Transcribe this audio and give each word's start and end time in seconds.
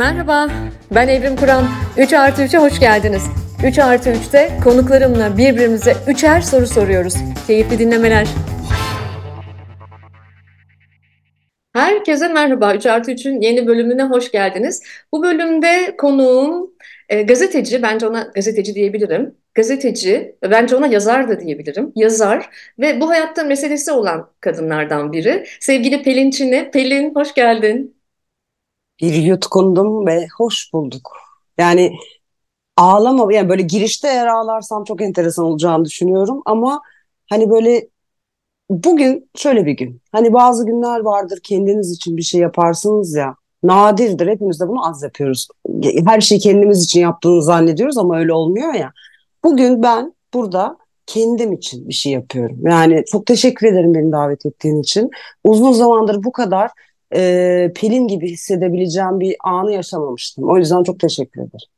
Merhaba, 0.00 0.48
ben 0.94 1.08
Evrim 1.08 1.36
Kur'an. 1.36 1.64
3 1.98 2.12
artı 2.12 2.42
3'e 2.42 2.58
hoş 2.58 2.80
geldiniz. 2.80 3.22
3 3.66 3.78
artı 3.78 4.10
3'te 4.10 4.50
konuklarımla 4.64 5.38
birbirimize 5.38 5.94
üçer 6.08 6.40
soru 6.40 6.66
soruyoruz. 6.66 7.14
Keyifli 7.46 7.78
dinlemeler. 7.78 8.28
Herkese 11.72 12.28
merhaba. 12.28 12.74
3 12.74 12.86
artı 12.86 13.12
3'ün 13.12 13.40
yeni 13.40 13.66
bölümüne 13.66 14.02
hoş 14.02 14.32
geldiniz. 14.32 14.82
Bu 15.12 15.22
bölümde 15.22 15.96
konuğum 15.98 16.70
e, 17.08 17.22
gazeteci, 17.22 17.82
bence 17.82 18.06
ona 18.06 18.22
gazeteci 18.34 18.74
diyebilirim. 18.74 19.34
Gazeteci, 19.54 20.36
bence 20.50 20.76
ona 20.76 20.86
yazar 20.86 21.28
da 21.28 21.40
diyebilirim. 21.40 21.92
Yazar 21.96 22.50
ve 22.78 23.00
bu 23.00 23.10
hayatta 23.10 23.44
meselesi 23.44 23.92
olan 23.92 24.30
kadınlardan 24.40 25.12
biri. 25.12 25.46
Sevgili 25.60 26.02
Pelin 26.02 26.30
Çin'i. 26.30 26.70
Pelin 26.70 27.14
hoş 27.14 27.34
geldin. 27.34 27.99
Bir 29.00 29.14
yutkundum 29.14 30.06
ve 30.06 30.26
hoş 30.38 30.72
bulduk. 30.72 31.16
Yani 31.58 31.92
ağlama 32.76 33.32
yani 33.32 33.48
böyle 33.48 33.62
girişte 33.62 34.08
eğer 34.08 34.26
ağlarsam 34.26 34.84
çok 34.84 35.02
enteresan 35.02 35.44
olacağını 35.44 35.84
düşünüyorum 35.84 36.42
ama 36.46 36.82
hani 37.30 37.50
böyle 37.50 37.88
bugün 38.70 39.30
şöyle 39.36 39.66
bir 39.66 39.72
gün. 39.72 40.02
Hani 40.12 40.32
bazı 40.32 40.66
günler 40.66 41.00
vardır 41.00 41.40
kendiniz 41.42 41.92
için 41.92 42.16
bir 42.16 42.22
şey 42.22 42.40
yaparsınız 42.40 43.14
ya. 43.14 43.34
Nadirdir 43.62 44.26
hepimiz 44.28 44.60
de 44.60 44.68
bunu 44.68 44.88
az 44.88 45.02
yapıyoruz. 45.02 45.48
Her 46.06 46.20
şeyi 46.20 46.40
kendimiz 46.40 46.84
için 46.84 47.00
yaptığını 47.00 47.42
zannediyoruz 47.42 47.98
ama 47.98 48.18
öyle 48.18 48.32
olmuyor 48.32 48.74
ya. 48.74 48.92
Bugün 49.44 49.82
ben 49.82 50.14
burada 50.34 50.76
kendim 51.06 51.52
için 51.52 51.88
bir 51.88 51.94
şey 51.94 52.12
yapıyorum. 52.12 52.58
Yani 52.64 53.04
çok 53.06 53.26
teşekkür 53.26 53.66
ederim 53.66 53.94
beni 53.94 54.12
davet 54.12 54.46
ettiğin 54.46 54.80
için. 54.80 55.10
Uzun 55.44 55.72
zamandır 55.72 56.24
bu 56.24 56.32
kadar 56.32 56.70
e, 57.14 57.72
Pelin 57.74 58.08
gibi 58.08 58.30
hissedebileceğim 58.30 59.20
bir 59.20 59.36
anı 59.44 59.72
yaşamamıştım. 59.72 60.48
O 60.50 60.58
yüzden 60.58 60.82
çok 60.82 61.00
teşekkür 61.00 61.40
ederim. 61.40 61.68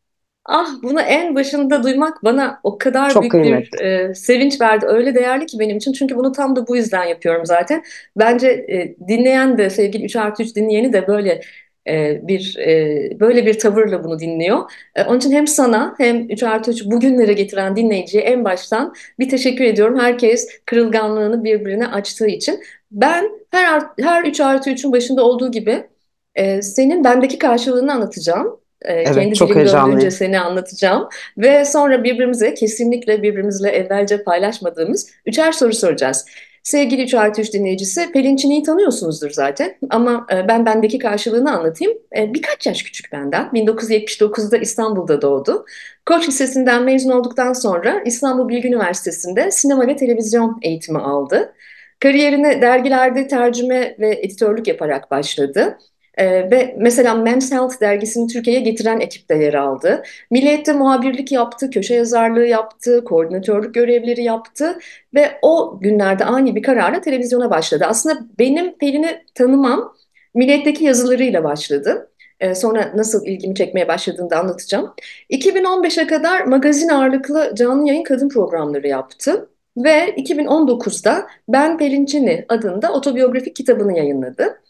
Ah 0.45 0.67
bunu 0.83 1.01
en 1.01 1.35
başında 1.35 1.83
duymak 1.83 2.25
bana 2.25 2.61
o 2.63 2.79
kadar 2.79 3.11
Çok 3.11 3.23
büyük 3.23 3.43
bir 3.45 3.73
kıymetli. 3.73 3.79
e, 3.79 4.15
sevinç 4.15 4.61
verdi. 4.61 4.87
Öyle 4.87 5.15
değerli 5.15 5.47
ki 5.47 5.59
benim 5.59 5.77
için. 5.77 5.93
Çünkü 5.93 6.17
bunu 6.17 6.33
tam 6.33 6.57
da 6.57 6.67
bu 6.67 6.77
yüzden 6.77 7.05
yapıyorum 7.05 7.47
zaten. 7.47 7.83
Bence 8.17 8.49
e, 8.49 8.97
dinleyen 9.09 9.59
de 9.59 9.71
sevgili 9.71 10.05
3 10.05 10.17
artı 10.17 10.43
3 10.43 10.57
dinleyeni 10.57 10.93
de 10.93 11.07
böyle 11.07 11.41
e, 11.89 12.21
bir 12.29 12.57
e, 12.59 13.21
böyle 13.21 13.47
bir 13.47 13.59
tavırla 13.59 14.05
bunu 14.05 14.19
dinliyor. 14.19 14.71
E, 14.95 15.05
onun 15.05 15.19
için 15.19 15.33
hem 15.33 15.47
sana 15.47 15.95
hem 15.99 16.31
3 16.31 16.43
artı 16.43 16.71
3 16.71 16.85
bugünlere 16.85 17.33
getiren 17.33 17.77
dinleyiciye 17.77 18.23
en 18.25 18.45
baştan 18.45 18.95
bir 19.19 19.29
teşekkür 19.29 19.65
ediyorum. 19.65 19.99
Herkes 20.01 20.49
kırılganlığını 20.67 21.45
birbirine 21.45 21.87
açtığı 21.87 22.27
için. 22.29 22.61
Ben 22.91 23.42
her, 23.53 23.83
her 24.01 24.25
3 24.25 24.41
artı 24.41 24.71
3'ün 24.71 24.93
başında 24.93 25.25
olduğu 25.25 25.51
gibi 25.51 25.87
e, 26.35 26.63
senin 26.63 27.05
bendeki 27.05 27.39
karşılığını 27.39 27.93
anlatacağım. 27.93 28.61
E, 28.83 28.93
Evet, 28.93 29.15
kendi 29.15 29.35
çok 29.35 29.49
dilim 29.49 29.67
döndüğünce 29.67 30.11
seni 30.11 30.41
anlatacağım. 30.41 31.09
Ve 31.39 31.65
sonra 31.65 32.05
birbirimize 32.05 32.55
kesinlikle 32.55 33.23
birbirimizle 33.23 33.69
evvelce 33.71 34.23
paylaşmadığımız 34.25 35.11
üçer 35.27 35.53
soru 35.53 35.73
soracağız. 35.73 36.27
Sevgili 36.63 37.03
3 37.03 37.15
artı 37.15 37.41
3 37.41 37.53
dinleyicisi 37.53 38.13
Pelin 38.13 38.37
Çinik'i 38.37 38.63
tanıyorsunuzdur 38.67 39.31
zaten 39.31 39.75
ama 39.91 40.27
e, 40.33 40.49
ben 40.49 40.67
bendeki 40.67 40.99
karşılığını 40.99 41.53
anlatayım. 41.57 41.99
E, 42.17 42.35
birkaç 42.35 42.67
yaş 42.67 42.83
küçük 42.83 43.13
benden. 43.13 43.45
1979'da 43.55 44.57
İstanbul'da 44.59 45.23
doğdu. 45.23 45.65
Koç 46.07 46.29
Lisesi'nden 46.29 46.83
mezun 46.83 47.11
olduktan 47.11 47.53
sonra 47.53 48.03
İstanbul 48.07 48.49
Bilgi 48.49 48.69
Üniversitesi'nde 48.69 49.51
sinema 49.51 49.87
ve 49.87 49.97
televizyon 49.97 50.59
eğitimi 50.63 50.99
aldı. 50.99 51.55
Kariyerine 52.03 52.63
dergilerde 52.63 53.29
tercüme 53.29 53.97
ve 53.99 54.21
editörlük 54.23 54.69
yaparak 54.69 55.11
başladı. 55.11 55.79
Ee, 56.19 56.51
ve 56.51 56.77
mesela 56.79 57.15
Men's 57.15 57.53
Health 57.53 57.81
dergisini 57.81 58.29
Türkiye'ye 58.29 58.63
getiren 58.63 59.01
ekipte 59.01 59.35
yer 59.37 59.55
aldı. 59.55 60.03
Milliyet'te 60.31 60.73
muhabirlik 60.73 61.33
yaptı, 61.33 61.71
köşe 61.71 61.95
yazarlığı 61.95 62.47
yaptı, 62.47 63.05
koordinatörlük 63.05 63.75
görevleri 63.75 64.23
yaptı 64.23 64.79
ve 65.15 65.39
o 65.43 65.79
günlerde 65.81 66.25
ani 66.25 66.55
bir 66.55 66.63
kararla 66.63 67.01
televizyona 67.01 67.51
başladı. 67.51 67.85
Aslında 67.89 68.19
benim 68.39 68.79
Pelin'i 68.79 69.25
tanımam 69.35 69.95
Milliyet'teki 70.35 70.85
yazılarıyla 70.85 71.45
başladı. 71.45 72.11
Ee, 72.41 72.55
sonra 72.55 72.93
nasıl 72.97 73.27
ilgimi 73.27 73.55
çekmeye 73.55 73.89
başladığını 73.89 74.31
da 74.31 74.39
anlatacağım. 74.39 74.95
2015'e 75.31 76.07
kadar 76.07 76.41
magazin 76.45 76.89
ağırlıklı 76.89 77.53
canlı 77.55 77.89
yayın 77.89 78.05
kadın 78.05 78.29
programları 78.29 78.89
yaptı. 78.89 79.49
Ve 79.77 80.15
2019'da 80.17 81.27
Ben 81.49 81.79
Pelin 81.79 82.07
Çini 82.07 82.45
adında 82.49 82.93
otobiyografik 82.93 83.57
kitabını 83.57 83.99
yayınladı. 83.99 84.63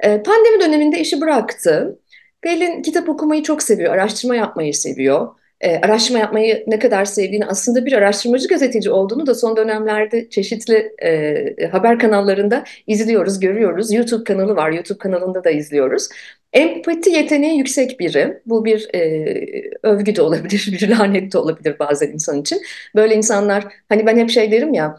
Ee, 0.00 0.22
Pandemi 0.22 0.60
döneminde 0.60 1.00
işi 1.00 1.20
bıraktı. 1.20 1.98
Pelin 2.40 2.82
kitap 2.82 3.08
okumayı 3.08 3.42
çok 3.42 3.62
seviyor, 3.62 3.94
araştırma 3.94 4.36
yapmayı 4.36 4.74
seviyor. 4.74 5.28
Ee, 5.60 5.76
araştırma 5.76 6.18
yapmayı 6.18 6.64
ne 6.66 6.78
kadar 6.78 7.04
sevdiğini, 7.04 7.46
aslında 7.46 7.86
bir 7.86 7.92
araştırmacı 7.92 8.48
gazeteci 8.48 8.90
olduğunu 8.90 9.26
da 9.26 9.34
son 9.34 9.56
dönemlerde 9.56 10.28
çeşitli 10.30 10.92
e, 11.02 11.66
haber 11.66 11.98
kanallarında 11.98 12.64
izliyoruz, 12.86 13.40
görüyoruz. 13.40 13.92
YouTube 13.92 14.24
kanalı 14.24 14.56
var, 14.56 14.70
YouTube 14.70 14.98
kanalında 14.98 15.44
da 15.44 15.50
izliyoruz. 15.50 16.08
Empati 16.52 17.10
yeteneği 17.10 17.58
yüksek 17.58 18.00
biri. 18.00 18.40
Bu 18.46 18.64
bir 18.64 18.88
e, 18.94 19.70
övgü 19.82 20.16
de 20.16 20.22
olabilir, 20.22 20.68
bir 20.72 20.88
lanet 20.88 21.32
de 21.32 21.38
olabilir 21.38 21.76
bazen 21.78 22.08
insan 22.12 22.40
için. 22.40 22.62
Böyle 22.96 23.14
insanlar, 23.14 23.64
hani 23.88 24.06
ben 24.06 24.16
hep 24.18 24.30
şey 24.30 24.50
derim 24.52 24.74
ya, 24.74 24.96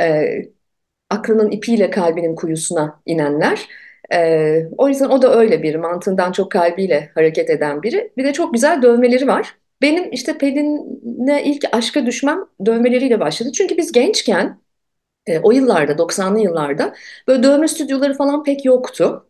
e, 0.00 0.24
aklının 1.10 1.50
ipiyle 1.50 1.90
kalbinin 1.90 2.34
kuyusuna 2.34 3.00
inenler. 3.06 3.68
Ee, 4.12 4.66
o 4.78 4.88
yüzden 4.88 5.08
o 5.08 5.22
da 5.22 5.34
öyle 5.38 5.62
biri. 5.62 5.78
Mantığından 5.78 6.32
çok 6.32 6.52
kalbiyle 6.52 7.10
hareket 7.14 7.50
eden 7.50 7.82
biri. 7.82 8.12
Bir 8.16 8.24
de 8.24 8.32
çok 8.32 8.54
güzel 8.54 8.82
dövmeleri 8.82 9.26
var. 9.26 9.56
Benim 9.84 10.12
işte 10.12 10.38
Pelin'e 10.38 11.44
ilk 11.44 11.64
aşka 11.72 12.06
düşmem 12.06 12.40
dövmeleriyle 12.66 13.20
başladı. 13.20 13.52
Çünkü 13.52 13.76
biz 13.76 13.92
gençken 13.92 14.60
e, 15.26 15.38
o 15.40 15.52
yıllarda 15.52 15.98
90'lı 15.98 16.40
yıllarda 16.40 16.94
böyle 17.28 17.42
dövme 17.42 17.68
stüdyoları 17.68 18.14
falan 18.14 18.44
pek 18.44 18.64
yoktu. 18.64 19.28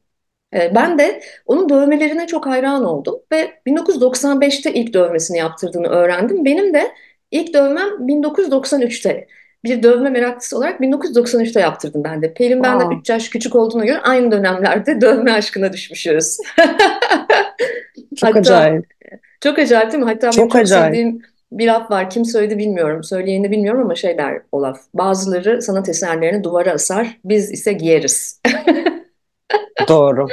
E, 0.54 0.74
ben 0.74 0.98
de 0.98 1.20
onun 1.46 1.68
dövmelerine 1.68 2.26
çok 2.26 2.46
hayran 2.46 2.84
oldum 2.84 3.20
ve 3.32 3.52
1995'te 3.66 4.74
ilk 4.74 4.94
dövmesini 4.94 5.38
yaptırdığını 5.38 5.88
öğrendim. 5.88 6.44
Benim 6.44 6.74
de 6.74 6.92
ilk 7.30 7.54
dövmem 7.54 8.08
1993'te. 8.08 9.28
Bir 9.64 9.82
dövme 9.82 10.10
meraklısı 10.10 10.58
olarak 10.58 10.80
1993'te 10.80 11.60
yaptırdım 11.60 12.04
ben 12.04 12.22
de. 12.22 12.34
Pelin 12.34 12.62
benden 12.62 12.90
Aa, 12.90 13.00
3 13.00 13.10
yaş 13.10 13.28
küçük 13.28 13.54
olduğuna 13.56 13.84
göre 13.84 13.98
aynı 14.00 14.30
dönemlerde 14.30 15.00
dövme 15.02 15.32
aşkına 15.32 15.72
düşmüşüz. 15.72 16.38
çok 18.16 18.36
Hatta 18.36 18.36
acayip. 18.36 18.86
Çok 19.44 19.58
acayip 19.58 19.92
değil 19.92 20.04
mi? 20.04 20.10
Hatta 20.10 20.30
Çok 20.30 20.50
çok 20.50 20.56
acayip. 20.56 20.86
sevdiğim 20.86 21.22
bir 21.52 21.66
laf 21.66 21.90
var. 21.90 22.10
Kim 22.10 22.24
söyledi 22.24 22.58
bilmiyorum. 22.58 23.04
Söyleyeni 23.04 23.50
bilmiyorum 23.50 23.80
ama 23.80 23.94
şey 23.94 24.18
der 24.18 24.42
o 24.52 24.62
laf. 24.62 24.80
Bazıları 24.94 25.62
sanat 25.62 25.88
eserlerini 25.88 26.44
duvara 26.44 26.72
asar, 26.72 27.18
biz 27.24 27.52
ise 27.52 27.72
giyeriz. 27.72 28.40
Doğru. 29.88 30.26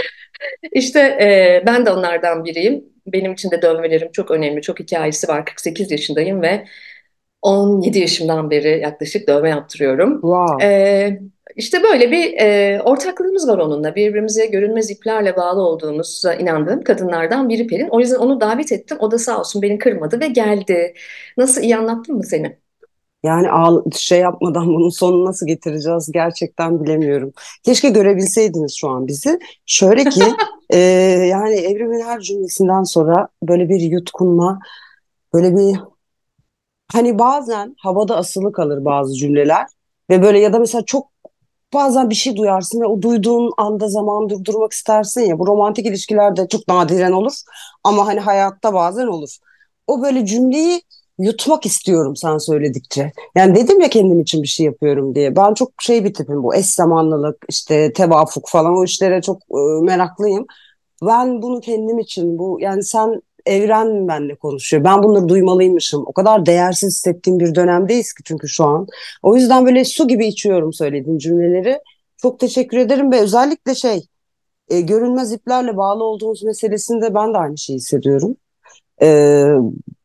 İşte 0.72 1.00
e, 1.00 1.64
ben 1.66 1.86
de 1.86 1.92
onlardan 1.92 2.46
biriyim. 2.46 2.86
Benim 3.08 3.34
için 3.34 3.52
de 3.52 3.62
dövmelerim 3.62 4.12
çok 4.12 4.32
önemli, 4.32 4.62
çok 4.62 4.80
hikayesi 4.80 5.28
var. 5.28 5.46
48 5.46 5.92
yaşındayım 5.92 6.42
ve 6.42 6.66
17 7.42 8.00
yaşımdan 8.00 8.52
beri 8.52 8.80
yaklaşık 8.80 9.28
dövme 9.28 9.50
yaptırıyorum. 9.50 10.14
Wow. 10.14 10.66
E, 10.66 11.20
işte 11.62 11.84
böyle 11.84 12.12
bir 12.12 12.34
e, 12.34 12.82
ortaklığımız 12.82 13.48
var 13.48 13.58
onunla. 13.58 13.96
Birbirimize 13.96 14.46
görünmez 14.46 14.90
iplerle 14.90 15.36
bağlı 15.36 15.62
olduğumuza 15.62 16.34
inandığım 16.34 16.84
kadınlardan 16.84 17.50
biri 17.50 17.68
Pelin. 17.68 17.88
O 17.88 18.00
yüzden 18.00 18.16
onu 18.16 18.42
davet 18.42 18.72
ettim. 18.72 18.98
O 19.00 19.12
da 19.12 19.18
sağ 19.18 19.40
olsun 19.40 19.62
beni 19.62 19.78
kırmadı 19.78 20.20
ve 20.20 20.28
geldi. 20.28 20.94
Nasıl 21.38 21.62
iyi 21.62 21.78
anlattım 21.78 22.18
mı 22.18 22.24
seni? 22.24 22.58
Yani 23.24 23.48
şey 23.96 24.20
yapmadan 24.20 24.68
bunun 24.68 24.90
sonunu 24.90 25.26
nasıl 25.26 25.48
getireceğiz 25.48 26.12
gerçekten 26.12 26.84
bilemiyorum. 26.84 27.34
Keşke 27.64 27.90
görebilseydiniz 27.90 28.76
şu 28.78 28.90
an 28.90 29.08
bizi. 29.08 29.40
Şöyle 29.66 30.04
ki 30.04 30.24
e, 30.70 30.78
yani 31.32 31.56
Evrim'in 31.56 32.02
her 32.06 32.20
cümlesinden 32.20 32.84
sonra 32.84 33.28
böyle 33.44 33.70
bir 33.70 33.80
yutkunma, 33.80 34.60
böyle 35.34 35.58
bir 35.58 35.80
hani 36.92 37.20
bazen 37.20 37.76
havada 37.80 38.18
asılı 38.18 38.52
kalır 38.52 38.86
bazı 38.86 39.14
cümleler 39.16 39.68
ve 40.10 40.22
böyle 40.22 40.40
ya 40.40 40.54
da 40.54 40.60
mesela 40.60 40.86
çok 40.86 41.11
bazen 41.74 42.10
bir 42.10 42.16
şey 42.16 42.36
duyarsın 42.36 42.82
ve 42.82 42.86
o 42.86 43.02
duyduğun 43.02 43.52
anda 43.58 43.88
zaman 43.88 44.30
durdurmak 44.30 44.72
istersin 44.74 45.22
ya. 45.22 45.40
Bu 45.40 45.48
romantik 45.48 45.86
ilişkilerde 45.86 46.48
çok 46.48 46.68
nadiren 46.68 47.12
olur 47.12 47.34
ama 47.84 48.08
hani 48.08 48.20
hayatta 48.20 48.74
bazen 48.74 49.08
olur. 49.08 49.38
O 49.88 50.02
böyle 50.02 50.26
cümleyi 50.26 50.82
yutmak 51.20 51.66
istiyorum 51.66 52.16
sen 52.16 52.38
söyledikçe. 52.38 53.12
Yani 53.36 53.56
dedim 53.56 53.82
ya 53.82 53.90
kendim 53.90 54.20
için 54.20 54.44
bir 54.44 54.48
şey 54.48 54.66
yapıyorum 54.66 55.16
diye. 55.16 55.36
Ben 55.36 55.54
çok 55.54 55.72
şey 55.82 56.04
bir 56.06 56.14
tipim 56.14 56.44
bu 56.44 56.56
eş 56.56 56.66
zamanlılık 56.66 57.38
işte 57.50 57.94
tevafuk 57.94 58.50
falan 58.50 58.78
o 58.78 58.84
işlere 58.84 59.22
çok 59.22 59.38
e, 59.38 59.84
meraklıyım. 59.84 60.46
Ben 61.06 61.42
bunu 61.42 61.60
kendim 61.62 62.00
için 62.00 62.38
bu 62.38 62.58
yani 62.62 62.84
sen 62.84 63.22
evren 63.46 64.08
benimle 64.08 64.36
konuşuyor. 64.36 64.84
Ben 64.84 65.04
bunları 65.04 65.30
duymalıymışım. 65.30 66.04
O 66.06 66.14
kadar 66.14 66.46
değersiz 66.46 66.96
hissettiğim 66.96 67.40
bir 67.40 67.56
dönemdeyiz 67.56 68.14
ki 68.14 68.24
çünkü 68.24 68.48
şu 68.48 68.66
an. 68.66 68.88
O 69.24 69.36
yüzden 69.36 69.66
böyle 69.66 69.86
su 69.86 70.08
gibi 70.08 70.28
içiyorum 70.28 70.74
söylediğin 70.74 71.18
cümleleri. 71.18 71.80
Çok 72.18 72.40
teşekkür 72.40 72.78
ederim 72.78 73.12
ve 73.12 73.20
özellikle 73.20 73.76
şey 73.76 74.08
e, 74.70 74.82
görünmez 74.82 75.32
iplerle 75.32 75.78
bağlı 75.78 76.04
olduğumuz 76.04 76.44
meselesinde 76.44 77.14
ben 77.14 77.34
de 77.34 77.38
aynı 77.38 77.58
şeyi 77.58 77.76
hissediyorum. 77.76 78.36
E, 79.02 79.46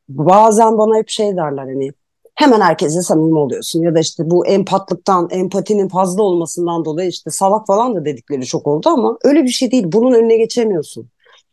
bazen 0.09 0.79
bana 0.79 0.99
hep 0.99 1.09
şey 1.09 1.37
derler 1.37 1.63
hani 1.63 1.93
hemen 2.35 2.61
herkese 2.61 3.03
samimi 3.03 3.39
oluyorsun 3.39 3.83
ya 3.83 3.95
da 3.95 4.01
işte 4.01 4.31
bu 4.31 4.47
empatlıktan, 4.47 5.29
empatinin 5.31 5.89
fazla 5.89 6.23
olmasından 6.23 6.85
dolayı 6.85 7.09
işte 7.09 7.31
salak 7.31 7.67
falan 7.67 7.97
da 7.97 8.05
dedikleri 8.05 8.47
çok 8.47 8.67
oldu 8.67 8.89
ama 8.89 9.19
öyle 9.25 9.45
bir 9.45 9.49
şey 9.49 9.71
değil. 9.71 9.85
Bunun 9.87 10.13
önüne 10.13 10.37
geçemiyorsun. 10.37 11.09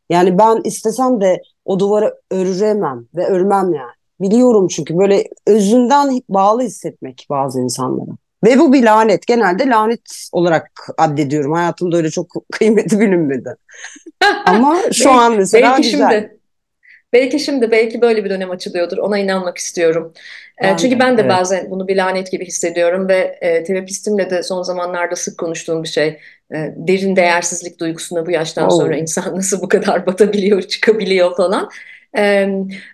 Yani 0.10 0.38
ben 0.38 0.62
istesem 0.64 1.22
de 1.22 1.42
o 1.66 1.80
duvara 1.80 2.14
öremem 2.32 3.06
ve 3.16 3.26
örmem 3.26 3.74
yani. 3.74 3.94
Biliyorum 4.22 4.68
çünkü 4.68 4.98
böyle 4.98 5.28
özünden 5.48 6.22
bağlı 6.30 6.62
hissetmek 6.62 7.28
bazı 7.30 7.62
insanlara. 7.62 8.12
Ve 8.44 8.60
bu 8.60 8.74
bir 8.74 8.84
lanet. 8.84 9.28
Genelde 9.28 9.68
lanet 9.68 10.28
olarak 10.32 10.72
addediyorum. 10.98 11.54
Hayatımda 11.54 11.98
öyle 11.98 12.10
çok 12.10 12.32
kıymeti 12.52 13.00
bilinmedi. 13.00 13.56
Ama 14.46 14.78
şu 14.94 15.06
belki, 15.06 15.20
an 15.20 15.36
mesela 15.38 15.72
belki 15.72 15.92
güzel. 15.92 16.12
Şimdi, 16.12 16.40
belki 17.14 17.40
şimdi 17.40 17.72
belki 17.72 18.02
böyle 18.02 18.26
bir 18.26 18.30
dönem 18.30 18.52
açılıyordur. 18.52 18.98
Ona 18.98 19.18
inanmak 19.18 19.58
istiyorum. 19.58 20.14
E, 20.62 20.64
Ben 20.64 20.78
çünkü 20.78 21.00
ben 21.00 21.18
de 21.18 21.22
evet. 21.22 21.32
bazen 21.32 21.72
bunu 21.72 21.88
bir 21.88 21.98
lanet 21.98 22.32
gibi 22.32 22.46
hissediyorum 22.46 23.08
ve 23.08 23.38
e, 23.42 23.64
terapistimle 23.64 24.30
de 24.30 24.44
son 24.44 24.64
zamanlarda 24.64 25.16
sık 25.16 25.38
konuştuğum 25.38 25.84
bir 25.84 25.88
şey. 25.88 26.20
E, 26.54 26.74
derin 26.78 27.16
değersizlik 27.16 27.80
duygusuna 27.80 28.26
bu 28.26 28.32
yaştan 28.32 28.70
sonra 28.70 28.96
Oh, 28.96 28.98
insan 29.02 29.36
nasıl 29.36 29.62
bu 29.62 29.68
kadar 29.68 30.06
batabiliyor, 30.06 30.62
çıkabiliyor 30.62 31.38
falan. 31.38 31.70
E, 32.18 32.48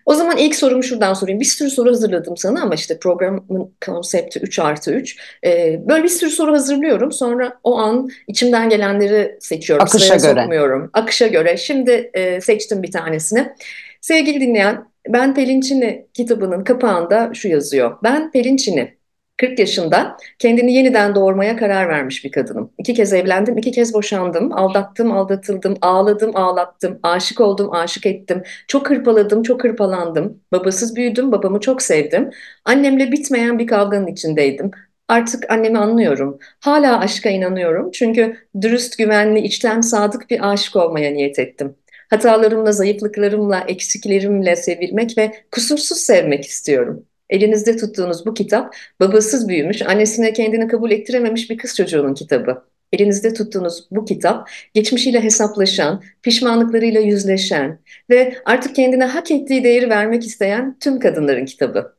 o 0.06 0.14
zaman 0.14 0.38
ilk 0.38 0.56
sorumu 0.56 0.84
şuradan 0.84 1.14
sorayım. 1.14 1.40
Bir 1.40 1.46
sürü 1.46 1.70
soru 1.70 1.90
hazırladım 1.90 2.38
sana 2.38 2.62
ama 2.62 2.76
işte 2.76 3.00
programın 3.00 3.74
konsepti 3.86 4.40
3 4.40 4.60
artı 4.60 4.94
3. 4.94 5.18
E, 5.46 5.82
böyle 5.88 6.04
bir 6.04 6.10
sürü 6.10 6.30
soru 6.30 6.54
hazırlıyorum. 6.54 7.12
Sonra 7.12 7.60
o 7.64 7.78
an 7.78 8.10
içimden 8.28 8.70
gelenleri 8.70 9.38
seçiyorum. 9.40 9.84
akışa 9.86 10.06
Sıraya 10.06 10.32
göre. 10.34 10.42
sokmuyorum. 10.42 10.90
Akışa 10.94 11.28
göre. 11.28 11.58
Şimdi 11.58 12.12
e, 12.14 12.42
seçtim 12.42 12.84
bir 12.84 12.92
tanesini. 12.92 13.54
Sevgili 14.02 14.42
dinleyen, 14.42 14.90
Ben 15.08 15.34
Pelinçini 15.34 16.06
kitabının 16.14 16.64
kapağında 16.64 17.32
şu 17.34 17.48
yazıyor. 17.48 17.98
Ben 18.04 18.32
Pelinçini, 18.32 18.99
40 19.40 19.60
yaşında 19.60 20.18
kendini 20.40 20.74
yeniden 20.74 21.16
doğurmaya 21.16 21.56
karar 21.58 21.90
vermiş 21.90 22.26
bir 22.26 22.32
kadınım. 22.32 22.72
İki 22.78 22.94
kez 22.94 23.14
evlendim, 23.14 23.58
iki 23.58 23.72
kez 23.72 23.94
boşandım, 23.94 24.54
aldattım, 24.54 25.12
aldatıldım, 25.12 25.78
ağladım, 25.82 26.36
ağlattım, 26.36 27.00
aşık 27.04 27.42
oldum, 27.42 27.74
aşık 27.74 28.06
ettim, 28.06 28.44
çok 28.68 28.90
hırpaladım, 28.90 29.44
çok 29.44 29.64
hırpalandım, 29.64 30.42
babasız 30.52 30.96
büyüdüm, 30.96 31.32
babamı 31.32 31.60
çok 31.60 31.82
sevdim, 31.82 32.30
annemle 32.66 33.12
bitmeyen 33.12 33.60
bir 33.60 33.68
kavganın 33.68 34.08
içindeydim. 34.08 34.72
Artık 35.08 35.52
annemi 35.52 35.78
anlıyorum. 35.78 36.40
Hala 36.60 37.00
aşka 37.00 37.30
inanıyorum. 37.30 37.92
Çünkü 37.92 38.38
dürüst, 38.62 38.98
güvenli, 38.98 39.40
içten 39.40 39.82
sadık 39.82 40.30
bir 40.30 40.52
aşık 40.52 40.76
olmaya 40.76 41.12
niyet 41.12 41.40
ettim. 41.40 41.76
Hatalarımla, 42.10 42.72
zayıflıklarımla, 42.72 43.64
eksiklerimle 43.68 44.56
sevilmek 44.56 45.18
ve 45.18 45.32
kusursuz 45.52 45.98
sevmek 45.98 46.46
istiyorum. 46.46 47.06
Elinizde 47.30 47.78
tuttuğunuz 47.78 48.26
bu 48.26 48.34
kitap, 48.34 48.76
babasız 49.00 49.48
büyümüş, 49.48 49.82
annesine 49.82 50.34
kendini 50.34 50.68
kabul 50.68 50.92
ettirememiş 50.92 51.50
bir 51.50 51.58
kız 51.58 51.76
çocuğunun 51.76 52.14
kitabı. 52.14 52.64
Elinizde 52.94 53.34
tuttuğunuz 53.34 53.88
bu 53.92 54.06
kitap, 54.06 54.50
geçmişiyle 54.74 55.24
hesaplaşan, 55.24 56.04
pişmanlıklarıyla 56.24 57.02
yüzleşen 57.02 57.80
ve 58.10 58.36
artık 58.46 58.76
kendine 58.76 59.06
hak 59.06 59.32
ettiği 59.32 59.64
değeri 59.64 59.90
vermek 59.90 60.26
isteyen 60.26 60.78
tüm 60.80 61.00
kadınların 61.00 61.46
kitabı. 61.46 61.96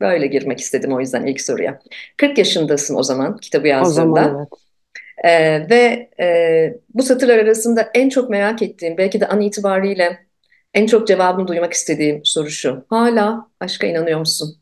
Böyle 0.00 0.26
girmek 0.26 0.60
istedim 0.60 0.92
o 0.92 1.00
yüzden 1.00 1.26
ilk 1.26 1.40
soruya. 1.40 1.80
40 2.16 2.38
yaşındasın 2.38 2.94
o 2.94 3.02
zaman 3.02 3.36
kitabı 3.38 3.68
O 3.78 3.90
zaman 3.90 4.24
yazdığında. 4.24 4.38
evet. 4.38 4.48
Ee, 5.24 5.70
ve 5.70 6.10
e, 6.20 6.80
bu 6.94 7.02
satırlar 7.02 7.38
arasında 7.38 7.90
en 7.94 8.08
çok 8.08 8.30
merak 8.30 8.62
ettiğim, 8.62 8.96
belki 8.98 9.20
de 9.20 9.28
an 9.28 9.40
itibariyle 9.40 10.26
en 10.74 10.86
çok 10.86 11.08
cevabını 11.08 11.48
duymak 11.48 11.72
istediğim 11.72 12.20
soru 12.24 12.50
şu. 12.50 12.86
Hala 12.90 13.50
aşka 13.60 13.86
inanıyor 13.86 14.18
musun? 14.18 14.58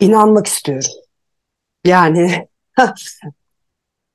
İnanmak 0.00 0.46
istiyorum. 0.46 0.90
Yani 1.84 2.48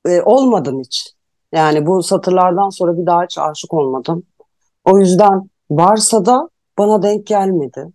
e, 0.08 0.22
olmadım 0.22 0.80
hiç. 0.80 1.14
Yani 1.52 1.86
bu 1.86 2.04
satırlardan 2.04 2.70
sonra 2.70 2.98
bir 2.98 3.06
daha 3.06 3.24
hiç 3.24 3.38
aşık 3.38 3.74
olmadım. 3.74 4.24
O 4.86 5.00
yüzden 5.00 5.50
varsa 5.72 6.26
da 6.26 6.50
bana 6.78 7.04
denk 7.04 7.28
gelmedi. 7.28 7.88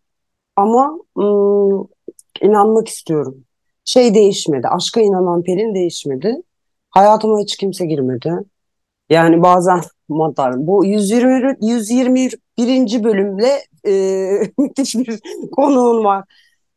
Ama 0.56 0.98
ım, 1.18 1.88
inanmak 2.42 2.88
istiyorum. 2.88 3.44
Şey 3.84 4.14
değişmedi. 4.14 4.68
Aşka 4.68 5.00
inanan 5.00 5.42
Pelin 5.42 5.74
değişmedi. 5.74 6.42
Hayatıma 6.90 7.38
hiç 7.40 7.56
kimse 7.56 7.86
girmedi. 7.86 8.32
Yani 9.10 9.42
bazen 9.42 9.80
madar 10.08 10.66
bu 10.66 10.84
120 10.84 11.56
121. 11.60 13.04
bölümle 13.04 13.62
e, 13.86 13.92
müthiş 14.58 14.94
bir 14.94 15.20
konuğun 15.56 16.04
var. 16.04 16.24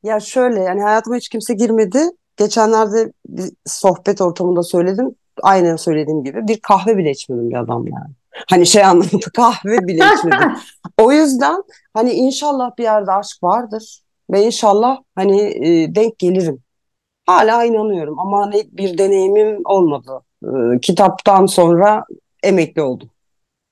Ya 0.04 0.20
şöyle 0.20 0.60
yani 0.60 0.82
hayatıma 0.82 1.16
hiç 1.16 1.30
kimse 1.30 1.54
girmedi. 1.54 2.00
Geçenlerde 2.38 3.12
bir 3.28 3.52
sohbet 3.66 4.22
ortamında 4.22 4.64
söyledim. 4.64 5.16
Aynen 5.42 5.76
söylediğim 5.76 6.24
gibi 6.24 6.48
bir 6.48 6.60
kahve 6.60 6.98
bile 6.98 7.12
içmedim 7.12 7.50
bir 7.50 7.56
adam 7.56 7.88
yani. 7.88 8.12
Hani 8.50 8.66
şey 8.66 8.84
anlamında 8.84 9.26
kahve 9.36 9.88
bile 9.88 10.06
içmedim. 10.16 10.54
O 10.98 11.12
yüzden 11.12 11.64
hani 11.94 12.12
inşallah 12.12 12.78
bir 12.78 12.84
yerde 12.84 13.12
aşk 13.12 13.44
vardır 13.44 14.02
ve 14.32 14.46
inşallah 14.46 14.98
hani 15.16 15.42
e, 15.42 15.96
denk 15.96 16.20
gelirim. 16.20 16.60
Hala 17.26 17.64
inanıyorum 17.64 18.20
ama 18.20 18.42
hani 18.42 18.64
bir 18.72 18.98
deneyimim 18.98 19.62
olmadı. 19.66 20.22
E, 20.44 20.80
kitaptan 20.82 21.46
sonra 21.46 22.06
emekli 22.44 22.82
oldum. 22.82 23.10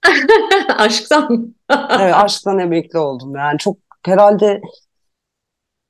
Aşktan. 0.77 1.55
Evet, 1.69 2.13
aşktan 2.15 2.59
emekli 2.59 2.99
oldum. 2.99 3.35
Yani 3.35 3.57
çok 3.57 3.77
herhalde 4.05 4.61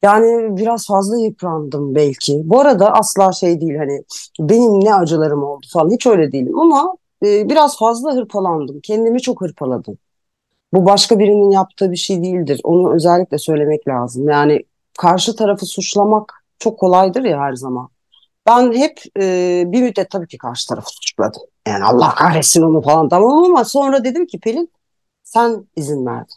yani 0.01 0.57
biraz 0.57 0.88
fazla 0.88 1.18
yıprandım 1.18 1.96
belki. 1.96 2.42
Bu 2.46 2.60
arada 2.60 2.94
asla 2.94 3.31
şey 3.31 3.62
değil 3.62 3.75
hani 3.78 4.04
benim 4.40 4.86
ne 4.86 4.96
acılarım 4.96 5.44
oldu 5.44 5.68
falan 5.74 5.90
hiç 5.90 6.07
öyle 6.07 6.31
değilim 6.31 6.60
ama 6.60 6.96
e, 7.25 7.50
biraz 7.50 7.78
fazla 7.78 8.13
hırpalandım. 8.16 8.80
Kendimi 8.84 9.22
çok 9.22 9.42
hırpaladım. 9.42 9.98
Bu 10.74 10.86
başka 10.86 11.19
birinin 11.19 11.51
yaptığı 11.51 11.92
bir 11.92 11.98
şey 11.98 12.24
değildir. 12.24 12.62
Onu 12.63 12.94
özellikle 12.96 13.38
söylemek 13.38 13.88
lazım. 13.88 14.30
Yani 14.30 14.63
karşı 14.98 15.36
tarafı 15.36 15.66
suçlamak 15.66 16.34
çok 16.60 16.80
kolaydır 16.80 17.24
ya 17.24 17.40
her 17.40 17.54
zaman. 17.54 17.90
Ben 18.48 18.74
hep 18.74 19.00
e, 19.22 19.63
bir 19.68 19.81
müddet 19.81 20.12
tabii 20.12 20.28
ki 20.28 20.38
karşı 20.38 20.69
tarafı 20.69 20.90
suçladım. 20.90 21.42
Yani 21.68 21.84
Allah 21.86 22.16
kahretsin 22.16 22.62
onu 22.62 22.81
falan 22.81 23.10
tamam 23.10 23.44
ama 23.44 23.66
sonra 23.66 24.04
dedim 24.04 24.28
ki 24.28 24.40
Pelin 24.40 24.72
sen 25.24 25.68
izin 25.76 26.06
verdin. 26.06 26.35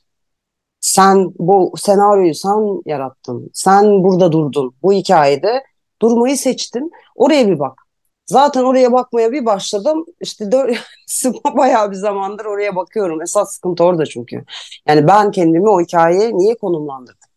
Sen 0.83 1.33
bu 1.39 1.73
senaryoyu 1.77 2.35
sen 2.35 2.83
yarattın. 2.87 3.51
Sen 3.55 4.05
burada 4.05 4.33
durdun. 4.33 4.75
Bu 4.83 4.93
hikayede 4.93 5.65
durmayı 6.03 6.37
seçtin. 6.37 6.91
Oraya 7.17 7.49
bir 7.49 7.59
bak. 7.59 7.83
Zaten 8.27 8.65
oraya 8.65 8.93
bakmaya 8.93 9.33
bir 9.33 9.47
başladım. 9.47 10.05
İşte 10.21 10.53
dört, 10.53 10.77
bayağı 11.57 11.91
bir 11.91 11.97
zamandır 11.97 12.45
oraya 12.45 12.77
bakıyorum. 12.77 13.23
Esas 13.23 13.55
sıkıntı 13.55 13.85
orada 13.85 14.07
çünkü. 14.07 14.45
Yani 14.89 15.09
ben 15.09 15.31
kendimi 15.31 15.69
o 15.71 15.81
hikayeye 15.81 16.39
niye 16.39 16.55
konumlandırdım? 16.59 17.31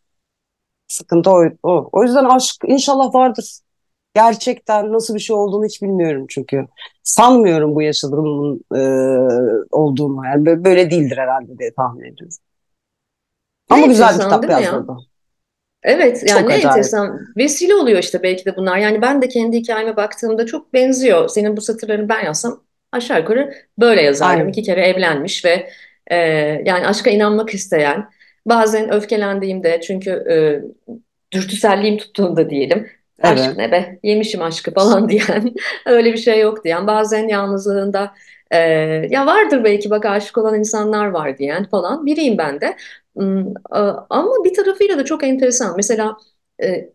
Sıkıntı 0.87 1.31
o. 1.31 1.43
O, 1.63 1.89
o 1.91 2.03
yüzden 2.03 2.25
aşk 2.25 2.55
inşallah 2.67 3.15
vardır. 3.15 3.59
Gerçekten 4.15 4.93
nasıl 4.93 5.15
bir 5.15 5.19
şey 5.19 5.35
olduğunu 5.35 5.65
hiç 5.65 5.81
bilmiyorum 5.81 6.25
çünkü. 6.29 6.67
Sanmıyorum 7.03 7.75
bu 7.75 7.81
yaşadığımın 7.81 8.61
e, 8.75 8.81
olduğunu. 9.71 10.25
Yani 10.25 10.43
bö- 10.49 10.65
böyle 10.65 10.91
değildir 10.91 11.17
herhalde 11.17 11.57
diye 11.59 11.73
tahmin 11.73 12.03
ediyorum. 12.03 12.37
Ne 13.69 13.75
Ama 13.75 13.87
güzel 13.87 14.15
bir 14.15 14.19
kitap 14.19 14.43
mi 14.43 14.61
ya? 14.63 14.85
Evet 15.83 16.23
yani 16.27 16.41
Çok 16.41 16.49
ne 16.49 16.53
acayip. 16.53 16.65
enteresan 16.65 17.19
vesile 17.37 17.75
oluyor 17.75 17.99
işte 17.99 18.23
belki 18.23 18.45
de 18.45 18.55
bunlar. 18.57 18.77
Yani 18.77 19.01
ben 19.01 19.21
de 19.21 19.27
kendi 19.27 19.57
hikayeme 19.57 19.95
baktığımda 19.95 20.45
çok 20.45 20.73
benziyor. 20.73 21.29
Senin 21.29 21.57
bu 21.57 21.61
satırlarını 21.61 22.09
ben 22.09 22.25
yazsam 22.25 22.63
aşağı 22.91 23.19
yukarı 23.19 23.53
böyle 23.77 24.01
yazardım. 24.01 24.49
İki 24.49 24.61
Aynen. 24.61 24.65
kere 24.75 24.81
evlenmiş 24.87 25.45
ve 25.45 25.69
e, 26.11 26.15
yani 26.65 26.87
aşka 26.87 27.09
inanmak 27.09 27.53
isteyen 27.53 28.09
bazen 28.45 28.93
öfkelendiğimde 28.93 29.81
çünkü 29.81 30.09
e, 30.11 30.35
dürtüselliğim 31.33 31.97
tuttuğunda 31.97 32.49
diyelim 32.49 32.87
aşk 33.21 33.51
Evet. 33.51 33.57
ne 33.57 33.71
be 33.71 33.99
yemişim 34.03 34.41
aşkı 34.41 34.73
falan 34.73 35.09
diyen 35.09 35.53
öyle 35.85 36.13
bir 36.13 36.17
şey 36.17 36.39
yok 36.39 36.63
diyen 36.63 36.87
bazen 36.87 37.27
yalnızlığında 37.27 38.13
e, 38.51 38.57
ya 39.09 39.25
vardır 39.25 39.63
belki 39.63 39.89
bak 39.89 40.05
aşık 40.05 40.37
olan 40.37 40.59
insanlar 40.59 41.05
var 41.07 41.37
diyen 41.37 41.69
falan 41.69 42.05
biriyim 42.05 42.37
ben 42.37 42.61
de. 42.61 42.77
Ama 44.09 44.43
bir 44.43 44.53
tarafıyla 44.53 44.97
da 44.97 45.05
çok 45.05 45.23
enteresan. 45.23 45.73
Mesela 45.77 46.17
e, 46.63 46.89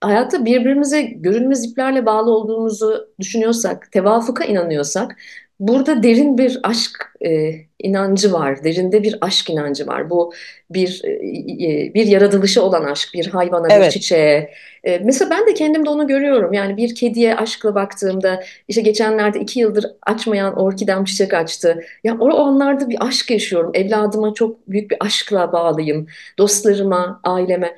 hayatta 0.00 0.44
birbirimize 0.44 1.02
görünmez 1.02 1.64
iplerle 1.64 2.06
bağlı 2.06 2.30
olduğumuzu 2.30 3.08
düşünüyorsak, 3.20 3.92
tevafuka 3.92 4.44
inanıyorsak, 4.44 5.16
burada 5.60 6.02
derin 6.02 6.38
bir 6.38 6.60
aşk 6.62 7.12
e, 7.26 7.52
inancı 7.78 8.32
var, 8.32 8.64
derinde 8.64 9.02
bir 9.02 9.18
aşk 9.20 9.50
inancı 9.50 9.86
var. 9.86 10.10
Bu 10.10 10.32
bir 10.70 11.02
e, 11.04 11.94
bir 11.94 12.06
yaratılışı 12.06 12.62
olan 12.62 12.84
aşk, 12.84 13.08
bir 13.14 13.26
hayvana, 13.26 13.68
bir 13.68 13.74
Evet. 13.74 13.92
çiçeğe. 13.92 14.50
E, 14.84 14.98
mesela 14.98 15.30
ben 15.30 15.46
de 15.46 15.54
kendimde 15.54 15.90
onu 15.90 16.06
görüyorum. 16.06 16.52
Yani 16.52 16.76
bir 16.76 16.94
kediye 16.94 17.36
aşkla 17.36 17.74
baktığımda, 17.74 18.42
işte 18.68 18.80
geçenlerde 18.80 19.40
iki 19.40 19.60
yıldır 19.60 19.86
açmayan 20.02 20.58
orkidem 20.58 21.04
çiçek 21.04 21.34
açtı. 21.34 21.84
Ya 22.04 22.16
o 22.20 22.38
anlarda 22.38 22.90
bir 22.90 23.06
aşk 23.06 23.30
yaşıyorum. 23.30 23.70
Evladıma 23.74 24.34
çok 24.34 24.68
büyük 24.68 24.90
bir 24.90 24.96
aşkla 25.00 25.52
bağlıyım. 25.52 26.06
Dostlarıma, 26.38 27.20
aileme. 27.24 27.76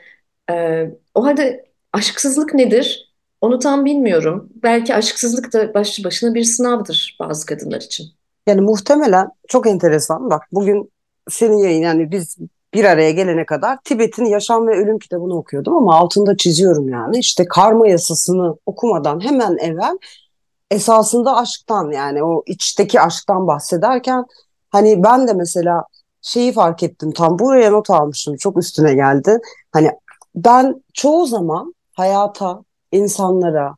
E, 0.51 0.87
o 1.15 1.25
halde 1.25 1.65
aşksızlık 1.93 2.55
nedir? 2.55 3.08
Onu 3.41 3.59
tam 3.59 3.85
bilmiyorum. 3.85 4.49
Belki 4.63 4.95
aşksızlık 4.95 5.53
da 5.53 5.75
başlı 5.75 6.05
başına 6.05 6.35
bir 6.35 6.45
sınavdır 6.45 7.17
bazı 7.21 7.47
kadınlar 7.47 7.81
için. 7.81 8.07
Yani 8.47 8.61
muhtemelen 8.61 9.29
çok 9.49 9.67
enteresan. 9.67 10.31
Bak 10.31 10.43
bugün 10.53 10.93
senin 11.31 11.59
yayın 11.59 11.83
yani 11.83 12.11
biz 12.11 12.37
bir 12.75 12.85
araya 12.85 13.11
gelene 13.11 13.47
kadar 13.47 13.79
Tibet'in 13.85 14.25
Yaşam 14.25 14.67
ve 14.67 14.77
Ölüm 14.77 14.99
kitabını 14.99 15.37
okuyordum 15.37 15.77
ama 15.77 15.97
altında 15.97 16.37
çiziyorum 16.37 16.89
yani. 16.89 17.19
İşte 17.19 17.45
karma 17.45 17.89
yasasını 17.89 18.57
okumadan 18.67 19.25
hemen 19.25 19.57
evvel 19.57 19.99
esasında 20.71 21.37
aşktan 21.37 21.91
yani 21.91 22.25
o 22.25 22.43
içteki 22.47 23.01
aşktan 23.01 23.47
bahsederken 23.47 24.25
hani 24.71 25.03
ben 25.03 25.29
de 25.29 25.33
mesela 25.33 25.85
şeyi 26.23 26.53
fark 26.53 26.83
ettim 26.83 27.13
tam 27.13 27.39
buraya 27.39 27.71
not 27.71 27.91
almıştım 27.91 28.37
çok 28.37 28.59
üstüne 28.59 28.95
geldi. 28.95 29.39
Hani 29.73 29.91
ben 30.35 30.85
çoğu 30.95 31.27
zaman 31.27 31.75
hayata, 31.93 32.65
insanlara, 32.93 33.77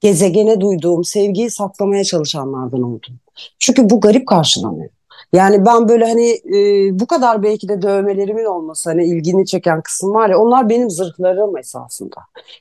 gezegene 0.00 0.60
duyduğum 0.60 1.04
sevgiyi 1.04 1.50
saklamaya 1.50 2.04
çalışanlardan 2.04 2.82
oldum. 2.82 3.20
Çünkü 3.58 3.90
bu 3.90 4.00
garip 4.00 4.28
karşılanıyor. 4.28 4.90
Yani 5.32 5.66
ben 5.66 5.88
böyle 5.88 6.04
hani 6.04 6.30
e, 6.30 7.00
bu 7.00 7.06
kadar 7.06 7.42
belki 7.42 7.68
de 7.68 7.82
dövmelerimin 7.82 8.44
olması 8.44 8.90
hani 8.90 9.04
ilgini 9.04 9.46
çeken 9.46 9.82
kısım 9.82 10.14
var 10.14 10.30
ya 10.30 10.38
onlar 10.38 10.68
benim 10.68 10.90
zırhlarım 10.90 11.56
esasında. 11.56 12.16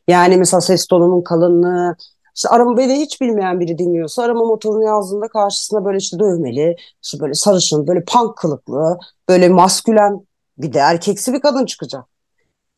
Yani 0.07 0.37
mesela 0.37 0.61
ses 0.61 0.87
tonumun 0.87 1.21
kalınlığı 1.21 1.95
işte 2.35 2.49
arama 2.49 2.77
beni 2.77 2.99
hiç 2.99 3.21
bilmeyen 3.21 3.59
biri 3.59 3.77
dinliyorsa 3.77 4.23
arama 4.23 4.45
motorunu 4.45 4.83
yazdığında 4.83 5.27
karşısına 5.27 5.85
böyle 5.85 5.97
işte 5.97 6.19
dövmeli, 6.19 6.75
işte 7.03 7.19
böyle 7.19 7.33
sarışın, 7.33 7.87
böyle 7.87 8.03
punk 8.05 8.37
kılıklı, 8.37 8.99
böyle 9.29 9.49
maskülen 9.49 10.27
bir 10.57 10.73
de 10.73 10.79
erkeksi 10.79 11.33
bir 11.33 11.41
kadın 11.41 11.65
çıkacak. 11.65 12.10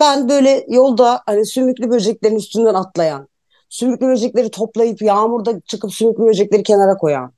Ben 0.04 0.30
böyle 0.30 0.66
yolda 0.70 1.22
hani 1.26 1.46
sümüklü 1.46 1.90
böceklerin 1.90 2.36
üstünden 2.36 2.74
atlayan, 2.74 3.28
sümüklü 3.70 4.08
böcekleri 4.08 4.52
toplayıp 4.52 5.02
yağmurda 5.02 5.62
çıkıp 5.62 5.94
sümüklü 5.94 6.24
böcekleri 6.24 6.64
kenara 6.64 6.98
koyan 6.98 7.34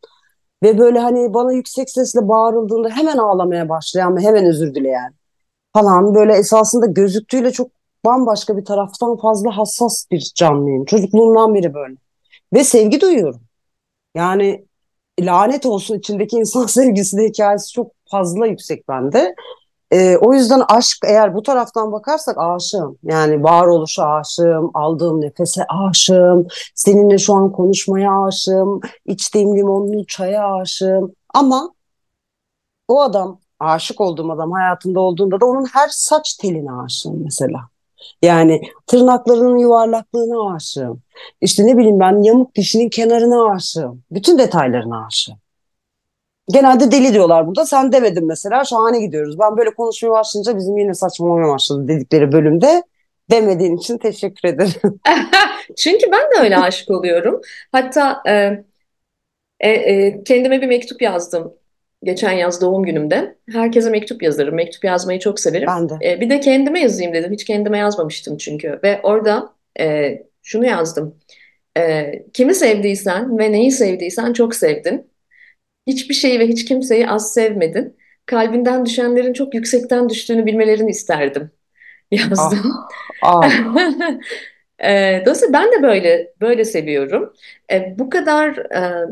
ve 0.64 0.78
böyle 0.78 1.00
hani 1.00 1.34
bana 1.34 1.54
yüksek 1.54 1.90
sesle 1.90 2.28
bağırıldığında 2.28 2.90
hemen 2.90 3.18
ağlamaya 3.18 3.70
başlayan 3.70 4.18
ve 4.18 4.22
hemen 4.22 4.46
özür 4.46 4.76
dileyen 4.76 5.14
falan 5.74 6.16
böyle 6.16 6.34
esasında 6.34 6.86
gözüktüğüyle 6.86 7.52
çok 7.52 7.72
bambaşka 8.06 8.58
bir 8.58 8.66
taraftan 8.66 9.18
fazla 9.18 9.58
hassas 9.58 10.06
bir 10.12 10.32
canlıyım. 10.36 10.86
Çocukluğumdan 10.86 11.56
beri 11.56 11.74
böyle. 11.74 11.96
Ve 12.54 12.64
sevgi 12.64 13.02
duyuyorum. 13.02 13.42
Yani 14.16 14.66
lanet 15.20 15.66
olsun 15.66 16.00
içindeki 16.00 16.38
insan 16.38 16.66
sevgisi 16.68 17.18
de 17.18 17.26
hikayesi 17.26 17.74
çok 17.74 17.92
fazla 18.12 18.48
yüksek 18.48 18.90
bende. 18.90 19.36
Ee, 19.96 20.18
o 20.18 20.34
yüzden 20.34 20.62
aşk 20.70 20.98
eğer 21.06 21.36
bu 21.36 21.44
taraftan 21.44 21.92
bakarsak 21.92 22.38
aşığım. 22.38 22.98
Yani 23.04 23.44
varoluşa 23.44 24.06
aşığım, 24.06 24.72
aldığım 24.74 25.22
nefese 25.22 25.66
aşığım, 25.90 26.48
seninle 26.76 27.18
şu 27.18 27.34
an 27.34 27.52
konuşmaya 27.52 28.26
aşığım, 28.26 28.80
içtiğim 29.06 29.58
limonlu 29.58 30.06
çaya 30.06 30.56
aşığım. 30.56 31.12
Ama 31.34 31.74
o 32.88 33.02
adam, 33.02 33.40
aşık 33.60 34.02
olduğum 34.02 34.32
adam 34.32 34.52
hayatımda 34.52 35.00
olduğunda 35.00 35.42
da 35.42 35.46
onun 35.46 35.66
her 35.66 35.88
saç 35.88 36.34
teline 36.34 36.72
aşığım 36.72 37.24
mesela. 37.24 37.60
Yani 38.22 38.62
tırnaklarının 38.88 39.58
yuvarlaklığına 39.58 40.56
aşığım. 40.56 41.02
İşte 41.42 41.66
ne 41.66 41.78
bileyim 41.78 42.00
ben 42.00 42.24
yamuk 42.24 42.56
dişinin 42.56 42.90
kenarına 42.90 43.52
aşığım. 43.56 44.04
Bütün 44.12 44.38
detaylarına 44.38 45.06
aşığım. 45.06 45.36
Genelde 46.54 46.92
deli 46.92 47.14
diyorlar 47.14 47.48
burada. 47.48 47.66
Sen 47.66 47.92
demedin 47.92 48.28
mesela. 48.28 48.64
Şahane 48.66 49.00
gidiyoruz. 49.00 49.40
Ben 49.40 49.58
böyle 49.58 49.70
konuşmaya 49.70 50.12
başlayınca 50.12 50.58
bizim 50.58 50.78
yine 50.78 50.94
saçmalamaya 50.94 51.54
başladı 51.54 51.88
dedikleri 51.88 52.32
bölümde. 52.32 52.84
Demediğin 53.32 53.78
için 53.78 53.98
teşekkür 53.98 54.50
ederim. 54.50 55.00
Çünkü 55.78 56.12
ben 56.12 56.22
de 56.22 56.44
öyle 56.44 56.58
aşık 56.58 56.92
oluyorum. 56.92 57.42
Hatta 57.72 58.22
e, 58.28 58.64
e, 59.60 59.70
e, 59.70 60.24
kendime 60.24 60.62
bir 60.62 60.68
mektup 60.68 61.02
yazdım. 61.02 61.54
Geçen 62.04 62.32
yaz 62.32 62.62
doğum 62.62 62.84
günümde. 62.84 63.36
Herkese 63.52 63.90
mektup 63.90 64.24
yazarım. 64.24 64.56
Mektup 64.56 64.84
yazmayı 64.84 65.20
çok 65.20 65.40
severim. 65.40 65.68
Ben 65.68 65.90
de. 65.90 65.94
E, 66.04 66.22
bir 66.22 66.30
de 66.30 66.40
kendime 66.40 66.80
yazayım 66.80 67.14
dedim. 67.14 67.32
Hiç 67.32 67.46
kendime 67.46 67.78
yazmamıştım 67.78 68.38
çünkü. 68.38 68.80
Ve 68.84 69.00
orada 69.04 69.54
e, 69.80 70.18
şunu 70.44 70.66
yazdım. 70.66 71.16
E, 71.78 72.12
kimi 72.34 72.56
sevdiysen 72.56 73.38
ve 73.38 73.52
neyi 73.52 73.72
sevdiysen 73.72 74.34
çok 74.34 74.56
sevdin. 74.56 75.15
Hiçbir 75.88 76.14
şeyi 76.16 76.40
ve 76.40 76.48
hiç 76.48 76.66
kimseyi 76.66 77.10
az 77.10 77.34
sevmedin. 77.34 77.98
Kalbinden 78.26 78.86
düşenlerin 78.86 79.34
çok 79.34 79.54
yüksekten 79.56 80.10
düştüğünü 80.10 80.46
bilmelerini 80.46 80.90
isterdim 80.92 81.52
Ah, 82.38 82.54
yazdım. 82.62 82.88
ah. 83.22 83.60
E, 84.84 85.22
dolayısıyla 85.26 85.54
ben 85.54 85.72
de 85.72 85.84
böyle 85.84 86.34
böyle 86.42 86.66
seviyorum. 86.66 87.34
E, 87.72 87.96
bu 88.00 88.10
kadar 88.10 88.58
e, 88.58 89.06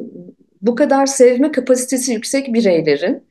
bu 0.62 0.76
kadar 0.76 1.06
sevme 1.06 1.52
kapasitesi 1.52 2.14
yüksek 2.14 2.54
bireylerin 2.54 3.28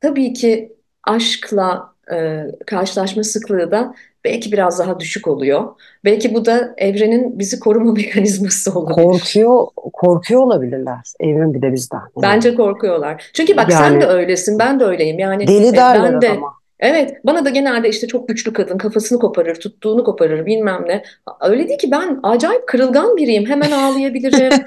tabii 0.00 0.32
ki 0.32 0.72
aşkla 1.04 1.91
e, 2.12 2.46
karşılaşma 2.66 3.24
sıklığı 3.24 3.70
da 3.70 3.94
belki 4.24 4.52
biraz 4.52 4.78
daha 4.78 5.00
düşük 5.00 5.28
oluyor. 5.28 5.64
Belki 6.04 6.34
bu 6.34 6.44
da 6.44 6.74
evrenin 6.76 7.38
bizi 7.38 7.60
koruma 7.60 7.92
mekanizması 7.96 8.78
olabilir. 8.78 9.04
Korkuyor, 9.04 9.66
korkuyor 9.76 10.42
olabilirler. 10.42 10.98
Evrim 11.20 11.54
bir 11.54 11.62
de 11.62 11.72
bizden. 11.72 11.98
Yani, 11.98 12.22
Bence 12.22 12.54
korkuyorlar. 12.54 13.30
Çünkü 13.32 13.56
bak 13.56 13.72
sen 13.72 14.00
de 14.00 14.04
yani 14.04 14.14
öylesin, 14.14 14.58
ben 14.58 14.80
de 14.80 14.84
öyleyim. 14.84 15.18
Yani 15.18 15.46
deli 15.46 15.66
e, 15.66 15.72
derler 15.72 16.12
ben 16.12 16.20
de 16.22 16.30
adama. 16.30 16.52
evet 16.80 17.16
bana 17.24 17.44
da 17.44 17.50
genelde 17.50 17.88
işte 17.88 18.06
çok 18.06 18.28
güçlü 18.28 18.52
kadın 18.52 18.78
kafasını 18.78 19.18
koparır, 19.18 19.54
tuttuğunu 19.54 20.04
koparır 20.04 20.46
bilmem 20.46 20.84
ne. 20.86 21.02
Öyle 21.40 21.68
değil 21.68 21.78
ki 21.78 21.90
ben 21.90 22.20
acayip 22.22 22.68
kırılgan 22.68 23.16
biriyim. 23.16 23.46
Hemen 23.46 23.70
ağlayabilirim. 23.70 24.52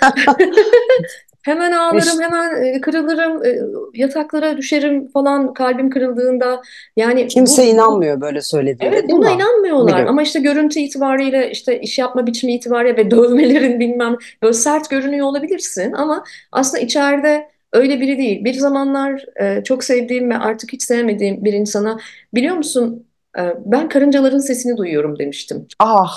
Hemen 1.46 1.72
ağlarım, 1.72 2.22
hemen 2.22 2.64
e, 2.64 2.82
kırılırım, 2.82 3.46
e, 3.46 3.60
yataklara 3.94 4.58
düşerim 4.58 5.08
falan 5.08 5.54
kalbim 5.54 5.90
kırıldığında. 5.90 6.62
Yani 6.98 7.28
kimse 7.28 7.62
bu, 7.62 7.66
bu 7.68 7.70
inanmıyor 7.70 8.22
böyle 8.22 8.42
söylediğinde 8.42 8.96
Evet 8.96 9.10
buna 9.10 9.30
mi? 9.30 9.36
inanmıyorlar 9.36 9.88
Biliyorum. 9.88 10.10
ama 10.10 10.22
işte 10.22 10.40
görüntü 10.40 10.80
itibariyle 10.80 11.52
işte 11.52 11.80
iş 11.82 12.00
yapma 12.00 12.28
biçimi 12.28 12.54
itibariyle 12.54 12.98
ve 12.98 13.12
dövmelerin 13.12 13.80
bilmem 13.80 14.18
böyle 14.44 14.54
sert 14.54 14.90
görünüyor 14.90 15.28
olabilirsin 15.28 15.92
ama 15.94 16.24
aslında 16.52 16.84
içeride 16.84 17.48
öyle 17.74 18.00
biri 18.00 18.18
değil. 18.18 18.46
Bir 18.46 18.54
zamanlar 18.54 19.25
e, 19.42 19.64
çok 19.64 19.84
sevdiğim 19.84 20.30
ve 20.30 20.38
artık 20.38 20.74
hiç 20.74 20.84
sevmediğim 20.84 21.46
bir 21.46 21.54
insana 21.54 22.00
biliyor 22.34 22.56
musun 22.56 23.06
e, 23.38 23.42
ben 23.66 23.90
karıncaların 23.90 24.40
sesini 24.40 24.78
duyuyorum 24.78 25.20
demiştim. 25.20 25.68
Ah, 25.80 26.14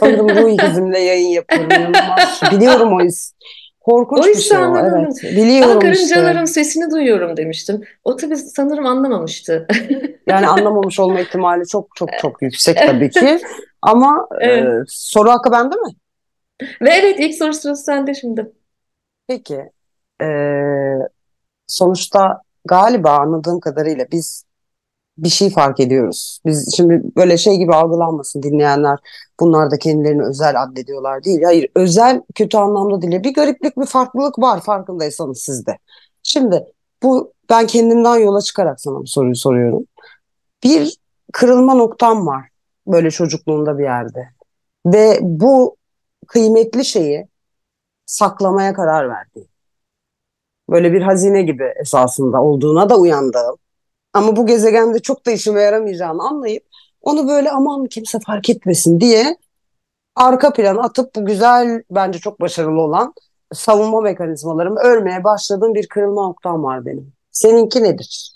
sanırım 0.00 0.28
Ruh 0.28 0.50
ikizimle 0.54 0.98
yayın 0.98 1.28
yapıyorum. 1.28 1.92
Biliyorum 2.52 2.92
o 2.92 3.04
his. 3.04 3.32
Korkunç 3.84 4.34
bir 4.34 4.34
Oysa 4.34 4.40
şey 4.40 4.58
o. 4.66 4.76
Evet. 4.78 5.20
Ben 5.22 5.36
Biliyorum 5.36 5.92
işte. 5.92 6.14
karıncaların 6.14 6.44
sesini 6.44 6.90
duyuyorum 6.90 7.36
demiştim. 7.36 7.82
O 8.04 8.16
tabii 8.16 8.36
sanırım 8.36 8.86
anlamamıştı. 8.86 9.66
Yani 10.28 10.48
anlamamış 10.48 11.00
olma 11.00 11.20
ihtimali 11.20 11.66
çok 11.68 11.96
çok 11.96 12.18
çok 12.18 12.42
yüksek 12.42 12.78
tabii 12.86 13.10
ki. 13.10 13.40
Ama 13.82 14.28
e, 14.40 14.46
Evet. 14.46 14.84
soru 14.88 15.30
hakkı 15.30 15.52
bende 15.52 15.76
mi? 15.76 15.90
Ve 16.82 16.90
evet 16.90 17.20
ilk 17.20 17.34
soru 17.34 17.52
sırası 17.54 17.84
sende 17.84 18.14
şimdi. 18.14 18.52
Peki. 19.28 19.70
e, 20.22 20.26
sonuçta 21.66 22.42
galiba 22.64 23.10
anladığım 23.18 23.60
kadarıyla 23.60 24.06
biz 24.12 24.44
bir 25.18 25.28
şey 25.28 25.50
fark 25.50 25.80
ediyoruz. 25.80 26.40
Biz 26.46 26.76
şimdi 26.76 27.02
böyle 27.16 27.36
şey 27.36 27.56
gibi 27.56 27.74
algılanmasın 27.74 28.42
dinleyenler. 28.42 28.98
Bunlar 29.40 29.70
da 29.70 29.78
kendilerini 29.78 30.22
özel 30.22 30.62
addediyorlar 30.62 31.24
değil. 31.24 31.42
Hayır, 31.42 31.68
özel 31.76 32.22
kötü 32.34 32.56
anlamda 32.56 33.02
değil. 33.02 33.22
Bir 33.22 33.34
gariplik, 33.34 33.76
bir 33.76 33.86
farklılık 33.86 34.38
var 34.38 34.60
farkındaysanız 34.60 35.38
sizde. 35.38 35.78
Şimdi 36.22 36.64
bu 37.02 37.32
ben 37.50 37.66
kendimden 37.66 38.16
yola 38.16 38.40
çıkarak 38.40 38.80
sana 38.80 38.98
bu 38.98 39.06
soruyu 39.06 39.36
soruyorum. 39.36 39.86
Bir 40.64 40.98
kırılma 41.32 41.74
noktam 41.74 42.26
var 42.26 42.48
böyle 42.86 43.10
çocukluğumda 43.10 43.78
bir 43.78 43.84
yerde. 43.84 44.28
Ve 44.86 45.18
bu 45.22 45.76
kıymetli 46.26 46.84
şeyi 46.84 47.28
saklamaya 48.06 48.74
karar 48.74 49.08
verdim. 49.08 49.48
Böyle 50.70 50.92
bir 50.92 51.02
hazine 51.02 51.42
gibi 51.42 51.72
esasında 51.80 52.42
olduğuna 52.42 52.90
da 52.90 52.98
uyandım. 52.98 53.56
Ama 54.14 54.36
bu 54.36 54.46
gezegende 54.46 54.98
çok 54.98 55.26
da 55.26 55.30
işime 55.30 55.62
yaramayacağını 55.62 56.22
anlayıp 56.22 56.64
onu 57.02 57.28
böyle 57.28 57.50
aman 57.50 57.86
kimse 57.86 58.18
fark 58.26 58.50
etmesin 58.50 59.00
diye 59.00 59.36
arka 60.16 60.52
plana 60.52 60.82
atıp 60.82 61.16
bu 61.16 61.26
güzel 61.26 61.82
bence 61.90 62.18
çok 62.18 62.40
başarılı 62.40 62.80
olan 62.80 63.14
savunma 63.52 64.00
mekanizmalarımı 64.00 64.80
örmeye 64.80 65.24
başladığım 65.24 65.74
bir 65.74 65.86
kırılma 65.86 66.26
noktam 66.26 66.64
var 66.64 66.86
benim. 66.86 67.12
Seninki 67.32 67.82
nedir 67.82 68.32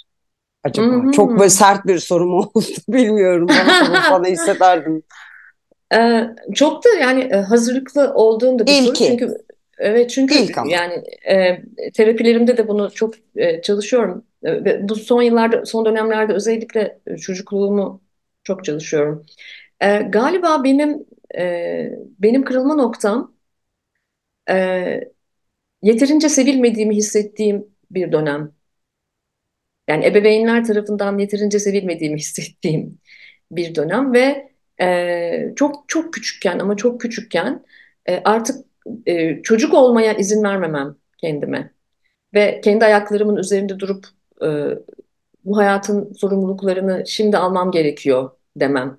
acaba? 0.65 1.13
Çok 1.13 1.39
böyle 1.39 1.51
sert 1.51 1.87
bir 1.87 1.99
sorum 1.99 2.35
oldu 2.39 2.63
bilmiyorum. 2.89 3.49
Bana 3.49 4.03
sana 4.03 4.27
hissederdim. 4.27 5.03
Ee, 5.95 6.25
çok 6.55 6.85
da 6.85 6.89
yani 6.89 7.21
e, 7.21 7.37
hazırlıklı 7.37 8.13
olduğum 8.15 8.59
da 8.59 8.67
bir 8.67 8.73
soru 8.73 8.89
İlki. 8.89 9.07
çünkü 9.07 9.39
evet 9.79 10.11
çünkü 10.11 10.35
İlk 10.35 10.59
ama. 10.59 10.71
yani 10.71 11.03
e, 11.29 11.63
terapilerimde 11.93 12.57
de 12.57 12.69
bunu 12.69 12.91
çok 12.91 13.15
e, 13.37 13.63
çalışıyorum 13.63 14.25
ve 14.45 14.89
bu 14.89 14.95
son 14.97 15.23
yıllarda 15.23 15.67
son 15.67 15.85
dönemlerde 15.85 16.33
özellikle 16.33 17.01
e, 17.07 17.17
çocukluğumu 17.17 18.03
çok 18.45 18.65
çalışıyorum. 18.65 19.27
E, 19.81 19.99
galiba 19.99 20.65
benim 20.65 21.07
e, 21.39 21.91
benim 22.19 22.45
kırılma 22.45 22.75
noktam 22.75 23.35
e, 24.51 25.01
yeterince 25.83 26.29
sevilmediğimi 26.29 26.97
hissettiğim 26.97 27.67
bir 27.91 28.13
dönem. 28.13 28.53
Yani 29.89 30.07
ebeveynler 30.07 30.65
tarafından 30.65 31.19
yeterince 31.19 31.59
sevilmediğimi 31.59 32.19
hissettiğim 32.19 32.99
bir 33.51 33.75
dönem 33.75 34.13
ve 34.13 34.53
e, 34.81 35.53
çok 35.57 35.85
çok 35.89 36.15
küçükken 36.15 36.59
ama 36.59 36.77
çok 36.77 37.01
küçükken 37.01 37.65
e, 38.09 38.17
artık 38.25 38.67
e, 39.07 39.43
çocuk 39.43 39.75
olmaya 39.75 40.13
izin 40.13 40.45
vermemem 40.45 40.97
kendime 41.19 41.73
ve 42.35 42.61
kendi 42.65 42.85
ayaklarımın 42.85 43.37
üzerinde 43.37 43.79
durup 43.79 44.07
e, 44.43 44.79
bu 45.45 45.57
hayatın 45.59 46.13
sorumluluklarını 46.13 47.05
şimdi 47.07 47.39
almam 47.39 47.71
gerekiyor 47.71 48.31
demem. 48.57 48.99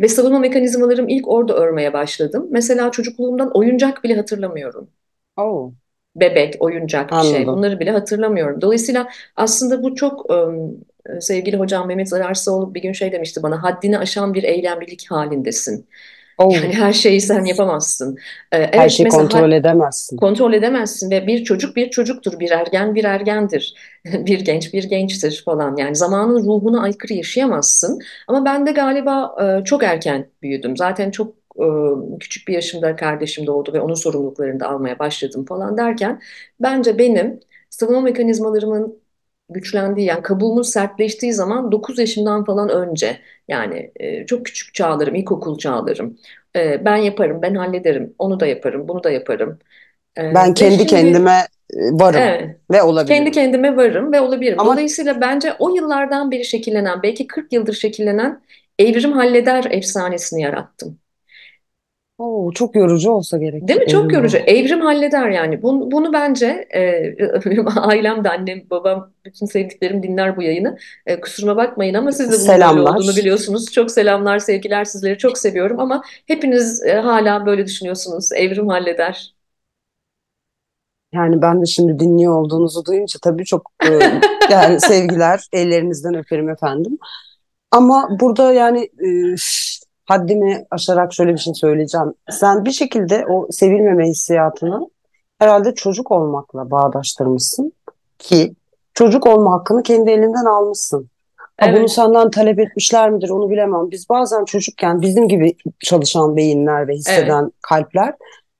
Ve 0.00 0.08
savunma 0.08 0.38
mekanizmalarım 0.38 1.08
ilk 1.08 1.28
orada 1.28 1.54
örmeye 1.56 1.92
başladım. 1.92 2.48
Mesela 2.50 2.90
çocukluğumdan 2.90 3.50
oyuncak 3.58 4.04
bile 4.04 4.16
hatırlamıyorum 4.16 4.90
Oh, 5.36 5.72
bebek, 6.16 6.56
oyuncak 6.60 7.16
bir 7.16 7.22
şey. 7.22 7.50
Bunları 7.50 7.80
bile 7.80 7.90
hatırlamıyorum. 7.90 8.60
Dolayısıyla 8.60 9.08
aslında 9.36 9.82
bu 9.82 9.94
çok 9.94 10.30
ım, 10.30 10.84
sevgili 11.20 11.56
hocam 11.56 11.86
Mehmet 11.88 12.08
Zararsoğlu 12.08 12.74
bir 12.74 12.82
gün 12.82 12.92
şey 12.92 13.12
demişti 13.12 13.42
bana 13.42 13.62
haddini 13.62 13.98
aşan 13.98 14.34
bir 14.34 14.42
eylemlilik 14.42 15.10
halindesin. 15.10 15.88
Yani 16.48 16.72
Oh, 16.72 16.74
her 16.74 16.92
şeyi 16.92 17.20
sen 17.20 17.44
yapamazsın. 17.44 18.18
Ee, 18.52 18.70
her 18.74 18.88
evet 18.88 18.88
şeyi 18.88 19.08
mesela 19.08 19.22
kontrol 19.22 19.52
edemezsin. 19.52 20.16
kontrol 20.16 20.52
edemezsin 20.52 21.10
ve 21.10 21.26
bir 21.26 21.44
çocuk 21.44 21.76
bir 21.76 21.90
çocuktur, 21.90 22.40
bir 22.40 22.50
ergen 22.50 22.94
bir 22.94 23.04
ergendir, 23.04 23.74
bir 24.04 24.40
genç 24.40 24.74
bir 24.74 24.84
gençtir 24.84 25.42
falan. 25.44 25.76
Yani 25.76 25.96
zamanın 25.96 26.44
ruhuna 26.46 26.82
aykırı 26.82 27.12
yaşayamazsın. 27.14 27.98
Ama 28.28 28.44
ben 28.44 28.66
de 28.66 28.72
galiba 28.72 29.36
e, 29.60 29.64
çok 29.64 29.82
erken 29.84 30.30
büyüdüm. 30.42 30.76
Zaten 30.76 31.10
çok 31.10 31.34
e, 31.56 31.64
küçük 32.20 32.48
bir 32.48 32.52
yaşımda 32.54 32.96
kardeşim 32.96 33.46
doğdu 33.46 33.72
ve 33.72 33.80
onun 33.80 33.94
sorumluluklarını 33.94 34.60
da 34.60 34.68
almaya 34.68 34.98
başladım 34.98 35.44
falan 35.48 35.76
derken 35.78 36.20
bence 36.60 36.98
benim 36.98 37.40
savunma 37.70 38.00
mekanizmalarımın 38.00 38.98
güçlendiği 39.50 40.06
yani 40.06 40.22
kabuğumun 40.22 40.62
sertleştiği 40.62 41.32
zaman 41.32 41.72
9 41.72 41.98
yaşımdan 41.98 42.44
falan 42.44 42.68
önce 42.68 43.20
yani 43.48 43.92
e, 43.96 44.26
çok 44.26 44.46
küçük 44.46 44.74
çağlarım, 44.74 45.14
ilkokul 45.14 45.58
çağlarım. 45.58 46.18
E, 46.56 46.84
ben 46.84 46.96
yaparım, 46.96 47.42
ben 47.42 47.54
hallederim, 47.54 48.14
onu 48.18 48.40
da 48.40 48.46
yaparım, 48.46 48.88
bunu 48.88 49.04
da 49.04 49.10
yaparım. 49.10 49.58
Ben 50.34 50.54
Ee, 50.54 50.54
ve 50.54 50.54
kendi 50.54 50.86
şimdi 50.86 50.86
kendime 50.86 51.46
e, 51.74 51.76
varım 51.92 52.20
evet 52.20 52.56
ve 52.70 52.78
kendi 52.78 52.82
olabilirim. 52.82 53.30
kendime 53.30 53.76
varım 53.76 54.12
ve 54.12 54.20
olabilirim. 54.20 54.60
Ama 54.60 54.72
Dolayısıyla 54.72 55.20
bence 55.20 55.54
o 55.58 55.76
yıllardan 55.76 56.30
beri 56.30 56.44
şekillenen 56.44 57.02
belki 57.02 57.26
40 57.26 57.52
yıldır 57.52 57.74
şekillenen 57.74 58.42
evrim 58.78 59.12
halleder 59.12 59.64
efsanesini 59.70 60.42
yarattım. 60.42 60.98
Oh, 62.18 62.54
çok 62.54 62.74
yorucu 62.76 63.10
olsa 63.10 63.38
gerek 63.38 63.68
Değil 63.68 63.80
mi? 63.80 63.86
Çok 63.86 64.12
yorucu. 64.12 64.36
Evrim 64.36 64.80
halleder 64.80 65.28
yani. 65.30 65.62
Bunu, 65.62 65.90
bunu 65.90 66.12
bence 66.12 66.68
e, 66.74 67.14
benim 67.46 67.66
ailem 67.76 68.24
de 68.24 68.30
annem, 68.30 68.62
babam, 68.70 69.10
bütün 69.24 69.46
sevdiklerim 69.46 70.02
dinler 70.02 70.36
bu 70.36 70.42
yayını. 70.42 70.78
E, 71.06 71.20
kusuruma 71.20 71.56
bakmayın 71.56 71.94
ama 71.94 72.12
siz 72.12 72.32
de 72.32 72.36
bunun 72.36 72.48
böyle 72.48 72.80
olduğunu 72.80 73.02
Selamlar. 73.02 73.16
biliyorsunuz. 73.16 73.72
Çok 73.72 73.90
selamlar, 73.90 74.38
sevgiler 74.38 74.84
sizleri 74.84 75.18
çok 75.18 75.38
seviyorum 75.38 75.80
ama 75.80 76.02
hepiniz 76.26 76.82
e, 76.82 76.92
hala 76.92 77.46
böyle 77.46 77.66
düşünüyorsunuz. 77.66 78.32
Evrim 78.32 78.68
halleder. 78.68 79.34
Yani 81.12 81.42
ben 81.42 81.62
de 81.62 81.66
şimdi 81.66 81.98
dinliyor 81.98 82.34
olduğunuzu 82.34 82.84
duyunca 82.84 83.18
tabii 83.22 83.44
çok 83.44 83.72
e, 83.84 83.88
yani 84.50 84.80
sevgiler, 84.80 85.40
ellerinizden 85.52 86.14
öperim 86.14 86.48
efendim. 86.48 86.98
Ama 87.70 88.08
burada 88.20 88.52
yani 88.52 88.80
e, 88.82 89.36
haddimi 90.08 90.66
aşarak 90.70 91.14
şöyle 91.14 91.34
bir 91.34 91.38
şey 91.38 91.54
söyleyeceğim. 91.54 92.14
Sen 92.30 92.64
bir 92.64 92.70
şekilde 92.70 93.26
o 93.26 93.46
sevilmeme 93.50 94.08
hissiyatını 94.08 94.90
herhalde 95.38 95.74
çocuk 95.74 96.10
olmakla 96.10 96.70
bağdaştırmışsın 96.70 97.72
ki 98.18 98.54
çocuk 98.94 99.26
olma 99.26 99.52
hakkını 99.52 99.82
kendi 99.82 100.10
elinden 100.10 100.44
almışsın. 100.44 101.08
Ha 101.56 101.66
bunu 101.68 101.78
Evet, 101.78 101.90
senden 101.90 102.30
talep 102.30 102.58
etmişler 102.58 103.10
midir 103.10 103.28
onu 103.28 103.50
bilemem. 103.50 103.90
Biz 103.90 104.08
bazen 104.08 104.44
çocukken 104.44 105.00
bizim 105.00 105.28
gibi 105.28 105.54
çalışan 105.80 106.36
beyinler 106.36 106.88
ve 106.88 106.92
evet. 106.92 106.98
hisseden 106.98 107.52
kalpler 107.62 108.14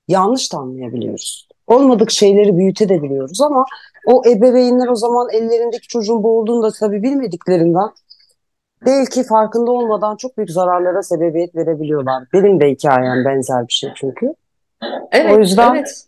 yanlış 0.07 0.53
da 0.53 0.57
anlayabiliyoruz. 0.57 1.49
Olmadık 1.67 2.11
şeyleri 2.11 2.57
büyütebiliyoruz 2.57 3.41
ama 3.41 3.65
o 4.05 4.21
ebeveynler 4.25 4.87
o 4.87 4.95
zaman 4.95 5.29
ellerindeki 5.31 5.87
çocuğun 5.87 6.23
boğulduğunu 6.23 6.63
da 6.63 6.71
tabii 6.79 7.03
bilmediklerinden 7.03 7.89
belki 8.85 9.23
farkında 9.23 9.71
olmadan 9.71 10.15
çok 10.15 10.37
büyük 10.37 10.51
zararlara 10.51 11.03
sebebiyet 11.03 11.55
verebiliyorlar. 11.55 12.23
Benim 12.33 12.59
de 12.59 12.69
hikayem 12.69 13.25
benzer 13.25 13.67
bir 13.67 13.73
şey 13.73 13.89
çünkü. 13.95 14.25
O 14.83 15.09
Evet, 15.11 15.37
yüzden 15.39 15.75
evet. 15.75 16.05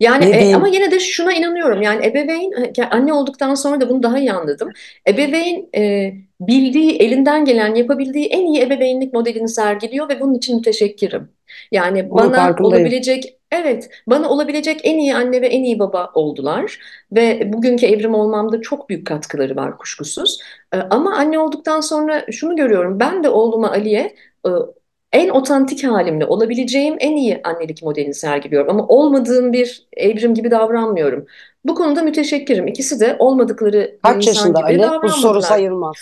Yani 0.00 0.24
e, 0.24 0.54
ama 0.54 0.68
yine 0.68 0.90
de 0.90 1.00
şuna 1.00 1.32
inanıyorum. 1.32 1.82
Yani 1.82 2.06
ebeveyn 2.06 2.52
e, 2.52 2.84
anne 2.90 3.12
olduktan 3.12 3.54
sonra 3.54 3.80
da 3.80 3.88
bunu 3.88 4.02
daha 4.02 4.18
iyi 4.18 4.32
anladım. 4.32 4.70
Ebeveyn 5.08 5.68
e, 5.76 6.12
bildiği, 6.40 6.98
elinden 6.98 7.44
gelen, 7.44 7.74
yapabildiği 7.74 8.26
en 8.26 8.46
iyi 8.46 8.62
ebeveynlik 8.62 9.14
modelini 9.14 9.48
sergiliyor 9.48 10.08
ve 10.08 10.20
bunun 10.20 10.34
için 10.34 10.56
müteşekkirim. 10.56 11.28
Yani 11.72 12.10
bana 12.10 12.56
olabilecek, 12.60 13.38
evet, 13.52 13.90
bana 14.06 14.28
olabilecek 14.28 14.80
en 14.84 14.98
iyi 14.98 15.14
anne 15.14 15.42
ve 15.42 15.46
en 15.46 15.64
iyi 15.64 15.78
baba 15.78 16.10
oldular 16.14 16.78
ve 17.12 17.52
bugünkü 17.52 17.86
evrim 17.86 18.14
olmamda 18.14 18.60
çok 18.60 18.88
büyük 18.88 19.06
katkıları 19.06 19.56
var 19.56 19.78
kuşkusuz. 19.78 20.38
E, 20.74 20.76
ama 20.78 21.14
anne 21.16 21.38
olduktan 21.38 21.80
sonra 21.80 22.26
şunu 22.32 22.56
görüyorum. 22.56 23.00
Ben 23.00 23.24
de 23.24 23.28
oğluma 23.28 23.70
Ali'ye 23.70 24.14
e, 24.46 24.50
en 25.12 25.28
otantik 25.28 25.84
halimle 25.84 26.26
olabileceğim 26.26 26.96
en 27.00 27.16
iyi 27.16 27.40
annelik 27.44 27.82
modelini 27.82 28.14
sergiliyorum. 28.14 28.70
Ama 28.70 28.88
olmadığım 28.88 29.52
bir 29.52 29.88
evrim 29.96 30.34
gibi 30.34 30.50
davranmıyorum. 30.50 31.26
Bu 31.64 31.74
konuda 31.74 32.02
müteşekkirim. 32.02 32.66
İkisi 32.66 33.00
de 33.00 33.16
olmadıkları 33.18 33.98
Kaç 34.02 34.28
insan 34.28 34.32
yaşında 34.32 34.60
gibi 34.60 34.86
Ali? 34.86 35.02
Bu 35.02 35.08
soru 35.08 35.42
davranmadılar. 35.42 35.48
sayılmaz. 35.48 35.96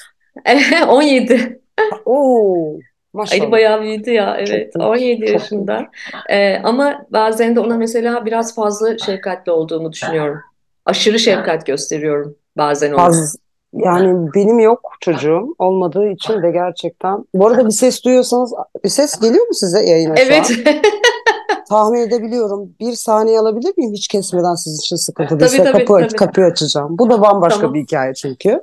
17. 0.88 1.60
Oo, 2.04 2.78
Ali 3.14 3.20
maşallah. 3.20 3.50
bayağı 3.50 3.82
büyüdü 3.82 4.10
ya 4.10 4.36
Çok 4.38 4.48
evet 4.48 4.74
büyük, 4.74 4.88
17 4.88 5.20
çok 5.20 5.28
yaşında. 5.28 5.86
Ee, 6.30 6.58
ama 6.64 7.06
bazen 7.10 7.56
de 7.56 7.60
ona 7.60 7.76
mesela 7.76 8.26
biraz 8.26 8.54
fazla 8.54 8.98
şefkatli 8.98 9.52
olduğumu 9.52 9.92
düşünüyorum. 9.92 10.40
Aşırı 10.86 11.18
şefkat 11.18 11.66
gösteriyorum 11.66 12.36
bazen 12.56 12.92
ona. 12.92 12.96
Faz, 12.96 13.36
yani 13.72 14.28
benim 14.34 14.58
yok 14.58 14.92
çocuğum 15.00 15.54
olmadığı 15.58 16.08
için 16.08 16.42
de 16.42 16.50
gerçekten. 16.50 17.24
Bu 17.34 17.46
arada 17.46 17.66
bir 17.66 17.70
ses 17.70 18.04
duyuyorsanız 18.04 18.52
bir 18.84 18.88
ses 18.88 19.20
geliyor 19.20 19.46
mu 19.46 19.54
size 19.54 19.82
yayına 19.82 20.14
Evet. 20.16 20.50
Tahmin 21.68 22.00
edebiliyorum. 22.00 22.74
Bir 22.80 22.92
saniye 22.92 23.38
alabilir 23.38 23.74
miyim 23.76 23.92
hiç 23.92 24.08
kesmeden 24.08 24.54
sizin 24.54 24.78
için 24.78 24.96
sıkıntı 24.96 25.28
Tabii 25.28 25.40
değilse 25.40 25.64
tabii 25.64 25.84
kapı 25.84 26.00
tabii. 26.00 26.16
kapıyı 26.16 26.46
açacağım. 26.46 26.98
Bu 26.98 27.10
da 27.10 27.20
bambaşka 27.22 27.58
bir 27.58 27.62
Tamam. 27.62 27.74
hikaye 27.82 28.14
çünkü. 28.14 28.60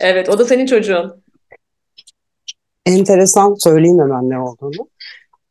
Evet 0.00 0.28
o 0.28 0.38
da 0.38 0.44
senin 0.44 0.66
çocuğun. 0.66 1.22
Enteresan 2.86 3.54
söyleyeyim 3.54 4.00
hemen 4.00 4.30
ne 4.30 4.40
olduğunu. 4.40 4.88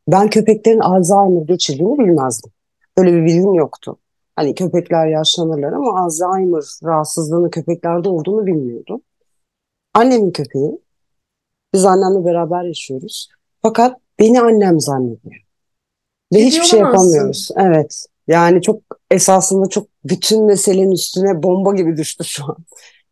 Ben 0.07 0.29
köpeklerin 0.29 0.79
Alzheimer 0.79 1.41
geçirdiğini 1.41 1.99
bilmezdim. 1.99 2.51
Böyle 2.97 3.13
bir 3.13 3.25
bilgim 3.25 3.53
yoktu. 3.53 3.97
Hani 4.35 4.55
köpekler 4.55 5.07
yaşlanırlar 5.07 5.73
ama 5.73 5.99
Alzheimer 5.99 6.63
rahatsızlığının 6.83 7.49
köpeklerde 7.49 8.09
olduğunu 8.09 8.45
bilmiyordum. 8.45 9.01
Annemin 9.93 10.31
köpeği. 10.31 10.79
Biz 11.73 11.85
annemle 11.85 12.25
beraber 12.25 12.63
yaşıyoruz. 12.63 13.29
Fakat 13.61 13.99
beni 14.19 14.41
annem 14.41 14.79
zannediyor. 14.79 15.41
Ve 16.33 16.45
hiçbir 16.45 16.65
şey 16.65 16.79
yapamıyoruz. 16.79 17.49
Evet. 17.57 18.05
Yani 18.27 18.61
çok 18.61 18.81
esasında 19.11 19.69
çok 19.69 19.87
bütün 20.05 20.45
meselenin 20.45 20.91
üstüne 20.91 21.43
bomba 21.43 21.73
gibi 21.73 21.97
düştü 21.97 22.23
şu 22.23 22.43
an. 22.43 22.57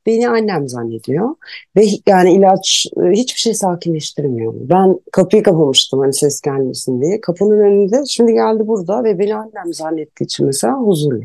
Beni 0.05 0.29
annem 0.29 0.69
zannediyor. 0.69 1.29
Ve 1.77 1.85
yani 2.07 2.33
ilaç 2.33 2.87
e, 2.97 3.11
hiçbir 3.11 3.39
şey 3.39 3.53
sakinleştirmiyor. 3.53 4.53
Ben 4.55 4.99
kapıyı 5.11 5.43
kapamıştım 5.43 5.99
hani 5.99 6.13
ses 6.13 6.41
gelmesin 6.41 7.01
diye. 7.01 7.21
Kapının 7.21 7.59
önünde 7.59 8.03
şimdi 8.07 8.33
geldi 8.33 8.67
burada 8.67 9.03
ve 9.03 9.19
beni 9.19 9.35
annem 9.35 9.73
zannettiği 9.73 10.25
için 10.25 10.45
mesela 10.45 10.73
huzurlu. 10.73 11.23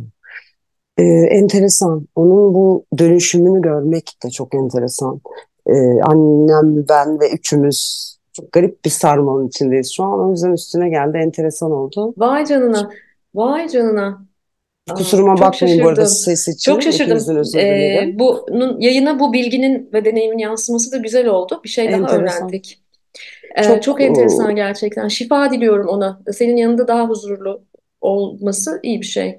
Ee, 0.98 1.02
enteresan. 1.30 2.08
Onun 2.16 2.54
bu 2.54 2.84
dönüşümünü 2.98 3.62
görmek 3.62 4.12
de 4.24 4.30
çok 4.30 4.54
enteresan. 4.54 5.20
Ee, 5.66 6.00
annem, 6.02 6.84
ben 6.88 7.20
ve 7.20 7.30
üçümüz 7.30 8.08
çok 8.32 8.52
garip 8.52 8.84
bir 8.84 8.90
sarmalın 8.90 9.48
içindeyiz 9.48 9.92
şu 9.92 10.04
an. 10.04 10.20
O 10.20 10.30
yüzden 10.30 10.52
üstüne 10.52 10.88
geldi. 10.88 11.18
Enteresan 11.18 11.70
oldu. 11.70 12.14
Vay 12.16 12.46
canına. 12.46 12.90
Vay 13.34 13.68
canına. 13.68 14.27
Aa, 14.90 14.94
Kusuruma 14.94 15.36
çok 15.36 15.46
bakmayın 15.46 15.84
bu 15.84 15.88
arada 15.88 16.00
şaşırdım. 16.06 16.36
ses 16.36 16.62
Çok 16.64 16.80
için. 16.80 16.90
şaşırdım. 16.90 17.10
Hepinizden 17.10 17.36
özür 17.36 17.58
Ee, 17.58 18.14
bunun 18.18 18.80
yayına 18.80 19.20
bu 19.20 19.32
bilginin 19.32 19.90
ve 19.92 20.04
deneyimin 20.04 20.38
yansıması 20.38 20.92
da 20.92 20.96
güzel 20.96 21.26
oldu. 21.26 21.60
Bir 21.64 21.68
şey 21.68 21.86
daha 21.92 21.96
Enteresan. 21.96 22.22
öğrendik. 22.42 22.82
Ee, 23.56 23.62
Çok 23.62 23.82
çok 23.82 24.00
enteresan 24.00 24.56
gerçekten. 24.56 25.08
Şifa 25.08 25.50
diliyorum 25.50 25.88
ona. 25.88 26.20
Senin 26.32 26.56
yanında 26.56 26.88
daha 26.88 27.08
huzurlu 27.08 27.62
olması 28.00 28.80
iyi 28.82 29.00
bir 29.00 29.06
şey. 29.06 29.38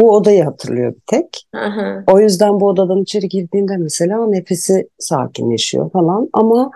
Bu 0.00 0.10
odayı 0.16 0.44
hatırlıyor 0.44 0.94
bir 0.94 1.00
tek. 1.06 1.46
Aha. 1.54 2.04
O 2.06 2.20
yüzden 2.20 2.60
bu 2.60 2.66
odadan 2.68 3.02
içeri 3.02 3.28
girdiğinde 3.28 3.76
mesela 3.76 4.26
nefesi 4.26 4.88
sakinleşiyor 4.98 5.90
falan. 5.90 6.28
Ama 6.32 6.70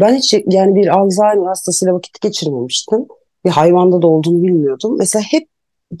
ben 0.00 0.14
hiç 0.14 0.34
yani 0.46 0.74
bir 0.74 0.86
Alzheimer 0.98 1.46
hastasıyla 1.46 1.94
vakit 1.94 2.20
geçirmemiştim. 2.20 3.06
Bir 3.44 3.50
hayvanda 3.50 4.02
da 4.02 4.06
olduğunu 4.06 4.42
bilmiyordum. 4.42 4.96
Mesela 4.98 5.22
hep 5.30 5.48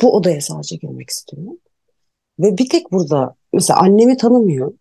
bu 0.02 0.16
odaya 0.16 0.40
sadece 0.40 0.76
girmek 0.76 1.10
istiyorum. 1.10 1.58
Ve 2.38 2.58
bir 2.58 2.68
tek 2.68 2.92
burada 2.92 3.34
mesela 3.52 3.80
annemi 3.80 4.16
tanımıyor 4.16 4.72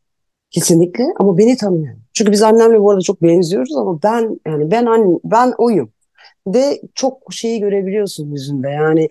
kesinlikle 0.51 1.05
ama 1.19 1.37
beni 1.37 1.57
tanıyor. 1.57 1.95
Çünkü 2.13 2.31
biz 2.31 2.41
annemle 2.41 2.81
bu 2.81 2.91
arada 2.91 3.01
çok 3.01 3.21
benziyoruz 3.21 3.77
ama 3.77 3.99
ben 4.03 4.39
yani 4.47 4.71
ben 4.71 4.85
anne, 4.85 5.19
ben 5.23 5.53
oyum. 5.57 5.91
Ve 6.47 6.81
çok 6.95 7.33
şeyi 7.33 7.59
görebiliyorsun 7.59 8.31
yüzünde. 8.31 8.69
Yani 8.69 9.09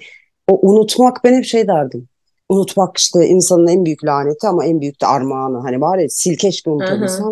o 0.49 0.69
unutmak 0.69 1.25
ben 1.25 1.35
hep 1.35 1.45
şey 1.45 1.69
derdim. 1.69 2.09
Unutmak 2.49 2.97
işte 2.97 3.27
insanın 3.27 3.67
en 3.67 3.85
büyük 3.85 4.05
laneti 4.05 4.47
ama 4.47 4.65
en 4.65 4.81
büyük 4.81 5.01
de 5.01 5.07
armağanı. 5.07 5.59
Hani 5.59 5.81
var 5.81 5.99
ya 5.99 6.09
sil 6.19 6.37
keşke 6.37 6.71
unutabilsem. 6.71 7.27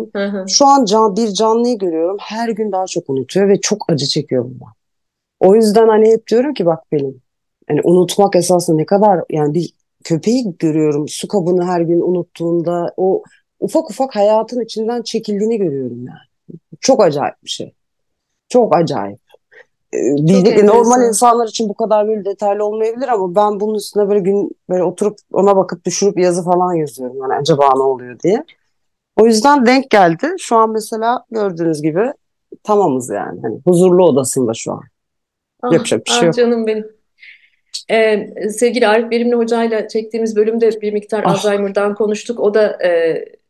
Şu 0.47 0.65
an 0.65 0.85
can, 0.85 1.15
bir 1.15 1.27
canlıyı 1.27 1.77
görüyorum. 1.77 2.17
Her 2.19 2.49
gün 2.49 2.71
daha 2.71 2.85
çok 2.85 3.09
unutuyor 3.09 3.49
ve 3.49 3.61
çok 3.61 3.85
acı 3.89 4.05
çekiyor 4.05 4.43
bundan. 4.43 4.73
O 5.39 5.55
yüzden 5.55 5.87
hani 5.87 6.09
hep 6.11 6.27
diyorum 6.27 6.53
ki 6.53 6.65
bak 6.65 6.79
benim. 6.91 7.21
Hani 7.71 7.81
unutmak 7.83 8.35
esasında 8.35 8.77
ne 8.77 8.85
kadar 8.85 9.23
yani 9.29 9.53
bir 9.53 9.73
köpeği 10.03 10.55
görüyorum. 10.59 11.07
Su 11.07 11.27
kabını 11.27 11.65
her 11.65 11.81
gün 11.81 12.01
unuttuğunda 12.01 12.93
o 12.97 13.23
ufak 13.59 13.89
ufak 13.89 14.15
hayatın 14.15 14.61
içinden 14.61 15.01
çekildiğini 15.01 15.57
görüyorum 15.57 15.97
yani. 15.97 16.57
Çok 16.81 17.01
acayip 17.03 17.35
bir 17.43 17.49
şey. 17.49 17.73
Çok 18.49 18.75
acayip. 18.75 19.19
Ee, 19.93 20.17
Çok 20.17 20.63
normal 20.63 21.07
insanlar 21.07 21.47
için 21.47 21.69
bu 21.69 21.73
kadar 21.73 22.07
böyle 22.07 22.25
detaylı 22.25 22.65
olmayabilir 22.65 23.07
ama 23.07 23.35
ben 23.35 23.59
bunun 23.59 23.75
üstüne 23.75 24.09
böyle 24.09 24.19
gün 24.19 24.51
böyle 24.69 24.83
oturup 24.83 25.17
ona 25.33 25.55
bakıp 25.55 25.85
düşünüp 25.85 26.19
yazı 26.19 26.43
falan 26.43 26.73
yazıyorum. 26.73 27.17
Yani 27.21 27.33
acaba 27.33 27.69
ne 27.75 27.83
oluyor 27.83 28.19
diye. 28.19 28.45
O 29.15 29.25
yüzden 29.25 29.65
denk 29.65 29.89
geldi. 29.89 30.27
Şu 30.39 30.55
an 30.55 30.69
mesela 30.69 31.25
gördüğünüz 31.31 31.81
gibi 31.81 32.13
tamamız 32.63 33.09
yani. 33.09 33.41
Hani 33.41 33.59
huzurlu 33.65 34.05
odasında 34.05 34.53
şu 34.53 34.71
an. 34.71 34.81
Ah, 35.61 35.71
Yapacak 35.71 36.05
bir 36.05 36.11
şey 36.11 36.19
ah 36.19 36.23
yok. 36.23 36.35
canım 36.35 36.67
benim. 36.67 37.00
Ee, 37.91 38.29
sevgili 38.49 38.87
Arif 38.87 39.11
Verimli 39.11 39.35
Hoca'yla 39.35 39.87
çektiğimiz 39.87 40.35
bölümde 40.35 40.81
bir 40.81 40.93
miktar 40.93 41.23
Ah 41.25 41.31
Alzheimer'dan 41.31 41.95
konuştuk. 41.95 42.39
O 42.39 42.53
da 42.53 42.77
e, 42.83 42.89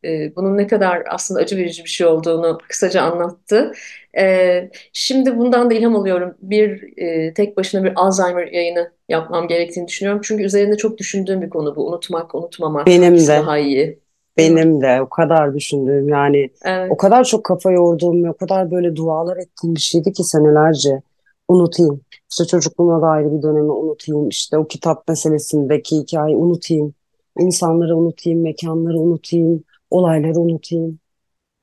e, 0.06 0.36
bunun 0.36 0.58
ne 0.58 0.68
kadar 0.68 1.04
aslında 1.10 1.40
acı 1.40 1.58
verici 1.58 1.84
bir 1.84 1.90
şey 1.90 2.08
olduğunu 2.08 2.58
kısaca 2.70 3.02
anlattı. 3.02 3.72
Ee, 4.18 4.70
şimdi 4.94 5.38
bundan 5.38 5.70
da 5.70 5.74
ilham 5.74 5.96
alıyorum. 5.96 6.36
Bir 6.42 6.98
e, 6.98 7.34
tek 7.34 7.58
başına 7.58 7.84
bir 7.84 7.92
Alzheimer 7.96 8.48
yayını 8.48 8.92
yapmam 9.10 9.48
gerektiğini 9.48 9.88
düşünüyorum. 9.88 10.22
Çünkü 10.24 10.44
üzerinde 10.44 10.78
çok 10.78 10.98
düşündüğüm 10.98 11.42
bir 11.42 11.50
konu 11.50 11.76
bu. 11.76 11.88
Unutmak, 11.88 12.36
unutmamak, 12.36 12.88
benim 12.88 13.18
de 13.18 13.28
daha 13.28 13.58
iyi, 13.58 14.00
benim 14.38 14.82
de 14.82 15.02
o 15.02 15.10
kadar 15.10 15.56
düşündüğüm 15.56 16.10
yani 16.10 16.50
o 16.66 16.70
Evet, 16.70 16.98
kadar 16.98 17.24
çok 17.24 17.44
kafa 17.44 17.72
yorduğum 17.72 18.24
ve 18.24 18.30
o 18.30 18.34
kadar 18.34 18.72
böyle 18.72 18.96
dualar 18.96 19.38
ettiğim 19.38 19.76
bir 19.76 19.82
şeydi 19.82 20.14
ki 20.14 20.24
senelerce 20.24 21.02
unutayım. 21.48 22.02
İşte 22.32 22.46
çocukluğuma 22.46 23.02
dair 23.02 23.32
bir 23.32 23.42
dönemi 23.42 23.72
unutayım. 23.72 24.30
İşte 24.30 24.58
o 24.58 24.68
kitap 24.68 25.08
meselesindeki 25.08 25.98
hikayeyi 25.98 26.38
unutayım. 26.38 26.94
İnsanları 27.40 27.98
unutayım, 27.98 28.42
mekanları 28.42 29.00
unutayım, 29.00 29.64
olayları 29.90 30.40
unutayım. 30.40 31.00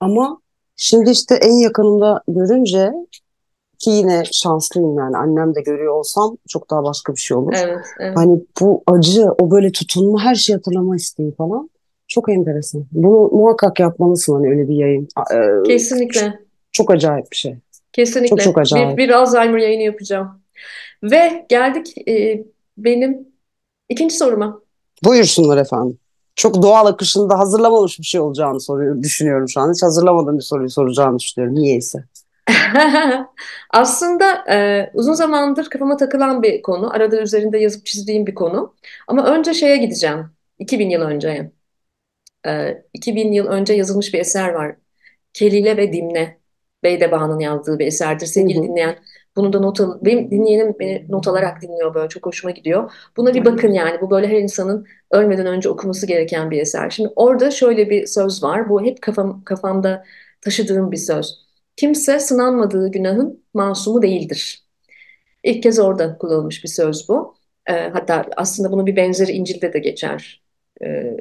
Ama 0.00 0.40
şimdi 0.76 1.10
işte 1.10 1.34
en 1.34 1.52
yakınımda 1.52 2.22
görünce 2.28 2.92
ki 3.78 3.90
yine 3.90 4.22
şanslıyım 4.32 4.98
yani 4.98 5.16
annem 5.16 5.54
de 5.54 5.60
görüyor 5.60 5.94
olsam 5.94 6.36
çok 6.48 6.70
daha 6.70 6.84
başka 6.84 7.14
bir 7.14 7.20
şey 7.20 7.36
olur. 7.36 7.52
evet, 7.56 7.84
evet. 8.00 8.16
Hani 8.16 8.40
bu 8.60 8.82
acı, 8.86 9.26
o 9.40 9.50
böyle 9.50 9.72
tutunma, 9.72 10.24
her 10.24 10.34
şeyi 10.34 10.56
hatırlama 10.56 10.96
isteği 10.96 11.34
falan 11.34 11.70
çok 12.08 12.28
enteresan. 12.28 12.86
Bunu 12.92 13.28
muhakkak 13.28 13.80
yapmalısın 13.80 14.34
hani 14.34 14.48
öyle 14.48 14.68
bir 14.68 14.74
yayın. 14.74 15.08
Ee, 15.34 15.62
Kesinlikle, 15.66 16.38
çok 16.72 16.90
acayip 16.90 17.26
bir 17.32 17.36
şey. 17.36 17.52
Çok 17.52 17.60
çok 17.92 17.92
kesinlikle. 17.92 18.36
Bir, 18.36 18.60
acayip. 18.60 18.98
bir 18.98 19.08
Alzheimer 19.08 19.58
yayını 19.58 19.82
yapacağım. 19.82 20.28
Ve 21.02 21.46
geldik 21.48 22.08
e, 22.08 22.44
benim 22.78 23.28
ikinci 23.88 24.16
soruma. 24.16 24.60
Buyursunlar 25.04 25.56
efendim. 25.56 25.98
Çok 26.36 26.62
doğal 26.62 26.86
akışında 26.86 27.38
hazırlamamış 27.38 27.98
bir 27.98 28.04
şey 28.04 28.20
olacağını 28.20 28.60
soruyor, 28.60 29.02
düşünüyorum 29.02 29.48
şu 29.48 29.60
an. 29.60 29.72
Hiç 29.72 29.82
hazırlamadığım 29.82 30.38
bir 30.38 30.42
soruyu 30.42 30.70
soracağını 30.70 31.18
düşünüyorum. 31.18 31.56
Niyeyse. 31.56 32.04
Aslında 33.70 34.44
e, 34.54 34.90
uzun 34.94 35.12
zamandır 35.12 35.70
kafama 35.70 35.96
takılan 35.96 36.42
bir 36.42 36.62
konu. 36.62 36.94
Arada 36.94 37.20
üzerinde 37.20 37.58
yazıp 37.58 37.86
çizdiğim 37.86 38.26
bir 38.26 38.34
konu. 38.34 38.74
Ama 39.08 39.26
önce 39.26 39.54
şeye 39.54 39.76
gideceğim. 39.76 40.30
2000 40.58 40.90
yıl 40.90 41.02
önceye. 41.02 41.52
E, 42.46 42.82
2000 42.94 43.32
yıl 43.32 43.46
önce 43.46 43.74
yazılmış 43.74 44.14
bir 44.14 44.18
eser 44.18 44.48
var. 44.48 44.76
Kelile 45.32 45.76
ve 45.76 45.92
Dimne. 45.92 46.38
Beydeba'nın 46.82 47.40
yazdığı 47.40 47.78
bir 47.78 47.86
eserdir. 47.86 48.26
Hı 48.26 48.30
Sevgili 48.30 48.58
hı. 48.58 48.62
dinleyen, 48.62 48.98
bunu 49.38 49.52
da 49.52 49.60
not 49.60 49.80
al 49.80 49.98
benim 50.02 50.30
dinleyenim 50.30 50.76
beni 50.80 51.06
not 51.08 51.28
alarak 51.28 51.62
dinliyor 51.62 51.94
böyle 51.94 52.08
çok 52.08 52.26
hoşuma 52.26 52.50
gidiyor. 52.50 52.92
Buna 53.16 53.34
bir 53.34 53.44
bakın 53.44 53.72
yani 53.72 54.00
bu 54.00 54.10
böyle 54.10 54.28
her 54.28 54.38
insanın 54.38 54.86
ölmeden 55.10 55.46
önce 55.46 55.68
okuması 55.68 56.06
gereken 56.06 56.50
bir 56.50 56.60
eser. 56.60 56.90
Şimdi 56.90 57.12
orada 57.16 57.50
şöyle 57.50 57.90
bir 57.90 58.06
söz 58.06 58.42
var. 58.42 58.68
Bu 58.68 58.84
hep 58.84 59.02
kafam 59.02 59.44
kafamda 59.44 60.04
taşıdığım 60.40 60.92
bir 60.92 60.96
söz. 60.96 61.46
Kimse 61.76 62.20
sınanmadığı 62.20 62.90
günahın 62.90 63.44
masumu 63.54 64.02
değildir. 64.02 64.64
İlk 65.44 65.62
kez 65.62 65.78
orada 65.78 66.18
kullanılmış 66.18 66.64
bir 66.64 66.68
söz 66.68 67.08
bu. 67.08 67.36
Ee, 67.66 67.72
hatta 67.72 68.24
aslında 68.36 68.72
bunun 68.72 68.86
bir 68.86 68.96
benzeri 68.96 69.32
İncil'de 69.32 69.72
de 69.72 69.78
geçer. 69.78 70.42
Ee, 70.82 71.16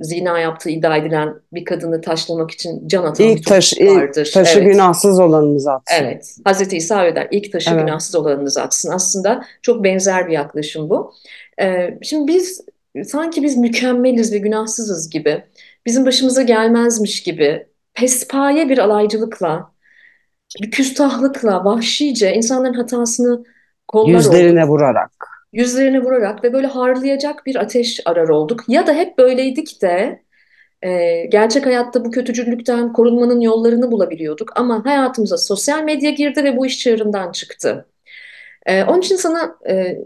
zina 0.00 0.38
yaptığı 0.38 0.70
iddia 0.70 0.96
edilen 0.96 1.34
bir 1.52 1.64
kadını 1.64 2.00
taşlamak 2.00 2.50
için 2.50 2.88
can 2.88 3.04
atan 3.04 3.26
bir 3.28 3.36
İlk 3.36 3.46
taş, 3.46 3.70
topluluk 3.70 3.92
ilk 3.92 4.02
vardır. 4.02 4.30
taşı 4.34 4.58
Evet. 4.58 4.72
günahsız 4.72 5.20
olanımız 5.20 5.66
atsın. 5.66 6.04
Evet, 6.04 6.36
Hazreti 6.44 6.76
İsa 6.76 7.02
öyle 7.02 7.16
der. 7.16 7.28
İlk 7.30 7.52
taşı 7.52 7.70
Evet. 7.70 7.80
günahsız 7.86 8.14
olanınız 8.14 8.56
atsın. 8.58 8.90
Aslında 8.90 9.44
çok 9.62 9.84
benzer 9.84 10.26
bir 10.26 10.32
yaklaşım 10.32 10.90
bu. 10.90 11.12
Ee, 11.60 11.98
şimdi 12.02 12.32
biz 12.32 12.64
sanki 13.04 13.42
biz 13.42 13.56
mükemmeliz 13.56 14.32
ve 14.32 14.38
günahsızız 14.38 15.10
gibi, 15.10 15.44
bizim 15.86 16.06
başımıza 16.06 16.42
gelmezmiş 16.42 17.22
gibi, 17.22 17.66
pespaye 17.94 18.68
bir 18.68 18.78
alaycılıkla, 18.78 19.70
bir 20.62 20.70
küstahlıkla, 20.70 21.64
vahşice 21.64 22.34
insanların 22.34 22.74
hatasını 22.74 23.44
kollar 23.88 24.12
Yüzlerine 24.12 24.60
olduk. 24.64 24.70
vurarak. 24.70 25.35
Yüzlerine 25.56 26.00
vurarak 26.02 26.44
ve 26.44 26.52
böyle 26.52 26.66
harlayacak 26.66 27.46
bir 27.46 27.56
ateş 27.56 28.00
arar 28.04 28.28
olduk. 28.28 28.64
Ya 28.68 28.86
da 28.86 28.94
hep 28.94 29.18
böyleydik 29.18 29.82
de 29.82 30.22
e, 30.82 31.26
gerçek 31.26 31.66
hayatta 31.66 32.04
bu 32.04 32.10
kötücüllükten 32.10 32.92
korunmanın 32.92 33.40
yollarını 33.40 33.92
bulabiliyorduk. 33.92 34.52
Ama 34.60 34.84
hayatımıza 34.84 35.38
sosyal 35.38 35.82
medya 35.84 36.10
girdi 36.10 36.44
ve 36.44 36.56
bu 36.56 36.66
iş 36.66 36.78
çığırından 36.78 37.32
çıktı. 37.32 37.88
E, 38.66 38.84
onun 38.84 39.00
için 39.00 39.16
sana 39.16 39.56
e, 39.68 39.98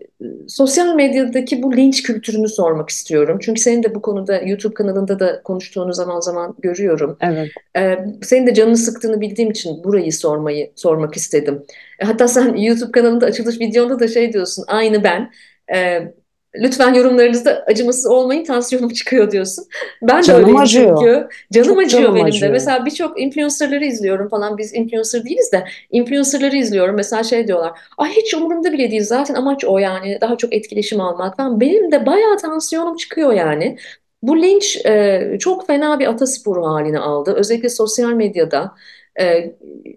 sosyal 0.49 0.95
medyadaki 0.95 1.63
bu 1.63 1.77
linç 1.77 2.03
kültürünü 2.03 2.49
sormak 2.49 2.89
istiyorum. 2.89 3.39
Çünkü 3.43 3.61
senin 3.61 3.83
de 3.83 3.95
bu 3.95 4.03
konuda 4.03 4.41
YouTube 4.41 4.75
kanalında 4.75 5.21
da 5.21 5.43
konuştuğunu 5.43 5.93
zaman 5.93 6.21
zaman 6.21 6.55
görüyorum. 6.59 7.17
Evet. 7.21 7.51
E, 7.77 7.99
senin 8.23 8.47
de 8.47 8.55
canını 8.55 8.77
sıktığını 8.77 9.21
bildiğim 9.21 9.51
için 9.51 9.85
burayı 9.85 10.13
sormayı 10.13 10.73
sormak 10.77 11.17
istedim. 11.17 11.63
E, 11.99 12.05
hatta 12.05 12.29
sen 12.29 12.55
YouTube 12.57 12.93
kanalında 12.93 13.27
açılış 13.27 13.61
videonda 13.61 14.01
da 14.01 14.09
şey 14.09 14.33
diyorsun, 14.33 14.65
aynı 14.69 15.05
ben. 15.05 15.31
E, 15.75 16.13
lütfen 16.55 16.95
yorumlarınızda 16.95 17.65
acımasız 17.67 18.07
olmayın, 18.07 18.45
tansiyonum 18.45 18.89
çıkıyor 18.89 19.31
diyorsun. 19.31 19.65
Ben 20.03 20.19
de 20.19 20.23
Canım 20.23 20.41
öyleyim 20.41 20.57
acıyor. 20.61 20.97
çünkü. 20.99 21.29
Canım 21.53 21.69
Çok 21.69 21.79
acıyor 21.79 22.03
canım 22.03 22.15
benim 22.15 22.27
de. 22.27 22.29
acıyor. 22.29 22.53
Mesela 22.53 22.87
birçok 22.87 23.21
influencerları 23.21 23.85
izliyorum 23.85 24.29
falan. 24.29 24.59
Biz 24.59 24.75
influencer 24.75 25.25
değiliz 25.25 25.53
de 25.53 25.65
influencerları 25.91 26.57
izliyorum. 26.57 26.97
Mesela 26.97 27.23
şey 27.23 27.47
diyorlar. 27.47 27.73
Ay 27.99 28.11
hiç 28.11 28.35
umurumda 28.35 28.73
bile 28.73 28.91
değil. 28.91 29.05
Zaten 29.05 29.35
amaç 29.35 29.65
o 29.65 29.79
yani. 29.79 30.19
Daha 30.21 30.37
çok 30.37 30.55
etkileşim 30.55 31.01
almak 31.01 31.37
falan. 31.37 31.61
Benim 31.61 31.93
de 31.93 32.07
bayağı 32.07 32.37
tansiyonum 32.37 32.97
çıkıyor 32.97 33.33
yani. 33.33 33.77
Bu 34.23 34.43
linç 34.43 34.87
e, 34.87 35.37
çok 35.41 35.67
fena 35.67 35.99
bir 35.99 36.07
atasporu 36.07 36.67
haline 36.67 36.99
aldı. 36.99 37.35
Özellikle 37.37 37.69
sosyal 37.69 38.11
medyada. 38.13 38.75
E, 39.21 39.57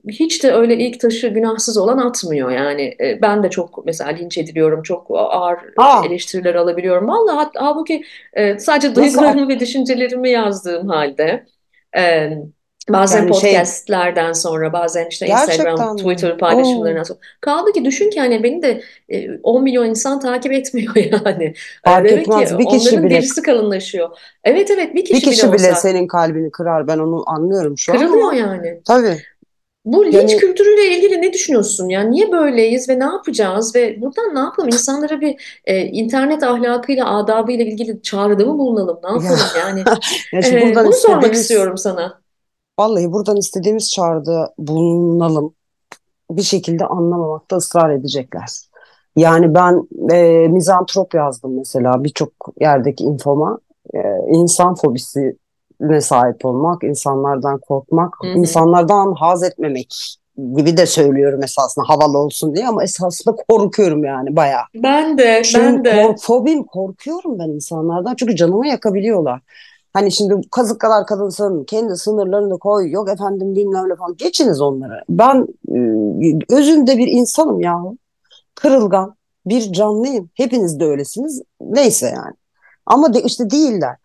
hiç 0.09 0.43
de 0.43 0.51
öyle 0.51 0.77
ilk 0.77 0.99
taşı 0.99 1.27
günahsız 1.27 1.77
olan 1.77 1.97
atmıyor 1.97 2.51
yani. 2.51 2.95
E, 3.01 3.19
ben 3.21 3.43
de 3.43 3.49
çok 3.49 3.85
mesela 3.85 4.09
linç 4.09 4.37
ediliyorum. 4.37 4.83
Çok 4.83 5.07
ağır 5.11 5.57
Aa, 5.77 6.05
eleştiriler 6.05 6.55
alabiliyorum. 6.55 7.07
Vallahi 7.07 7.35
hat, 7.35 7.51
halbuki 7.55 8.03
e, 8.33 8.59
sadece 8.59 8.95
duygularımı 8.95 9.47
ve 9.47 9.59
düşüncelerimi 9.59 10.29
yazdığım 10.29 10.87
halde. 10.87 11.45
E, 11.97 12.29
Bazen 12.89 13.17
Yani 13.17 13.35
şey 13.35 13.51
podcastlerden 13.51 14.33
sonra, 14.33 14.73
bazen 14.73 15.07
işte 15.09 15.27
Instagram, 15.27 15.95
mi? 15.95 16.01
Twitter 16.01 16.31
Oo, 16.31 16.37
paylaşımlarından 16.37 17.03
sonra. 17.03 17.19
Kaldı 17.41 17.71
ki 17.71 17.85
düşün 17.85 18.09
ki 18.09 18.19
hani 18.19 18.43
beni 18.43 18.61
de 18.61 18.81
e, 19.09 19.37
10 19.43 19.63
milyon 19.63 19.85
insan 19.85 20.19
takip 20.19 20.51
etmiyor 20.51 20.95
yani. 21.25 21.43
E, 21.43 21.53
fark 21.85 22.09
Demek 22.09 22.25
ki 22.25 22.31
etmez. 22.31 22.59
Bir 22.59 22.65
kişi 22.65 22.89
onların 22.89 23.03
bile 23.03 23.15
derisi 23.15 23.41
kalınlaşıyor. 23.41 24.09
Evet 24.43 24.71
evet 24.71 24.95
bir 24.95 24.95
bir 24.95 25.05
kişi 25.05 25.21
bile 25.21 25.31
kişi 25.31 25.53
bile 25.53 25.69
olsa 25.69 25.75
senin 25.75 26.07
kalbini 26.07 26.51
kırar. 26.51 26.87
Ben 26.87 26.97
onu 26.97 27.23
anlıyorum 27.29 27.77
şu 27.77 27.91
an 27.91 27.97
kırılıyor 27.97 28.23
ama 28.23 28.35
yani. 28.35 28.81
tabii. 28.85 29.17
Bu 29.85 30.05
linç 30.05 30.13
Yani 30.15 30.37
kültürüyle 30.37 30.97
ilgili 30.97 31.21
ne 31.21 31.33
düşünüyorsun? 31.33 31.89
Yani 31.89 32.11
niye 32.11 32.31
böyleyiz 32.31 32.89
ve 32.89 32.99
ne 32.99 33.03
yapacağız 33.03 33.75
ve 33.75 34.01
buradan 34.01 34.35
ne 34.35 34.39
yapalım? 34.39 34.69
İnsanlara 34.69 35.21
bir 35.21 35.59
e, 35.65 35.81
internet 35.81 36.43
ahlakıyla, 36.43 37.17
adabıyla 37.17 37.65
ilgili 37.65 38.01
çağrıda 38.01 38.45
mı 38.45 38.57
bulunalım? 38.57 38.99
Ne 39.03 39.09
ya, 39.09 39.31
yapalım 39.31 39.51
yani? 39.59 39.83
ya 40.51 40.59
E, 40.59 40.61
buradan 40.61 40.85
bunu 40.85 40.93
sormak 40.93 41.33
istiyorum 41.33 41.77
sana. 41.77 42.22
Vallahi 42.79 43.13
buradan 43.13 43.37
istediğimiz 43.37 43.91
çağrıda 43.91 44.53
bulunalım. 44.57 45.53
Bir 46.31 46.41
şekilde 46.41 46.85
anlamamakta 46.85 47.55
ısrar 47.55 47.89
edecekler. 47.89 48.49
Yani 49.15 49.55
ben 49.55 49.87
e, 50.15 50.47
mizantrop 50.47 51.13
yazdım 51.13 51.57
mesela 51.57 52.03
birçok 52.03 52.29
yerdeki 52.61 53.03
infoma. 53.03 53.59
E, 53.93 53.99
insan 54.29 54.75
fobisine 54.75 56.01
sahip 56.01 56.45
olmak, 56.45 56.83
insanlardan 56.83 57.57
korkmak, 57.59 58.13
Hı 58.21 58.27
hı. 58.27 58.31
insanlardan 58.31 59.13
haz 59.13 59.43
etmemek 59.43 60.17
gibi 60.55 60.77
de 60.77 60.85
söylüyorum 60.85 61.43
esasında 61.43 61.85
havalı 61.89 62.17
olsun 62.17 62.55
diye 62.55 62.67
ama 62.67 62.83
esasında 62.83 63.35
korkuyorum 63.49 64.03
yani 64.03 64.35
bayağı. 64.35 64.63
Ben 64.75 65.17
de, 65.17 65.41
Çünkü 65.43 65.83
ben 65.83 65.83
de. 65.85 66.15
fobim 66.21 66.63
korkuyorum 66.63 67.39
ben 67.39 67.49
insanlardan 67.49 68.15
çünkü 68.15 68.35
canımı 68.35 68.67
yakabiliyorlar. 68.67 69.41
Hani 69.93 70.11
şimdi 70.11 70.49
kazık 70.51 70.79
kadar 70.79 71.05
kadınsın, 71.05 71.63
kendi 71.63 71.95
sınırlarını 71.95 72.59
koy, 72.59 72.91
yok 72.91 73.09
efendim 73.09 73.55
bilmem 73.55 73.89
ne 73.89 73.95
falan. 73.95 74.15
Geçiniz 74.17 74.61
onları. 74.61 75.03
Ben 75.09 75.47
e, 75.69 75.79
özünde 76.55 76.97
bir 76.97 77.07
insanım 77.07 77.59
yahu. 77.59 77.97
Kırılgan, 78.55 79.15
bir 79.45 79.73
canlıyım. 79.73 80.29
Hepiniz 80.33 80.79
de 80.79 80.85
öylesiniz. 80.85 81.41
Neyse 81.61 82.05
yani. 82.07 82.33
Ama 82.85 83.13
de, 83.13 83.21
işte 83.21 83.49
değiller. 83.49 83.97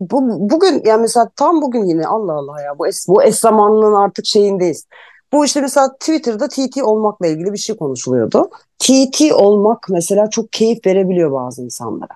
Bu, 0.00 0.50
bugün 0.50 0.82
yani 0.84 1.00
mesela 1.00 1.30
tam 1.36 1.62
bugün 1.62 1.84
yine 1.84 2.06
Allah 2.06 2.32
Allah 2.32 2.62
ya 2.62 2.78
bu 2.78 2.86
es, 2.86 3.08
bu 3.08 3.22
es 3.22 3.40
zamanının 3.40 3.94
artık 3.94 4.26
şeyindeyiz. 4.26 4.86
Bu 5.32 5.44
işte 5.44 5.60
mesela 5.60 5.92
Twitter'da 5.92 6.48
TT 6.48 6.82
olmakla 6.82 7.26
ilgili 7.26 7.52
bir 7.52 7.58
şey 7.58 7.76
konuşuluyordu. 7.76 8.50
TT 8.78 9.32
olmak 9.32 9.86
mesela 9.90 10.30
çok 10.30 10.52
keyif 10.52 10.86
verebiliyor 10.86 11.32
bazı 11.32 11.62
insanlara. 11.62 12.14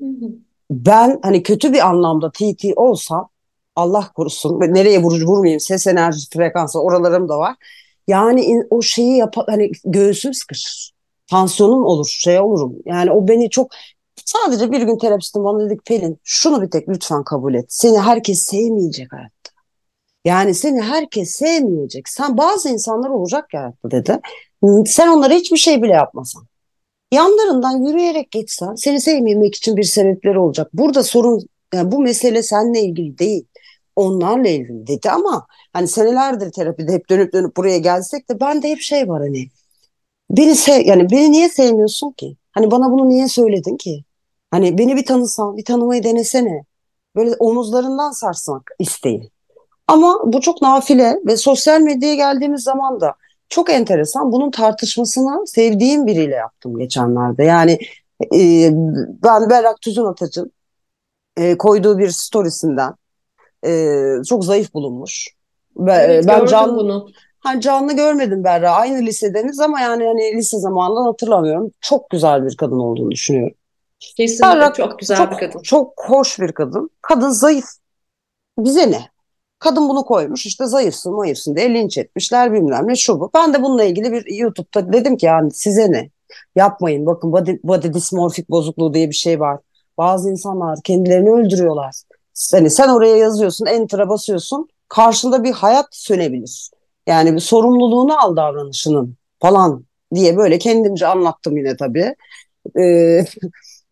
Hı 0.00 0.06
hı. 0.06 0.45
Ben 0.70 1.18
hani 1.22 1.42
kötü 1.42 1.72
bir 1.72 1.86
anlamda 1.88 2.30
TT 2.32 2.64
olsam 2.76 3.28
Allah 3.76 4.10
korusun 4.14 4.60
nereye 4.60 5.02
vurucu 5.02 5.26
vurmayayım 5.26 5.60
ses 5.60 5.86
enerjisi 5.86 6.30
frekansı 6.30 6.80
oralarım 6.82 7.28
da 7.28 7.38
var. 7.38 7.56
Yani 8.08 8.62
o 8.70 8.82
şeyi 8.82 9.16
yap 9.16 9.34
hani 9.46 9.70
göğsüm 9.84 10.34
sıkışır. 10.34 10.92
Tansiyonum 11.30 11.84
olur, 11.84 12.06
şey 12.06 12.40
olurum. 12.40 12.74
Yani 12.84 13.10
o 13.10 13.28
beni 13.28 13.50
çok 13.50 13.70
sadece 14.24 14.72
bir 14.72 14.82
gün 14.82 14.98
terapistim 14.98 15.44
bana 15.44 15.66
dedik 15.66 15.86
Pelin 15.86 16.18
şunu 16.24 16.62
bir 16.62 16.70
tek 16.70 16.88
lütfen 16.88 17.24
kabul 17.24 17.54
et. 17.54 17.66
Seni 17.68 17.98
herkes 17.98 18.42
sevmeyecek 18.42 19.12
hayat. 19.12 19.32
Yani 20.24 20.54
seni 20.54 20.82
herkes 20.82 21.30
sevmeyecek. 21.30 22.08
Sen 22.08 22.38
bazı 22.38 22.68
insanlar 22.68 23.10
olacak 23.10 23.54
ya 23.54 23.60
hayatta 23.60 23.90
dedi. 23.90 24.20
Sen 24.86 25.08
onlara 25.08 25.34
hiçbir 25.34 25.56
şey 25.56 25.82
bile 25.82 25.92
yapmasan. 25.92 26.46
Yanlarından 27.12 27.86
yürüyerek 27.86 28.30
geçsen 28.30 28.74
seni 28.74 29.00
sevmemek 29.00 29.54
için 29.54 29.76
bir 29.76 29.82
sebepleri 29.82 30.38
olacak. 30.38 30.70
Burada 30.72 31.02
sorun 31.02 31.46
yani 31.74 31.92
bu 31.92 32.00
mesele 32.00 32.42
seninle 32.42 32.80
ilgili 32.80 33.18
değil. 33.18 33.46
Onlarla 33.96 34.48
ilgili 34.48 34.86
dedi 34.86 35.10
ama 35.10 35.46
hani 35.72 35.88
senelerdir 35.88 36.52
terapide 36.52 36.92
hep 36.92 37.10
dönüp 37.10 37.32
dönüp 37.32 37.56
buraya 37.56 37.78
gelsek 37.78 38.30
de 38.30 38.40
bende 38.40 38.68
hep 38.68 38.80
şey 38.80 39.08
var 39.08 39.22
hani 39.22 39.48
beni 40.30 40.54
sev 40.54 40.86
yani 40.86 41.10
beni 41.10 41.32
niye 41.32 41.48
sevmiyorsun 41.48 42.10
ki? 42.12 42.36
Hani 42.52 42.70
bana 42.70 42.90
bunu 42.90 43.08
niye 43.08 43.28
söyledin 43.28 43.76
ki? 43.76 44.04
Hani 44.50 44.78
beni 44.78 44.96
bir 44.96 45.04
tanısan, 45.06 45.56
bir 45.56 45.64
tanımayı 45.64 46.02
denesene. 46.04 46.64
Böyle 47.16 47.34
omuzlarından 47.38 48.10
sarsmak 48.10 48.70
isteği. 48.78 49.30
Ama 49.86 50.20
bu 50.24 50.40
çok 50.40 50.62
nafile 50.62 51.20
ve 51.26 51.36
sosyal 51.36 51.80
medyaya 51.80 52.14
geldiğimiz 52.14 52.62
zaman 52.62 53.00
da 53.00 53.14
çok 53.48 53.70
enteresan. 53.70 54.32
Bunun 54.32 54.50
tartışmasını 54.50 55.46
sevdiğim 55.46 56.06
biriyle 56.06 56.34
yaptım 56.34 56.78
geçenlerde. 56.78 57.44
Yani 57.44 57.78
e, 58.34 58.70
ben 59.22 59.50
Berrak 59.50 59.80
Tüzün 59.80 60.04
Ataç'ın 60.04 60.52
e, 61.36 61.58
koyduğu 61.58 61.98
bir 61.98 62.08
storiesinden 62.08 62.94
e, 63.66 64.02
çok 64.28 64.44
zayıf 64.44 64.74
bulunmuş. 64.74 65.28
Ve, 65.76 65.92
e, 65.92 65.96
Evet 65.96 66.24
ben 66.28 66.34
gördüm 66.34 66.50
can, 66.50 66.76
bunu. 66.76 67.08
hani 67.40 67.60
canlı 67.60 67.92
görmedim 67.92 68.44
Berra. 68.44 68.70
Aynı 68.70 69.06
lisedeniz 69.06 69.60
ama 69.60 69.80
yani 69.80 70.04
hani 70.06 70.36
lise 70.36 70.58
zamanından 70.58 71.04
hatırlamıyorum. 71.04 71.70
Çok 71.80 72.10
güzel 72.10 72.46
bir 72.46 72.56
kadın 72.56 72.78
olduğunu 72.78 73.10
düşünüyorum. 73.10 73.56
Kesinlikle 74.00 74.46
Berrak 74.46 74.74
çok 74.74 74.98
güzel 74.98 75.16
çok 75.16 75.30
bir 75.32 75.36
kadın. 75.36 75.62
çok 75.62 75.92
hoş 76.06 76.40
bir 76.40 76.52
kadın. 76.52 76.90
Kadın 77.02 77.30
zayıf. 77.30 77.66
Bize 78.58 78.90
ne? 78.90 79.15
Kadın 79.58 79.88
bunu 79.88 80.04
koymuş 80.04 80.46
işte 80.46 80.66
zayıfsın 80.66 81.14
mayıfsın 81.14 81.56
diye 81.56 81.74
linç 81.74 81.98
etmişler 81.98 82.52
bilmem 82.52 82.88
ne 82.88 82.96
şu 82.96 83.20
bu. 83.20 83.30
Ben 83.34 83.54
de 83.54 83.62
bununla 83.62 83.84
ilgili 83.84 84.12
bir 84.12 84.36
YouTube'da 84.36 84.92
dedim 84.92 85.16
ki 85.16 85.26
yani 85.26 85.50
size 85.50 85.92
ne? 85.92 86.10
Yapmayın 86.56 87.06
bakın 87.06 87.32
body, 87.32 87.52
body 87.64 87.92
dysmorphik 87.92 88.50
bozukluğu 88.50 88.94
diye 88.94 89.08
bir 89.08 89.14
şey 89.14 89.40
var. 89.40 89.60
Bazı 89.98 90.30
insanlar 90.30 90.78
kendilerini 90.84 91.30
öldürüyorlar. 91.30 91.94
Hani 92.52 92.70
sen 92.70 92.88
oraya 92.88 93.16
yazıyorsun 93.16 93.66
enter'a 93.66 94.08
basıyorsun 94.08 94.68
karşında 94.88 95.44
bir 95.44 95.52
hayat 95.52 95.86
sönebilir. 95.90 96.70
Yani 97.06 97.34
bir 97.34 97.40
sorumluluğunu 97.40 98.24
al 98.24 98.36
davranışının 98.36 99.16
falan 99.40 99.84
diye 100.14 100.36
böyle 100.36 100.58
kendimce 100.58 101.06
anlattım 101.06 101.56
yine 101.56 101.76
tabii. 101.76 102.14
Ee, 102.80 103.24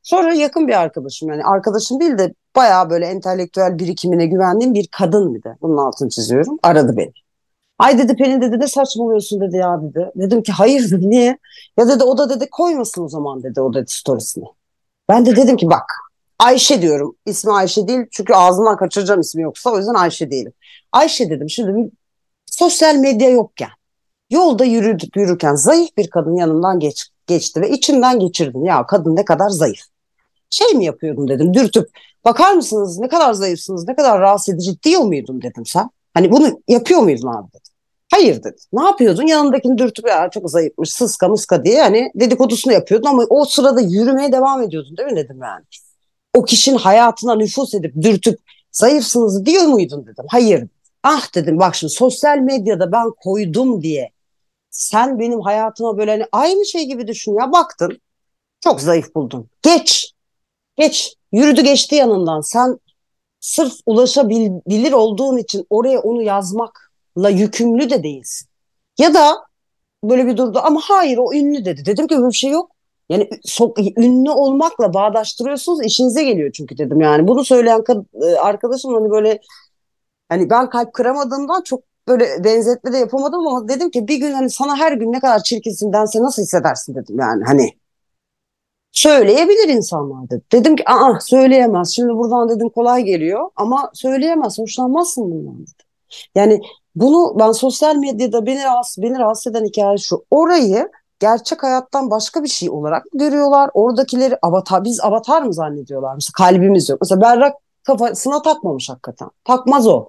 sonra 0.05 0.35
yakın 0.35 0.69
bir 0.69 0.81
arkadaşım 0.81 1.29
yani 1.29 1.45
arkadaşım 1.45 2.01
değil 2.01 2.19
de 2.19 2.35
bayağı 2.57 2.91
böyle 2.91 3.07
entelektüel 3.07 3.79
birikimine 3.79 4.27
güvendiğim 4.27 4.75
bir 4.75 4.89
kadın 4.93 5.35
bir 5.35 5.43
de. 5.43 5.57
Bunun 5.63 5.77
altını 5.77 6.09
çiziyorum. 6.09 6.59
Aradı 6.63 6.97
beni. 6.97 7.13
Ay 7.79 7.99
dedi 7.99 8.17
Pelin 8.17 8.41
dedi 8.41 8.61
ne 8.61 8.69
saçmalıyorsun 8.69 9.41
dedi 9.41 9.57
ya 9.57 9.83
dedi. 9.83 10.11
Dedim 10.17 10.43
ki 10.43 10.53
hayır 10.53 10.91
dedi 10.91 11.11
niye? 11.11 11.39
Ya 11.79 11.89
dedi 11.89 12.05
o 12.05 12.19
da 12.19 12.31
dedi 12.31 12.49
koymasın 12.51 13.05
o 13.05 13.09
zaman 13.09 13.43
dedi 13.43 13.61
o 13.61 13.75
dedi 13.75 13.87
storiesini. 13.89 14.45
Ben 15.09 15.27
de 15.27 15.37
dedim 15.37 15.57
ki 15.57 15.71
bak 15.71 15.85
Ayşe 16.39 16.83
diyorum. 16.83 17.17
İsmi 17.27 17.53
Ayşe 17.53 17.89
değil 17.89 18.07
çünkü 18.11 18.35
ağzından 18.35 18.77
kaçıracağım 18.77 19.21
ismi 19.21 19.43
yoksa 19.43 19.71
o 19.71 19.79
yüzden 19.79 19.95
Ayşe 19.95 20.31
değilim. 20.31 20.53
Ayşe 20.93 21.31
dedim 21.31 21.51
şimdi 21.51 21.91
sosyal 22.47 22.95
medya 22.95 23.31
yokken 23.31 23.71
yolda 24.31 24.65
yürüdük 24.65 25.17
yürürken 25.17 25.55
zayıf 25.55 25.97
bir 25.97 26.11
kadın 26.11 26.37
yanından 26.37 26.81
geç, 26.81 27.09
geçti 27.27 27.61
ve 27.61 27.71
içimden 27.71 28.19
geçirdim. 28.19 28.65
Ya 28.65 28.87
kadın 28.87 29.17
ne 29.17 29.25
kadar 29.25 29.49
zayıf 29.49 29.94
şey 30.51 30.73
mi 30.75 30.85
yapıyordun 30.85 31.29
dedim 31.29 31.55
dürtüp 31.55 31.89
bakar 32.25 32.53
mısınız 32.53 32.99
ne 32.99 33.09
kadar 33.09 33.33
zayıfsınız 33.33 33.89
ne 33.89 33.97
kadar 33.97 34.21
rahatsız 34.21 34.55
edici 34.55 34.83
diyor 34.83 35.01
muydun 35.01 35.43
dedim 35.43 35.67
sen. 35.67 35.91
Hani 36.15 36.33
bunu 36.33 36.61
yapıyor 36.69 37.01
muydun 37.01 37.29
abi 37.29 37.49
dedim. 37.49 37.75
Hayır 38.11 38.43
dedi. 38.43 38.57
Ne 38.73 38.85
yapıyordun? 38.85 39.27
Yanındakini 39.27 39.79
dürtüp 39.79 40.09
ya 40.09 40.31
çok 40.31 40.51
zayıfmış 40.51 40.93
sıska 40.93 41.29
mıska 41.29 41.65
diye 41.65 41.83
hani 41.83 42.11
dedikodusunu 42.15 42.73
yapıyordun 42.73 43.09
ama 43.09 43.25
o 43.31 43.45
sırada 43.45 43.81
yürümeye 43.81 44.33
devam 44.33 44.63
ediyordun 44.63 44.97
değil 44.97 45.11
mi 45.11 45.17
dedim 45.17 45.39
yani. 45.43 45.65
O 46.35 46.45
kişinin 46.45 46.77
hayatına 46.79 47.35
nüfus 47.35 47.75
edip 47.75 48.03
dürtüp 48.03 48.41
zayıfsınız 48.73 49.47
diyor 49.47 49.63
muydun 49.63 50.07
dedim. 50.07 50.25
Hayır. 50.29 50.69
Ah 51.03 51.35
dedim 51.35 51.59
bak 51.59 51.75
şimdi 51.75 51.93
sosyal 51.93 52.39
medyada 52.39 52.93
ben 52.93 53.11
koydum 53.11 53.83
diye 53.83 54.11
sen 54.71 55.19
benim 55.19 55.41
hayatıma 55.41 55.99
böyle 55.99 56.11
hani 56.11 56.27
aynı 56.33 56.67
şey 56.67 56.85
gibi 56.85 57.07
düşün 57.07 57.35
ya 57.35 57.53
baktın 57.53 57.99
çok 58.61 58.81
zayıf 58.81 59.15
buldun. 59.15 59.49
Geç 59.63 60.14
Geç. 60.77 61.15
Yürüdü 61.33 61.63
geçti 61.63 61.95
yanından. 61.95 62.41
Sen 62.41 62.79
sırf 63.41 63.73
ulaşabilir 63.87 64.93
olduğun 64.93 65.37
için 65.37 65.67
oraya 65.71 66.01
onu 66.01 66.23
yazmakla 66.23 67.31
yükümlü 67.31 67.91
de 67.91 68.03
değilsin. 68.03 68.49
Ya 68.99 69.15
da 69.15 69.45
böyle 70.05 70.27
bir 70.27 70.37
durdu 70.37 70.61
ama 70.65 70.81
hayır 70.85 71.19
o 71.19 71.35
ünlü 71.35 71.65
dedi. 71.65 71.87
Dedim 71.87 72.07
ki 72.07 72.17
böyle 72.17 72.29
bir 72.29 72.33
şey 72.33 72.51
yok. 72.51 72.71
Yani 73.09 73.31
so 73.45 73.75
ünlü 73.97 74.31
olmakla 74.31 74.95
bağdaştırıyorsunuz 74.95 75.85
işinize 75.85 76.25
geliyor 76.25 76.53
çünkü 76.53 76.79
dedim 76.79 77.01
yani. 77.01 77.29
Bunu 77.29 77.45
söyleyen 77.45 77.85
e, 78.23 78.35
arkadaşım 78.35 78.95
hani 78.95 79.11
böyle 79.11 79.41
hani 80.29 80.51
ben 80.51 80.71
kalp 80.71 80.93
kıramadığımdan 80.93 81.63
çok 81.63 81.83
böyle 82.09 82.45
benzetme 82.45 82.93
de 82.93 82.99
yapamadım 82.99 83.47
ama 83.47 83.69
dedim 83.69 83.91
ki 83.91 84.09
bir 84.09 84.17
gün 84.17 84.33
hani 84.33 84.51
sana 84.51 84.77
her 84.77 84.93
gün 84.93 85.13
ne 85.13 85.21
kadar 85.21 85.43
çirkinsin 85.43 85.93
dense 85.93 86.21
nasıl 86.21 86.43
hissedersin 86.43 86.95
dedim 86.95 87.19
yani 87.19 87.45
hani. 87.45 87.84
Söyleyebilir 88.95 89.69
insanlar 89.69 90.31
dedi. 90.31 90.43
Dedim 90.53 90.77
ki 90.77 90.85
aa 90.87 91.21
söyleyemez. 91.21 91.91
Şimdi 91.91 92.15
buradan 92.15 92.49
dedim 92.49 92.69
kolay 92.69 93.03
geliyor 93.03 93.51
ama 93.57 93.91
söyleyemez. 93.95 94.59
Hoşlanmazsın 94.59 95.31
bundan 95.31 95.61
dedi. 95.61 95.83
Yani 96.35 96.61
bunu 96.95 97.35
ben 97.39 97.53
sosyal 97.53 97.97
medyada 97.97 98.47
beni 98.47 98.63
rahatsız, 98.65 99.03
beni 99.03 99.19
rahatsız 99.19 99.53
eden 99.53 99.65
hikaye 99.65 99.99
şu. 99.99 100.25
Orayı 100.31 100.89
gerçek 101.21 101.63
hayattan 101.63 102.11
başka 102.11 102.43
bir 102.43 102.49
şey 102.49 102.71
olarak 102.71 103.05
görüyorlar. 103.15 103.71
Oradakileri 103.75 104.39
avatar, 104.43 104.85
biz 104.85 105.01
avatar 105.01 105.43
mı 105.43 105.55
zannediyorlar? 105.55 106.15
Mesela 106.15 106.33
kalbimiz 106.37 106.89
yok. 106.89 106.99
Mesela 107.03 107.21
Berrak 107.21 107.55
kafasına 107.83 108.43
takmamış 108.43 108.89
hakikaten. 108.91 109.29
Takmaz 109.45 109.87
o. 109.87 110.09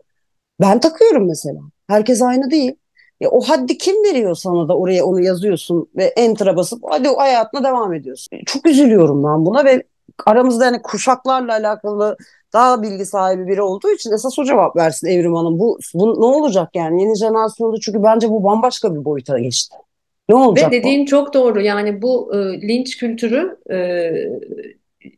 Ben 0.61 0.79
takıyorum 0.79 1.27
mesela. 1.27 1.59
Herkes 1.87 2.21
aynı 2.21 2.51
değil. 2.51 2.75
Ya 3.19 3.30
o 3.30 3.41
haddi 3.41 3.78
kim 3.78 4.04
veriyor 4.04 4.36
sana 4.36 4.67
da 4.67 4.78
oraya 4.78 5.06
onu 5.06 5.21
yazıyorsun 5.21 5.89
ve 5.95 6.04
enter'a 6.04 6.56
basıp 6.56 6.84
hadi 6.89 7.10
o 7.10 7.17
hayatına 7.17 7.63
devam 7.63 7.93
ediyorsun. 7.93 8.38
Çok 8.45 8.67
üzülüyorum 8.67 9.23
ben 9.23 9.45
buna 9.45 9.65
ve 9.65 9.84
aramızda 10.25 10.65
yani 10.65 10.82
kuşaklarla 10.82 11.54
alakalı 11.54 12.17
daha 12.54 12.82
bilgi 12.84 13.06
sahibi 13.06 13.47
biri 13.47 13.62
olduğu 13.62 13.91
için 13.91 14.12
esas 14.12 14.39
o 14.39 14.43
cevap 14.43 14.75
versin 14.75 15.08
Evrim 15.08 15.36
Hanım. 15.36 15.60
Bu, 15.60 15.80
bu 15.93 16.21
ne 16.21 16.25
olacak 16.25 16.69
yani 16.73 17.01
yeni 17.04 17.17
jenerasyonda 17.17 17.78
çünkü 17.82 18.04
bence 18.04 18.30
bu 18.30 18.43
bambaşka 18.43 18.95
bir 18.95 19.06
boyuta 19.06 19.39
geçti. 19.39 19.75
Ne 20.30 20.36
olacak 20.36 20.71
Ve 20.71 20.78
dediğin 20.78 21.01
bu? 21.01 21.06
çok 21.06 21.34
doğru. 21.34 21.62
Yani 21.62 22.01
bu 22.01 22.36
e, 22.36 22.38
linç 22.67 22.97
kültürü 22.97 23.58
e, 23.69 23.75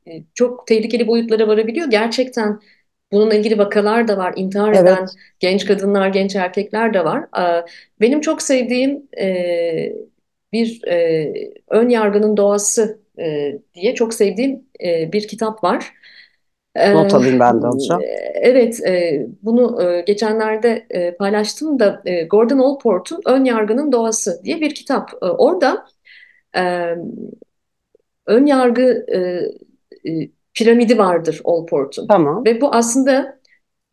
e, 0.08 0.24
çok 0.34 0.68
tehlikeli 0.68 1.08
boyutlara 1.08 1.48
varabiliyor. 1.48 1.88
Gerçekten 1.88 2.60
bununla 3.12 3.36
ilgili 3.36 3.58
vakalar 3.58 4.08
da 4.08 4.18
var. 4.18 4.34
İntihar 4.38 4.74
eden 4.74 4.98
Evet, 4.98 5.16
genç 5.40 5.66
kadınlar, 5.66 6.08
genç 6.10 6.36
erkekler 6.36 6.94
de 6.94 7.06
var. 7.06 7.24
E, 7.62 7.66
benim 8.02 8.22
çok 8.22 8.42
sevdiğim 8.42 9.08
e, 9.20 9.94
bir 10.54 10.84
e, 10.88 11.34
Ön 11.70 11.90
Yargının 11.90 12.38
Doğası 12.38 13.02
e, 13.20 13.60
diye 13.74 13.96
çok 13.96 14.14
sevdiğim 14.14 14.66
bir 14.84 15.28
kitap 15.28 15.64
var. 15.64 15.94
not 16.92 17.14
Ee, 17.14 17.14
alayım 17.14 17.40
ben 17.40 17.62
de 17.62 17.68
alacağım. 17.68 18.06
evet, 18.36 18.80
bunu 19.44 19.80
geçenlerde 20.08 20.88
paylaştım 21.20 21.80
da 21.80 22.04
Gordon 22.32 22.58
Allport'un 22.60 23.22
Ön 23.26 23.44
Yargının 23.46 23.92
Doğası 23.92 24.42
diye 24.44 24.62
bir 24.62 24.76
kitap. 24.76 25.12
Orada 25.22 25.86
ön 28.26 28.46
yargı 28.46 29.06
piramidi 30.58 30.98
vardır 30.98 31.42
Allport'un 31.44 32.08
Tamam. 32.08 32.46
ve 32.46 32.62
bu 32.62 32.76
aslında 32.76 33.40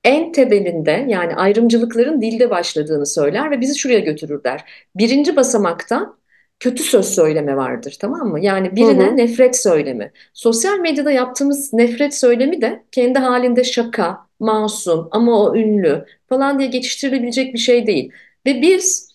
en 0.05 0.33
temelinde 0.33 1.07
yani 1.09 1.35
ayrımcılıkların 1.35 2.21
dilde 2.21 2.51
başladığını 2.51 3.07
söyler 3.07 3.51
ve 3.51 3.61
bizi 3.61 3.79
şuraya 3.79 3.99
götürür 3.99 4.45
der. 4.45 4.65
Birinci 4.97 5.37
basamakta 5.37 6.15
kötü 6.61 6.83
söz 6.83 7.07
söyleme 7.07 7.57
vardır 7.57 7.97
tamam 8.01 8.29
mı? 8.29 8.41
Yani 8.41 8.71
Hı 8.71 8.77
birine 8.77 9.11
hı. 9.11 9.17
nefret 9.17 9.57
söylemi. 9.57 10.13
Sosyal 10.35 10.79
medyada 10.79 11.11
yaptığımız 11.13 11.73
nefret 11.73 12.15
söylemi 12.15 12.61
de 12.63 12.85
kendi 12.93 13.19
halinde 13.19 13.65
şaka, 13.65 14.27
masum 14.41 15.09
ama 15.11 15.43
o 15.43 15.57
ünlü 15.57 16.05
falan 16.29 16.59
diye 16.59 16.69
geçiştirilebilecek 16.69 17.55
bir 17.55 17.59
şey 17.59 17.87
değil. 17.87 18.13
Ve 18.47 18.63
biz 18.63 19.15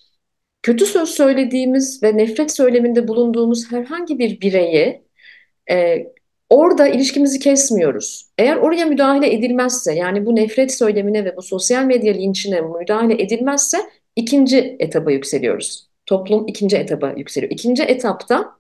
kötü 0.63 0.85
söz 0.85 1.09
söylediğimiz 1.09 2.03
ve 2.03 2.17
nefret 2.17 2.51
söyleminde 2.51 3.07
bulunduğumuz 3.07 3.71
herhangi 3.71 4.19
bir 4.19 4.41
bireyi 4.41 5.01
e, 5.71 6.05
orada 6.49 6.87
ilişkimizi 6.87 7.39
kesmiyoruz. 7.39 8.29
Eğer 8.37 8.55
oraya 8.55 8.85
müdahale 8.85 9.33
edilmezse, 9.33 9.93
yani 9.93 10.25
bu 10.25 10.35
nefret 10.35 10.73
söylemine 10.73 11.25
ve 11.25 11.37
bu 11.37 11.41
sosyal 11.41 11.85
medya 11.85 12.13
linçine 12.13 12.61
müdahale 12.61 13.13
edilmezse 13.13 13.77
ikinci 14.15 14.75
etaba 14.79 15.11
yükseliyoruz. 15.11 15.89
Toplum 16.05 16.47
ikinci 16.47 16.77
etaba 16.77 17.13
yükseliyor. 17.17 17.51
İkinci 17.51 17.83
etapta 17.83 18.58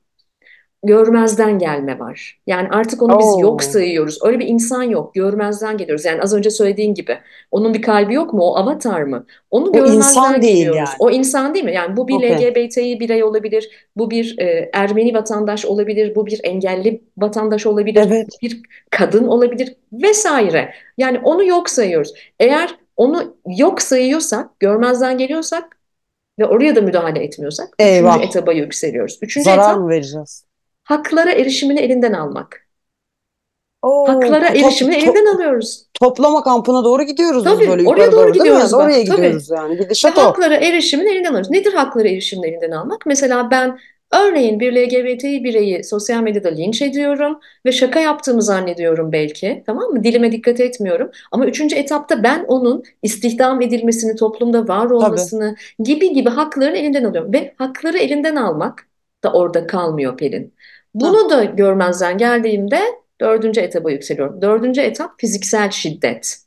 görmezden 0.83 1.59
gelme 1.59 1.99
var. 1.99 2.39
Yani 2.47 2.67
artık 2.71 3.01
onu 3.01 3.19
biz 3.19 3.41
yok 3.41 3.61
Oo, 3.61 3.71
sayıyoruz. 3.71 4.19
Öyle 4.23 4.39
bir 4.39 4.47
insan 4.47 4.83
yok. 4.83 5.13
Görmezden 5.13 5.77
geliyoruz. 5.77 6.05
Yani 6.05 6.21
az 6.21 6.33
önce 6.33 6.49
söylediğin 6.49 6.93
gibi. 6.93 7.17
Onun 7.51 7.73
bir 7.73 7.81
kalbi 7.81 8.13
yok 8.13 8.33
mu? 8.33 8.41
O 8.41 8.55
avatar 8.55 9.01
mı? 9.01 9.25
Onu 9.51 9.65
o 9.65 9.67
insan 9.67 9.85
görmezden 9.85 10.41
değil 10.41 10.55
geliyoruz. 10.55 10.77
yani. 10.77 10.89
O 10.99 11.11
insan 11.11 11.53
değil 11.53 11.65
mi? 11.65 11.73
Yani 11.73 11.97
bu 11.97 12.07
bir 12.07 12.13
Okey. 12.13 12.31
LGBTİ 12.31 12.99
birey 12.99 13.23
olabilir. 13.23 13.89
Bu 13.95 14.11
bir 14.11 14.39
e, 14.39 14.69
Ermeni 14.73 15.13
vatandaş 15.13 15.65
olabilir. 15.65 16.15
Bu 16.15 16.25
bir 16.25 16.39
engelli 16.43 17.01
vatandaş 17.17 17.65
olabilir. 17.65 18.03
Evet. 18.07 18.27
bir 18.41 18.61
kadın 18.89 19.27
olabilir 19.27 19.75
vesaire. 19.93 20.73
Yani 20.97 21.19
onu 21.23 21.45
yok 21.45 21.69
sayıyoruz. 21.69 22.13
Eğer 22.39 22.75
onu 22.97 23.35
yok 23.57 23.81
sayıyorsak, 23.81 24.59
görmezden 24.59 25.17
geliyorsak 25.17 25.79
ve 26.39 26.45
oraya 26.45 26.75
da 26.75 26.81
müdahale 26.81 27.23
etmiyorsak 27.23 27.67
üçüncü 27.79 27.95
Eyvah. 27.95 28.23
etaba 28.23 28.53
yükseliyoruz. 28.53 29.19
Üçüncü 29.21 29.45
Zarar 29.45 29.57
etap 29.57 29.77
mı 29.77 29.89
vereceğiz? 29.89 30.48
Haklara 30.93 31.31
erişimini 31.31 31.79
elinden 31.79 32.13
almak. 32.13 32.65
Oo, 33.81 34.07
Haklara 34.07 34.47
top, 34.47 34.55
erişimini 34.57 34.95
to- 34.95 35.03
elinden 35.03 35.35
alıyoruz. 35.35 35.85
toplama 36.01 36.43
kampına 36.43 36.83
doğru 36.83 37.03
gidiyoruz 37.03 37.45
biz 37.45 37.51
Tabii 37.53 37.67
böyle 37.67 37.87
oraya 37.89 38.03
yukarı 38.03 38.11
doğru 38.11 38.21
doğru 38.27 38.33
gidiyoruz 38.33 38.73
Oraya 38.73 38.99
bak. 38.99 39.07
Tabii. 39.07 39.15
gidiyoruz 39.17 39.49
yani. 39.49 39.79
Ve 39.79 39.83
Gidişat 39.83 40.17
o. 40.17 40.21
haklara 40.21 40.55
erişimini 40.55 41.09
elinden 41.09 41.29
alıyoruz. 41.29 41.49
Nedir 41.51 41.73
haklara 41.73 42.07
erişimini 42.09 42.47
elinden 42.47 42.71
almak? 42.71 43.05
Mesela 43.05 43.51
ben 43.51 43.79
örneğin 44.13 44.59
bir 44.59 44.73
LGBTİ 44.73 45.43
bireyi 45.43 45.83
sosyal 45.83 46.21
medyada 46.21 46.49
linç 46.49 46.81
ediyorum 46.81 47.39
ve 47.65 47.71
şaka 47.71 47.99
yaptığımı 47.99 48.41
zannediyorum 48.41 49.11
belki. 49.11 49.63
Tamam 49.65 49.89
mı? 49.91 50.03
Dilime 50.03 50.31
dikkat 50.31 50.59
etmiyorum. 50.59 51.11
Ama 51.31 51.45
üçüncü 51.45 51.75
etapta 51.75 52.23
ben 52.23 52.45
onun 52.47 52.83
istihdam 53.03 53.61
edilmesini, 53.61 54.15
toplumda 54.15 54.67
var 54.67 54.83
Tabii. 54.83 54.93
olmasını 54.93 55.55
gibi 55.79 56.13
gibi 56.13 56.29
haklarını 56.29 56.77
elinden 56.77 57.03
alıyorum. 57.03 57.33
Ve 57.33 57.53
hakları 57.57 57.97
elinden 57.97 58.35
almak 58.35 58.87
da 59.23 59.33
orada 59.33 59.67
kalmıyor 59.67 60.17
Pelin. 60.17 60.53
Bunu 60.93 61.29
da 61.29 61.43
görmezden 61.43 62.17
geldiğimde 62.17 62.79
dördüncü 63.21 63.61
etaba 63.61 63.91
yükseliyorum. 63.91 64.41
Dördüncü 64.41 64.81
etap 64.81 65.11
fiziksel 65.17 65.69
şiddet. 65.71 66.37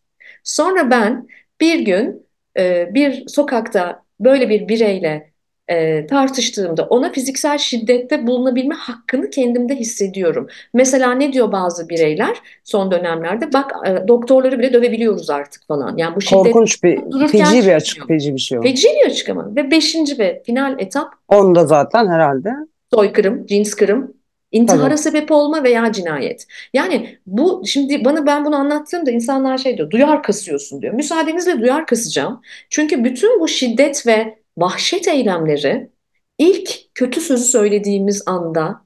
Sonra 0.44 0.90
ben 0.90 1.28
bir 1.61 1.81
gün 1.81 2.26
e, 2.59 2.94
bir 2.94 3.24
sokakta 3.28 4.02
böyle 4.20 4.48
bir 4.48 4.68
bireyle 4.68 5.33
e, 5.68 6.07
tartıştığımda 6.07 6.85
ona 6.85 7.12
fiziksel 7.12 7.59
şiddette 7.59 8.26
bulunabilme 8.26 8.74
hakkını 8.74 9.31
kendimde 9.31 9.74
hissediyorum. 9.74 10.46
Mesela 10.74 11.12
ne 11.14 11.33
diyor 11.33 11.52
bazı 11.52 11.88
bireyler 11.88 12.37
son 12.64 12.90
dönemlerde? 12.90 13.52
Bak 13.52 13.72
e, 13.87 14.09
doktorları 14.09 14.59
bile 14.59 14.72
dövebiliyoruz 14.72 15.31
artık 15.31 15.66
falan. 15.68 15.96
Yani 15.96 16.16
bu 16.16 16.20
şiddet 16.20 16.42
Korkunç 16.42 16.85
bir, 16.85 17.00
feci 17.28 17.66
bir 17.66 17.72
açık, 17.72 18.09
feci 18.09 18.35
bir 18.35 18.40
şey 18.40 18.59
o. 18.59 18.62
Feci 18.62 18.88
bir 18.88 19.11
açıklama. 19.11 19.57
Ve 19.57 19.70
beşinci 19.70 20.18
ve 20.18 20.42
final 20.46 20.81
etap 20.81 21.12
Onda 21.28 21.66
zaten 21.66 22.07
herhalde. 22.07 22.50
soykırım, 22.94 23.46
cins 23.46 23.74
kırım, 23.74 24.14
intihara 24.52 24.88
Tabii. 24.88 24.98
sebep 24.98 25.30
olma 25.32 25.64
veya 25.64 25.92
cinayet. 25.92 26.46
Yani 26.74 27.18
bu 27.26 27.62
şimdi 27.66 28.04
bana 28.04 28.26
ben 28.26 28.44
bunu 28.44 28.56
anlattığımda 28.56 29.10
insanlar 29.10 29.58
şey 29.58 29.76
diyor, 29.78 29.90
duyar 29.90 30.22
kasıyorsun 30.22 30.82
diyor. 30.82 30.94
Müsaadenizle 30.94 31.60
duyar 31.60 31.86
kasacağım. 31.86 32.40
Çünkü 32.70 33.04
bütün 33.04 33.40
bu 33.40 33.48
şiddet 33.48 34.06
ve 34.06 34.38
vahşet 34.58 35.08
eylemleri 35.08 35.90
ilk 36.38 36.94
kötü 36.94 37.20
sözü 37.20 37.44
söylediğimiz 37.44 38.22
anda 38.26 38.84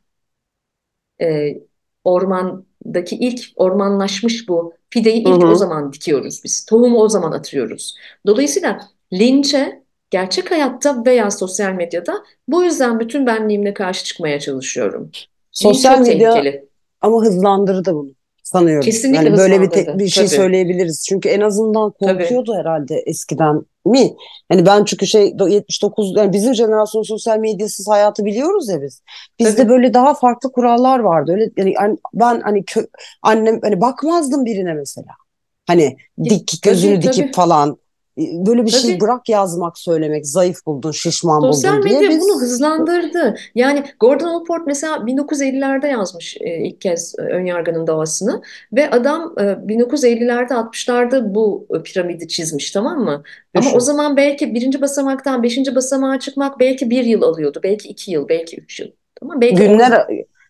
e, 1.21 1.59
ormandaki 2.05 3.17
ilk 3.17 3.41
ormanlaşmış 3.57 4.49
bu 4.49 4.75
fideyi 4.91 5.21
ilk 5.21 5.45
o 5.45 5.51
hı. 5.51 5.57
zaman 5.57 5.93
dikiyoruz 5.93 6.41
biz. 6.45 6.67
Tohumu 6.67 6.99
o 6.99 7.09
zaman 7.09 7.33
atıyoruz. 7.33 7.97
Dolayısıyla 8.27 8.81
linçe 9.13 9.83
gerçek 10.11 10.51
hayatta 10.51 11.05
veya 11.07 11.31
sosyal 11.31 11.73
medyada 11.73 12.25
bu 12.49 12.65
yüzden 12.65 13.01
bütün 13.01 13.27
benliğimle 13.27 13.75
karşı 13.75 14.05
çıkmaya 14.05 14.41
çalışıyorum. 14.41 15.11
Sosyal 15.57 15.97
çok 15.97 16.07
medya 16.07 16.33
tehlikeli. 16.33 16.69
ama 17.01 17.23
hızlandırdı 17.25 17.95
bunu 17.95 18.11
sanıyorum. 18.43 18.85
Kesinlikle 18.85 19.25
Yani 19.25 19.37
böyle 19.37 19.61
bir 19.63 19.71
te- 19.71 19.99
bir 19.99 20.09
şey 20.09 20.27
Tabii, 20.27 20.37
söyleyebiliriz. 20.37 21.05
Çünkü 21.09 21.29
en 21.29 21.41
azından 21.41 21.93
tabii, 22.03 22.19
korkuyordu 22.23 22.55
herhalde 22.55 22.95
eskiden 23.07 23.63
mi? 23.87 24.15
Yani 24.53 24.67
ben 24.67 24.85
çünkü 24.85 25.07
şey 25.07 25.29
do- 25.29 25.51
79 25.51 26.17
yani 26.17 26.33
bizim 26.33 26.55
jenerasyon 26.55 27.03
sosyal 27.03 27.39
medyasız 27.39 27.89
hayatı 27.89 28.25
biliyoruz 28.25 28.69
ya 28.69 28.83
biz. 28.83 29.03
Bizde 29.39 29.57
tabii. 29.57 29.69
böyle 29.69 29.95
daha 29.95 30.15
farklı 30.15 30.53
kurallar 30.53 30.99
vardı. 30.99 31.33
Öyle 31.33 31.51
yani 31.57 31.75
an- 31.81 31.99
ben 32.15 32.41
hani 32.41 32.59
kö- 32.63 32.89
annem 33.23 33.59
hani 33.63 33.81
bakmazdım 33.81 34.45
birine 34.45 34.75
mesela. 34.75 35.09
Hani 35.67 35.97
dik 36.25 36.49
Tabii, 36.49 36.61
gözünü 36.73 37.03
dikip 37.03 37.25
tabii, 37.25 37.33
falan 37.33 37.79
böyle 38.19 38.65
bir 38.65 38.71
şey 38.71 38.91
tabii. 38.91 39.01
bırak 39.01 39.29
yazmak 39.29 39.79
söylemek 39.79 40.27
zayıf 40.27 40.67
buldun 40.67 40.91
şişman 40.91 41.41
Sosyal 41.41 41.79
buldun 41.79 41.89
diye 41.89 42.01
medya 42.01 42.21
bunu 42.21 42.35
biz 42.35 42.43
hızlandırdı. 42.43 43.37
Yani 43.55 43.85
Gordon 44.01 44.29
Allport 44.29 44.67
mesela 44.67 44.97
1950'lerde 44.97 45.87
yazmış 45.87 46.37
e, 46.41 46.59
ilk 46.59 46.81
kez 46.81 47.15
e, 47.19 47.23
önyargının 47.23 47.87
doğasını 47.87 48.43
ve 48.73 48.91
adam 48.91 49.35
e, 49.39 49.43
1950'lerde 49.43 50.53
60'larda 50.53 51.35
bu 51.35 51.67
e, 51.75 51.83
piramidi 51.83 52.29
çizmiş 52.29 52.71
tamam 52.71 52.99
mı? 52.99 53.23
Ama 53.55 53.67
o 53.67 53.71
düşün. 53.71 53.79
zaman 53.79 54.17
belki 54.17 54.55
birinci 54.55 54.81
basamaktan 54.81 55.43
beşinci 55.43 55.75
basamağa 55.75 56.19
çıkmak 56.21 56.61
belki 56.61 56.91
bir 56.91 57.05
yıl 57.05 57.23
alıyordu, 57.23 57.61
belki 57.63 57.89
iki 57.89 58.11
yıl, 58.13 58.29
belki 58.29 58.61
üç 58.61 58.81
yıl. 58.81 58.89
Tamam, 59.21 59.41
belki. 59.41 59.57
Günler 59.57 60.07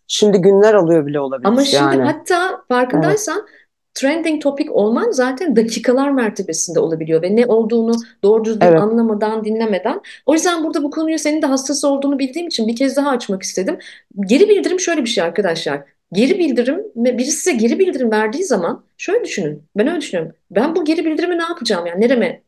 şimdi 0.07 0.38
günler 0.38 0.74
alıyor 0.74 1.07
bile 1.07 1.18
Ama 1.18 1.26
olabilir 1.26 1.64
şimdi 1.64 1.83
yani. 1.83 2.02
hatta 2.02 2.64
Evet. 2.92 3.20
Trending 3.97 4.43
topic 4.43 4.71
olman 4.71 5.11
zaten 5.11 5.57
dakikalar 5.57 6.11
mertebesinde 6.11 6.81
olabiliyor 6.81 7.23
ve 7.23 7.37
ne 7.37 7.47
olduğunu 7.47 7.93
doğru 8.23 8.45
düzgün 8.45 8.67
Evet. 8.67 8.81
anlamadan, 8.81 9.45
dinlemeden. 9.45 10.01
O 10.27 10.33
yüzden 10.35 10.65
burada 10.65 10.83
bu 10.83 10.91
konuyu 10.91 11.19
senin 11.19 11.43
de 11.43 11.47
hassas 11.47 11.85
olduğunu 11.85 12.19
bildiğim 12.19 12.49
için 12.49 12.69
bir 12.69 12.77
kez 12.77 12.97
daha 12.97 13.11
açmak 13.11 13.43
istedim. 13.43 13.79
Geri 14.21 14.49
bildirim 14.49 14.81
şöyle 14.81 15.01
bir 15.05 15.09
şey 15.09 15.25
arkadaşlar. 15.25 15.83
Geri 16.13 16.38
bildirim 16.38 16.83
ve 16.97 17.19
birisi 17.19 17.37
size 17.37 17.53
geri 17.53 17.79
bildirim 17.79 18.11
verdiği 18.11 18.44
zaman 18.44 18.85
şöyle 18.99 19.25
düşünün. 19.25 19.63
Ben 19.77 19.88
öyle 19.88 20.01
düşünüyorum. 20.01 20.35
Ben 20.51 20.77
bu 20.77 20.85
geri 20.85 21.05
bildirimi 21.05 21.38
ne 21.38 21.42
yapacağım 21.42 21.87
yani 21.87 22.01
nereme 22.01 22.42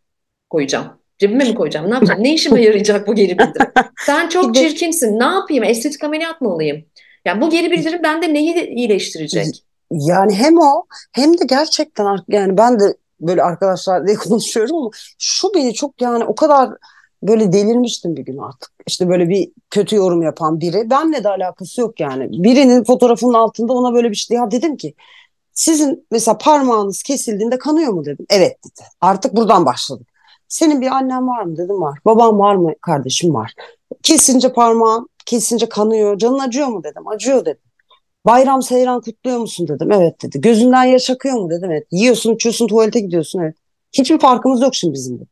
koyacağım? 0.50 0.86
Cebime 1.18 1.44
mi 1.44 1.54
koyacağım? 1.54 1.90
Ne 1.90 1.94
yapacağım? 1.94 2.22
Ne 2.22 2.34
işime 2.34 2.62
yarayacak 2.62 3.06
bu 3.06 3.14
geri 3.14 3.38
bildirim? 3.38 3.66
Sen 4.06 4.28
çok 4.28 4.54
çirkinsin. 4.54 5.18
Ne 5.18 5.24
yapayım? 5.24 5.64
Estetik 5.64 6.04
ameliyat 6.04 6.40
mı 6.40 6.54
olayım? 6.54 6.84
Yani 7.24 7.40
bu 7.40 7.50
geri 7.50 7.70
bildirim 7.70 8.02
bende 8.02 8.34
neyi 8.34 8.66
iyileştirecek? 8.66 9.67
Yani 9.90 10.34
hem 10.34 10.58
o 10.58 10.86
hem 11.12 11.38
de 11.38 11.44
gerçekten 11.44 12.16
yani 12.28 12.58
ben 12.58 12.80
de 12.80 12.96
böyle 13.20 13.42
arkadaşlar 13.42 14.06
diye 14.06 14.16
konuşuyorum 14.28 14.76
ama 14.76 14.90
şu 15.18 15.54
beni 15.54 15.74
çok 15.74 16.00
yani 16.02 16.24
o 16.24 16.34
kadar 16.34 16.70
böyle 17.22 17.52
delirmiştim 17.52 18.16
bir 18.16 18.22
gün 18.22 18.38
artık. 18.38 18.70
İşte 18.86 19.08
böyle 19.08 19.28
bir 19.28 19.52
kötü 19.70 19.96
yorum 19.96 20.22
yapan 20.22 20.60
biri. 20.60 20.90
Benle 20.90 21.24
de 21.24 21.28
alakası 21.28 21.80
yok 21.80 22.00
yani. 22.00 22.42
Birinin 22.44 22.84
fotoğrafının 22.84 23.34
altında 23.34 23.72
ona 23.72 23.94
böyle 23.94 24.10
bir 24.10 24.16
şey 24.16 24.36
ya 24.36 24.50
dedim 24.50 24.76
ki 24.76 24.94
sizin 25.52 26.06
mesela 26.10 26.38
parmağınız 26.38 27.02
kesildiğinde 27.02 27.58
kanıyor 27.58 27.92
mu 27.92 28.04
dedim. 28.04 28.26
Evet 28.30 28.58
dedi. 28.64 28.86
Artık 29.00 29.36
buradan 29.36 29.66
başladık. 29.66 30.08
Senin 30.48 30.80
bir 30.80 30.86
annen 30.86 31.28
var 31.28 31.42
mı 31.42 31.56
dedim 31.56 31.80
var. 31.80 31.98
Babam 32.04 32.38
var 32.38 32.54
mı 32.54 32.72
kardeşim 32.80 33.34
var. 33.34 33.54
Kesince 34.02 34.52
parmağın 34.52 35.08
kesince 35.26 35.68
kanıyor. 35.68 36.18
Canın 36.18 36.38
acıyor 36.38 36.68
mu 36.68 36.84
dedim. 36.84 37.08
Acıyor 37.08 37.40
dedim. 37.44 37.67
Bayram 38.28 38.62
seyran 38.62 39.00
kutluyor 39.00 39.38
musun 39.38 39.68
dedim. 39.68 39.92
Evet 39.92 40.22
dedi. 40.22 40.40
Gözünden 40.40 40.84
yaş 40.84 41.10
akıyor 41.10 41.34
mu 41.34 41.50
dedim. 41.50 41.70
Evet. 41.70 41.86
Yiyorsun, 41.90 42.34
içiyorsun, 42.34 42.66
tuvalete 42.66 43.00
gidiyorsun. 43.00 43.40
Evet. 43.40 43.56
Hiçbir 43.92 44.18
farkımız 44.18 44.62
yok 44.62 44.74
şimdi 44.74 44.94
bizim 44.94 45.20
de. 45.20 45.24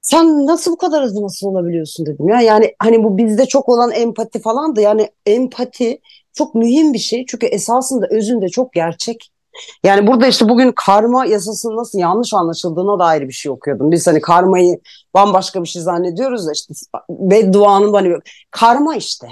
Sen 0.00 0.46
nasıl 0.46 0.72
bu 0.72 0.76
kadar 0.76 1.02
acımasız 1.02 1.44
olabiliyorsun 1.44 2.06
dedim 2.06 2.28
ya. 2.28 2.40
Yani 2.40 2.74
hani 2.78 3.04
bu 3.04 3.18
bizde 3.18 3.46
çok 3.46 3.68
olan 3.68 3.90
empati 3.90 4.40
falan 4.40 4.76
da 4.76 4.80
yani 4.80 5.10
empati 5.26 6.00
çok 6.32 6.54
mühim 6.54 6.92
bir 6.92 6.98
şey. 6.98 7.26
Çünkü 7.26 7.46
esasında 7.46 8.06
özünde 8.10 8.48
çok 8.48 8.72
gerçek. 8.72 9.32
Yani 9.84 10.06
burada 10.06 10.26
işte 10.26 10.48
bugün 10.48 10.72
karma 10.76 11.26
yasasının 11.26 11.76
nasıl 11.76 11.98
yanlış 11.98 12.34
anlaşıldığına 12.34 12.98
dair 12.98 13.28
bir 13.28 13.32
şey 13.32 13.52
okuyordum. 13.52 13.92
Biz 13.92 14.06
hani 14.06 14.20
karmayı 14.20 14.80
bambaşka 15.14 15.62
bir 15.62 15.68
şey 15.68 15.82
zannediyoruz 15.82 16.46
da 16.46 16.52
işte 16.52 16.74
bedduanın 17.10 17.92
hani 17.92 18.14
karma 18.50 18.96
işte. 18.96 19.26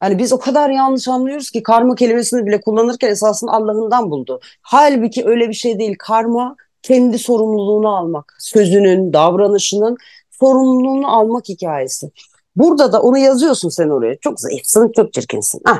Hani 0.00 0.18
biz 0.18 0.32
o 0.32 0.38
kadar 0.38 0.70
yanlış 0.70 1.08
anlıyoruz 1.08 1.50
ki 1.50 1.62
karma 1.62 1.94
kelimesini 1.94 2.46
bile 2.46 2.60
kullanırken 2.60 3.08
esasında 3.08 3.52
Allah'ından 3.52 4.10
buldu. 4.10 4.40
Halbuki 4.62 5.26
öyle 5.26 5.48
bir 5.48 5.54
şey 5.54 5.78
değil. 5.78 5.96
Karma 5.98 6.56
kendi 6.82 7.18
sorumluluğunu 7.18 7.96
almak, 7.96 8.36
sözünün, 8.38 9.12
davranışının 9.12 9.96
sorumluluğunu 10.30 11.16
almak 11.16 11.48
hikayesi. 11.48 12.10
Burada 12.56 12.92
da 12.92 13.02
onu 13.02 13.18
yazıyorsun 13.18 13.68
sen 13.68 13.88
oraya. 13.88 14.16
Çok 14.18 14.40
zayıfsın, 14.40 14.92
çok 14.96 15.12
çirkinsin. 15.12 15.60
Heh. 15.66 15.78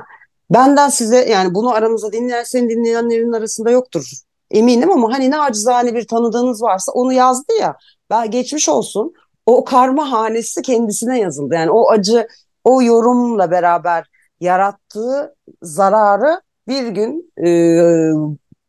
Benden 0.51 0.89
size 0.89 1.29
yani 1.29 1.55
bunu 1.55 1.75
aranızda 1.75 2.13
dinleyen, 2.13 2.43
seni 2.43 2.71
dinleyenlerin 2.71 3.33
arasında 3.33 3.71
yoktur 3.71 4.05
eminim 4.51 4.91
ama 4.91 5.13
hani 5.13 5.31
ne 5.31 5.39
acizane 5.39 5.95
bir 5.95 6.07
tanıdığınız 6.07 6.63
varsa 6.63 6.93
onu 6.93 7.13
yazdı 7.13 7.53
ya. 7.61 7.77
Ben 8.11 8.31
geçmiş 8.31 8.69
olsun. 8.69 9.13
O 9.47 9.65
karma 9.65 10.13
hanesi 10.13 10.63
kendisine 10.63 11.19
yazıldı. 11.21 11.55
Yani 11.55 11.71
o 11.71 11.91
acı, 11.91 12.29
o 12.67 12.83
yorumla 12.83 13.51
beraber 13.51 14.05
yarattığı 14.41 15.35
zararı 15.63 16.41
bir 16.69 16.87
gün 16.87 17.33
e, 17.47 17.51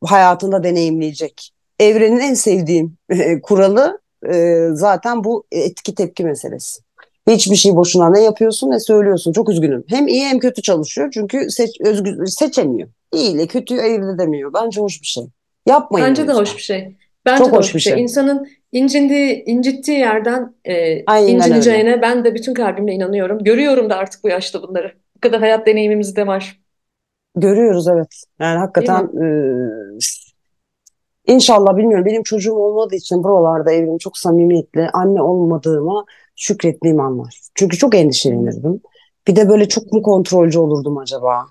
hayatında 0.04 0.64
deneyimleyecek. 0.64 1.52
Evrenin 1.80 2.20
en 2.20 2.34
sevdiğim 2.34 2.98
e, 3.10 3.42
kuralı 3.42 4.00
e, 4.34 4.68
zaten 4.74 5.24
bu 5.24 5.44
etki 5.52 5.96
tepki 5.96 6.24
meselesi. 6.24 6.82
Hiçbir 7.28 7.56
şey 7.56 7.76
boşuna 7.76 8.10
ne 8.10 8.22
yapıyorsun 8.22 8.72
ne 8.72 8.80
söylüyorsun. 8.80 9.32
Çok 9.32 9.50
üzgünüm. 9.50 9.84
Hem 9.88 10.08
iyi 10.08 10.26
hem 10.26 10.40
kötü 10.40 10.62
çalışıyor 10.62 11.10
çünkü 11.14 11.52
seç, 11.52 11.82
özgür, 11.82 12.26
seçemiyor. 12.26 12.90
İyi 13.14 13.32
ile 13.32 13.48
kötüyü 13.48 13.82
ayırt 13.82 14.16
edemiyor. 14.16 14.54
Bence 14.54 14.82
hoş 14.82 15.02
bir 15.02 15.08
şey. 15.08 15.24
Yapmayın. 15.66 16.08
Bence 16.08 16.28
de 16.28 16.34
hoş 16.34 16.56
bir 16.56 16.62
şey. 16.62 16.96
Bence 17.26 17.44
Çok 17.44 17.54
de 17.54 17.58
hoş 17.58 17.76
bir 17.76 17.80
şey. 17.80 17.94
şey. 17.94 18.04
İnsanın 18.04 18.48
incindiği, 18.72 19.44
incittiği 19.44 20.00
yerden 20.00 20.56
e, 20.66 21.00
incineceğine 21.28 21.92
öyle. 21.92 22.02
ben 22.02 22.26
de 22.26 22.36
bütün 22.36 22.54
kalbimle 22.54 22.94
inanıyorum. 22.94 23.44
Görüyorum 23.44 23.90
da 23.90 23.96
artık 23.96 24.24
bu 24.24 24.30
yaşta 24.30 24.64
bunları. 24.64 24.94
Bu 25.16 25.20
kadar 25.20 25.40
hayat 25.40 25.68
deneyimimiz 25.68 26.16
de 26.16 26.28
var. 26.28 26.60
Görüyoruz 27.36 27.88
evet. 27.88 28.24
Yani 28.40 28.58
hakikaten 28.58 29.04
e, 29.04 29.28
İnşallah 31.28 31.78
bilmiyorum 31.78 32.06
benim 32.06 32.24
çocuğum 32.24 32.56
olmadığı 32.56 32.96
için 32.96 33.24
buralarda 33.24 33.72
evrim 33.72 33.98
çok 33.98 34.18
samimiyetle 34.18 34.90
anne 34.90 35.22
olmadığıma 35.22 36.06
şükrettiğim 36.36 37.00
anlar. 37.00 37.40
Çünkü 37.56 37.78
çok 37.78 37.96
endişelenirdim. 37.96 38.82
Bir 39.28 39.36
de 39.36 39.50
böyle 39.50 39.68
çok 39.68 39.94
mu 39.94 40.02
kontrolcü 40.02 40.60
olurdum 40.60 40.98
acaba 40.98 41.46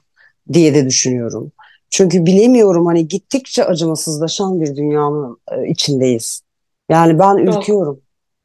diye 0.53 0.75
de 0.75 0.87
düşünüyorum. 0.87 1.53
Çünkü 1.91 2.27
bilemiyorum 2.27 2.87
hani 2.87 3.09
gittikçe 3.09 3.65
acımasızlaşan 3.65 4.61
bir 4.61 4.77
dünyanın 4.77 5.39
e, 5.53 5.69
içindeyiz. 5.69 6.43
Yani 6.89 7.19
ben 7.19 7.37
ürküyorum. 7.37 8.01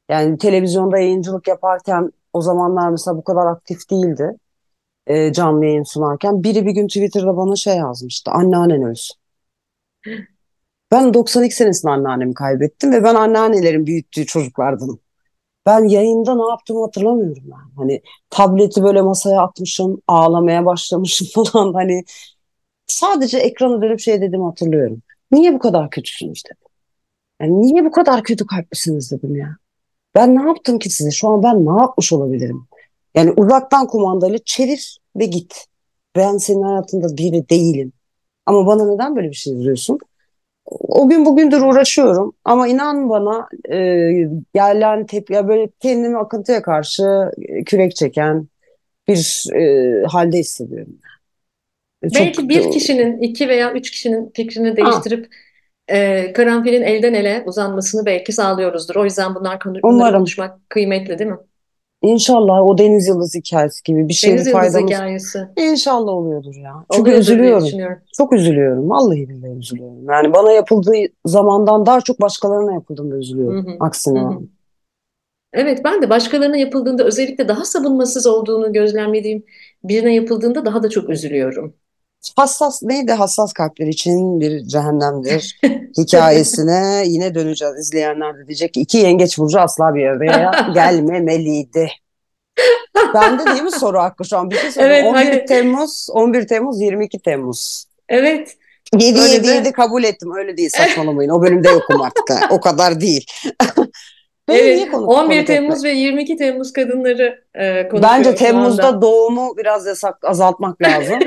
Yani 0.10 0.38
televizyonda 0.38 0.98
yayıncılık 0.98 1.48
yaparken 1.48 2.12
o 2.34 2.42
zamanlar 2.42 2.90
mesela 2.90 3.18
bu 3.18 3.24
kadar 3.24 3.46
aktif 3.46 3.90
değildi. 3.92 4.38
E, 5.08 5.34
canlı 5.34 5.66
yayın 5.66 5.84
sunarken. 5.84 6.44
Biri 6.44 6.66
bir 6.66 6.72
gün 6.72 6.88
Twitter'da 6.88 7.38
bana 7.38 7.56
şey 7.56 7.78
yazmıştı. 7.78 8.32
Anneannen 8.32 8.84
ölsün. 8.84 9.18
Ben 10.92 11.14
92 11.14 11.56
senesinde 11.56 11.92
anneannemi 11.92 12.34
kaybettim 12.34 12.92
ve 12.92 13.04
ben 13.04 13.16
anneannelerin 13.16 13.86
büyüttüğü 13.88 14.26
çocuklardım. 14.26 15.00
Ben 15.66 15.84
yayında 15.84 16.36
ne 16.36 16.50
yaptığımı 16.50 16.82
hatırlamıyorum 16.82 17.44
ben. 17.46 17.76
Hani 17.78 18.02
tableti 18.30 18.84
böyle 18.84 19.02
masaya 19.02 19.42
atmışım, 19.42 20.02
ağlamaya 20.08 20.66
başlamışım 20.66 21.28
falan. 21.36 21.74
Hani 21.74 22.04
sadece 22.88 23.38
ekranı 23.38 23.82
dönüp 23.82 24.00
şey 24.00 24.22
dedim 24.22 24.42
hatırlıyorum. 24.42 25.02
Niye 25.32 25.54
bu 25.54 25.60
kadar 25.60 25.90
kötüsünüz 25.90 26.44
dedim. 26.46 26.71
Yani 27.42 27.62
niye 27.62 27.86
bu 27.86 27.92
kadar 27.92 28.24
kötü 28.24 28.46
kalplisiniz 28.48 29.12
dedim 29.12 29.36
ya. 29.36 29.58
Ben 30.16 30.36
ne 30.36 30.48
yaptım 30.48 30.80
ki 30.80 30.90
size? 30.90 31.12
Şu 31.12 31.28
an 31.28 31.44
ben 31.44 31.66
ne 31.66 31.82
yapmış 31.82 32.14
olabilirim? 32.14 32.68
Yani 33.16 33.32
uzaktan 33.32 33.88
kumandayla 33.88 34.38
çevir 34.46 34.98
ve 35.16 35.26
git. 35.26 35.66
Ben 36.16 36.38
senin 36.38 36.62
hayatında 36.62 37.18
biri 37.18 37.50
değilim. 37.50 37.94
Ama 38.46 38.68
bana 38.68 38.94
neden 38.94 39.16
böyle 39.16 39.30
bir 39.30 39.36
şey 39.36 39.54
yazıyorsun? 39.54 40.00
o 40.72 41.10
gün 41.10 41.26
bugündür 41.26 41.62
uğraşıyorum 41.62 42.34
ama 42.46 42.68
inan 42.68 43.10
bana 43.10 43.48
e, 43.70 43.78
yerlen 44.56 45.06
tepki 45.06 45.34
ya 45.34 45.48
böyle 45.48 45.70
kendimi 45.80 46.18
akıntıya 46.18 46.62
karşı 46.62 47.04
e, 47.42 47.64
kürek 47.64 47.96
çeken 47.96 48.48
bir 49.08 49.46
e, 49.56 50.04
halde 50.06 50.38
hissediyorum. 50.38 50.94
Belki 52.04 52.34
Çok, 52.34 52.50
bir 52.50 52.72
kişinin, 52.72 53.22
iki 53.22 53.50
veya 53.50 53.74
üç 53.74 53.92
kişinin 53.92 54.32
fikrini 54.36 54.78
değiştirip 54.78 55.28
e, 55.88 56.34
karanfilin 56.34 56.82
elden 56.82 57.14
ele 57.14 57.44
uzanmasını 57.46 58.06
belki 58.06 58.32
sağlıyoruzdur. 58.32 58.96
O 58.96 59.04
yüzden 59.04 59.36
bunlar 59.36 59.60
konu, 59.60 59.84
bunları 59.84 60.18
konuşmak 60.18 60.70
kıymetli 60.70 61.20
değil 61.20 61.30
mi? 61.30 61.38
İnşallah 62.04 62.62
o 62.62 62.78
Deniz 62.78 63.08
Yıldız 63.08 63.36
hikayesi 63.36 63.84
gibi 63.84 64.08
bir 64.08 64.14
şey 64.14 64.32
Deniz 64.34 64.52
faydamız. 64.52 64.92
hikayesi. 64.92 65.48
İnşallah 65.58 66.12
oluyordur 66.12 66.56
ya. 66.56 66.86
Çünkü 66.92 67.10
oluyordur 67.10 67.22
üzülüyorum. 67.22 67.98
Çok 68.18 68.34
üzülüyorum. 68.34 68.90
Vallahi 68.90 69.30
billahi 69.30 69.52
üzülüyorum. 69.52 70.06
Yani 70.10 70.34
bana 70.34 70.52
yapıldığı 70.52 70.94
zamandan 71.26 71.86
daha 71.86 72.02
çok 72.02 72.22
başkalarına 72.22 72.74
yapıldığında 72.74 73.18
üzülüyorum. 73.18 73.66
Hı 73.66 73.72
hı. 73.72 73.76
Aksine. 73.80 74.20
Hı 74.20 74.26
hı. 74.26 74.40
Evet 75.54 75.82
ben 75.86 76.02
de 76.02 76.10
başkalarına 76.10 76.58
yapıldığında 76.58 77.04
özellikle 77.04 77.48
daha 77.48 77.66
savunmasız 77.66 78.28
olduğunu 78.28 78.74
gözlemlediğim 78.74 79.44
birine 79.84 80.16
yapıldığında 80.16 80.66
daha 80.66 80.84
da 80.84 80.90
çok 80.90 81.10
üzülüyorum. 81.10 81.74
Hassas 82.36 82.84
neydi 82.84 83.12
hassas 83.12 83.54
kalpler 83.54 83.88
için 83.88 84.40
bir 84.40 84.68
cehennemdir 84.68 85.60
hikayesine 85.98 87.04
yine 87.06 87.36
döneceğiz. 87.36 87.80
İzleyenler 87.80 88.38
de 88.38 88.48
diyecek 88.48 88.74
ki 88.74 88.82
iki 88.82 88.98
yengeç 88.98 89.38
burcu 89.38 89.60
asla 89.60 89.96
bir 89.96 90.06
araya 90.06 90.52
gelmemeliydi. 90.74 91.90
Bende 93.14 93.46
değil 93.46 93.64
mi 93.64 93.72
soru 93.72 94.00
hakkı 94.00 94.26
şu 94.26 94.38
an? 94.38 94.52
Bir 94.52 94.56
şey 94.56 94.86
evet, 94.86 95.06
11 95.06 95.16
hani... 95.16 95.46
Temmuz, 95.46 96.08
11 96.12 96.48
Temmuz, 96.48 96.82
22 96.82 97.20
Temmuz. 97.20 97.86
Evet. 98.10 98.58
7 99.00 99.20
7 99.20 99.48
7 99.48 99.72
kabul 99.72 100.04
ettim. 100.04 100.32
Öyle 100.38 100.58
değil 100.58 100.70
saçmalamayın. 100.70 101.30
O 101.30 101.42
bölümde 101.42 101.70
yokum 101.70 102.02
artık. 102.02 102.52
O 102.52 102.60
kadar 102.60 103.02
değil. 103.02 103.26
evet, 104.48 104.94
11 104.94 105.46
Temmuz 105.46 105.78
etmek? 105.78 105.96
ve 105.96 105.98
22 105.98 106.38
Temmuz 106.38 106.74
kadınları 106.74 107.44
e, 107.56 107.88
konuşuyor 107.88 108.14
Bence 108.14 108.36
Temmuz'da 108.36 109.02
doğumu 109.02 109.58
biraz 109.58 109.86
yasak 109.86 110.26
azaltmak 110.26 110.82
lazım. 110.82 111.20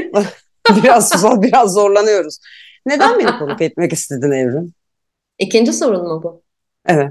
biraz 0.83 1.25
biraz 1.43 1.73
zorlanıyoruz. 1.73 2.39
Neden 2.87 3.19
beni 3.19 3.27
konuk 3.39 3.63
etmek 3.63 3.93
istedin 3.93 4.31
Evrim? 4.31 4.75
İkinci 5.39 5.73
sorun 5.73 6.09
mu 6.09 6.23
bu? 6.23 6.43
Evet. 6.87 7.11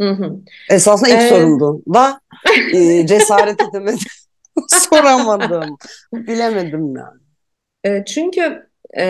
Hı 0.00 0.10
hı. 0.10 0.36
Esasında 0.70 1.08
ilk 1.10 1.18
ee... 1.22 1.28
sorundu. 1.28 1.82
Da 1.94 2.20
e, 2.74 3.06
cesaret 3.06 3.60
edemedim. 3.62 3.98
Soramadım. 4.68 5.78
Bilemedim 6.12 6.96
yani. 6.96 7.20
E, 7.84 8.04
çünkü 8.04 8.68
e, 8.98 9.04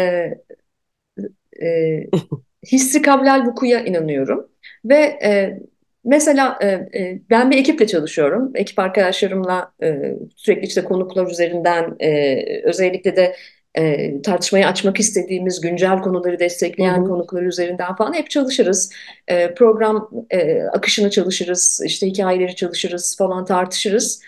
e, 1.63 2.07
hissi 2.73 3.03
kablel 3.03 3.47
vukuya 3.47 3.81
inanıyorum. 3.81 4.49
Ve 4.85 5.19
e, 5.23 5.59
mesela 6.05 6.59
e, 6.63 6.67
e, 6.69 7.23
ben 7.31 7.51
bir 7.51 7.59
ekiple 7.59 7.87
çalışıyorum. 7.87 8.53
Ekip 8.55 8.79
arkadaşlarımla 8.79 9.73
e, 9.83 10.15
sürekli 10.37 10.67
işte 10.67 10.85
konuklar 10.85 11.27
üzerinden 11.27 11.97
e, 12.01 12.37
özellikle 12.65 13.17
de 13.17 13.37
e, 13.75 14.23
tartışmayı 14.23 14.67
açmak 14.67 15.01
istediğimiz 15.01 15.61
güncel 15.61 16.03
konuları 16.03 16.39
destekleyen 16.39 16.99
Hı-hı. 16.99 17.09
konuklar 17.09 17.43
üzerinden 17.43 17.95
falan 17.95 18.13
hep 18.13 18.31
çalışırız. 18.31 18.93
E, 19.29 19.55
program 19.55 20.11
e, 20.31 20.63
akışını 20.63 21.11
çalışırız, 21.11 21.81
işte 21.85 22.07
hikayeleri 22.07 22.57
çalışırız 22.57 23.17
falan 23.19 23.45
tartışırız. 23.45 24.23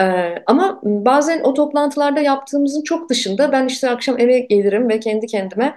E, 0.00 0.04
ama 0.46 0.80
bazen 0.84 1.40
o 1.40 1.54
toplantılarda 1.54 2.20
yaptığımızın 2.20 2.82
çok 2.82 3.10
dışında 3.10 3.52
ben 3.52 3.66
işte 3.66 3.90
akşam 3.90 4.20
eve 4.20 4.38
gelirim 4.40 4.88
ve 4.88 5.00
kendi 5.00 5.26
kendime 5.26 5.76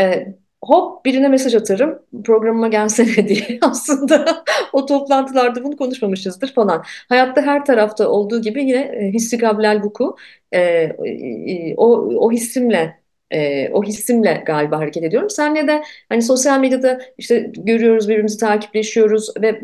e, 0.00 0.26
hop 0.64 1.04
birine 1.04 1.28
mesaj 1.28 1.54
atarım 1.54 1.98
programıma 2.24 2.68
gelsene 2.68 3.28
diye 3.28 3.58
aslında 3.62 4.44
o 4.72 4.86
toplantılarda 4.86 5.64
bunu 5.64 5.76
konuşmamışızdır 5.76 6.52
falan. 6.54 6.84
Hayatta 7.08 7.42
her 7.42 7.64
tarafta 7.64 8.08
olduğu 8.08 8.40
gibi 8.42 8.60
yine 8.64 8.80
e, 8.80 9.12
hissi 9.12 9.38
kablel 9.38 9.82
vuku 9.82 10.16
e, 10.52 10.60
e, 10.60 11.74
o, 11.76 11.86
o 12.26 12.32
hissimle 12.32 13.00
e, 13.30 13.68
o 13.72 13.82
hissimle 13.82 14.42
galiba 14.46 14.78
hareket 14.78 15.04
ediyorum. 15.04 15.30
Senle 15.30 15.68
de 15.68 15.82
hani 16.08 16.22
sosyal 16.22 16.60
medyada 16.60 17.00
işte 17.18 17.50
görüyoruz 17.56 18.08
birbirimizi 18.08 18.38
takipleşiyoruz 18.38 19.28
ve 19.42 19.60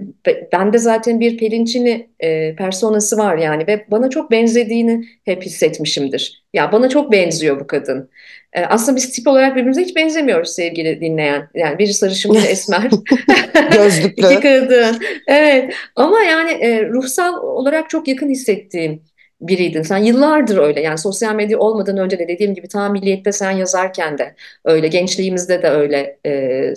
bende 0.53 0.79
zaten 0.79 1.21
bir 1.21 1.39
Pelinçini 1.39 2.09
e, 2.21 2.57
personası 2.57 3.19
var 3.19 3.37
yani 3.37 3.67
ve 3.67 3.85
bana 3.91 4.11
çok 4.11 4.31
benzediğini 4.31 5.05
hep 5.25 5.43
hissetmişimdir. 5.43 6.45
Ya 6.55 6.73
bana 6.73 6.89
çok 6.89 7.13
benziyor 7.13 7.61
bu 7.61 7.67
kadın. 7.67 8.11
E, 8.53 8.61
aslında 8.61 8.97
biz 8.97 9.13
tip 9.13 9.29
olarak 9.29 9.53
birbirimize 9.53 9.83
hiç 9.83 9.97
benzemiyoruz 9.97 10.51
sevgili 10.51 11.01
dinleyen. 11.01 11.49
Yani 11.55 11.79
biri 11.79 11.95
sarışın, 11.95 12.35
biri 12.35 12.47
esmer. 12.47 12.91
Gözlüklü. 13.73 14.27
İki 14.33 14.41
kadın. 14.41 15.03
Evet. 15.27 15.75
Ama 15.97 16.21
yani 16.21 16.51
e, 16.51 16.89
ruhsal 16.89 17.43
olarak 17.43 17.91
çok 17.91 18.09
yakın 18.09 18.29
hissettiğim 18.29 19.03
biriydin. 19.49 19.83
Sen 19.83 19.99
yıllardır 19.99 20.59
öyle 20.59 20.81
yani 20.81 20.99
sosyal 20.99 21.35
medya 21.35 21.59
olmadan 21.59 21.99
önce 21.99 22.19
de 22.19 22.29
dediğim 22.29 22.55
gibi 22.55 22.69
tam 22.69 22.93
milliyette 22.93 23.33
sen 23.33 23.51
yazarken 23.51 24.19
de 24.19 24.35
öyle 24.65 24.89
gençliğimizde 24.89 25.63
de 25.63 25.69
öyle. 25.69 26.19
E, 26.25 26.31
e, 26.31 26.75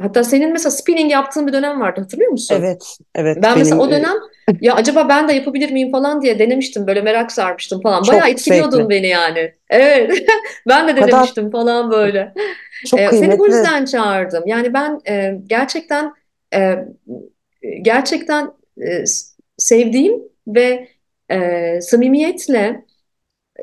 hatta 0.00 0.24
senin 0.24 0.52
mesela 0.52 0.70
spinning 0.70 1.12
yaptığın 1.12 1.46
bir 1.46 1.52
dönem 1.52 1.80
vardı 1.80 2.00
hatırlıyor 2.00 2.30
musun? 2.30 2.56
Evet, 2.58 2.96
evet. 3.14 3.36
Ben 3.36 3.42
benim, 3.42 3.58
mesela 3.58 3.80
o 3.82 3.90
dönem 3.90 4.16
ya 4.60 4.74
acaba 4.74 5.08
ben 5.08 5.28
de 5.28 5.32
yapabilir 5.32 5.70
miyim 5.70 5.90
falan 5.90 6.22
diye 6.22 6.38
denemiştim 6.38 6.86
böyle 6.86 7.00
merak 7.00 7.32
sarmıştım 7.32 7.80
falan. 7.80 8.02
Çok 8.02 8.14
Bayağı 8.14 8.30
etkiliyordun 8.30 8.76
zevkli. 8.76 8.90
beni 8.90 9.06
yani. 9.06 9.52
Evet. 9.70 10.24
ben 10.68 10.88
de 10.88 10.96
denemiştim 10.96 11.50
falan 11.50 11.90
böyle. 11.90 12.34
Çok 12.86 13.00
Ee, 13.00 13.08
seni 13.08 13.38
bu 13.38 13.46
yüzden 13.46 13.84
çağırdım. 13.84 14.42
Yani 14.46 14.74
ben 14.74 15.00
e, 15.08 15.34
gerçekten 15.46 16.12
e, 16.54 16.74
gerçekten 17.82 18.50
e, 18.80 19.04
sevdiğim 19.56 20.22
ve 20.46 20.88
e, 21.30 21.80
samimiyetle 21.80 22.84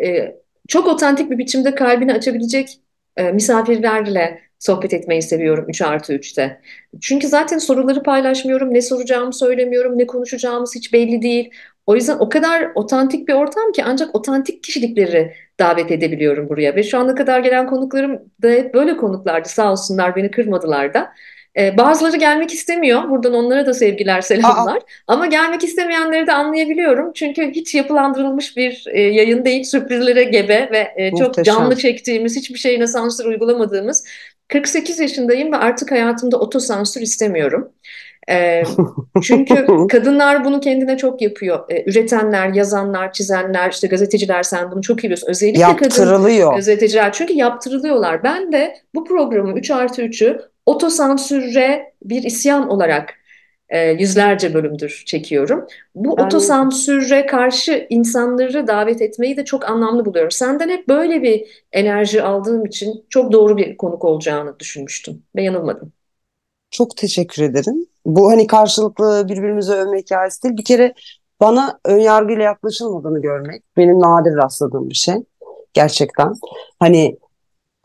e, 0.05 0.35
çok 0.67 0.87
otantik 0.87 1.31
bir 1.31 1.37
biçimde 1.37 1.75
kalbini 1.75 2.13
açabilecek 2.13 2.79
e, 3.17 3.31
misafirlerle 3.31 4.41
sohbet 4.59 4.93
etmeyi 4.93 5.21
seviyorum 5.21 5.65
3 5.69 5.81
artı 5.81 6.13
3'te. 6.13 6.61
Çünkü 7.01 7.27
zaten 7.27 7.57
soruları 7.57 8.03
paylaşmıyorum, 8.03 8.73
ne 8.73 8.81
soracağımı 8.81 9.33
söylemiyorum, 9.33 9.97
ne 9.97 10.07
konuşacağımız 10.07 10.75
hiç 10.75 10.93
belli 10.93 11.21
değil. 11.21 11.51
O 11.85 11.95
yüzden 11.95 12.17
o 12.19 12.29
kadar 12.29 12.71
otantik 12.75 13.27
bir 13.27 13.33
ortam 13.33 13.71
ki 13.71 13.83
ancak 13.83 14.15
otantik 14.15 14.63
kişilikleri 14.63 15.33
davet 15.59 15.91
edebiliyorum 15.91 16.49
buraya. 16.49 16.75
Ve 16.75 16.83
şu 16.83 16.97
ana 16.97 17.15
kadar 17.15 17.39
gelen 17.39 17.67
konuklarım 17.67 18.21
da 18.41 18.47
hep 18.49 18.73
böyle 18.73 18.97
konuklardı 18.97 19.49
sağ 19.49 19.71
olsunlar 19.71 20.15
beni 20.15 20.31
kırmadılar 20.31 20.93
da. 20.93 21.13
Ee, 21.57 21.77
bazıları 21.77 22.17
gelmek 22.17 22.53
istemiyor. 22.53 23.09
Buradan 23.09 23.33
onlara 23.33 23.65
da 23.65 23.73
sevgiler, 23.73 24.21
selamlar. 24.21 24.79
Ama 25.07 25.25
gelmek 25.25 25.63
istemeyenleri 25.63 26.27
de 26.27 26.33
anlayabiliyorum. 26.33 27.13
Çünkü 27.13 27.51
hiç 27.51 27.75
yapılandırılmış 27.75 28.57
bir 28.57 28.85
e, 28.91 29.01
yayın 29.01 29.45
değil. 29.45 29.63
Sürprizlere 29.63 30.23
gebe 30.23 30.69
ve 30.71 30.93
e, 30.95 31.11
çok 31.11 31.19
Muhteşem. 31.19 31.43
canlı 31.43 31.75
çektiğimiz, 31.75 32.35
hiçbir 32.35 32.59
şeyine 32.59 32.87
sansür 32.87 33.25
uygulamadığımız. 33.25 34.05
48 34.47 34.99
yaşındayım 34.99 35.51
ve 35.51 35.57
artık 35.57 35.91
hayatımda 35.91 36.39
otosansür 36.39 37.01
istemiyorum. 37.01 37.71
E, 38.29 38.63
çünkü 39.23 39.67
kadınlar 39.91 40.45
bunu 40.45 40.59
kendine 40.59 40.97
çok 40.97 41.21
yapıyor. 41.21 41.69
E, 41.69 41.89
üretenler, 41.89 42.53
yazanlar, 42.53 43.11
çizenler, 43.11 43.71
işte 43.71 43.87
gazeteciler 43.87 44.43
sen 44.43 44.71
bunu 44.71 44.81
çok 44.81 44.99
iyi 44.99 45.03
biliyorsun. 45.03 45.27
Özellikle 45.29 45.61
kadın 45.75 45.89
gazeteciler 46.55 47.13
çünkü 47.13 47.33
yaptırılıyorlar. 47.33 48.23
Ben 48.23 48.51
de 48.51 48.75
bu 48.95 49.05
programı 49.05 49.59
3 49.59 49.71
artı 49.71 50.01
3'ü 50.01 50.54
otosansüre 50.65 51.93
bir 52.03 52.23
isyan 52.23 52.69
olarak 52.69 53.13
e, 53.69 53.89
yüzlerce 53.91 54.53
bölümdür 54.53 55.03
çekiyorum. 55.05 55.67
Bu 55.95 56.17
Ben- 56.17 56.23
otosansüre 56.25 57.25
karşı 57.25 57.87
insanları 57.89 58.67
davet 58.67 59.01
etmeyi 59.01 59.37
de 59.37 59.45
çok 59.45 59.69
anlamlı 59.69 60.05
buluyorum. 60.05 60.31
Senden 60.31 60.69
hep 60.69 60.87
böyle 60.87 61.21
bir 61.21 61.65
enerji 61.71 62.21
aldığım 62.23 62.65
için 62.65 63.05
çok 63.09 63.31
doğru 63.31 63.57
bir 63.57 63.77
konuk 63.77 64.05
olacağını 64.05 64.59
düşünmüştüm 64.59 65.23
ve 65.35 65.43
yanılmadım. 65.43 65.93
Çok 66.71 66.97
teşekkür 66.97 67.43
ederim. 67.43 67.85
Bu 68.05 68.29
hani 68.31 68.47
karşılıklı 68.47 69.25
birbirimizi 69.29 69.73
övme 69.73 69.97
hikayesi 69.99 70.43
değil. 70.43 70.57
Bir 70.57 70.63
kere 70.63 70.93
bana 71.39 71.79
önyargıyla 71.85 72.43
yaklaşılmadığını 72.43 73.21
görmek 73.21 73.63
benim 73.77 73.99
nadir 73.99 74.35
rastladığım 74.35 74.89
bir 74.89 74.95
şey. 74.95 75.15
Gerçekten. 75.73 76.33
Hani 76.79 77.17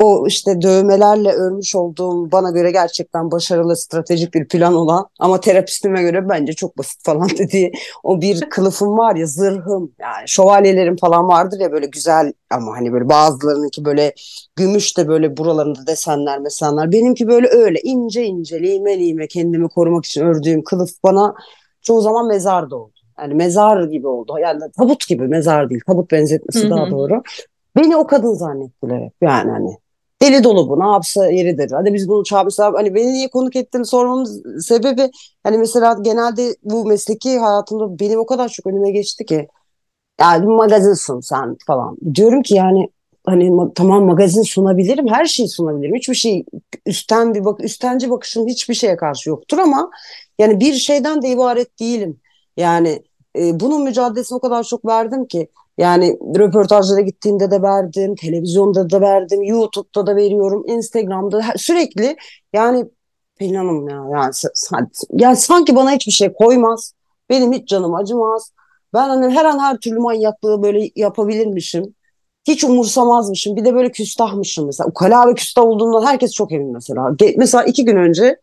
o 0.01 0.27
işte 0.27 0.63
dövmelerle 0.63 1.33
örmüş 1.33 1.75
olduğum 1.75 2.33
bana 2.33 2.51
göre 2.51 2.71
gerçekten 2.71 3.31
başarılı 3.31 3.77
stratejik 3.77 4.35
bir 4.35 4.49
plan 4.49 4.75
olan 4.75 5.07
ama 5.19 5.41
terapistime 5.41 6.03
göre 6.03 6.29
bence 6.29 6.53
çok 6.53 6.79
basit 6.79 7.05
falan 7.05 7.29
dediği 7.39 7.73
o 8.03 8.21
bir 8.21 8.41
kılıfım 8.41 8.99
var 8.99 9.17
ya 9.17 9.27
zırhım 9.27 9.93
yani 10.01 10.29
şövalyelerim 10.29 10.97
falan 10.97 11.29
vardır 11.29 11.61
ya 11.61 11.73
böyle 11.73 11.87
güzel 11.87 12.33
ama 12.51 12.77
hani 12.77 12.93
böyle 12.93 13.09
bazılarınınki 13.09 13.85
böyle 13.85 14.15
gümüş 14.57 14.99
de 14.99 15.09
böyle 15.09 15.37
buralarında 15.37 15.87
desenler 15.87 16.39
mesenler 16.39 16.93
benimki 16.93 17.29
böyle 17.29 17.49
öyle 17.49 17.81
ince 17.83 18.25
ince 18.25 18.63
lime 18.63 18.99
lime 18.99 19.29
kendimi 19.29 19.69
korumak 19.69 20.05
için 20.05 20.21
ördüğüm 20.21 20.65
kılıf 20.65 20.91
bana 21.05 21.35
çoğu 21.83 22.01
zaman 22.01 22.27
mezar 22.27 22.71
da 22.71 22.77
oldu. 22.77 22.93
Yani 23.19 23.35
mezar 23.35 23.85
gibi 23.85 24.07
oldu. 24.07 24.35
Yani 24.43 24.61
tabut 24.77 25.09
gibi 25.09 25.29
mezar 25.29 25.71
değil. 25.71 25.81
Tabut 25.87 26.13
benzetmesi 26.13 26.67
Hı 26.67 26.71
daha 26.71 26.91
doğru. 26.91 27.23
Beni 27.77 27.97
o 27.97 28.07
kadın 28.07 28.35
zannettiler 28.35 29.01
hep. 29.01 29.13
Yani 29.21 29.51
hani 29.51 29.77
deli 30.23 30.45
dolu 30.45 30.69
bu. 30.69 30.81
Ne 30.81 30.85
yapsa 30.93 31.31
yeridir. 31.31 31.71
Hadi 31.71 31.95
biz 31.95 32.09
bunu 32.09 32.25
çağırmışlar. 32.25 32.75
Hani 32.75 32.95
beni 32.95 33.13
niye 33.13 33.29
konuk 33.31 33.57
ettiğini 33.57 33.85
sormamız 33.87 34.43
sebebi 34.67 35.11
hani 35.43 35.59
mesela 35.59 35.97
genelde 36.03 36.57
bu 36.63 36.85
mesleki 36.87 37.39
hayatımda 37.39 37.99
benim 37.99 38.21
o 38.21 38.27
kadar 38.27 38.49
çok 38.49 38.67
önüme 38.67 38.91
geçti 38.91 39.27
ki 39.27 39.49
yani 40.21 40.43
bir 40.43 40.49
magazinsin 40.49 41.21
sen 41.21 41.57
falan. 41.67 41.97
Diyorum 42.15 42.43
ki 42.43 42.55
yani 42.55 42.89
hani 43.27 43.45
ma- 43.51 43.73
tamam 43.75 44.05
magazin 44.05 44.43
sunabilirim. 44.43 45.09
Her 45.09 45.25
şeyi 45.25 45.49
sunabilirim. 45.49 45.97
Hiçbir 45.97 46.15
şey 46.15 46.45
üstten 46.87 47.35
bir 47.35 47.45
bak 47.45 47.65
üstenci 47.65 48.11
bakışım 48.11 48.49
hiçbir 48.49 48.75
şeye 48.75 48.97
karşı 48.97 49.31
yoktur 49.31 49.59
ama 49.59 49.91
yani 50.39 50.61
bir 50.61 50.73
şeyden 50.75 51.23
de 51.23 51.29
ibaret 51.29 51.81
değilim. 51.81 52.21
Yani 52.57 53.03
e, 53.39 53.61
bunun 53.61 53.83
mücadelesini 53.83 54.37
o 54.37 54.41
kadar 54.41 54.65
çok 54.65 54.85
verdim 54.87 55.27
ki 55.27 55.49
yani 55.81 56.19
röportajlara 56.39 57.01
gittiğimde 57.01 57.51
de 57.51 57.63
verdim, 57.63 58.15
televizyonda 58.15 58.91
da 58.91 59.01
verdim, 59.01 59.43
YouTube'da 59.43 60.07
da 60.07 60.17
veriyorum, 60.17 60.65
Instagram'da 60.67 61.43
sürekli 61.57 62.17
yani 62.53 62.85
Pelin 63.39 63.55
Hanım 63.55 63.89
ya 63.89 63.97
yani, 64.13 64.33
yani 65.13 65.37
sanki 65.37 65.77
bana 65.77 65.93
hiçbir 65.93 66.13
şey 66.13 66.33
koymaz. 66.33 66.93
Benim 67.31 67.53
hiç 67.53 67.69
canım 67.69 67.95
acımaz. 67.95 68.53
Ben 68.95 69.09
hani 69.09 69.35
her 69.35 69.45
an 69.45 69.59
her 69.59 69.77
türlü 69.77 69.99
manyaklığı 69.99 70.63
böyle 70.63 70.91
yapabilirmişim. 70.97 71.95
Hiç 72.49 72.65
umursamazmışım. 72.65 73.57
Bir 73.57 73.65
de 73.65 73.75
böyle 73.75 73.91
küstahmışım 73.91 74.67
mesela. 74.67 74.89
Ukala 74.89 75.29
ve 75.29 75.35
küstah 75.35 75.63
olduğumdan 75.63 76.07
herkes 76.07 76.33
çok 76.33 76.53
emin 76.53 76.73
mesela. 76.73 77.01
Ge- 77.01 77.35
Mesela 77.39 77.65
iki 77.65 77.85
gün 77.85 77.97
önce 77.97 78.37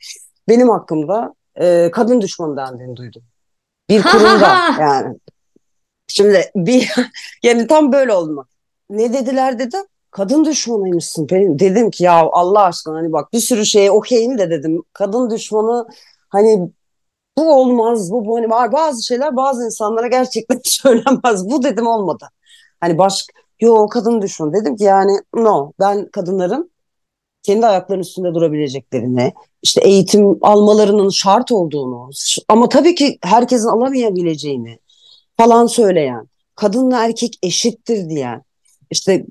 benim 0.50 0.70
hakkımda 0.70 1.34
e, 1.62 1.92
kadın 1.92 2.22
düşmanı 2.22 2.58
dendiğini 2.58 2.96
duydum. 2.96 3.24
Bir 3.90 4.04
kurumda 4.12 4.58
yani. 4.80 5.18
Şimdi 6.08 6.52
bir 6.56 6.92
yani 7.44 7.68
tam 7.68 7.92
böyle 7.92 8.14
oldu. 8.14 8.48
Ne 8.90 9.14
dediler 9.14 9.60
dedim. 9.60 9.82
Kadın 10.12 10.46
düşmanıymışsın. 10.46 11.30
Benim 11.30 11.60
dedim 11.60 11.92
ki 11.92 12.04
ya 12.04 12.30
Allah 12.32 12.64
aşkına 12.64 12.98
hani 12.98 13.12
bak 13.14 13.34
bir 13.34 13.40
sürü 13.40 13.66
şeye 13.66 13.92
okeyim 13.92 14.38
de 14.38 14.50
dedim. 14.50 14.84
Kadın 14.94 15.30
düşmanı 15.30 15.88
hani 16.30 16.70
bu 17.38 17.56
olmaz. 17.62 18.12
Bu, 18.12 18.26
bu 18.26 18.38
hani 18.38 18.50
var 18.50 18.72
bazı 18.72 19.04
şeyler 19.04 19.36
bazı 19.36 19.66
insanlara 19.66 20.08
gerçekten 20.08 20.62
söylenmez. 20.64 21.50
Bu 21.50 21.64
dedim 21.64 21.88
olmadı. 21.88 22.30
Hani 22.80 22.98
baş 22.98 23.28
yo 23.60 23.88
kadın 23.88 24.22
düşmanı 24.22 24.54
dedim 24.54 24.76
ki 24.76 24.84
yani 24.84 25.12
no 25.36 25.72
ben 25.80 26.10
kadınların 26.10 26.72
kendi 27.44 27.66
ayaklarının 27.66 28.04
üstünde 28.04 28.34
durabileceklerini, 28.34 29.34
işte 29.64 29.82
eğitim 29.82 30.38
almalarının 30.42 31.10
şart 31.10 31.52
olduğunu 31.52 32.10
ama 32.50 32.70
tabii 32.70 32.96
ki 32.96 33.18
herkesin 33.22 33.68
alamayabileceğini 33.68 34.80
falan 35.38 35.66
söyleyen, 35.66 36.28
kadınla 36.56 37.06
erkek 37.06 37.40
eşittir 37.44 38.10
diyen, 38.10 38.44
işte 38.92 39.26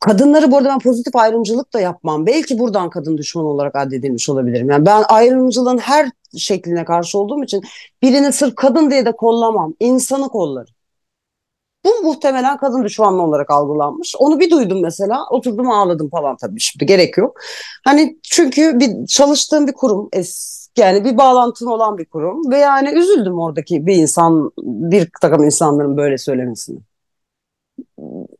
kadınları 0.00 0.50
bu 0.50 0.56
arada 0.56 0.68
ben 0.68 0.78
pozitif 0.78 1.16
ayrımcılık 1.16 1.72
da 1.72 1.80
yapmam. 1.80 2.26
Belki 2.26 2.58
buradan 2.58 2.90
kadın 2.90 3.18
düşmanı 3.18 3.48
olarak 3.48 3.76
addedilmiş 3.76 4.28
olabilirim. 4.28 4.70
Yani 4.70 4.86
ben 4.86 5.04
ayrımcılığın 5.08 5.78
her 5.78 6.10
şekline 6.36 6.84
karşı 6.84 7.18
olduğum 7.18 7.44
için 7.44 7.62
birini 8.02 8.32
sırf 8.32 8.54
kadın 8.54 8.90
diye 8.90 9.06
de 9.06 9.12
kollamam. 9.12 9.74
İnsanı 9.80 10.28
kollarım. 10.28 10.74
Bu 11.84 12.02
muhtemelen 12.02 12.56
kadın 12.56 12.84
düşmanlığı 12.84 13.22
olarak 13.22 13.50
algılanmış. 13.50 14.14
Onu 14.18 14.40
bir 14.40 14.50
duydum 14.50 14.82
mesela. 14.82 15.26
Oturdum 15.30 15.70
ağladım 15.70 16.10
falan 16.10 16.36
tabii 16.36 16.60
şimdi 16.60 16.86
gerek 16.86 17.18
yok. 17.18 17.36
Hani 17.84 18.18
çünkü 18.22 18.80
bir 18.80 19.06
çalıştığım 19.06 19.66
bir 19.66 19.72
kurum 19.72 20.08
es, 20.12 20.61
yani 20.78 21.04
bir 21.04 21.16
bağlantın 21.16 21.66
olan 21.66 21.98
bir 21.98 22.04
kurum 22.04 22.50
ve 22.50 22.58
yani 22.58 22.90
üzüldüm 22.90 23.38
oradaki 23.38 23.86
bir 23.86 23.96
insan 23.96 24.50
bir 24.58 25.08
takım 25.20 25.44
insanların 25.44 25.96
böyle 25.96 26.18
söylemesini. 26.18 26.78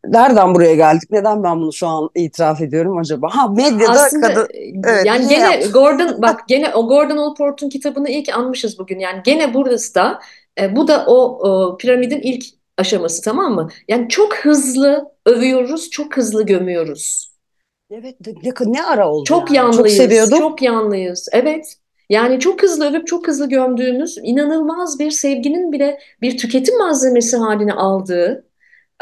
nereden 0.06 0.54
buraya 0.54 0.74
geldik? 0.74 1.10
Neden 1.10 1.42
ben 1.42 1.60
bunu 1.60 1.72
şu 1.72 1.86
an 1.86 2.10
itiraf 2.14 2.60
ediyorum 2.60 2.98
acaba? 2.98 3.28
Ha 3.30 3.48
medyada 3.48 3.90
Aslında 3.90 4.28
kadın 4.28 4.48
evet 4.84 5.06
yani 5.06 5.28
gene 5.28 5.50
yapmış? 5.50 5.72
Gordon 5.72 6.22
bak 6.22 6.48
gene 6.48 6.74
o 6.74 6.88
Gordon 6.88 7.16
Allport'un 7.16 7.68
kitabını 7.68 8.10
ilk 8.10 8.36
anmışız 8.36 8.78
bugün. 8.78 8.98
Yani 8.98 9.20
gene 9.24 9.54
burası 9.54 9.94
da 9.94 10.20
e, 10.60 10.76
bu 10.76 10.88
da 10.88 11.04
o, 11.06 11.48
o 11.48 11.76
piramidin 11.76 12.20
ilk 12.20 12.44
aşaması 12.78 13.22
tamam 13.22 13.54
mı? 13.54 13.68
Yani 13.88 14.08
çok 14.08 14.36
hızlı 14.36 15.04
övüyoruz, 15.26 15.90
çok 15.90 16.16
hızlı 16.16 16.46
gömüyoruz. 16.46 17.32
Evet 17.90 18.16
ne, 18.42 18.72
ne 18.72 18.84
ara 18.84 19.10
oldu 19.10 19.24
Çok 19.24 19.50
yani? 19.50 19.66
Çok 19.66 19.76
yanlıyız, 19.76 19.96
seviyordum. 19.96 20.38
çok 20.38 20.62
yanlıyız. 20.62 21.28
Evet. 21.32 21.76
Yani 22.10 22.40
çok 22.40 22.62
hızlı 22.62 22.90
övüp 22.90 23.06
çok 23.06 23.28
hızlı 23.28 23.48
gömdüğümüz 23.48 24.18
inanılmaz 24.22 24.98
bir 24.98 25.10
sevginin 25.10 25.72
bile 25.72 25.98
bir 26.22 26.38
tüketim 26.38 26.78
malzemesi 26.78 27.36
haline 27.36 27.72
aldığı 27.72 28.44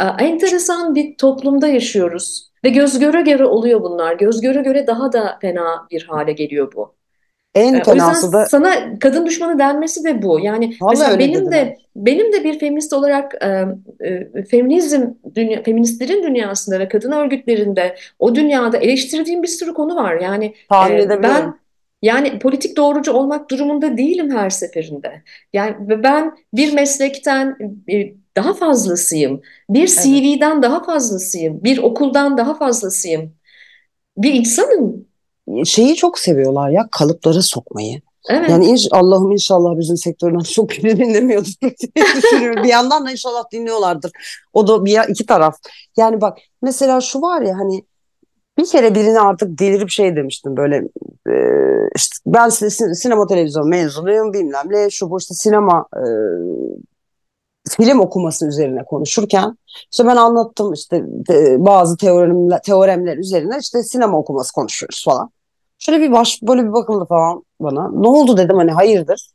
e, 0.00 0.04
enteresan 0.04 0.94
bir 0.94 1.16
toplumda 1.16 1.68
yaşıyoruz. 1.68 2.50
Ve 2.64 2.68
göz 2.68 2.98
göre 2.98 3.22
göre 3.22 3.44
oluyor 3.44 3.82
bunlar. 3.82 4.14
Göz 4.14 4.40
göre 4.40 4.62
göre 4.62 4.86
daha 4.86 5.12
da 5.12 5.38
fena 5.40 5.86
bir 5.90 6.02
hale 6.02 6.32
geliyor 6.32 6.72
bu. 6.76 6.94
En 7.54 7.74
E, 7.74 7.82
fenası 7.82 8.32
da 8.32 8.46
sana 8.46 8.98
kadın 9.00 9.26
düşmanı 9.26 9.58
denmesi 9.58 10.04
de 10.04 10.22
bu. 10.22 10.40
Yani 10.40 10.76
vallahi 10.80 10.98
mesela 10.98 11.18
benim 11.18 11.46
dediler. 11.46 11.66
de 11.66 11.76
benim 11.96 12.32
de 12.32 12.44
bir 12.44 12.58
feminist 12.58 12.92
olarak 12.92 13.34
e, 13.44 13.64
e, 14.08 14.44
feminizm 14.44 15.02
dünya, 15.34 15.62
feministlerin 15.62 16.22
dünyasında 16.22 16.78
ve 16.78 16.88
kadın 16.88 17.12
örgütlerinde 17.12 17.96
o 18.18 18.34
dünyada 18.34 18.78
eleştirdiğim 18.78 19.42
bir 19.42 19.48
sürü 19.48 19.74
konu 19.74 19.96
var. 19.96 20.20
Yani 20.20 20.54
Tahmin 20.68 21.10
e, 21.10 21.22
ben 21.22 21.54
yani 22.02 22.38
politik 22.38 22.76
doğrucu 22.76 23.12
olmak 23.12 23.50
durumunda 23.50 23.96
değilim 23.96 24.30
her 24.30 24.50
seferinde. 24.50 25.22
Yani 25.52 25.76
ben 26.02 26.32
bir 26.54 26.72
meslekten 26.72 27.56
e, 27.92 28.14
daha 28.36 28.54
fazlasıyım. 28.54 29.40
Bir 29.70 29.78
Evet. 29.78 30.00
CV'den 30.02 30.62
daha 30.62 30.84
fazlasıyım. 30.84 31.64
Bir 31.64 31.78
okuldan 31.78 32.38
daha 32.38 32.54
fazlasıyım. 32.54 33.32
Bir 34.16 34.34
insanım. 34.34 35.06
Şeyi 35.64 35.96
çok 35.96 36.18
seviyorlar 36.18 36.70
ya 36.70 36.88
kalıplara 36.92 37.42
sokmayı. 37.42 38.00
Yani 38.28 38.46
Evet. 38.50 38.66
inş 38.66 38.88
Allah'ım 38.90 39.32
inşallah 39.32 39.78
bizim 39.78 39.96
sektörden 39.96 40.38
çok 40.38 40.70
biri 40.70 40.96
dinlemiyordur 40.98 41.52
diye 41.62 42.06
düşünüyorum. 42.16 42.64
Bir 42.64 42.68
yandan 42.68 43.06
da 43.06 43.10
inşallah 43.10 43.44
dinliyorlardır. 43.52 44.12
O 44.52 44.66
da 44.68 44.84
bir 44.84 44.98
iki 45.08 45.26
taraf. 45.26 45.56
Yani 45.96 46.20
bak 46.20 46.38
mesela 46.62 47.00
şu 47.00 47.20
var 47.22 47.42
ya 47.42 47.58
hani 47.58 47.82
bir 48.60 48.66
kere 48.66 48.94
birine 48.94 49.20
artık 49.20 49.58
delirip 49.58 49.90
şey 49.90 50.16
demiştim 50.16 50.56
böyle 50.56 50.76
e, 51.28 51.32
işte 51.96 52.16
ben 52.26 52.48
sin- 52.48 52.94
sinema 52.94 53.26
televizyon 53.26 53.68
mezunuyum 53.68 54.32
bilmem 54.32 54.66
ne 54.70 54.90
şu 54.90 55.10
bu 55.10 55.18
işte 55.18 55.34
sinema 55.34 55.86
e, 55.96 56.02
film 57.68 58.00
okuması 58.00 58.46
üzerine 58.48 58.84
konuşurken 58.84 59.58
işte 59.92 60.06
ben 60.06 60.16
anlattım 60.16 60.72
işte 60.72 61.04
de- 61.06 61.56
bazı 61.64 61.96
teoremler, 61.96 62.62
teoremler 62.62 63.16
üzerine 63.16 63.58
işte 63.60 63.82
sinema 63.82 64.18
okuması 64.18 64.52
konuşuyoruz 64.52 65.04
falan. 65.04 65.30
Şöyle 65.78 66.00
bir 66.00 66.12
baş 66.12 66.42
böyle 66.42 66.62
bir 66.64 66.72
bakıldı 66.72 67.04
falan 67.04 67.44
bana. 67.60 67.90
Ne 67.90 68.08
oldu 68.08 68.36
dedim 68.36 68.56
hani 68.56 68.72
hayırdır? 68.72 69.30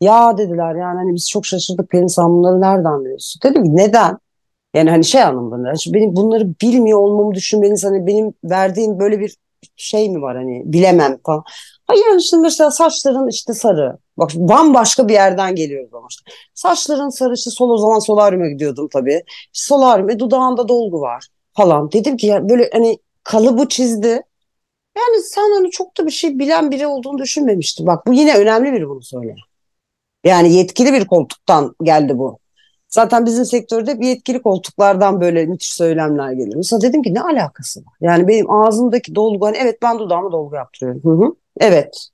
Ya 0.00 0.38
dediler 0.38 0.76
yani 0.76 0.96
hani 0.98 1.14
biz 1.14 1.30
çok 1.30 1.46
şaşırdık 1.46 1.90
Pelin 1.90 2.08
sen 2.08 2.26
bunları 2.30 2.60
nereden 2.60 3.00
biliyorsun? 3.04 3.40
Dedim 3.44 3.62
neden? 3.76 4.18
Yani 4.74 4.90
hani 4.90 5.04
şey 5.04 5.22
anlamında 5.22 5.68
yani 5.68 5.78
benim 5.86 6.16
bunları 6.16 6.48
bilmiyor 6.62 6.98
olmamı 6.98 7.34
düşünmeniz 7.34 7.84
hani 7.84 8.06
benim 8.06 8.34
verdiğim 8.44 8.98
böyle 8.98 9.20
bir 9.20 9.36
şey 9.76 10.10
mi 10.10 10.22
var 10.22 10.36
hani 10.36 10.62
bilemem 10.64 11.18
falan. 11.26 11.44
Hayır 11.86 12.04
yani 12.06 12.22
şimdi 12.22 12.42
mesela 12.42 12.70
saçların 12.70 13.28
işte 13.28 13.54
sarı. 13.54 13.98
Bak 14.16 14.30
bambaşka 14.34 15.08
bir 15.08 15.12
yerden 15.12 15.54
geliyoruz 15.54 15.94
ama 15.94 16.06
işte. 16.10 16.30
Saçların 16.54 17.08
sarı 17.08 17.34
işte 17.34 17.50
sol 17.50 17.70
o 17.70 17.78
zaman 17.78 17.98
solaryuma 17.98 18.48
gidiyordum 18.48 18.88
tabii. 18.92 19.22
Solaryum 19.52 20.10
e 20.10 20.18
dudağında 20.18 20.68
dolgu 20.68 21.00
var 21.00 21.26
falan. 21.56 21.92
Dedim 21.92 22.16
ki 22.16 22.26
ya 22.26 22.48
böyle 22.48 22.70
hani 22.72 22.98
kalıbı 23.24 23.68
çizdi. 23.68 24.22
Yani 24.98 25.22
sen 25.22 25.54
hani 25.54 25.70
çok 25.70 25.98
da 25.98 26.06
bir 26.06 26.10
şey 26.10 26.38
bilen 26.38 26.70
biri 26.70 26.86
olduğunu 26.86 27.18
düşünmemiştim. 27.18 27.86
Bak 27.86 28.06
bu 28.06 28.12
yine 28.12 28.36
önemli 28.36 28.72
biri 28.72 28.88
bunu 28.88 29.02
söyle. 29.02 29.34
Yani 30.24 30.52
yetkili 30.52 30.92
bir 30.92 31.06
koltuktan 31.06 31.74
geldi 31.82 32.18
bu. 32.18 32.38
Zaten 32.94 33.26
bizim 33.26 33.44
sektörde 33.44 34.00
bir 34.00 34.06
yetkili 34.06 34.42
koltuklardan 34.42 35.20
böyle 35.20 35.46
müthiş 35.46 35.72
söylemler 35.74 36.32
gelir. 36.32 36.56
Mesela 36.56 36.80
dedim 36.80 37.02
ki 37.02 37.14
ne 37.14 37.22
alakası 37.22 37.80
var? 37.80 37.92
Yani 38.00 38.28
benim 38.28 38.50
ağzımdaki 38.50 39.14
dolgu 39.14 39.46
hani 39.46 39.56
evet 39.56 39.82
ben 39.82 39.98
dudağıma 39.98 40.32
dolgu 40.32 40.54
yaptırıyorum. 40.56 41.02
Hı 41.04 41.24
hı. 41.26 41.34
Evet. 41.60 42.08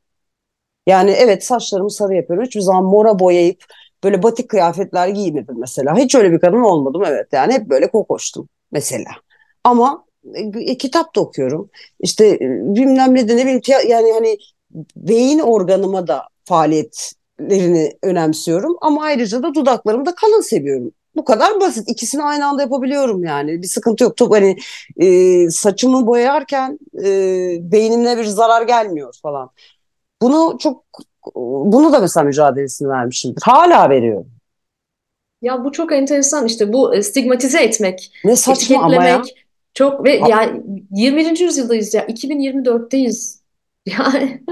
Yani 0.87 1.11
evet 1.11 1.45
saçlarımı 1.45 1.91
sarı 1.91 2.15
yapıyorum. 2.15 2.47
Hiçbir 2.47 2.61
zaman 2.61 2.85
mora 2.85 3.19
boyayıp 3.19 3.65
böyle 4.05 4.23
batik 4.23 4.49
kıyafetler 4.51 5.09
giymedim 5.09 5.55
mesela. 5.59 5.97
Hiç 5.97 6.15
öyle 6.15 6.33
bir 6.33 6.41
kadın 6.41 6.61
olmadım 6.61 7.03
evet. 7.07 7.27
Yani 7.33 7.53
hep 7.53 7.67
böyle 7.71 7.91
kokoştum 7.91 8.49
mesela. 8.73 9.11
Ama 9.65 10.05
e, 10.67 10.79
kitap 10.79 11.17
da 11.17 11.21
okuyorum. 11.21 11.71
İşte 12.01 12.27
e, 12.29 12.41
bilmem 12.75 13.15
ne 13.15 13.29
de 13.29 13.37
ne 13.37 13.43
bileyim 13.43 13.61
yani 13.89 14.13
hani 14.13 14.39
beyin 14.97 15.39
organıma 15.39 16.07
da 16.07 16.23
faaliyetlerini 17.39 17.93
önemsiyorum. 18.03 18.77
Ama 18.81 19.03
ayrıca 19.03 19.43
da 19.43 19.55
dudaklarımı 19.55 20.07
da 20.07 20.15
kalın 20.15 20.41
seviyorum. 20.41 20.93
Bu 21.17 21.25
kadar 21.25 21.61
basit. 21.61 21.89
İkisini 21.89 22.23
aynı 22.23 22.47
anda 22.47 22.63
yapabiliyorum 22.63 23.25
yani. 23.25 23.63
Bir 23.63 23.67
sıkıntı 23.67 24.05
yok. 24.05 24.17
Çok 24.17 24.35
hani 24.35 24.57
e, 24.97 25.51
saçımı 25.51 26.07
boyarken 26.07 26.79
e, 27.05 27.11
beynimle 27.61 28.19
bir 28.19 28.25
zarar 28.25 28.63
gelmiyor 28.63 29.15
falan. 29.23 29.51
Bunu 30.23 30.57
çok 30.61 30.85
bunu 31.35 31.93
da 31.93 32.01
mesela 32.01 32.25
mücadelesini 32.25 32.89
vermişimdir. 32.89 33.43
Hala 33.45 33.91
veriyorum. 33.91 34.27
Ya 35.43 35.65
bu 35.65 35.73
çok 35.73 35.93
enteresan 35.93 36.47
işte 36.47 36.73
bu 36.73 36.95
e, 36.95 37.03
stigmatize 37.03 37.63
etmek, 37.63 38.13
Ne 38.25 38.37
saçma 38.37 38.83
ama 38.83 39.05
ya. 39.05 39.23
çok 39.75 40.05
ve 40.05 40.21
Ha- 40.21 40.29
yani 40.29 40.63
21. 40.91 41.45
yüzyıldayız 41.45 41.95
ya 41.95 42.07
2024'teyiz. 42.07 43.39
Yani 43.87 44.43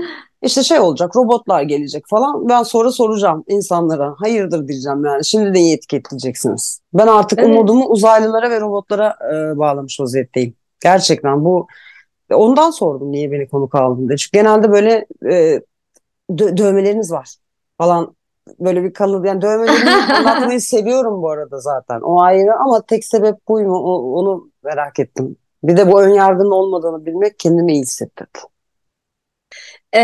İşte 0.42 0.62
şey 0.62 0.80
olacak 0.80 1.16
robotlar 1.16 1.62
gelecek 1.62 2.04
falan. 2.08 2.48
Ben 2.48 2.62
sonra 2.62 2.92
soracağım 2.92 3.44
insanlara. 3.48 4.14
Hayırdır 4.18 4.68
diyeceğim 4.68 5.04
yani. 5.04 5.24
Şimdi 5.24 5.54
de 5.54 5.58
iyi 5.58 5.76
etiketleyeceksiniz. 5.76 6.80
Ben 6.94 7.06
artık 7.06 7.38
evet. 7.38 7.48
umudumu 7.48 7.86
uzaylılara 7.86 8.50
ve 8.50 8.60
robotlara 8.60 9.16
e, 9.32 9.58
bağlamış 9.58 10.00
vaziyetteyim. 10.00 10.54
Gerçekten 10.80 11.44
bu 11.44 11.66
ondan 12.30 12.70
sordum 12.70 13.12
niye 13.12 13.32
beni 13.32 13.48
konuk 13.48 13.74
aldın 13.74 14.08
diye. 14.08 14.16
Çünkü 14.16 14.38
genelde 14.38 14.72
böyle 14.72 15.06
e, 15.30 15.62
dö- 16.30 16.56
dövmeleriniz 16.56 17.12
var 17.12 17.34
falan. 17.78 18.16
Böyle 18.60 18.84
bir 18.84 18.92
kalıp 18.92 19.26
yani 19.26 19.42
dövmelerimi 19.42 19.90
anlatmayı 20.18 20.60
seviyorum 20.60 21.22
bu 21.22 21.30
arada 21.30 21.60
zaten. 21.60 22.00
O 22.00 22.20
ayrı 22.20 22.54
ama 22.54 22.82
tek 22.82 23.04
sebep 23.04 23.36
bu 23.48 23.60
mu? 23.60 23.76
O- 23.76 24.20
onu 24.20 24.50
merak 24.64 24.98
ettim. 24.98 25.36
Bir 25.64 25.76
de 25.76 25.92
bu 25.92 26.02
ön 26.02 26.14
yargının 26.14 26.50
olmadığını 26.50 27.06
bilmek 27.06 27.38
kendimi 27.38 27.72
iyi 27.72 27.82
hissettirdi. 27.82 28.38
Ee, 29.96 30.00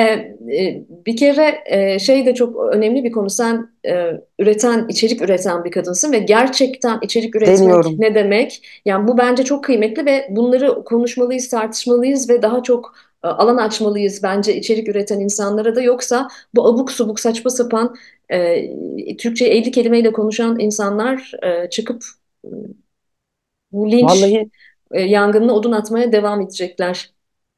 e, 0.57 0.85
bir 1.07 1.17
kere 1.17 1.63
e, 1.67 1.99
şey 1.99 2.27
de 2.27 2.35
çok 2.35 2.75
önemli 2.75 3.05
bir 3.05 3.13
konu. 3.13 3.31
Sen 3.31 3.71
e, 3.87 4.21
üreten, 4.39 4.87
içerik 4.89 5.23
üreten 5.23 5.65
bir 5.65 5.71
kadınsın 5.71 6.13
ve 6.13 6.19
gerçekten 6.19 6.99
içerik 7.03 7.37
üretmek 7.37 7.59
Deniyorum. 7.59 7.97
ne 7.99 8.15
demek? 8.15 8.63
Yani 8.85 9.09
bu 9.09 9.19
bence 9.19 9.45
çok 9.45 9.65
kıymetli 9.65 10.07
ve 10.07 10.27
bunları 10.31 10.85
konuşmalıyız, 10.85 11.49
tartışmalıyız 11.49 12.31
ve 12.31 12.43
daha 12.43 12.63
çok 12.63 12.95
e, 13.25 13.29
alan 13.29 13.57
açmalıyız 13.57 14.23
bence 14.23 14.57
içerik 14.57 14.89
üreten 14.89 15.21
insanlara 15.21 15.77
da. 15.77 15.81
Yoksa 15.83 16.29
bu 16.55 16.67
abuk 16.67 16.93
subuk 16.93 17.21
saçma 17.21 17.51
sapan 17.51 17.97
e, 18.29 19.17
Türkçe 19.17 19.45
50 19.45 19.71
kelimeyle 19.71 20.13
konuşan 20.13 20.59
insanlar 20.59 21.33
e, 21.43 21.71
çıkıp 21.71 22.05
e, 22.45 22.51
bu 23.73 23.91
linç 23.91 24.11
Vallahi 24.11 24.51
e, 24.93 25.03
yangınına 25.03 25.53
odun 25.53 25.73
atmaya 25.73 26.13
devam 26.13 26.41
edecekler. 26.41 27.12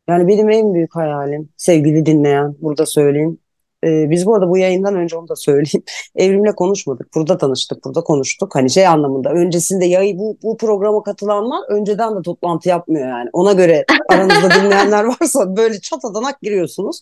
Yani 0.09 0.29
benim 0.29 0.51
en 0.51 0.75
büyük 0.75 0.97
hayalim 0.97 1.49
sevgili 1.57 2.07
dinleyen 2.07 2.57
burada 2.61 2.87
söyleyeyim. 2.87 3.39
Ee, 3.85 4.11
biz 4.11 4.27
bu 4.27 4.35
arada 4.35 4.49
bu 4.49 4.59
yayından 4.59 4.95
önce 4.97 5.17
onu 5.17 5.29
da 5.29 5.37
söyleyeyim. 5.37 5.85
Evrimle 6.17 6.55
konuşmadık. 6.55 7.15
Burada 7.15 7.39
tanıştık, 7.39 7.85
burada 7.85 8.01
konuştuk. 8.01 8.55
Hani 8.55 8.71
şey 8.71 8.87
anlamında 8.87 9.31
öncesinde 9.31 9.85
yayı 9.85 10.19
bu, 10.19 10.39
bu 10.43 10.57
programa 10.57 11.03
katılanlar 11.03 11.61
önceden 11.69 12.17
de 12.19 12.23
toplantı 12.23 12.69
yapmıyor 12.69 13.09
yani. 13.09 13.31
Ona 13.33 13.53
göre 13.53 13.85
aranızda 14.09 14.51
dinleyenler 14.63 15.05
varsa 15.05 15.57
böyle 15.57 15.81
çatadanak 15.81 16.41
giriyorsunuz. 16.43 17.01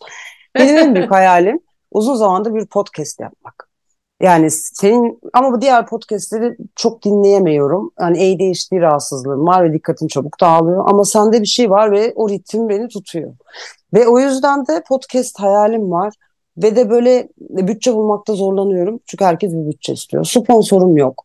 Benim 0.55 0.77
en 0.77 0.95
büyük 0.95 1.11
hayalim 1.11 1.61
uzun 1.91 2.15
zamandır 2.15 2.55
bir 2.55 2.67
podcast 2.67 3.21
yapmak. 3.21 3.72
Yani 4.23 4.51
senin 4.51 5.21
ama 5.33 5.53
bu 5.53 5.61
diğer 5.61 5.87
podcastleri 5.87 6.57
çok 6.77 7.05
dinleyemiyorum. 7.05 7.91
Yani 8.01 8.17
ADHD 8.19 8.81
rahatsızlığım 8.81 9.47
var 9.47 9.65
ve 9.65 9.73
dikkatim 9.73 10.09
çabuk 10.09 10.41
dağılıyor. 10.41 10.85
Ama 10.91 11.05
sende 11.05 11.41
bir 11.41 11.47
şey 11.47 11.71
var 11.71 11.93
ve 11.93 12.13
o 12.17 12.29
ritim 12.29 12.69
beni 12.69 12.89
tutuyor. 12.89 13.33
Ve 13.95 14.09
o 14.09 14.19
yüzden 14.19 14.67
de 14.67 14.83
podcast 14.89 15.41
hayalim 15.41 15.91
var. 15.91 16.15
Ve 16.57 16.77
de 16.77 16.91
böyle 16.91 17.29
bütçe 17.41 17.95
bulmakta 17.95 18.35
zorlanıyorum. 18.35 19.01
Çünkü 19.07 19.25
herkes 19.25 19.53
bir 19.53 19.67
bütçe 19.67 19.93
istiyor. 19.93 20.25
Sponsorum 20.25 20.97
yok 20.97 21.25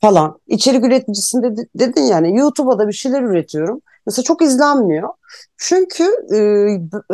falan. 0.00 0.38
İçerik 0.46 0.84
üreticisinde 0.84 1.56
de- 1.56 1.68
dedin 1.74 2.02
yani 2.02 2.38
YouTube'a 2.38 2.78
da 2.78 2.88
bir 2.88 2.92
şeyler 2.92 3.22
üretiyorum. 3.22 3.80
Mesela 4.06 4.24
çok 4.24 4.42
izlenmiyor. 4.42 5.08
Çünkü 5.56 6.04
e, 6.34 6.38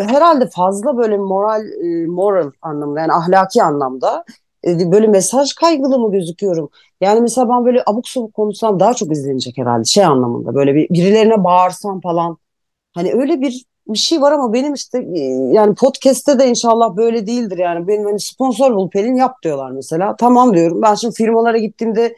herhalde 0.02 0.48
fazla 0.50 0.96
böyle 0.96 1.18
moral 1.18 1.66
e, 1.66 2.06
moral 2.06 2.50
anlamda 2.62 3.00
yani 3.00 3.12
ahlaki 3.12 3.62
anlamda 3.62 4.24
E, 4.28 4.51
böyle 4.66 5.06
mesaj 5.06 5.52
kaygılı 5.52 5.98
mı 5.98 6.12
gözüküyorum? 6.12 6.70
Yani 7.00 7.20
mesela 7.20 7.48
ben 7.48 7.64
böyle 7.64 7.82
abuk 7.86 8.08
sabuk 8.08 8.34
konuşsam 8.34 8.80
daha 8.80 8.94
çok 8.94 9.12
izlenecek 9.12 9.58
herhalde 9.58 9.84
şey 9.84 10.04
anlamında 10.04 10.54
böyle 10.54 10.74
bir 10.74 10.88
birilerine 10.88 11.44
bağırsam 11.44 12.00
falan. 12.00 12.38
Hani 12.94 13.12
öyle 13.12 13.40
bir 13.40 13.64
bir 13.88 13.98
şey 13.98 14.20
var 14.20 14.32
ama 14.32 14.52
benim 14.52 14.74
işte 14.74 14.98
e, 14.98 15.20
yani 15.52 15.74
podcast'te 15.74 16.38
de 16.38 16.46
inşallah 16.46 16.96
böyle 16.96 17.26
değildir 17.26 17.58
yani. 17.58 17.88
Benim 17.88 18.04
hani 18.04 18.20
sponsor 18.20 18.74
bul 18.74 18.90
Pelin 18.90 19.14
yap 19.14 19.42
diyorlar 19.42 19.70
mesela. 19.70 20.16
Tamam 20.16 20.54
diyorum. 20.54 20.82
Ben 20.82 20.94
şimdi 20.94 21.14
firmalara 21.14 21.58
gittiğimde 21.58 22.16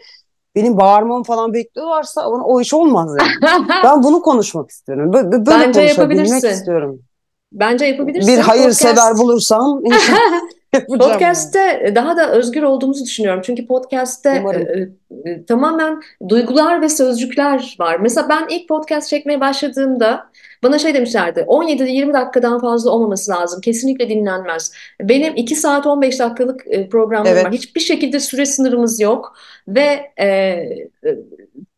benim 0.55 0.77
bağırmamı 0.77 1.25
falan 1.25 1.55
bekliyorlarsa 1.55 2.29
o, 2.29 2.41
o 2.55 2.61
iş 2.61 2.75
olmaz 2.75 3.11
yani. 3.21 3.65
Ben 3.85 4.03
bunu 4.03 4.23
konuşmak 4.23 4.71
istiyorum. 4.71 5.13
Böyle, 5.13 5.31
böyle 5.33 5.47
Bence 5.47 5.81
konuşabilmek 5.81 5.99
yapabilirsin. 5.99 6.49
istiyorum. 6.49 7.01
Bence 7.53 7.85
yapabilirsin. 7.85 8.37
Bir 8.37 8.39
hayırsever 8.39 8.95
Podcast- 8.95 9.19
bulursam 9.19 9.85
inşallah. 9.85 10.19
Podcast'te 10.89 11.93
daha 11.95 12.17
da 12.17 12.31
özgür 12.31 12.63
olduğumuzu 12.63 13.05
düşünüyorum. 13.05 13.43
Çünkü 13.45 13.67
podcast'te 13.67 14.39
Umarım. 14.41 14.63
e, 14.63 15.31
e, 15.31 15.45
tamamen 15.45 16.01
duygular 16.29 16.83
ve 16.83 16.89
sözcükler 16.89 17.77
var. 17.79 17.97
Mesela 18.01 18.29
ben 18.29 18.47
ilk 18.51 18.69
podcast 18.69 19.09
çekmeye 19.09 19.41
başladığımda 19.41 20.27
bana 20.63 20.79
şey 20.79 20.95
demişlerdi. 20.95 21.41
17-20 21.41 22.13
dakikadan 22.13 22.61
fazla 22.61 22.91
olmaması 22.91 23.31
lazım. 23.31 23.61
Kesinlikle 23.61 24.09
dinlenmez. 24.09 24.73
Benim 25.01 25.37
2 25.37 25.57
saat 25.57 25.87
15 25.87 26.21
dakikalık 26.21 26.61
e, 26.67 26.89
programlarım 26.89 27.37
Evet. 27.37 27.45
var. 27.45 27.53
Hiçbir 27.53 27.81
şekilde 27.81 28.21
süre 28.21 28.47
sınırımız 28.47 29.01
yok. 29.01 29.37
Ve 29.69 30.11
e, 30.21 30.57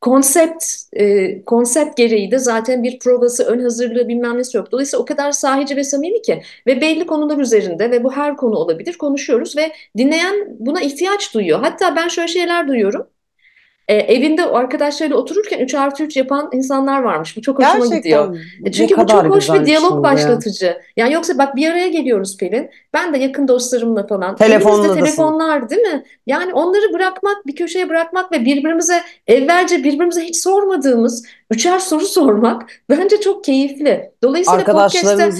konsept 0.00 0.64
e, 0.92 1.44
konsept 1.44 1.96
gereği 1.96 2.30
de 2.30 2.38
zaten 2.38 2.82
bir 2.82 2.98
provası, 2.98 3.44
ön 3.44 3.60
hazırlığı 3.60 4.08
bilmem 4.08 4.38
nesi 4.38 4.56
yok. 4.56 4.72
Dolayısıyla 4.72 5.02
o 5.02 5.04
kadar 5.04 5.32
sahici 5.32 5.76
ve 5.76 5.84
samimi 5.84 6.22
ki 6.22 6.42
ve 6.66 6.80
belli 6.80 7.06
konular 7.06 7.38
üzerinde 7.38 7.90
ve 7.90 8.04
bu 8.04 8.12
her 8.12 8.36
konu 8.36 8.56
olabilir 8.56 8.98
konuşuyoruz 8.98 9.56
ve 9.56 9.72
dinleyen 9.98 10.56
buna 10.58 10.80
ihtiyaç 10.80 11.34
duyuyor. 11.34 11.60
Hatta 11.60 11.96
ben 11.96 12.08
şöyle 12.08 12.28
şeyler 12.28 12.68
duyuyorum. 12.68 13.06
E, 13.88 13.94
evinde 13.94 14.44
arkadaşlarıyla 14.44 15.16
otururken 15.16 15.58
3 15.60 15.74
artı 15.74 16.02
3 16.02 16.16
yapan 16.16 16.50
insanlar 16.52 17.02
varmış. 17.02 17.36
Bu 17.36 17.42
çok 17.42 17.58
hoşuma 17.58 17.96
gidiyor. 17.96 18.34
Gerçekten 18.34 18.70
E, 18.70 18.72
Çünkü 18.72 18.96
bu 19.02 19.06
çok 19.06 19.24
hoş 19.24 19.50
bir 19.52 19.66
diyalog 19.66 19.88
şey 19.88 19.96
bu 19.96 19.96
ya. 19.96 20.02
başlatıcı. 20.02 20.76
Yani 20.96 21.12
yoksa 21.12 21.38
bak 21.38 21.56
bir 21.56 21.70
araya 21.70 21.88
geliyoruz 21.88 22.36
Pelin. 22.36 22.70
Ben 22.94 23.14
de 23.14 23.18
yakın 23.18 23.48
dostlarımla 23.48 24.06
falan. 24.06 24.36
Telefonla 24.36 24.94
telefonlar 24.94 25.70
değil 25.70 25.82
mi? 25.82 26.04
Yani 26.26 26.54
onları 26.54 26.92
bırakmak, 26.92 27.46
bir 27.46 27.56
köşeye 27.56 27.88
bırakmak 27.88 28.32
ve 28.32 28.44
birbirimize 28.44 29.02
evvelce 29.26 29.84
birbirimize 29.84 30.22
hiç 30.22 30.36
sormadığımız 30.36 31.26
üçer 31.50 31.78
soru 31.78 32.04
sormak 32.04 32.62
bence 32.90 33.20
çok 33.20 33.44
keyifli. 33.44 34.10
Dolayısıyla 34.22 34.64
podcast'te 34.64 35.30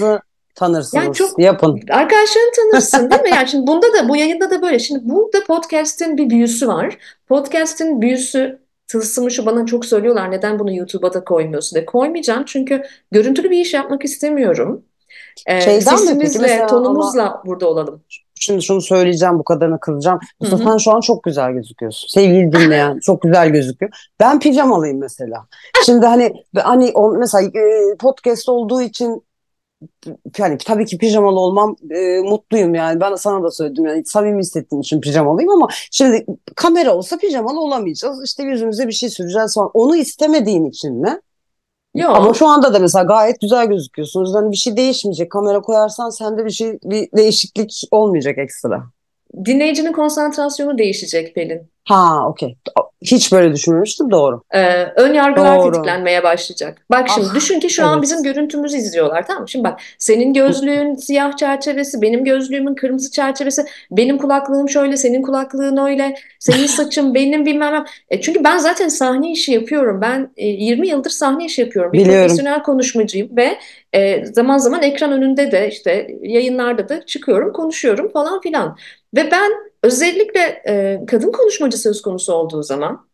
tanırsınız. 0.57 1.03
Yani 1.03 1.13
çok- 1.13 1.39
Yapın. 1.39 1.79
Arkadaşlarını 1.91 2.51
tanırsın 2.55 3.11
değil 3.11 3.21
mi? 3.21 3.29
Yani 3.35 3.47
şimdi 3.47 3.67
bunda 3.67 3.87
da 3.93 4.09
bu 4.09 4.15
yayında 4.15 4.49
da 4.51 4.61
böyle. 4.61 4.79
Şimdi 4.79 4.99
burada 5.03 5.43
podcast'in 5.43 6.17
bir 6.17 6.29
büyüsü 6.29 6.67
var. 6.67 6.97
Podcast'in 7.27 8.01
büyüsü 8.01 8.59
tılsımı 8.87 9.31
şu 9.31 9.45
bana 9.45 9.65
çok 9.65 9.85
söylüyorlar. 9.85 10.31
Neden 10.31 10.59
bunu 10.59 10.75
YouTube'a 10.75 11.13
da 11.13 11.23
koymuyorsun 11.23 11.75
diye. 11.75 11.85
Koymayacağım 11.85 12.43
çünkü 12.45 12.83
görüntülü 13.11 13.49
bir 13.49 13.59
iş 13.59 13.73
yapmak 13.73 14.05
istemiyorum. 14.05 14.83
Ee, 15.47 15.61
Şeyden 15.61 15.95
sesimizle, 15.95 16.67
tonumuzla 16.67 17.41
burada 17.45 17.67
olalım. 17.67 18.01
Şimdi 18.39 18.61
şunu 18.61 18.81
söyleyeceğim 18.81 19.39
bu 19.39 19.43
kadarını 19.43 19.79
kıracağım. 19.79 20.19
Mustafa 20.39 20.63
sen 20.63 20.77
şu 20.77 20.91
an 20.91 21.01
çok 21.01 21.23
güzel 21.23 21.51
gözüküyorsun. 21.51 22.07
Sevgili 22.07 22.51
dinleyen 22.51 22.99
çok 23.03 23.21
güzel 23.21 23.49
gözüküyor. 23.49 23.91
Ben 24.19 24.39
pijamalıyım 24.39 24.99
mesela. 24.99 25.45
Şimdi 25.85 26.05
hani 26.05 26.33
hani 26.55 26.91
o, 26.93 27.11
mesela 27.11 27.43
e, 27.47 27.95
podcast 27.99 28.49
olduğu 28.49 28.81
için 28.81 29.23
yani 30.37 30.57
tabii 30.57 30.85
ki 30.85 30.97
pijamalı 30.97 31.39
olmam 31.39 31.75
e, 31.91 32.19
mutluyum 32.21 32.75
yani. 32.75 32.99
Ben 32.99 33.15
sana 33.15 33.43
da 33.43 33.51
söyledim 33.51 33.85
yani 33.85 34.05
samimi 34.05 34.39
hissettiğim 34.39 34.81
için 34.81 35.01
pijamalıyım 35.01 35.51
ama 35.51 35.67
şimdi 35.91 36.25
kamera 36.55 36.95
olsa 36.95 37.17
pijamalı 37.17 37.59
olamayacağız. 37.59 38.23
İşte 38.23 38.43
yüzümüze 38.43 38.87
bir 38.87 38.93
şey 38.93 39.09
süreceğiz 39.09 39.55
falan. 39.55 39.71
Onu 39.73 39.95
istemediğin 39.95 40.65
için 40.65 40.93
mi? 40.93 41.21
Yok. 41.95 42.15
Ama 42.15 42.33
şu 42.33 42.47
anda 42.47 42.73
da 42.73 42.79
mesela 42.79 43.03
gayet 43.03 43.41
güzel 43.41 43.67
gözüküyorsun. 43.67 44.19
O 44.19 44.23
yüzden 44.23 44.51
bir 44.51 44.57
şey 44.57 44.77
değişmeyecek. 44.77 45.31
Kamera 45.31 45.61
koyarsan 45.61 46.09
sende 46.09 46.45
bir 46.45 46.51
şey 46.51 46.79
bir 46.83 47.11
değişiklik 47.17 47.83
olmayacak 47.91 48.37
ekstra. 48.37 48.83
Dinleyicinin 49.45 49.93
konsantrasyonu 49.93 50.77
değişecek 50.77 51.35
Pelin. 51.35 51.69
Ha, 51.87 52.27
okey. 52.29 52.57
Hiç 53.01 53.31
böyle 53.31 53.53
düşünmemiştim. 53.53 54.11
Doğru. 54.11 54.41
Ee, 54.51 54.83
ön 54.83 55.13
yargılar 55.13 55.59
Doğru. 55.59 55.71
tetiklenmeye 55.71 56.23
başlayacak. 56.23 56.81
Bak 56.91 57.09
şimdi 57.09 57.27
Ah, 57.31 57.35
düşün 57.35 57.59
ki 57.59 57.69
şu 57.69 57.85
an 57.85 57.93
evet. 57.93 58.03
bizim 58.03 58.23
görüntümüzü 58.23 58.77
izliyorlar 58.77 59.27
tamam 59.27 59.41
mı? 59.41 59.49
Şimdi 59.49 59.65
bak 59.65 59.79
senin 59.97 60.33
gözlüğün 60.33 60.95
siyah 60.95 61.37
çerçevesi, 61.37 62.01
benim 62.01 62.23
gözlüğümün 62.23 62.75
kırmızı 62.75 63.11
çerçevesi, 63.11 63.65
benim 63.91 64.17
kulaklığım 64.17 64.69
şöyle, 64.69 64.97
senin 64.97 65.21
kulaklığın 65.21 65.77
öyle, 65.77 66.15
senin 66.39 66.65
saçın 66.65 67.13
benim 67.13 67.45
bilmem 67.45 67.73
ne. 67.73 67.83
E, 68.09 68.21
çünkü 68.21 68.43
ben 68.43 68.57
zaten 68.57 68.87
sahne 68.87 69.31
işi 69.31 69.51
yapıyorum. 69.51 70.01
Ben 70.01 70.31
e, 70.37 70.47
20 70.47 70.87
yıldır 70.87 71.09
sahne 71.09 71.45
işi 71.45 71.61
yapıyorum. 71.61 71.93
Bir 71.93 71.99
Biliyorum. 71.99 72.21
profesyonel 72.27 72.63
konuşmacıyım 72.63 73.37
ve 73.37 73.57
e, 73.93 74.25
zaman 74.25 74.57
zaman 74.57 74.83
ekran 74.83 75.11
önünde 75.11 75.51
de 75.51 75.69
işte 75.71 76.07
yayınlarda 76.21 76.89
da 76.89 77.05
çıkıyorum, 77.05 77.53
konuşuyorum 77.53 78.11
falan 78.11 78.41
filan. 78.41 78.77
Ve 79.15 79.31
ben 79.31 79.51
özellikle 79.83 80.39
e, 80.67 81.05
kadın 81.07 81.31
konuşmacı 81.31 81.77
söz 81.77 82.01
konusu 82.01 82.33
olduğu 82.33 82.63
zaman 82.63 83.07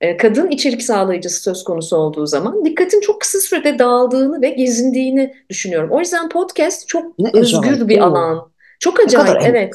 e, 0.00 0.16
kadın 0.16 0.48
içerik 0.50 0.82
sağlayıcısı 0.82 1.42
söz 1.42 1.64
konusu 1.64 1.96
olduğu 1.96 2.26
zaman 2.26 2.64
dikkatin 2.64 3.00
çok 3.00 3.20
kısa 3.20 3.40
sürede 3.40 3.78
dağıldığını 3.78 4.42
ve 4.42 4.50
gezindiğini 4.50 5.34
düşünüyorum. 5.50 5.90
O 5.92 5.98
yüzden 6.00 6.28
podcast 6.28 6.88
çok 6.88 7.18
Ne 7.18 7.30
özgür 7.34 7.58
acayip, 7.58 7.88
bir 7.88 7.88
değil 7.88 8.02
alan. 8.02 8.50
Çok 8.80 9.00
acayip, 9.00 9.36
evet. 9.42 9.74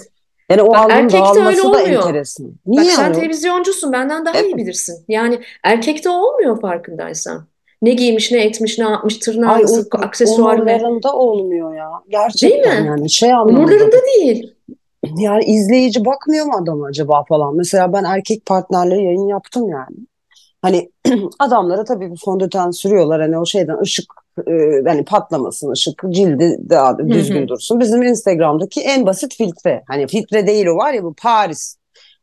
Yani 0.50 0.62
o 0.62 0.74
Bak, 0.74 0.92
erkekte 0.92 1.18
öyle 1.18 1.58
dağılması 1.58 1.64
da 1.64 1.68
olmuyor. 1.68 2.02
enteresan. 2.04 2.48
Bak 2.48 2.56
Niye 2.66 2.92
sen 2.92 3.04
yani? 3.04 3.16
televizyoncusun, 3.16 3.94
benden 3.94 4.26
daha 4.26 4.40
iyi 4.40 4.46
Evet. 4.46 4.58
bilirsin. 4.58 5.06
Yani 5.08 5.40
erkekte 5.64 6.10
olmuyor 6.10 6.62
farkındaysan. 6.62 7.48
Ne 7.82 7.94
giymiş, 7.94 8.32
ne 8.32 8.44
etmiş, 8.46 8.80
ne 8.80 8.86
yapmış, 8.86 9.18
tırnağı 9.20 9.54
Ay 9.54 9.62
nasıl, 9.62 9.86
o 9.96 9.98
aksesuarı 9.98 10.66
ne. 10.66 10.76
umurlarında 10.76 11.14
olmuyor 11.14 11.76
ya. 11.76 11.92
Gerçekten 12.10 12.82
mi? 12.82 12.88
yani 12.88 13.10
şey 13.10 13.34
anlamında. 13.34 13.60
Umurlarında 13.60 13.98
değil. 14.16 14.55
Yani 15.18 15.44
izleyici 15.44 16.06
bakmıyor 16.06 16.46
mu 16.46 16.54
adam 16.64 16.84
acaba 16.84 17.24
falan. 17.24 17.56
Mesela 17.56 17.94
ben 17.94 18.04
erkek 18.04 18.46
partnerle 18.46 18.96
yayın 18.96 19.28
yaptım 19.28 19.70
yani. 19.70 19.96
Hani 20.62 20.92
adamlara 21.40 21.84
tabii 21.84 22.12
bu 22.12 22.16
fondöten 22.26 22.72
sürüyorlar 22.72 23.22
hani 23.22 23.38
o 23.38 23.46
şeyden 23.46 23.82
ışık 23.82 24.06
e, 24.48 24.52
hani 24.88 25.06
patlamasın 25.06 25.72
ışık 25.72 26.04
cildi 26.10 26.58
daha 26.70 26.98
düzgün 26.98 27.44
hı. 27.44 27.48
dursun. 27.48 27.80
Bizim 27.80 28.04
Instagram'daki 28.04 28.82
en 28.82 29.06
basit 29.06 29.36
filtre. 29.36 29.84
Hani 29.88 30.08
filtre 30.08 30.48
değil 30.48 30.66
o 30.66 30.76
var 30.76 30.94
ya 30.94 31.04
bu 31.04 31.14
Paris. 31.14 31.78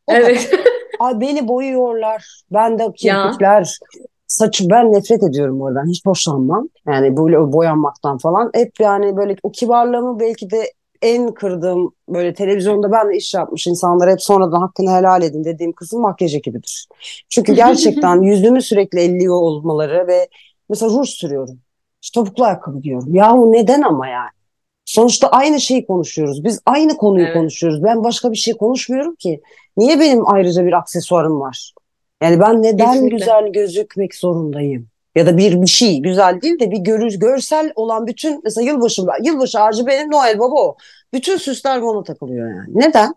O 0.07 0.13
kadar. 0.13 0.29
Evet. 0.29 0.49
Ay 0.99 1.21
beni 1.21 1.47
boyuyorlar. 1.47 2.43
Ben 2.51 2.79
de 2.79 2.83
kirpikler. 2.95 3.79
Saçı 4.27 4.69
ben 4.69 4.91
nefret 4.91 5.23
ediyorum 5.23 5.61
oradan. 5.61 5.89
Hiç 5.89 6.05
hoşlanmam. 6.05 6.69
Yani 6.87 7.17
böyle 7.17 7.37
boyanmaktan 7.37 8.17
falan. 8.17 8.51
Hep 8.53 8.79
yani 8.79 9.17
böyle 9.17 9.35
o 9.43 9.51
kibarlığımı 9.51 10.19
belki 10.19 10.49
de 10.49 10.73
en 11.03 11.33
kırdığım 11.33 11.93
böyle 12.09 12.33
televizyonda 12.33 12.91
ben 12.91 13.09
de 13.09 13.17
iş 13.17 13.33
yapmış 13.33 13.67
insanlar 13.67 14.09
hep 14.11 14.21
sonradan 14.21 14.61
hakkını 14.61 14.91
helal 14.91 15.21
edin 15.23 15.43
dediğim 15.43 15.73
kısım 15.73 16.01
makyaj 16.01 16.35
ekibidir. 16.35 16.87
Çünkü 17.29 17.53
gerçekten 17.55 18.21
yüzümü 18.21 18.61
sürekli 18.61 18.99
elliyor 18.99 19.35
olmaları 19.35 20.07
ve 20.07 20.27
mesela 20.69 20.91
ruj 20.91 21.09
sürüyorum. 21.09 21.59
İşte 22.01 22.19
topuklu 22.19 22.43
ayakkabı 22.43 22.79
giyiyorum. 22.79 23.15
Yahu 23.15 23.51
neden 23.51 23.81
ama 23.81 24.07
yani? 24.07 24.29
Sonuçta 24.85 25.27
aynı 25.27 25.61
şeyi 25.61 25.85
konuşuyoruz. 25.85 26.43
Biz 26.43 26.59
aynı 26.65 26.97
konuyu 26.97 27.25
Evet. 27.25 27.33
konuşuyoruz. 27.37 27.83
Ben 27.83 28.03
başka 28.03 28.31
bir 28.31 28.37
şey 28.37 28.53
konuşmuyorum 28.53 29.15
ki. 29.15 29.41
Niye 29.77 29.99
benim 29.99 30.27
ayrıca 30.27 30.65
bir 30.65 30.73
aksesuarım 30.73 31.39
var? 31.39 31.73
Yani 32.23 32.39
ben 32.39 32.63
neden 32.63 32.91
Kesinlikle. 32.91 33.17
güzel 33.17 33.51
gözükmek 33.51 34.15
zorundayım? 34.15 34.87
Ya 35.15 35.25
da 35.25 35.37
bir 35.37 35.61
bir 35.61 35.67
şey 35.67 35.99
güzel 36.01 36.41
değil 36.41 36.59
de 36.59 36.71
bir 36.71 36.77
görü, 36.77 37.19
görsel 37.19 37.71
olan 37.75 38.07
bütün 38.07 38.41
mesela 38.43 38.71
yılbaşı 38.71 39.01
yılbaşı 39.23 39.59
ağacı 39.59 39.87
benim 39.87 40.11
Noel 40.11 40.39
Baba 40.39 40.55
o. 40.55 40.77
Bütün 41.13 41.37
süsler 41.37 41.81
bana 41.83 42.03
takılıyor 42.03 42.49
yani. 42.49 42.67
Neden? 42.73 43.15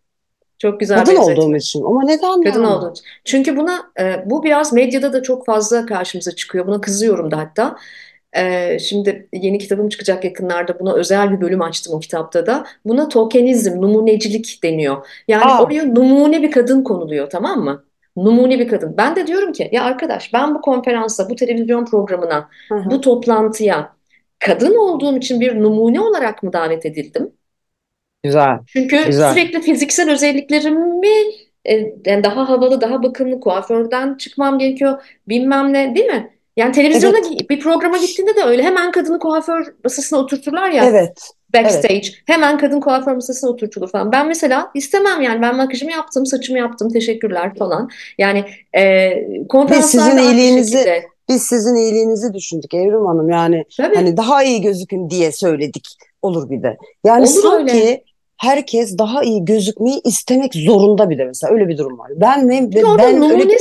Çok 0.59 0.81
güzel 0.81 0.99
Kadın 0.99 1.15
benzetme. 1.17 1.43
olduğum 1.43 1.57
için. 1.57 1.83
Ama 1.85 2.05
neden 2.05 2.43
Kadın 2.43 2.63
yani? 2.63 2.67
olduğu 2.67 2.93
için. 2.93 3.05
Çünkü 3.25 3.57
buna 3.57 3.93
e, 4.01 4.31
bu 4.31 4.43
biraz 4.45 4.73
medyada 4.73 5.13
da 5.13 5.23
çok 5.23 5.47
fazla 5.47 5.87
karşımıza 5.87 6.33
çıkıyor. 6.33 6.67
Buna 6.67 6.81
kızıyorum 6.81 7.31
da 7.31 7.39
hatta. 7.39 7.77
E, 8.37 8.79
şimdi 8.79 9.29
yeni 9.33 9.59
kitabım 9.59 9.89
çıkacak 9.89 10.25
yakınlarda. 10.25 10.81
Buna 10.81 10.95
özel 10.95 11.31
bir 11.33 11.41
bölüm 11.41 11.63
açtım 11.63 11.95
o 11.95 12.01
kitapta 12.01 12.47
da. 12.47 12.67
Buna 12.85 13.09
tokenizm, 13.09 13.81
numunecilik 13.83 14.61
deniyor. 14.63 15.07
Yani 15.29 15.45
Aa. 15.45 15.63
oraya 15.65 15.85
numune 15.95 16.43
bir 16.43 16.51
kadın 16.51 16.85
konuluyor 16.85 17.31
tamam 17.31 17.61
mı? 17.65 17.86
Numune 18.17 18.59
bir 18.59 18.69
kadın. 18.69 18.95
Ben 18.97 19.17
de 19.17 19.27
diyorum 19.27 19.53
ki 19.53 19.69
ya 19.73 19.85
arkadaş 19.85 20.33
ben 20.33 20.55
bu 20.55 20.61
konferansa, 20.61 21.31
bu 21.31 21.37
televizyon 21.37 21.85
programına, 21.85 22.49
Hı 22.69 22.75
hı. 22.75 22.91
bu 22.91 23.01
toplantıya 23.01 23.97
kadın 24.39 24.77
olduğum 24.77 25.17
için 25.17 25.41
bir 25.41 25.63
numune 25.63 26.01
olarak 26.01 26.43
mı 26.43 26.53
davet 26.53 26.87
edildim? 26.87 27.33
Güzel. 28.23 28.59
Çünkü 28.67 29.07
Güzel. 29.07 29.31
sürekli 29.31 29.61
fiziksel 29.63 30.11
özelliklerimi 30.11 31.09
e, 31.69 31.75
yani 32.07 32.25
daha 32.25 32.49
havalı, 32.49 32.81
daha 32.81 33.03
bakımlı 33.03 33.41
kuaförden 33.41 34.15
çıkmam 34.15 34.59
gerekiyor. 34.59 35.03
Bilmem 35.29 35.73
ne, 35.73 35.95
değil 35.95 36.07
mi? 36.07 36.36
Yani 36.57 36.73
televizyona 36.73 37.17
Evet. 37.19 37.51
bir 37.51 37.61
programa 37.61 37.97
gittiğinde 37.97 38.37
de 38.37 38.43
öyle 38.45 38.63
hemen 38.63 38.93
kadını 38.93 39.19
kuaför 39.19 39.75
masasına 39.85 40.19
oturturlar 40.19 40.71
ya 40.71 40.85
Evet. 40.85 41.31
backstage. 41.55 41.95
Evet. 41.95 42.13
Hemen 42.27 42.59
kadın 42.59 42.81
kuaför 42.81 43.15
masasına 43.15 43.51
oturtulur 43.51 43.89
falan. 43.91 44.13
Ben 44.13 44.29
mesela 44.29 44.71
istemem 44.75 45.23
yani 45.23 45.43
ben 45.43 45.57
makyajımı 45.57 45.93
yaptım, 45.93 46.27
saçımı 46.27 46.59
yaptım, 46.59 46.91
teşekkürler 46.91 47.55
falan. 47.55 47.91
Yani 48.19 48.45
e, 48.79 49.11
Biz 49.29 49.49
konferanslarda 49.49 50.05
sizin 50.07 50.17
aynı 50.17 50.31
iyiliğinizi 50.31 50.73
şekilde. 50.73 51.05
biz 51.29 51.43
sizin 51.43 51.75
iyiliğinizi 51.75 52.35
düşündük 52.35 52.75
Evrim 52.75 53.07
Hanım. 53.07 53.31
Yani 53.31 53.65
Tabii 53.77 53.95
hani 53.97 54.17
daha 54.17 54.43
iyi 54.45 54.61
gözükün 54.61 55.11
diye 55.11 55.33
söyledik. 55.33 55.89
Olur 56.23 56.51
bir 56.51 56.63
de. 56.63 56.77
Yani 57.05 57.23
olur 57.23 57.53
öyle. 57.59 57.71
sanki 57.71 58.05
herkes 58.37 58.99
daha 58.99 59.23
iyi 59.23 59.45
gözükmeyi 59.45 60.01
istemek 60.05 60.55
zorunda 60.55 61.11
bir 61.11 61.19
de 61.19 61.25
mesela 61.25 61.53
öyle 61.55 61.69
bir 61.69 61.79
durum 61.79 61.99
var. 61.99 62.11
Ben 62.17 62.49
ne 62.49 62.71
orada 62.85 63.03
ben 63.03 63.23
öyle 63.23 63.59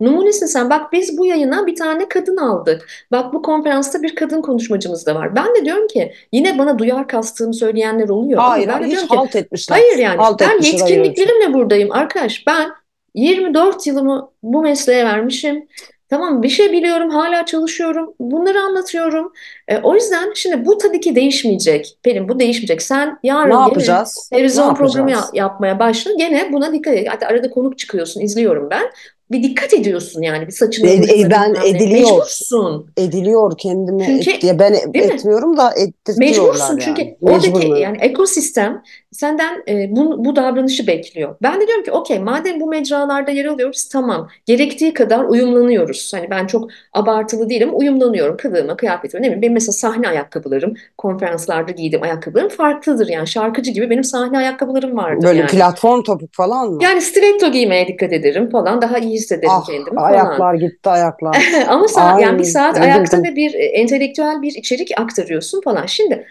numunesin. 0.00 0.16
Numunesin 0.16 0.46
sen. 0.46 0.70
Bak 0.70 0.92
biz 0.92 1.18
bu 1.18 1.26
yayına 1.26 1.66
bir 1.66 1.76
tane 1.76 2.08
kadın 2.08 2.36
aldık. 2.36 2.88
Bak 3.12 3.34
bu 3.34 3.42
konferansta 3.42 4.02
bir 4.02 4.14
kadın 4.14 4.42
konuşmacımız 4.42 5.06
da 5.06 5.14
var. 5.14 5.36
Ben 5.36 5.54
de 5.54 5.64
diyorum 5.64 5.86
ki 5.86 6.12
yine 6.32 6.58
bana 6.58 6.78
duyar 6.78 7.08
kastığımı 7.08 7.54
söyleyenler 7.54 8.08
oluyor 8.08 8.40
hayır 8.40 8.68
ben 8.68 8.82
de 8.82 8.86
hiç 8.88 9.00
ki 9.00 9.16
halt 9.16 9.36
etmişler. 9.36 9.76
hayır 9.76 9.98
yani 9.98 10.16
Halt 10.16 10.40
ben 10.40 10.46
hayır 10.46 10.62
yetkinliklerimle 10.62 11.54
buradayım 11.54 11.92
arkadaş. 11.92 12.46
Ben 12.46 12.70
24 13.14 13.86
yılımı 13.86 14.30
bu 14.42 14.62
mesleğe 14.62 15.04
vermişim. 15.04 15.68
Tamam 16.08 16.42
bir 16.42 16.48
şey 16.48 16.72
biliyorum 16.72 17.10
hala 17.10 17.46
çalışıyorum. 17.46 18.14
Bunları 18.20 18.60
anlatıyorum. 18.60 19.32
E, 19.68 19.78
o 19.78 19.94
yüzden 19.94 20.32
şimdi 20.34 20.66
bu 20.66 20.78
tabii 20.78 21.00
ki 21.00 21.14
değişmeyecek. 21.14 21.98
Pelin 22.02 22.28
bu 22.28 22.40
değişmeyecek. 22.40 22.82
Sen 22.82 23.08
Ne 23.08 23.30
yarın 23.30 23.50
gene 23.50 23.60
yapacağız? 23.60 24.28
Ne 24.32 24.36
televizyon 24.36 24.74
programı 24.74 25.10
yapacağız? 25.10 25.34
yapmaya 25.34 25.78
başla. 25.78 26.12
Gene 26.12 26.52
buna 26.52 26.72
dikkat 26.72 26.94
et. 26.94 27.08
Hatta 27.10 27.26
arada 27.26 27.50
konuk 27.50 27.78
çıkıyorsun, 27.78 28.20
izliyorum 28.20 28.70
ben. 28.70 28.90
Bir 29.30 29.42
dikkat 29.42 29.74
ediyorsun 29.74 30.22
yani 30.22 30.46
bir 30.46 30.52
saçına, 30.52 30.88
E, 30.88 30.94
e, 30.94 31.30
ben 31.30 31.54
ediliyor. 31.64 32.10
Mecbursun. 32.10 32.90
Ediliyor 32.96 33.58
kendime 33.58 34.20
Çünkü 34.24 34.46
et, 34.46 34.58
ben 34.58 34.74
değil 34.74 35.06
mi? 35.06 35.12
etmiyorum 35.14 35.56
da 35.56 35.72
ettirtiyorlar 35.76 36.52
Mecbursun 36.52 36.78
çünkü 36.78 37.02
yani. 37.02 37.16
oradaki 37.20 37.66
yani 37.80 37.98
ekosistem 38.00 38.82
senden 39.12 39.62
e, 39.68 39.96
bu, 39.96 40.24
bu 40.24 40.36
davranışı 40.36 40.86
bekliyor. 40.86 41.36
Ben 41.42 41.60
de 41.60 41.66
diyorum 41.66 41.84
ki 41.84 41.92
okey 41.92 42.18
madem 42.18 42.60
bu 42.60 42.66
mecralarda 42.66 43.30
yer 43.30 43.44
alıyoruz 43.44 43.88
tamam 43.88 44.28
gerektiği 44.46 44.94
kadar 44.94 45.24
uyumlanıyoruz. 45.24 46.12
Hani 46.14 46.30
ben 46.30 46.46
çok 46.46 46.70
abartılı 46.92 47.48
değilim 47.50 47.70
uyumlanıyorum 47.72 48.36
kılığıma 48.36 48.76
kıyafetime 48.76 49.22
ne 49.22 49.26
bileyim 49.26 49.42
benim 49.42 49.52
mesela 49.54 49.72
sahne 49.72 50.08
ayakkabılarım 50.08 50.74
konferanslarda 50.98 51.72
giydiğim 51.72 52.02
ayakkabılarım 52.02 52.48
farklıdır 52.48 53.08
yani 53.08 53.26
şarkıcı 53.26 53.70
gibi 53.70 53.90
benim 53.90 54.04
sahne 54.04 54.38
ayakkabılarım 54.38 54.96
vardır 54.96 55.22
Böyle 55.26 55.38
yani. 55.40 55.50
platform 55.50 56.02
topuk 56.02 56.34
falan 56.34 56.70
mı? 56.70 56.78
Yani 56.82 57.00
stiletto 57.00 57.52
giymeye 57.52 57.88
dikkat 57.88 58.12
ederim 58.12 58.50
falan 58.50 58.82
daha 58.82 58.98
iyi 58.98 59.15
hissederim 59.16 59.50
Ah 59.50 59.66
kendimi 59.66 59.94
falan. 59.94 60.12
ayaklar 60.12 60.54
gitti 60.54 60.90
ayaklar. 60.90 61.36
Ama 61.68 61.88
saat, 61.88 62.22
yani 62.22 62.38
bir 62.38 62.44
Ay 62.44 62.50
saat 62.50 62.80
ayakta 62.80 63.22
ve 63.22 63.36
bir 63.36 63.54
e, 63.54 63.64
entelektüel 63.64 64.42
bir 64.42 64.52
içerik 64.52 65.00
aktarıyorsun 65.00 65.60
falan. 65.60 65.86
Şimdi 65.86 66.26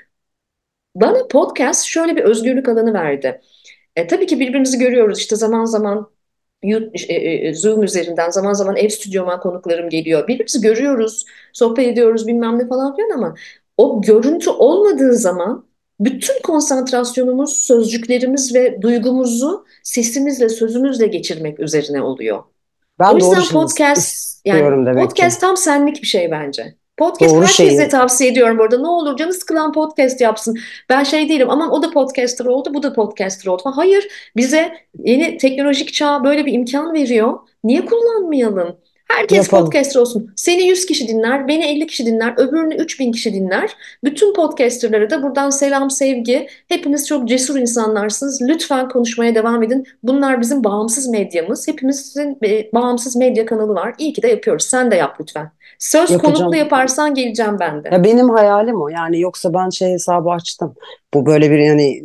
bana 0.96 1.28
podcast 1.28 1.86
şöyle 1.86 2.16
bir 2.16 2.24
özgürlük 2.24 2.70
alanı 2.70 2.94
verdi. 2.94 3.42
E, 3.96 4.08
tabii 4.08 4.28
ki 4.28 4.40
birbirimizi 4.40 4.78
görüyoruz 4.80 5.20
işte 5.20 5.36
zaman 5.36 5.66
zaman 5.66 6.10
e, 6.64 7.14
e, 7.14 7.54
Zoom 7.54 7.84
üzerinden 7.84 8.30
zaman 8.30 8.54
zaman 8.54 8.76
ev 8.76 8.90
stüdyoma 8.90 9.40
konuklarım 9.40 9.90
geliyor. 9.90 10.28
Birbirimizi 10.28 10.62
görüyoruz, 10.62 11.26
sohbet 11.54 11.88
ediyoruz 11.88 12.28
bilmem 12.28 12.60
ne 12.60 12.68
falan 12.68 12.96
filan 12.96 13.10
ama 13.10 13.36
o 13.78 14.02
görüntü 14.02 14.50
olmadığı 14.50 15.14
zaman 15.14 15.66
bütün 16.00 16.42
konsantrasyonumuz, 16.44 17.58
sözcüklerimiz 17.58 18.56
ve 18.56 18.82
duygumuzu 18.82 19.66
sesimizle, 19.84 20.50
sözümüzle 20.50 21.08
geçirmek 21.08 21.60
üzerine 21.60 22.02
oluyor. 22.02 22.44
O 23.04 23.04
Ben 23.04 23.20
doğru 23.20 23.40
yüzden 23.40 23.54
podcast 23.54 24.42
yani 24.46 24.86
demek 24.86 25.16
ki. 25.16 25.16
podcast 25.16 25.42
tam 25.42 25.58
senlik 25.58 26.02
bir 26.02 26.08
şey 26.08 26.32
bence. 26.32 26.76
Podcast 26.98 27.36
Doğru 27.36 27.42
herkese 27.42 27.78
şeyi. 27.78 27.90
tavsiye 27.90 28.32
ediyorum 28.32 28.58
burada. 28.58 28.78
Ne 28.82 28.88
olur 28.88 29.18
canı 29.18 29.34
sıkılan 29.34 29.74
podcast 29.74 30.22
yapsın. 30.22 30.58
Ben 30.90 31.04
şey 31.04 31.30
değilim 31.30 31.50
aman 31.50 31.72
o 31.72 31.84
da 31.84 31.92
podcaster 31.92 32.46
oldu 32.46 32.74
bu 32.74 32.84
da 32.84 32.94
podcaster 32.94 33.52
oldu. 33.52 33.62
Hayır 33.66 34.08
bize 34.36 34.74
yeni 35.04 35.38
teknolojik 35.38 35.94
çağ 35.94 36.24
böyle 36.24 36.46
bir 36.46 36.54
imkan 36.54 36.94
veriyor. 36.94 37.40
Niye 37.64 37.86
kullanmayalım? 37.86 38.78
Herkes 39.10 39.38
Yapalım. 39.38 39.66
podcaster 39.66 40.00
olsun. 40.00 40.34
Seni 40.36 40.68
100 40.68 40.86
kişi 40.86 41.08
dinler, 41.08 41.48
beni 41.48 41.66
50 41.66 41.88
kişi 41.88 42.06
dinler, 42.06 42.34
öbürünü 42.38 42.76
3000 42.76 43.12
kişi 43.12 43.34
dinler. 43.34 43.72
Bütün 44.04 44.34
podcasterlara 44.34 45.10
da 45.10 45.24
buradan 45.24 45.50
selam, 45.50 45.92
sevgi. 45.92 46.48
Hepiniz 46.68 47.08
çok 47.08 47.28
cesur 47.28 47.56
insanlarsınız. 47.60 48.42
Lütfen 48.42 48.90
konuşmaya 48.90 49.36
devam 49.36 49.64
edin. 49.64 49.86
Bunlar 50.04 50.42
bizim 50.42 50.64
bağımsız 50.64 51.08
medyamız. 51.08 51.68
Hepimizin 51.68 52.40
bağımsız 52.74 53.16
medya 53.16 53.46
kanalı 53.46 53.74
var. 53.74 53.94
İyi 53.98 54.14
ki 54.14 54.22
de 54.22 54.28
yapıyoruz. 54.28 54.64
Sen 54.66 54.92
de 54.92 54.96
yap 54.96 55.18
lütfen. 55.22 55.52
Söz 55.80 56.12
Yapacağım. 56.12 56.36
konuklu 56.36 56.58
yaparsan 56.58 57.14
geleceğim 57.14 57.58
ben 57.60 57.84
de. 57.84 57.90
Ya 57.92 58.04
benim 58.04 58.30
hayalim 58.30 58.82
o. 58.82 58.90
Yani 58.90 59.20
yoksa 59.20 59.54
ben 59.54 59.70
şey 59.70 59.92
hesabı 59.92 60.30
açtım. 60.30 60.76
Bu 61.14 61.26
böyle 61.26 61.52
bir 61.52 61.58
yani 61.58 61.98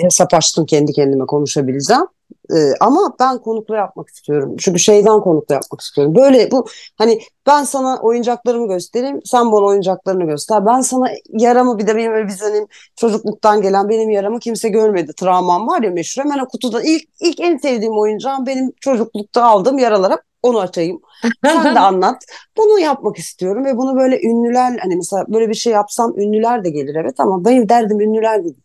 e, 0.00 0.04
hesap 0.04 0.34
açtım 0.34 0.66
kendi 0.66 0.92
kendime 0.92 1.26
konuşabileceğim. 1.26 2.02
E, 2.50 2.56
ama 2.80 3.16
ben 3.20 3.38
konuklu 3.38 3.74
yapmak 3.74 4.08
istiyorum. 4.08 4.56
Çünkü 4.58 4.78
şeyden 4.78 5.20
konuklu 5.20 5.54
yapmak 5.54 5.80
istiyorum. 5.80 6.14
Böyle 6.14 6.50
bu 6.50 6.66
hani 6.98 7.20
ben 7.46 7.64
sana 7.64 7.98
oyuncaklarımı 8.02 8.68
göstereyim. 8.68 9.20
Sen 9.24 9.52
bana 9.52 9.64
oyuncaklarını 9.64 10.24
göster. 10.24 10.66
Ben 10.66 10.80
sana 10.80 11.06
yaramı 11.28 11.78
bir 11.78 11.86
de 11.86 11.96
benim 11.96 12.12
öyle 12.12 12.32
hani 12.40 12.66
çocukluktan 12.96 13.62
gelen 13.62 13.88
benim 13.88 14.10
yaramı 14.10 14.40
kimse 14.40 14.68
görmedi. 14.68 15.12
Travmam 15.16 15.66
var 15.66 15.82
ya 15.82 15.90
meşhur. 15.90 16.22
Hemen 16.24 16.38
o 16.38 16.48
kutuda 16.48 16.82
ilk, 16.82 17.02
ilk 17.20 17.40
en 17.40 17.56
sevdiğim 17.56 17.98
oyuncağım 17.98 18.46
benim 18.46 18.72
çocuklukta 18.80 19.44
aldığım 19.44 19.78
yaralar. 19.78 20.12
Hep 20.12 20.20
Onu 20.42 20.60
açayım. 20.60 21.00
Sen 21.44 21.74
de 21.74 21.80
anlat. 21.80 22.24
Bunu 22.56 22.78
yapmak 22.78 23.18
istiyorum 23.18 23.64
ve 23.64 23.76
bunu 23.76 23.96
böyle 23.96 24.20
ünlüler 24.22 24.78
hani 24.82 24.96
mesela 24.96 25.24
böyle 25.28 25.48
bir 25.48 25.54
şey 25.54 25.72
yapsam 25.72 26.18
ünlüler 26.18 26.64
de 26.64 26.70
gelir 26.70 26.94
evet 26.94 27.20
ama 27.20 27.44
benim 27.44 27.68
derdim 27.68 28.00
ünlüler 28.00 28.44
değil. 28.44 28.56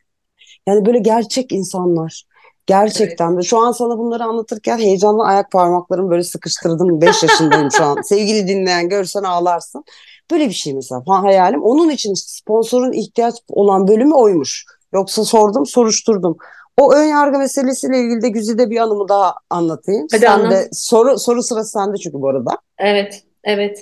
Yani 0.68 0.86
böyle 0.86 1.00
gerçek 1.00 1.52
insanlar. 1.52 2.24
Gerçekten 2.68 3.38
de 3.38 3.42
şu 3.42 3.58
an 3.58 3.72
sana 3.72 3.98
bunları 3.98 4.24
anlatırken 4.24 4.78
heyecanla 4.78 5.24
ayak 5.26 5.52
parmaklarımı 5.52 6.10
böyle 6.10 6.24
sıkıştırdım. 6.24 7.02
5 7.02 7.24
yaşındayım 7.24 7.72
şu 7.72 7.84
an. 7.84 8.02
Sevgili 8.04 8.48
dinleyen 8.48 8.90
görsen 8.90 9.24
ağlarsın. 9.24 9.84
Böyle 10.32 10.50
bir 10.50 10.54
şey 10.54 10.74
mesela 10.74 11.02
hayalim. 11.06 11.64
Onun 11.64 11.90
için 11.90 12.14
sponsorun 12.14 12.92
ihtiyaç 12.92 13.36
olan 13.50 13.88
bölümü 13.88 14.14
oymuş. 14.14 14.66
Yoksa 14.94 15.24
sordum, 15.26 15.66
soruşturdum. 15.66 16.38
O 16.78 16.94
ön 16.94 17.04
yargı 17.04 17.38
meselesiyle 17.40 18.00
ilgili 18.00 18.22
de 18.22 18.30
Güzide 18.30 18.70
bir 18.70 18.78
anımı 18.78 19.10
daha 19.10 19.34
anlatayım. 19.50 20.08
Hadi 20.12 20.22
Sen 20.22 20.32
anlat. 20.32 20.52
de 20.52 20.70
soru 20.74 21.20
soru 21.20 21.44
sırası 21.44 21.72
sende 21.72 21.98
çünkü 21.98 22.22
bu 22.22 22.30
arada. 22.30 22.58
Evet, 22.78 23.24
evet. 23.44 23.82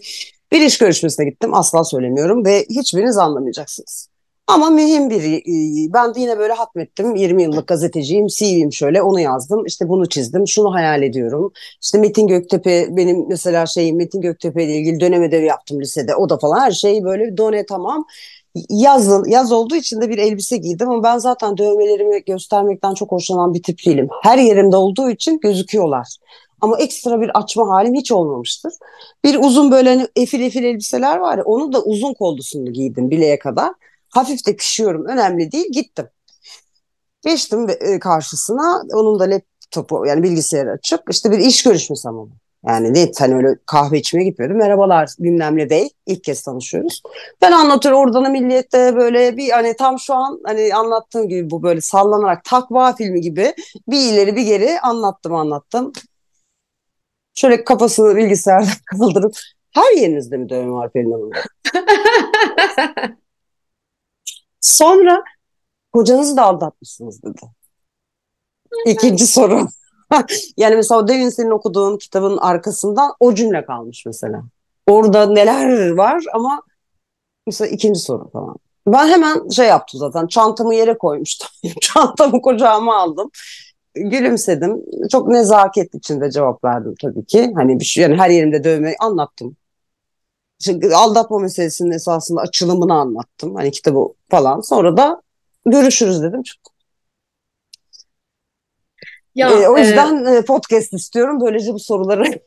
Bir 0.52 0.62
iş 0.62 0.78
görüşmesine 0.78 1.26
gittim. 1.26 1.54
Asla 1.54 1.84
söylemiyorum 1.84 2.46
ve 2.46 2.66
hiçbiriniz 2.70 3.18
anlamayacaksınız. 3.18 4.08
Ama 4.48 4.70
mühim 4.70 5.10
bir, 5.10 5.24
e, 5.24 5.93
ben 5.93 6.16
de 6.16 6.20
yine 6.20 6.38
böyle 6.39 6.54
hatmettim. 6.54 7.16
20 7.16 7.43
yıllık 7.43 7.68
gazeteciyim, 7.68 8.28
CV'm 8.28 8.74
şöyle, 8.74 9.02
onu 9.02 9.20
yazdım. 9.20 9.66
İşte 9.66 9.89
bunu 9.89 10.10
çizdim, 10.10 10.48
şunu 10.48 10.74
hayal 10.74 11.04
ediyorum. 11.04 11.52
İşte 11.82 11.98
Metin 11.98 12.28
Göktepe, 12.28 12.88
benim 12.98 13.26
mesela 13.30 13.66
şeyim 13.66 13.98
Metin 13.98 14.22
Göktepe 14.22 14.64
ile 14.64 14.74
ilgili 14.74 15.00
dönem 15.00 15.24
ödevi 15.24 15.46
yaptım 15.46 15.82
lisede. 15.82 16.16
O 16.16 16.30
da 16.30 16.38
falan 16.38 16.60
her 16.60 16.72
şey 16.72 17.04
böyle 17.04 17.38
done 17.38 17.66
tamam. 17.66 18.06
Yazın, 18.70 19.26
yaz 19.30 19.52
olduğu 19.52 19.76
için 19.76 20.02
de 20.02 20.10
bir 20.10 20.18
elbise 20.18 20.58
giydim 20.58 20.89
ama 20.89 21.04
ben 21.04 21.18
zaten 21.18 21.58
dövmelerimi 21.58 22.24
göstermekten 22.24 22.93
çok 22.93 23.12
hoşlanan 23.12 23.54
bir 23.54 23.64
tip 23.64 23.86
değilim. 23.86 24.08
Her 24.24 24.38
yerimde 24.38 24.76
olduğu 24.76 25.10
için 25.10 25.39
gözüküyorlar. 25.39 26.08
Ama 26.62 26.78
ekstra 26.78 27.22
bir 27.22 27.39
açma 27.39 27.70
halim 27.70 27.96
hiç 27.96 28.12
olmamıştır. 28.12 28.74
Bir 29.24 29.39
uzun 29.43 29.72
böyle 29.72 29.89
hani 29.89 30.08
efil 30.16 30.41
efil 30.41 30.64
elbiseler 30.64 31.18
var 31.18 31.38
ya 31.38 31.43
onu 31.43 31.74
da 31.74 31.84
uzun 31.84 32.14
kollusunu 32.14 32.74
giydim 32.74 33.12
bileğe 33.12 33.39
kadar. 33.39 33.72
Hafif 34.16 34.47
de 34.47 34.55
pişiyorum 34.55 35.05
önemli 35.05 35.51
değil 35.51 35.72
gittim. 35.72 36.09
Geçtim 37.22 37.68
e, 37.80 37.99
karşısına 37.99 38.84
onun 38.93 39.20
da 39.20 39.24
laptopu 39.24 40.05
yani 40.05 40.24
bilgisayarı 40.24 40.72
açık 40.72 40.99
işte 41.09 41.32
bir 41.32 41.39
iş 41.39 41.63
görüşmesi 41.63 42.09
ama. 42.09 42.28
Yani 42.68 42.93
net 42.93 43.22
hani 43.22 43.36
öyle 43.36 43.55
kahve 43.66 43.97
içmeye 43.99 44.24
gitmiyordum. 44.24 44.57
Merhabalar 44.57 45.09
bilmem 45.20 45.57
ne 45.57 45.70
bey. 45.70 45.89
İlk 46.05 46.24
kez 46.24 46.43
tanışıyoruz. 46.43 47.01
Ben 47.41 47.51
anlatıyorum 47.51 48.01
oradan 48.01 48.32
milliyette 48.32 48.95
böyle 48.95 49.38
bir 49.38 49.49
hani 49.49 49.76
tam 49.76 49.99
şu 49.99 50.13
an 50.13 50.41
hani 50.45 50.76
anlattığım 50.76 51.30
gibi 51.30 51.49
bu 51.49 51.63
böyle 51.63 51.82
sallanarak 51.82 52.43
takva 52.43 52.95
filmi 52.95 53.22
gibi 53.22 53.53
bir 53.88 54.13
ileri 54.13 54.36
bir 54.36 54.41
geri 54.41 54.80
anlattım 54.80 55.36
anlattım. 55.36 55.93
Şöyle 57.34 57.63
kafasını 57.63 58.16
bilgisayardan 58.16 58.70
kaldırıp 58.86 59.36
her 59.72 59.97
yerinizde 59.97 60.38
mi 60.38 60.49
dövme 60.49 60.72
var 60.72 60.91
Pelin 60.91 61.11
Hanım? 61.11 61.32
Sonra 64.66 65.24
kocanızı 65.93 66.38
da 66.38 66.43
aldatmışsınız 66.43 67.24
dedi. 67.24 67.41
İkinci 68.86 69.28
soru. 69.28 69.68
yani 70.57 70.76
mesela 70.76 71.07
demin 71.07 71.30
senin 71.30 71.51
okuduğun 71.51 71.97
kitabın 71.97 72.38
arkasından 72.38 73.13
o 73.20 73.36
cümle 73.36 73.66
kalmış 73.66 74.05
mesela. 74.05 74.43
Orada 74.88 75.26
neler 75.26 75.89
var 75.89 76.24
ama 76.34 76.61
mesela 77.47 77.70
ikinci 77.70 77.99
soru 77.99 78.30
falan. 78.30 78.55
Ben 78.88 79.07
hemen 79.07 79.49
şey 79.49 79.68
yaptım 79.68 79.99
zaten 79.99 80.28
çantamı 80.28 80.76
yere 80.76 80.97
koymuştum. 80.97 81.49
çantamı 81.82 82.41
kucağıma 82.41 82.95
aldım. 82.97 83.32
Gülümsedim. 83.95 84.84
Çok 85.11 85.28
nezaket 85.28 85.95
içinde 85.95 86.32
cevap 86.32 86.63
verdim 86.63 86.95
tabii 87.01 87.26
ki. 87.26 87.51
Hani 87.55 87.80
bir 87.80 87.86
şey 87.86 88.03
yani 88.03 88.16
her 88.16 88.30
yerimde 88.30 88.63
dövme 88.63 88.95
anlattım. 88.99 89.57
İşte 90.60 90.95
aldatma 90.95 91.39
meselesinin 91.39 91.91
esasında 91.91 92.41
açılımını 92.41 92.93
anlattım. 92.93 93.56
Hani 93.56 93.72
kitabı 93.72 94.08
falan. 94.30 94.62
Sonra 94.62 94.97
da 94.97 95.22
görüşürüz 95.66 96.22
dedim. 96.22 96.43
Ya, 99.36 99.49
e, 99.49 99.68
o 99.68 99.78
e, 99.78 99.82
yüzden 99.82 100.26
e, 100.26 100.41
podcast 100.41 100.93
istiyorum. 100.93 101.41
Böylece 101.41 101.74
bu 101.74 101.80
soruları 101.80 102.24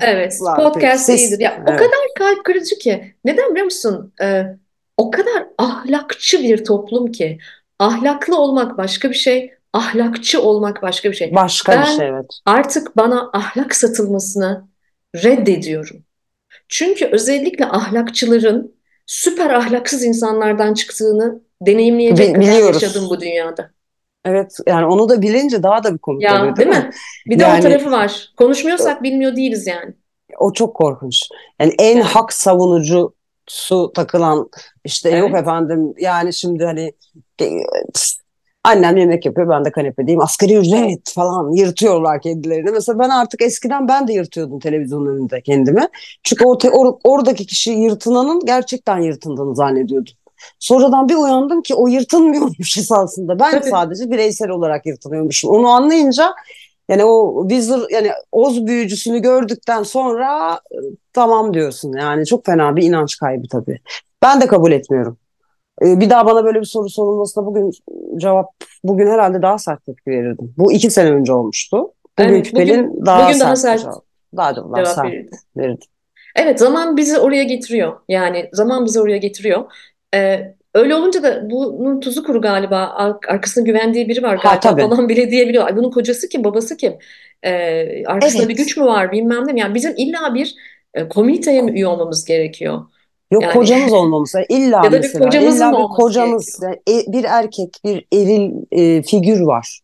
evet, 0.00 0.38
podcast 0.56 1.04
Ses- 1.04 1.20
iyidir. 1.20 1.40
Ya, 1.40 1.50
o 1.58 1.70
evet. 1.70 1.78
kadar 1.78 2.00
kalp 2.18 2.44
kırıcı 2.44 2.78
ki. 2.78 3.14
Neden 3.24 3.50
biliyor 3.50 3.64
musun? 3.64 4.12
E, 4.22 4.44
o 4.96 5.10
kadar 5.10 5.46
ahlakçı 5.58 6.42
bir 6.42 6.64
toplum 6.64 7.12
ki. 7.12 7.38
Ahlaklı 7.78 8.38
olmak 8.38 8.78
başka 8.78 9.10
bir 9.10 9.14
şey, 9.14 9.54
ahlakçı 9.72 10.42
olmak 10.42 10.82
başka 10.82 11.10
bir 11.10 11.16
şey. 11.16 11.34
Başka 11.34 11.72
bir 11.72 11.78
Ben 11.78 11.84
şey 11.84 12.08
evet. 12.08 12.26
artık 12.46 12.96
bana 12.96 13.30
ahlak 13.32 13.74
satılmasını 13.74 14.64
reddediyorum. 15.16 16.04
Çünkü 16.72 17.06
özellikle 17.12 17.66
ahlakçıların 17.66 18.74
süper 19.06 19.50
ahlaksız 19.50 20.04
insanlardan 20.04 20.74
çıktığını 20.74 21.42
deneyimleyecek 21.62 22.28
Bi- 22.28 22.32
kadar 22.40 22.46
yaşadım 22.74 23.08
bu 23.10 23.20
dünyada. 23.20 23.70
Evet 24.24 24.56
yani 24.66 24.86
onu 24.86 25.08
da 25.08 25.22
bilince 25.22 25.62
daha 25.62 25.84
da 25.84 25.94
bir 25.94 25.98
komik 25.98 26.22
Ya 26.22 26.32
oluyor 26.32 26.56
değil 26.56 26.68
değil 26.68 26.68
mi? 26.68 26.86
mi? 26.86 26.90
Bir 27.26 27.38
de 27.38 27.46
o 27.46 27.48
Yani 27.48 27.62
tarafı 27.62 27.90
var. 27.90 28.32
Konuşmuyorsak 28.36 29.02
bilmiyor 29.02 29.36
değiliz 29.36 29.66
yani. 29.66 29.94
o 30.38 30.52
çok 30.52 30.76
korkunç. 30.76 31.28
Yani 31.60 31.74
en 31.78 31.96
Yani. 31.96 32.02
hak 32.02 32.32
savunucusu 32.32 33.92
takılan 33.94 34.48
işte 34.84 35.10
yok 35.10 35.30
Evet. 35.30 35.40
efendim 35.42 35.94
yani 35.98 36.34
şimdi 36.34 36.64
hani 36.64 36.92
annem 38.64 38.96
yemek 38.96 39.26
yapıyor 39.26 39.48
ben 39.48 39.64
de 39.64 39.70
kanepedeyim 39.70 40.20
asgari 40.20 40.56
ücret 40.56 41.12
falan 41.14 41.52
yırtıyorlar 41.52 42.20
kendilerini. 42.20 42.70
Mesela 42.70 42.98
ben 42.98 43.08
artık 43.08 43.42
eskiden 43.42 43.88
ben 43.88 44.08
de 44.08 44.12
yırtıyordum 44.12 44.58
televizyonun 44.60 45.06
önünde 45.06 45.40
kendimi. 45.40 45.88
Çünkü 46.22 46.44
o 46.44 46.58
te- 46.58 46.68
or- 46.68 46.98
oradaki 47.04 47.46
kişi 47.46 47.72
yırtınanın 47.72 48.40
gerçekten 48.46 48.98
yırtındığını 48.98 49.56
zannediyordum. 49.56 50.14
Sonradan 50.58 51.08
bir 51.08 51.14
uyandım 51.14 51.62
ki 51.62 51.74
o 51.74 51.86
yırtınmıyormuş 51.88 52.76
esasında. 52.78 53.38
Ben 53.38 53.60
sadece 53.60 54.10
bireysel 54.10 54.48
olarak 54.48 54.86
yırtınıyormuşum. 54.86 55.50
Onu 55.50 55.68
anlayınca 55.68 56.34
yani 56.88 57.04
o 57.04 57.46
Wizard 57.48 57.90
yani 57.90 58.10
Oz 58.32 58.66
büyücüsünü 58.66 59.18
gördükten 59.18 59.82
sonra 59.82 60.60
tamam 61.12 61.54
diyorsun. 61.54 61.92
Yani 61.92 62.26
çok 62.26 62.46
fena 62.46 62.76
bir 62.76 62.82
inanç 62.82 63.16
kaybı 63.18 63.48
tabii. 63.48 63.78
Ben 64.22 64.40
de 64.40 64.46
kabul 64.46 64.72
etmiyorum. 64.72 65.18
E, 65.86 66.00
Bir 66.00 66.10
daha 66.10 66.26
bana 66.26 66.44
böyle 66.44 66.60
bir 66.60 66.64
soru 66.66 66.88
sorulmasına 66.88 67.46
bugün 67.46 67.70
cevap 68.16 68.46
bugün 68.84 69.06
herhalde 69.06 69.42
daha 69.42 69.58
sert 69.58 69.84
tepki 69.86 70.10
verirdim. 70.10 70.54
Bu 70.58 70.72
iki 70.72 70.90
sene 70.90 71.10
önce 71.10 71.32
olmuştu. 71.32 71.76
Bugün 72.18 72.28
Evet, 72.32 72.46
bugün- 72.52 72.56
Pelin 72.66 73.06
daha 73.06 73.28
bugün 73.28 73.40
daha 73.40 73.56
sert 73.56 73.74
bir 73.74 73.80
sert 73.82 73.92
cevap. 73.92 74.04
Daha, 74.36 74.56
daha 74.56 74.84
Cevap 74.84 74.88
sert 74.94 75.12
verirdi. 75.56 75.84
Evet 76.36 76.58
zaman 76.58 76.96
bizi 76.96 77.18
oraya 77.18 77.42
getiriyor. 77.42 77.92
Yani 78.08 78.48
zaman 78.52 78.84
bizi 78.84 79.00
oraya 79.00 79.16
getiriyor. 79.18 79.64
Ee, 80.14 80.54
öyle 80.74 80.94
olunca 80.94 81.22
da 81.22 81.50
bunun 81.50 82.00
tuzu 82.00 82.24
kuru 82.24 82.40
galiba. 82.40 82.76
Ar- 82.76 83.16
Arkasında 83.28 83.64
güvendiği 83.64 84.08
biri 84.08 84.22
var 84.22 84.36
Ha, 84.36 84.42
galiba 84.42 84.60
tabii. 84.60 84.82
falan 84.94 85.08
bile 85.08 85.30
diyebiliyor. 85.30 85.66
Ay 85.66 85.76
bunun 85.76 85.90
kocası 85.90 86.28
kim, 86.28 86.44
babası 86.44 86.76
kim? 86.76 86.92
Ee, 87.42 88.04
arkasında 88.06 88.42
Evet. 88.42 88.50
bir 88.50 88.56
güç 88.56 88.76
mü 88.76 88.84
var 88.84 89.12
bilmem 89.12 89.46
ne? 89.46 89.60
Yani 89.60 89.74
bizim 89.74 89.94
illa 89.96 90.34
bir 90.34 90.54
e, 90.94 91.08
komüniteye 91.08 91.62
mi 91.62 91.70
üye 91.72 91.86
olmamız 91.86 92.24
gerekiyor? 92.24 92.82
Yok 93.32 93.42
Yani- 93.42 93.52
kocamız 93.52 93.92
olmamız. 94.00 94.34
İlla 94.48 94.76
Ya 94.76 94.92
da 94.92 94.92
bir 94.92 95.00
mesela 95.00 95.24
kocamızın 95.24 95.56
illa 95.56 95.72
bir 95.78 95.96
kocamız. 95.96 96.60
Yani 96.62 96.76
e- 96.88 97.12
bir 97.12 97.24
erkek, 97.24 97.80
bir 97.84 98.06
eril 98.12 98.52
e, 98.72 99.02
figür 99.02 99.40
var. 99.40 99.80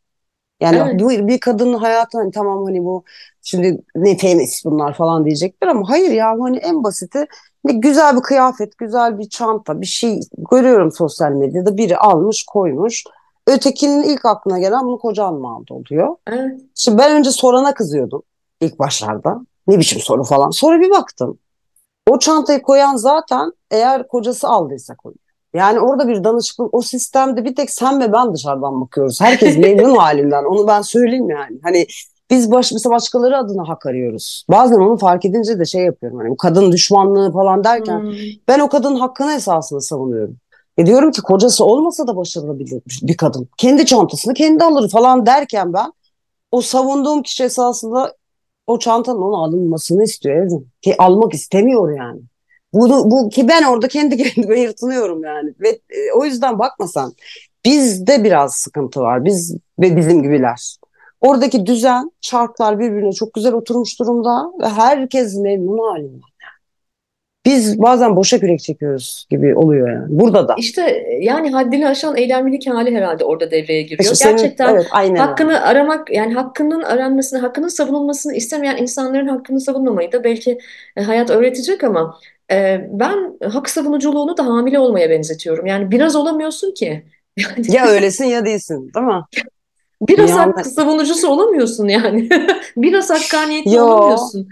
Yani 0.61 0.77
Evet. 0.77 1.01
bu 1.01 1.11
bir 1.11 1.41
kadının 1.41 1.79
hayatı 1.79 2.19
hani 2.19 2.31
tamam 2.31 2.65
hani 2.65 2.85
bu 2.85 3.05
şimdi 3.43 3.81
ne 3.97 4.17
feminist 4.17 4.65
bunlar 4.65 4.95
falan 4.95 5.25
diyecekler 5.25 5.69
ama 5.69 5.89
hayır 5.91 6.11
ya 6.11 6.37
hani 6.41 6.57
en 6.57 6.85
basiti 6.85 7.27
ne 7.65 7.73
güzel 7.73 8.17
bir 8.17 8.21
kıyafet, 8.21 8.79
güzel 8.79 9.19
bir 9.19 9.29
çanta, 9.29 9.81
bir 9.81 9.87
şey 9.87 10.21
görüyorum 10.51 10.93
sosyal 10.93 11.31
medyada 11.33 11.77
biri 11.77 11.97
almış 11.97 12.45
koymuş. 12.45 13.05
Ötekinin 13.47 14.03
ilk 14.03 14.25
aklına 14.25 14.59
gelen 14.59 14.85
bunu 14.85 14.99
kocan 14.99 15.35
mı 15.35 15.49
aldı 15.49 15.75
oluyor. 15.75 16.17
Evet. 16.27 16.61
Şimdi 16.75 16.99
ben 16.99 17.17
önce 17.17 17.31
sorana 17.31 17.75
kızıyordum 17.75 18.23
ilk 18.61 18.79
başlarda. 18.79 19.41
Ne 19.67 19.79
biçim 19.79 20.01
soru 20.01 20.25
falan. 20.25 20.51
Sonra 20.51 20.81
bir 20.81 20.91
baktım. 20.91 21.39
O 22.09 22.19
çantayı 22.19 22.63
koyan 22.63 22.97
zaten 22.97 23.53
eğer 23.71 24.09
kocası 24.09 24.49
aldıysa 24.49 24.95
koyuyor. 24.95 25.19
Yani 25.55 25.81
orada 25.81 26.09
bir 26.09 26.25
danışıklık 26.25 26.75
o 26.75 26.83
sistemde 26.83 27.45
bir 27.45 27.55
tek 27.55 27.71
sen 27.71 28.01
ve 28.01 28.13
ben 28.13 28.35
dışarıdan 28.35 28.81
bakıyoruz. 28.81 29.21
Herkes 29.21 29.59
memnun 29.59 29.97
halinden. 29.97 30.45
Onu 30.45 30.67
ben 30.67 30.83
söyleyeyim 30.83 31.31
yani. 31.31 31.59
Hani 31.63 31.87
biz 32.31 32.51
baş, 32.51 32.73
mesela 32.73 32.95
başkaları 32.95 33.39
adına 33.39 33.69
hak 33.69 33.87
arıyoruz. 33.87 34.45
Bazen 34.51 34.77
onu 34.77 34.99
fark 34.99 35.25
edince 35.25 35.59
de 35.59 35.65
şey 35.65 35.85
yapıyorum. 35.85 36.19
Hani 36.19 36.31
bu 36.31 36.37
kadın 36.37 36.73
düşmanlığı 36.73 37.33
falan 37.33 37.65
derken 37.65 38.01
Hmm. 38.01 38.13
ben 38.49 38.61
o 38.61 38.69
kadının 38.69 38.97
hakkını 38.97 39.33
esasında 39.33 39.81
savunuyorum. 39.81 40.37
E 40.79 40.87
diyorum 40.87 41.11
ki 41.11 41.23
kocası 41.23 41.65
olmasa 41.65 42.07
da 42.07 42.17
başarılı 42.17 42.59
bir, 42.59 42.73
bir 43.03 43.17
kadın. 43.17 43.49
Kendi 43.57 43.87
çantasını 43.87 44.35
kendi 44.35 44.65
alır 44.65 44.91
falan 44.91 45.27
derken 45.27 45.73
ben 45.73 45.93
o 46.53 46.61
savunduğum 46.61 47.23
kişi 47.23 47.45
esasında 47.45 48.15
o 48.69 48.79
çantanın 48.79 49.23
ona 49.23 49.37
alınmasını 49.45 50.05
istiyor 50.05 50.37
Evrim. 50.37 50.71
Ki 50.83 50.95
almak 50.99 51.35
istemiyor 51.35 51.97
yani. 51.99 52.21
Bunu, 52.73 53.11
bu 53.11 53.29
ki 53.29 53.49
ben 53.49 53.62
orada 53.62 53.89
kendi 53.89 54.16
kendime 54.23 54.61
yırtınıyorum 54.61 55.25
yani. 55.25 55.55
Ve 55.61 55.69
e, 55.69 56.12
o 56.14 56.25
yüzden 56.25 56.59
bakmasan 56.59 57.12
bizde 57.64 58.25
biraz 58.25 58.55
sıkıntı 58.55 59.01
var. 59.01 59.25
Biz 59.25 59.57
ve 59.81 59.97
bizim 59.97 60.23
gibiler. 60.23 60.77
Oradaki 61.21 61.66
düzen, 61.66 62.11
çarklar 62.21 62.79
birbirine 62.79 63.12
çok 63.12 63.35
güzel 63.35 63.53
oturmuş 63.53 64.01
durumda 64.01 64.53
ve 64.62 64.69
herkes 64.69 65.37
memnun 65.37 65.79
halinde. 65.79 66.23
Biz 67.49 67.83
bazen 67.83 68.17
boşa 68.17 68.39
kürek 68.39 68.61
çekiyoruz 68.61 69.27
gibi 69.31 69.55
oluyor 69.55 69.89
yani. 69.91 70.07
Burada 70.09 70.49
da. 70.49 70.55
İşte 70.59 71.05
yani 71.21 71.51
haddini 71.51 71.89
aşan 71.89 72.17
eylemlilik 72.17 72.67
hali 72.67 72.97
herhalde 72.97 73.25
orada 73.25 73.51
devreye 73.51 73.83
giriyor. 73.83 74.01
İşte 74.01 74.15
senin- 74.15 74.37
Gerçekten 74.37 74.75
evet, 74.75 74.87
aynen 74.91 75.17
hakkını 75.17 75.61
aramak 75.61 76.11
yani 76.11 76.35
hakkının 76.35 76.83
aranmasını, 76.83 77.41
hakkının 77.41 77.69
savunulmasını 77.69 78.35
istemeyen 78.35 78.77
insanların 78.77 79.29
hakkını 79.29 79.61
savunmamayı 79.61 80.13
da 80.13 80.25
belki 80.25 80.59
e, 80.97 81.03
hayat 81.03 81.31
öğretecek 81.31 81.85
ama 81.85 82.19
e, 82.53 82.81
ben 82.93 83.39
hak 83.49 83.71
savunuculuğunu 83.71 84.37
da 84.37 84.47
hamile 84.47 84.79
olmaya 84.79 85.11
benzetiyorum. 85.11 85.67
Yani 85.67 85.91
biraz 85.91 86.17
olamıyorsun 86.17 86.75
ki. 86.75 87.03
Yani 87.39 87.77
Ya 87.77 87.87
öylesin 87.87 88.25
ya 88.25 88.45
değilsin 88.45 88.91
değil 88.95 89.07
mi? 89.07 89.23
biraz 90.09 90.31
Yani- 90.31 90.53
hak 90.53 90.67
savunucusu 90.67 91.29
olamıyorsun 91.29 91.89
yani. 91.89 92.29
Biraz 92.77 93.11
hakkaniyetli 93.11 93.75
Yo. 93.75 93.85
olamıyorsun. 93.85 94.49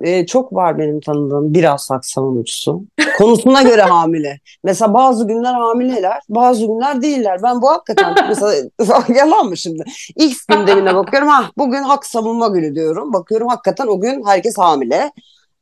E, 0.00 0.26
çok 0.26 0.52
var 0.52 0.78
benim 0.78 1.00
tanıdığım 1.00 1.54
biraz 1.54 1.90
hak 1.90 2.06
savunucusu. 2.06 2.82
Konusuna 3.18 3.62
göre 3.62 3.82
hamile. 3.82 4.40
Mesela 4.64 4.94
bazı 4.94 5.26
günler 5.28 5.54
hamileler, 5.54 6.20
bazı 6.28 6.66
günler 6.66 7.02
değiller. 7.02 7.40
Ben 7.42 7.62
bu 7.62 7.70
hakikaten 7.70 8.14
mesela 8.28 9.04
yalan 9.14 9.46
mı 9.46 9.56
şimdi? 9.56 9.84
X 10.16 10.46
gündemine 10.46 10.94
bakıyorum. 10.94 11.28
Ha 11.28 11.50
bugün 11.58 11.82
hak 11.82 12.06
savunma 12.06 12.48
günü 12.48 12.74
diyorum. 12.74 13.12
Bakıyorum 13.12 13.48
hakikaten 13.48 13.86
o 13.86 14.00
gün 14.00 14.24
herkes 14.26 14.58
hamile. 14.58 15.12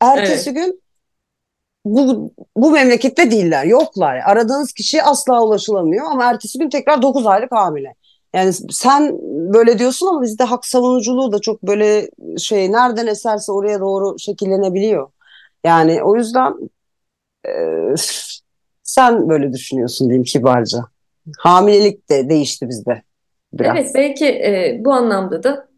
Ertesi 0.00 0.52
gün 0.54 0.82
bu, 1.84 2.32
bu 2.56 2.70
memlekette 2.70 3.30
değiller, 3.30 3.64
yoklar. 3.64 4.16
Aradığınız 4.16 4.72
kişiye 4.72 5.02
asla 5.02 5.42
ulaşılamıyor 5.42 6.06
ama 6.10 6.24
ertesi 6.24 6.58
gün 6.58 6.70
tekrar 6.70 7.02
9 7.02 7.26
aylık 7.26 7.52
hamile. 7.52 7.94
Yani 8.34 8.52
sen 8.70 9.18
böyle 9.54 9.78
diyorsun 9.78 10.06
ama 10.06 10.22
bizde 10.22 10.44
hak 10.44 10.66
savunuculuğu 10.66 11.32
da 11.32 11.38
çok 11.38 11.62
böyle 11.62 12.10
şey 12.38 12.72
nereden 12.72 13.06
eserse 13.06 13.52
oraya 13.52 13.80
doğru 13.80 14.18
şekillenebiliyor. 14.18 15.10
Yani 15.64 16.02
o 16.02 16.16
yüzden 16.16 16.54
e, 17.46 17.50
sen 18.82 19.28
böyle 19.28 19.52
düşünüyorsun 19.52 20.08
diyeyim 20.08 20.24
kibarca. 20.24 20.78
Hamilelik 21.38 22.10
de 22.10 22.28
değişti 22.28 22.68
bizde 22.68 23.02
biraz. 23.52 23.76
Evet 23.76 23.90
belki 23.94 24.26
e, 24.26 24.80
bu 24.84 24.92
anlamda 24.92 25.42
da 25.42 25.68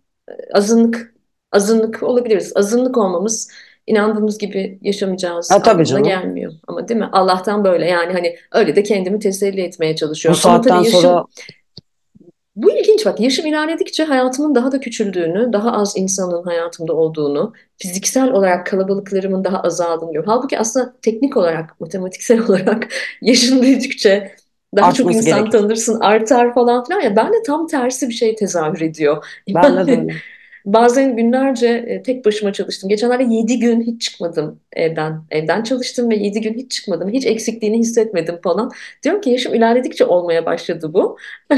azınlık 0.52 1.14
azınlık 1.52 2.02
olabiliriz. 2.02 2.52
Azınlık 2.56 2.98
olmamız 2.98 3.50
inandığımız 3.86 4.38
gibi 4.38 4.78
yaşamayacağız 4.82 5.50
Ha, 5.50 5.62
tabii 5.62 5.86
canım. 5.86 6.04
gelmiyor. 6.04 6.52
Ama 6.68 6.88
değil 6.88 7.00
mi? 7.00 7.08
Allah'tan 7.12 7.64
böyle 7.64 7.86
yani 7.86 8.12
hani 8.12 8.36
öyle 8.52 8.76
de 8.76 8.82
kendimi 8.82 9.18
teselli 9.18 9.60
etmeye 9.60 9.92
Bu 9.92 9.96
çalışıyorum. 9.96 10.40
Ama 10.44 10.56
saatten 10.56 10.76
yaşım 10.76 11.00
sonra 11.00 11.24
bu 12.56 12.70
ilginç 12.72 13.06
bak 13.06 13.20
yaşım 13.20 13.46
ilerledikçe 13.46 14.04
hayatımın 14.04 14.54
daha 14.54 14.72
da 14.72 14.80
küçüldüğünü, 14.80 15.52
daha 15.52 15.72
az 15.72 15.96
insanın 15.96 16.42
hayatımda 16.44 16.92
olduğunu, 16.92 17.52
fiziksel 17.78 18.30
olarak 18.32 18.66
kalabalıklarımın 18.66 19.44
daha 19.44 19.60
azaldığını 19.62 20.08
görüyorum. 20.08 20.30
Halbuki 20.30 20.58
aslında 20.58 20.94
teknik 21.02 21.36
olarak, 21.36 21.80
matematiksel 21.80 22.40
olarak 22.48 22.88
yaşın 23.22 23.62
büyüdükçe 23.62 24.36
daha 24.76 24.92
çok 24.92 25.10
Artması 25.10 25.18
insan 25.18 25.40
gerekir. 25.40 25.50
tanırsın, 25.50 26.00
artar 26.00 26.54
falan 26.54 26.84
filan 26.84 27.00
ya. 27.00 27.16
Ben 27.16 27.32
de 27.32 27.42
tam 27.46 27.66
tersi 27.66 28.08
bir 28.08 28.14
şey 28.14 28.36
tezahür 28.36 28.80
ediyor. 28.80 29.24
ben 29.48 29.86
de. 29.86 30.06
Bazen 30.64 31.16
günlerce 31.16 31.68
e, 31.68 32.02
tek 32.02 32.24
başıma 32.24 32.52
çalıştım. 32.52 32.88
Geçenlerde 32.88 33.24
7 33.34 33.58
gün 33.58 33.80
hiç 33.82 34.02
çıkmadım 34.02 34.60
evden. 34.72 35.22
Evden 35.30 35.62
çalıştım 35.62 36.10
ve 36.10 36.16
7 36.16 36.40
gün 36.40 36.54
hiç 36.54 36.70
çıkmadım. 36.72 37.08
Hiç 37.10 37.26
eksikliğini 37.26 37.78
hissetmedim 37.78 38.38
falan. 38.44 38.70
Diyorum 39.02 39.20
ki 39.20 39.30
yaşım 39.30 39.54
ilerledikçe 39.54 40.04
olmaya 40.04 40.46
başladı 40.46 40.94
bu. 40.94 41.16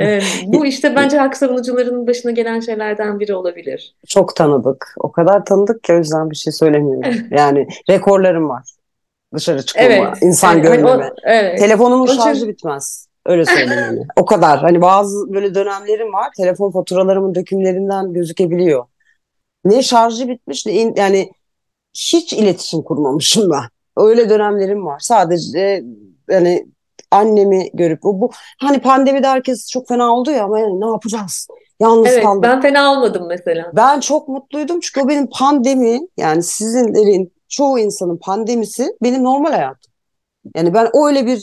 E, 0.00 0.20
bu 0.46 0.66
işte 0.66 0.96
bence 0.96 1.18
hak 1.18 1.36
savunucularının 1.36 2.06
başına 2.06 2.30
gelen 2.30 2.60
şeylerden 2.60 3.20
biri 3.20 3.34
olabilir. 3.34 3.94
Çok 4.08 4.36
tanıdık. 4.36 4.94
O 5.00 5.12
kadar 5.12 5.44
tanıdık 5.44 5.84
ki 5.84 5.92
o 5.92 5.96
yüzden 5.96 6.30
bir 6.30 6.36
şey 6.36 6.52
söylemiyorum. 6.52 7.12
Yani 7.30 7.66
rekorlarım 7.90 8.48
var. 8.48 8.64
Dışarı 9.34 9.66
çıkmama, 9.66 9.88
Evet. 9.92 10.18
insan 10.20 10.52
Yani 10.56 10.68
hani 10.68 10.84
o, 10.84 10.86
görmeme. 10.86 11.12
evet. 11.22 11.58
Telefonumun 11.58 12.06
şarjı 12.06 12.48
bitmez. 12.48 13.07
Öyle 13.28 13.44
söyleyeyim 13.44 13.82
hani. 13.86 14.06
O 14.16 14.24
kadar. 14.24 14.58
Hani 14.58 14.80
bazı 14.80 15.32
böyle 15.32 15.54
dönemlerim 15.54 16.12
var. 16.12 16.28
Telefon 16.36 16.70
faturalarımın 16.70 17.34
dökümlerinden 17.34 18.12
gözükebiliyor. 18.12 18.84
Ne 19.64 19.82
şarjı 19.82 20.28
bitmiş 20.28 20.66
ne 20.66 20.72
in- 20.72 20.94
yani 20.96 21.30
hiç 21.94 22.32
iletişim 22.32 22.82
kurmamışım 22.82 23.50
ben. 23.50 23.64
Öyle 23.96 24.30
dönemlerim 24.30 24.86
var. 24.86 24.98
Sadece 25.00 25.84
yani 26.30 26.66
annemi 27.10 27.70
görüp 27.74 28.02
bu, 28.02 28.20
bu 28.20 28.30
hani 28.60 28.80
pandemide 28.80 29.26
herkes 29.26 29.70
çok 29.70 29.88
fena 29.88 30.14
oldu 30.14 30.30
ya 30.30 30.44
ama 30.44 30.60
yani 30.60 30.80
ne 30.80 30.86
yapacağız? 30.86 31.48
Yalnız 31.80 32.08
evet 32.08 32.22
kaldık. 32.22 32.42
ben 32.42 32.60
fena 32.60 32.92
olmadım 32.92 33.26
mesela. 33.28 33.72
Ben 33.76 34.00
çok 34.00 34.28
mutluydum 34.28 34.80
çünkü 34.80 35.00
o 35.00 35.08
benim 35.08 35.26
pandemi 35.30 36.00
yani 36.16 36.42
sizinlerin 36.42 37.32
çoğu 37.48 37.78
insanın 37.78 38.16
pandemisi 38.16 38.96
benim 39.02 39.24
normal 39.24 39.52
hayatım. 39.52 39.87
Yani 40.56 40.74
ben 40.74 40.88
öyle 41.06 41.26
bir 41.26 41.38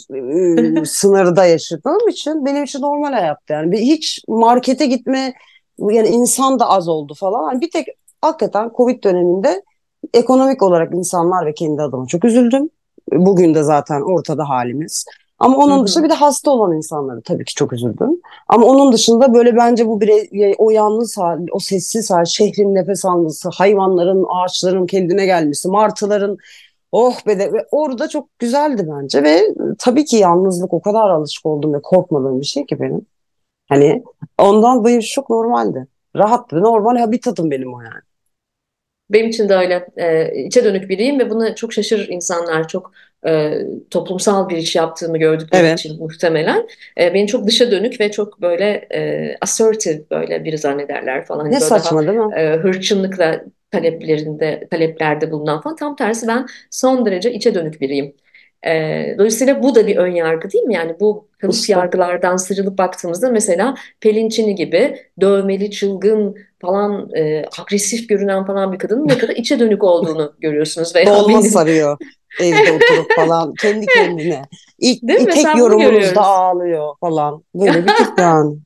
e, 0.81 0.85
sınırda 0.85 1.45
yaşadığım 1.45 2.07
için 2.09 2.45
benim 2.45 2.63
için 2.63 2.81
normal 2.81 3.13
hayattı. 3.13 3.53
Yani 3.53 3.71
bir, 3.71 3.77
hiç 3.77 4.23
markete 4.27 4.85
gitme 4.85 5.33
yani 5.79 6.07
insan 6.07 6.59
da 6.59 6.69
az 6.69 6.87
oldu 6.87 7.13
falan. 7.13 7.51
Yani 7.51 7.61
bir 7.61 7.71
tek 7.71 7.87
hakikaten 8.21 8.71
Covid 8.77 9.03
döneminde 9.03 9.63
ekonomik 10.13 10.63
olarak 10.63 10.93
insanlar 10.93 11.45
ve 11.45 11.53
kendi 11.53 11.81
adıma 11.81 12.05
çok 12.07 12.25
üzüldüm. 12.25 12.69
Bugün 13.11 13.55
de 13.55 13.63
zaten 13.63 14.01
ortada 14.01 14.49
halimiz. 14.49 15.05
Ama 15.39 15.57
onun 15.57 15.85
dışında 15.85 16.03
bir 16.03 16.09
de 16.09 16.13
hasta 16.13 16.51
olan 16.51 16.75
insanları 16.75 17.21
tabii 17.21 17.45
ki 17.45 17.55
çok 17.55 17.73
üzüldüm. 17.73 18.21
Ama 18.47 18.65
onun 18.65 18.93
dışında 18.93 19.33
böyle 19.33 19.55
bence 19.55 19.87
bu 19.87 20.01
birey, 20.01 20.55
o 20.57 20.69
yalnız 20.69 21.17
hal, 21.17 21.45
o 21.51 21.59
sessiz 21.59 22.11
hal, 22.11 22.25
şehrin 22.25 22.75
nefes 22.75 23.05
alması, 23.05 23.49
hayvanların, 23.49 24.25
ağaçların 24.29 24.85
kendine 24.85 25.25
gelmesi, 25.25 25.67
martıların 25.67 26.37
oh 26.95 27.27
be 27.27 27.39
de 27.39 27.53
ve 27.53 27.65
orada 27.71 28.09
çok 28.09 28.39
güzeldi 28.39 28.87
bence 28.91 29.23
ve 29.23 29.41
tabii 29.79 30.05
ki 30.05 30.15
yalnızlık 30.17 30.73
o 30.73 30.81
kadar 30.81 31.09
alışık 31.09 31.45
oldum 31.45 31.73
ve 31.73 31.81
korkmadığım 31.83 32.41
bir 32.41 32.45
şey 32.45 32.65
ki 32.65 32.79
benim. 32.79 33.05
Hani 33.69 34.03
ondan 34.37 34.85
benim 34.85 34.99
çok 34.99 35.29
normaldi. 35.29 35.87
Rahattı, 36.15 36.61
normal 36.61 36.97
habitatım 36.97 37.51
benim 37.51 37.73
o 37.73 37.81
yani. 37.81 38.01
Benim 39.09 39.29
için 39.29 39.49
de 39.49 39.55
öyle. 39.55 39.87
Ee, 39.97 40.43
içe 40.43 40.63
dönük 40.63 40.89
biriyim 40.89 41.19
ve 41.19 41.29
buna 41.29 41.55
çok 41.55 41.73
şaşırır 41.73 42.07
insanlar. 42.07 42.67
Çok 42.67 42.91
e, 43.27 43.59
toplumsal 43.89 44.49
bir 44.49 44.57
iş 44.57 44.75
yaptığımı 44.75 45.17
gördükleri 45.17 45.61
Evet. 45.67 45.79
için 45.79 45.99
muhtemelen. 45.99 46.67
E, 46.99 47.13
beni 47.13 47.27
çok 47.27 47.47
dışa 47.47 47.71
dönük 47.71 47.99
ve 47.99 48.11
çok 48.11 48.41
böyle 48.41 48.87
e, 48.93 49.31
assertive 49.41 50.01
böyle 50.11 50.43
biri 50.43 50.57
zannederler 50.57 51.25
falan. 51.25 51.39
Ne 51.39 51.43
Hani 51.43 51.61
böyle 51.61 51.69
daha 51.69 51.79
saçma 51.79 52.07
değil 52.07 52.19
mi? 52.19 52.35
e, 52.35 52.55
hırçınlıkla 52.57 53.41
taleplerinde, 53.71 54.67
taleplerde 54.71 55.31
bulunan 55.31 55.61
falan. 55.61 55.75
Tam 55.75 55.95
tersi 55.95 56.27
ben 56.27 56.45
son 56.71 57.05
derece 57.05 57.33
içe 57.33 57.55
dönük 57.55 57.81
biriyim. 57.81 58.15
E, 58.67 59.15
dolayısıyla 59.17 59.63
bu 59.63 59.75
da 59.75 59.87
bir 59.87 59.95
ön 59.97 60.11
yargı 60.11 60.51
değil 60.51 60.63
mi? 60.63 60.73
Yani 60.73 60.95
bu 60.99 61.27
kalıp 61.37 61.69
yargılardan 61.69 62.35
sıyrılıp 62.37 62.77
baktığımızda 62.77 63.29
mesela 63.29 63.75
Pelin 64.01 64.29
Çini 64.29 64.55
gibi 64.55 64.97
dövmeli, 65.21 65.71
çılgın 65.71 66.35
falan 66.61 67.09
e, 67.17 67.45
agresif 67.61 68.09
görünen 68.09 68.45
falan 68.45 68.73
bir 68.73 68.77
kadının 68.79 69.07
ne 69.07 69.17
kadar 69.17 69.35
içe 69.35 69.59
dönük 69.59 69.83
olduğunu 69.83 70.33
görüyorsunuz 70.39 70.95
veya 70.95 71.05
Dolma 71.07 71.29
benim. 71.29 71.41
sarıyor 71.41 71.97
evde 72.41 72.71
oturup 72.71 73.11
falan 73.15 73.53
kendi 73.53 73.85
kendine. 73.95 74.41
İlk, 74.79 75.03
Değil 75.03 75.21
mi? 75.21 75.29
tek 75.31 75.55
yorumunuzda 75.57 76.21
ağlıyor 76.21 76.93
falan. 76.99 77.43
Böyle 77.55 77.85
bir 77.85 77.95
tip 77.95 78.19
yani. 78.19 78.57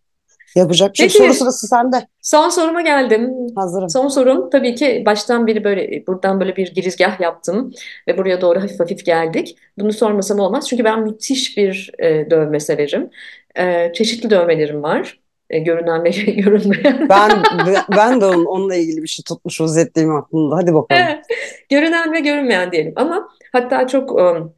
Yapacak 0.56 0.94
bir 0.94 0.98
şey. 0.98 1.10
Soru 1.10 1.34
sırası 1.34 1.68
sende. 1.68 2.08
son 2.22 2.50
soruma 2.50 2.82
geldim. 2.82 3.34
Hazırım. 3.56 3.90
Son 3.90 4.08
sorum 4.08 4.50
tabii 4.50 4.76
ki 4.76 5.04
baştan 5.06 5.48
beri 5.48 5.64
böyle 5.64 6.08
buradan 6.08 6.40
böyle 6.40 6.56
bir 6.56 6.74
girizgah 6.74 7.20
yaptım 7.20 7.74
ve 8.08 8.18
buraya 8.18 8.42
doğru 8.42 8.62
hafif 8.62 8.80
hafif 8.80 9.06
geldik. 9.06 9.58
Bunu 9.78 9.94
sormasam 9.94 10.40
olmaz 10.40 10.70
çünkü 10.70 10.84
ben 10.84 11.04
müthiş 11.04 11.58
bir 11.58 11.92
e, 12.00 12.30
dövme 12.30 12.60
severim. 12.60 13.10
E, 13.56 13.94
çeşitli 13.94 14.30
dövmelerim 14.30 14.84
var. 14.84 15.20
E, 15.50 15.60
görünen 15.60 16.04
ve 16.04 16.10
görünmeyen. 16.32 17.10
Ben 17.10 17.32
ben 17.98 18.22
de 18.22 18.26
onun, 18.26 18.46
onunla 18.46 18.76
ilgili 18.76 19.04
bir 19.04 19.08
şey 19.08 19.24
tutmuş 19.24 19.62
vaziyetteyim 19.62 20.16
aklımda. 20.16 20.56
Hadi 20.56 20.74
bakalım. 20.74 21.02
Görünen 21.70 22.14
ve 22.14 22.20
görünmeyen 22.20 22.72
diyelim 22.72 22.94
ama 22.96 23.30
hatta 23.52 23.88
çok 23.88 24.12
um, 24.12 24.54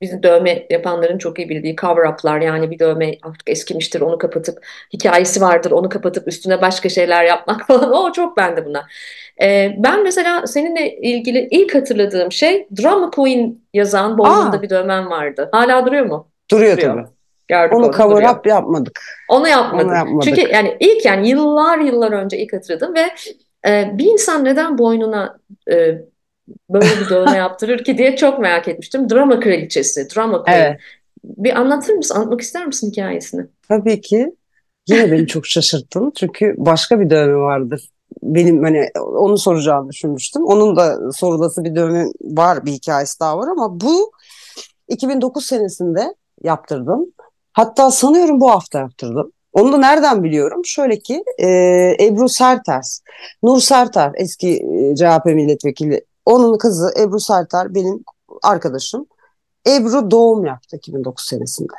bizim 0.00 0.22
dövme 0.22 0.66
yapanların 0.70 1.18
çok 1.18 1.38
iyi 1.38 1.48
bildiği 1.48 1.76
cover-up'lar 1.76 2.44
yani 2.44 2.70
bir 2.70 2.78
dövme 2.78 3.14
artık 3.22 3.50
eskimiştir 3.50 4.00
onu 4.00 4.18
kapatıp 4.18 4.66
hikayesi 4.92 5.40
vardır 5.40 5.70
onu 5.70 5.88
kapatıp 5.88 6.28
üstüne 6.28 6.62
başka 6.62 6.88
şeyler 6.88 7.24
yapmak 7.24 7.62
falan 7.66 7.92
o 7.92 8.12
çok 8.12 8.36
bende 8.36 8.64
buna. 8.64 8.86
Ee, 9.42 9.74
ben 9.78 10.02
mesela 10.02 10.46
seninle 10.46 10.96
ilgili 10.96 11.48
ilk 11.50 11.74
hatırladığım 11.74 12.32
şey 12.32 12.68
Drama 12.82 13.10
Queen 13.10 13.60
yazan 13.74 14.18
boynunda 14.18 14.62
bir 14.62 14.70
dövmem 14.70 15.10
vardı. 15.10 15.48
Hala 15.52 15.86
duruyor 15.86 16.06
mu? 16.06 16.28
duruyor 16.50 16.76
Duruyor. 16.76 16.94
tabii. 16.94 17.06
Gördük 17.48 17.74
Onu 17.76 17.92
cover 17.92 18.30
up 18.30 18.46
yapmadık. 18.46 19.00
Onu 19.28 19.40
Onu 19.40 19.48
yapmadım. 19.48 20.20
Çünkü 20.24 20.40
yapmadık. 20.40 20.54
yani 20.54 20.76
ilk 20.80 21.04
yani 21.04 21.28
yıllar 21.28 21.78
yıllar 21.78 22.12
önce 22.12 22.38
ilk 22.38 22.52
hatırladım 22.52 22.94
ve 22.94 23.06
e, 23.68 23.90
bir 23.98 24.06
insan 24.06 24.44
neden 24.44 24.78
boynuna 24.78 25.38
e, 25.70 25.98
böyle 26.70 26.86
bir 27.00 27.10
dövme 27.10 27.36
yaptırır 27.36 27.84
ki 27.84 27.98
diye 27.98 28.16
çok 28.16 28.38
merak 28.38 28.68
etmiştim. 28.68 29.10
Drama 29.10 29.40
kraliçesi, 29.40 30.08
Drama 30.16 30.42
Queen. 30.42 30.58
Evet. 30.58 30.80
Bir 31.24 31.60
anlatır 31.60 31.94
mısın? 31.94 32.14
Anlatmak 32.14 32.40
ister 32.40 32.66
misin 32.66 32.90
hikayesini? 32.90 33.46
Tabii 33.68 34.00
ki 34.00 34.32
yine 34.88 35.12
beni 35.12 35.26
çok 35.26 35.46
şaşırttın. 35.46 36.12
Çünkü 36.16 36.54
başka 36.58 37.00
bir 37.00 37.10
dövme 37.10 37.36
vardır. 37.36 37.88
Benim 38.22 38.62
hani 38.62 38.88
onu 38.94 39.38
soracağını 39.38 39.88
düşünmüştüm. 39.88 40.44
Onun 40.44 40.76
da 40.76 41.12
sorulası 41.12 41.64
bir 41.64 41.74
dövme 41.74 42.04
var, 42.20 42.66
bir 42.66 42.72
hikayesi 42.72 43.20
daha 43.20 43.38
var 43.38 43.48
ama 43.48 43.80
bu 43.80 44.12
2009 44.88 45.46
senesinde 45.46 46.14
yaptırdım. 46.42 47.06
Hatta 47.52 47.90
sanıyorum 47.90 48.40
bu 48.40 48.50
hafta 48.50 48.78
yaptırdım. 48.78 49.32
Onu 49.52 49.72
da 49.72 49.76
nereden 49.76 50.24
biliyorum? 50.24 50.64
Şöyle 50.64 50.98
ki 50.98 51.24
e, 51.38 51.48
Ebru 52.00 52.28
Serters, 52.28 53.00
Nur 53.42 53.60
Serter 53.60 54.10
eski 54.14 54.62
CHP 54.98 55.24
milletvekili. 55.24 56.04
Onun 56.28 56.58
kızı 56.58 56.92
Ebru 56.98 57.20
Serter 57.20 57.74
benim 57.74 58.04
arkadaşım. 58.42 59.06
Ebru 59.66 60.10
doğum 60.10 60.44
yaptı 60.44 60.76
2009 60.76 61.26
senesinde. 61.26 61.72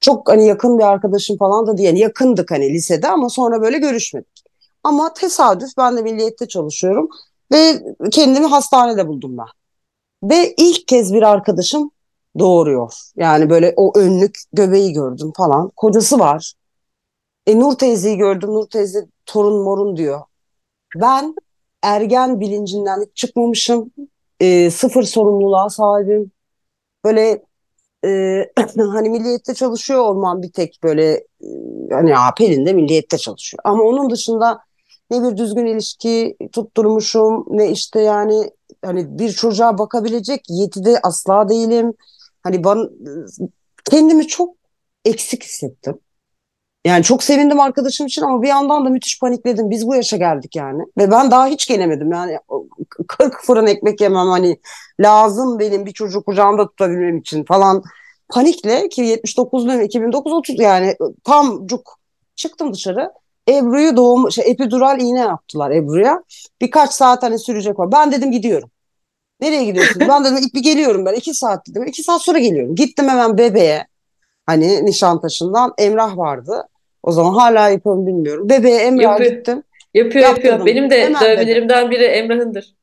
Çok 0.00 0.28
hani 0.28 0.46
yakın 0.46 0.78
bir 0.78 0.84
arkadaşım 0.84 1.36
falan 1.36 1.66
da. 1.66 1.82
Yani 1.82 1.98
yakındık 1.98 2.50
hani 2.50 2.72
lisede 2.72 3.08
ama 3.08 3.28
sonra 3.28 3.62
böyle 3.62 3.78
görüşmedik. 3.78 4.44
Ama 4.84 5.14
tesadüf 5.14 5.70
ben 5.78 5.96
de 5.96 6.02
milliyette 6.02 6.48
çalışıyorum 6.48 7.08
ve 7.52 7.82
kendimi 8.10 8.46
hastanede 8.46 9.08
buldum 9.08 9.38
ben. 9.38 9.46
Ve 10.30 10.54
ilk 10.56 10.88
kez 10.88 11.14
bir 11.14 11.22
arkadaşım 11.22 11.90
doğuruyor. 12.38 12.92
Yani 13.16 13.50
böyle 13.50 13.74
o 13.76 13.98
önlük 13.98 14.38
göbeği 14.52 14.92
gördüm 14.92 15.32
falan. 15.36 15.70
Kocası 15.76 16.18
var. 16.18 16.54
E 17.46 17.58
Nur 17.58 17.74
teyzeyi 17.74 18.16
gördüm. 18.16 18.50
Nur 18.50 18.66
teyze 18.66 19.06
torun 19.26 19.62
morun 19.62 19.96
diyor. 19.96 20.20
Ben 20.96 21.34
ergen 21.84 22.40
bilincinden 22.40 23.02
hiç 23.02 23.16
çıkmamışım. 23.16 23.92
E, 24.40 24.70
sıfır 24.70 25.02
sorumluluğa 25.02 25.70
sahibim. 25.70 26.32
Böyle 27.04 27.42
e, 28.04 28.10
hani 28.76 29.10
milliyette 29.10 29.54
çalışıyor 29.54 30.00
olmam 30.00 30.42
bir 30.42 30.52
tek 30.52 30.78
böyle 30.82 31.12
e, 31.42 31.48
hani 31.92 32.14
Pelin 32.38 32.66
de 32.66 32.72
milliyette 32.72 33.18
çalışıyor. 33.18 33.60
Ama 33.64 33.82
onun 33.84 34.10
dışında 34.10 34.60
ne 35.10 35.22
bir 35.22 35.36
düzgün 35.36 35.66
ilişki 35.66 36.36
tutturmuşum 36.52 37.46
ne 37.48 37.70
işte 37.70 38.00
yani 38.00 38.50
hani 38.84 39.18
bir 39.18 39.32
çocuğa 39.32 39.78
bakabilecek 39.78 40.44
yetide 40.48 41.00
asla 41.02 41.48
değilim. 41.48 41.94
Hani 42.42 42.64
ben 42.64 42.88
kendimi 43.90 44.26
çok 44.26 44.56
eksik 45.04 45.44
hissettim. 45.44 45.98
Yani 46.84 47.02
çok 47.02 47.22
sevindim 47.22 47.60
arkadaşım 47.60 48.06
için 48.06 48.22
ama 48.22 48.42
bir 48.42 48.48
yandan 48.48 48.84
da 48.84 48.90
müthiş 48.90 49.20
panikledim. 49.20 49.70
Biz 49.70 49.86
bu 49.86 49.94
yaşa 49.94 50.16
geldik 50.16 50.56
yani. 50.56 50.82
Ve 50.98 51.10
ben 51.10 51.30
daha 51.30 51.46
hiç 51.46 51.66
gelemedim. 51.66 52.12
Yani 52.12 52.38
40 53.08 53.44
fırın 53.44 53.66
ekmek 53.66 54.00
yemem 54.00 54.26
hani 54.26 54.58
lazım 55.00 55.58
benim 55.58 55.86
bir 55.86 55.92
çocuğu 55.92 56.24
kucağımda 56.24 56.66
tutabilmem 56.66 57.18
için 57.18 57.44
falan. 57.44 57.82
Panikle 58.28 58.88
ki 58.88 59.02
79 59.02 59.66
dönemi 59.66 59.84
2009 59.84 60.32
30 60.32 60.60
yani 60.60 60.96
tam 61.24 61.66
cuk 61.66 61.98
çıktım 62.36 62.72
dışarı. 62.72 63.12
Ebru'yu 63.48 63.96
doğum 63.96 64.32
şey 64.32 64.50
epidural 64.50 65.00
iğne 65.00 65.20
yaptılar 65.20 65.70
Ebru'ya. 65.70 66.22
Birkaç 66.60 66.92
saat 66.92 67.22
hani 67.22 67.38
sürecek 67.38 67.78
var. 67.78 67.92
Ben 67.92 68.12
dedim 68.12 68.32
gidiyorum. 68.32 68.70
Nereye 69.40 69.64
gidiyorsunuz? 69.64 70.08
Ben 70.08 70.24
dedim 70.24 70.50
bir 70.54 70.62
geliyorum 70.62 71.06
ben. 71.06 71.14
iki 71.14 71.34
saat 71.34 71.68
dedim. 71.68 71.86
iki 71.86 72.02
saat 72.02 72.22
sonra 72.22 72.38
geliyorum. 72.38 72.74
Gittim 72.74 73.08
hemen 73.08 73.38
bebeğe. 73.38 73.86
Hani 74.46 74.84
Nişantaşı'ndan 74.84 75.74
Emrah 75.78 76.16
vardı. 76.16 76.68
O 77.04 77.12
zaman 77.12 77.34
hala 77.34 77.68
yapıyorum 77.68 78.06
bilmiyorum. 78.06 78.48
Bebeğe 78.48 78.78
Emrah'a 78.80 79.12
Yapıyor. 79.12 79.30
gittim. 79.30 79.62
Yapıyor 79.94 80.24
yapıyor. 80.24 80.52
Yaptırdım. 80.52 80.66
Benim 80.66 80.90
de 80.90 81.02
Hemen 81.02 81.22
dedim. 81.22 81.36
dövmelerimden 81.36 81.90
biri 81.90 82.04
Emrah'ındır. 82.04 82.74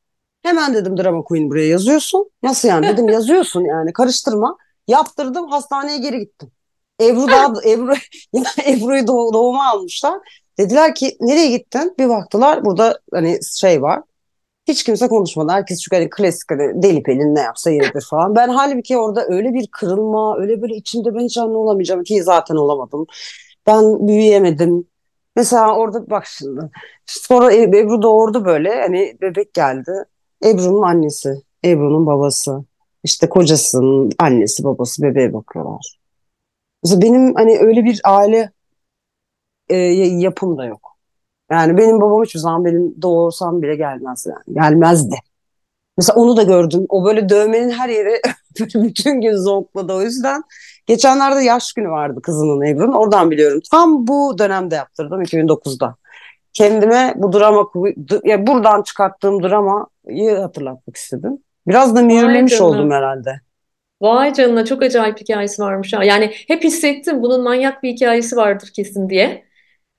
Hemen 0.43 0.73
dedim 0.73 0.97
drama 0.97 1.23
queen 1.23 1.49
buraya 1.49 1.67
yazıyorsun. 1.67 2.31
Nasıl 2.43 2.67
yani 2.67 2.87
dedim 2.87 3.09
yazıyorsun 3.17 3.61
yani 3.61 3.93
karıştırma. 3.93 4.57
Yaptırdım 4.87 5.47
hastaneye 5.47 5.97
geri 5.97 6.19
gittim. 6.19 6.51
Ebru 7.01 7.27
daha 7.31 7.53
Ebru 7.65 7.93
Ebru'yu 8.67 9.07
doğ- 9.07 9.33
doğuma 9.33 9.69
almışlar. 9.69 10.19
Dediler 10.59 10.95
ki 10.95 11.17
nereye 11.21 11.47
gittin? 11.47 11.95
Bir 11.99 12.09
baktılar 12.09 12.65
burada 12.65 12.99
hani 13.13 13.39
şey 13.59 13.81
var. 13.81 14.01
Hiç 14.67 14.83
kimse 14.83 15.07
konuşmadı. 15.07 15.51
Herkes 15.51 15.79
çünkü 15.81 15.95
hani 15.95 16.09
klasik 16.09 16.51
hani 16.51 16.83
deli 16.83 17.03
pelin 17.03 17.35
ne 17.35 17.39
yapsa 17.41 17.71
yeridir 17.71 18.05
falan. 18.09 18.35
Ben 18.35 18.49
halbuki 18.49 18.97
orada 18.97 19.25
öyle 19.29 19.53
bir 19.53 19.67
kırılma, 19.67 20.37
öyle 20.37 20.61
böyle 20.61 20.75
içimde 20.75 21.15
ben 21.15 21.19
hiç 21.19 21.37
anne 21.37 21.57
olamayacağım 21.57 22.03
ki 22.03 22.23
zaten 22.23 22.55
olamadım. 22.55 23.07
Ben 23.71 24.07
büyüyemedim. 24.07 24.87
Mesela 25.35 25.77
orada 25.77 26.09
bak 26.09 26.25
şimdi. 26.27 26.61
Sonra 27.05 27.53
E- 27.53 27.63
Ebru 27.63 28.01
doğurdu 28.01 28.45
böyle. 28.45 28.81
Hani 28.81 29.17
bebek 29.21 29.53
geldi. 29.53 29.91
Ebru'nun 30.45 30.81
annesi, 30.81 31.35
Ebru'nun 31.65 32.05
babası, 32.07 32.63
işte 33.03 33.29
kocasının 33.29 34.11
annesi, 34.19 34.63
babası 34.63 35.03
bebeğe 35.03 35.33
bakıyorlar. 35.33 35.99
Mesela 36.83 37.01
benim 37.01 37.35
hani 37.35 37.59
öyle 37.59 37.85
bir 37.85 38.01
aile 38.05 38.51
e, 39.69 39.75
yapım 39.77 40.57
da 40.57 40.65
yok. 40.65 40.97
Yani 41.51 41.77
benim 41.77 42.01
babam 42.01 42.23
hiçbir 42.23 42.39
zaman 42.39 42.65
benim 42.65 43.03
doğursam 43.03 43.61
bile 43.61 43.75
gelmez 43.75 44.27
yani. 44.29 44.55
Gelmezdi. 44.61 45.15
Mesela 45.97 46.15
onu 46.21 46.37
da 46.37 46.43
gördüm. 46.43 46.85
O 46.89 47.05
böyle 47.05 47.29
dövmenin 47.29 47.69
her 47.71 47.89
yeri 47.89 48.21
bütün 48.75 49.21
gün 49.21 49.37
zonkladı. 49.37 49.93
O 49.93 50.01
yüzden 50.01 50.43
geçenlerde 50.91 51.43
yaş 51.43 51.73
günü 51.73 51.89
vardı 51.89 52.21
kızının 52.21 52.61
Ebru'nun. 52.61 52.93
Oradan 52.93 53.31
biliyorum. 53.31 53.59
Tam 53.71 54.07
bu 54.07 54.37
dönemde 54.37 54.75
yaptırdım 54.75 55.21
2009'da. 55.21 55.95
Kendime 56.53 57.13
bu 57.15 57.33
drama 57.33 57.69
ya 58.23 58.47
buradan 58.47 58.83
çıkarttığım 58.83 59.43
dramayı 59.43 60.35
hatırlatmak 60.35 60.95
istedim. 60.95 61.37
Biraz 61.67 61.95
da 61.95 62.01
mühürlemiş 62.01 62.61
oldum 62.61 62.91
herhalde. 62.91 63.41
Vay 64.01 64.33
canına 64.33 64.65
çok 64.65 64.83
acayip 64.83 65.21
hikayesi 65.21 65.61
varmış 65.61 65.93
ha. 65.93 66.03
Yani 66.03 66.31
hep 66.47 66.63
hissettim 66.63 67.21
bunun 67.23 67.43
manyak 67.43 67.83
bir 67.83 67.93
hikayesi 67.93 68.35
vardır 68.35 68.69
kesin 68.75 69.09
diye. 69.09 69.45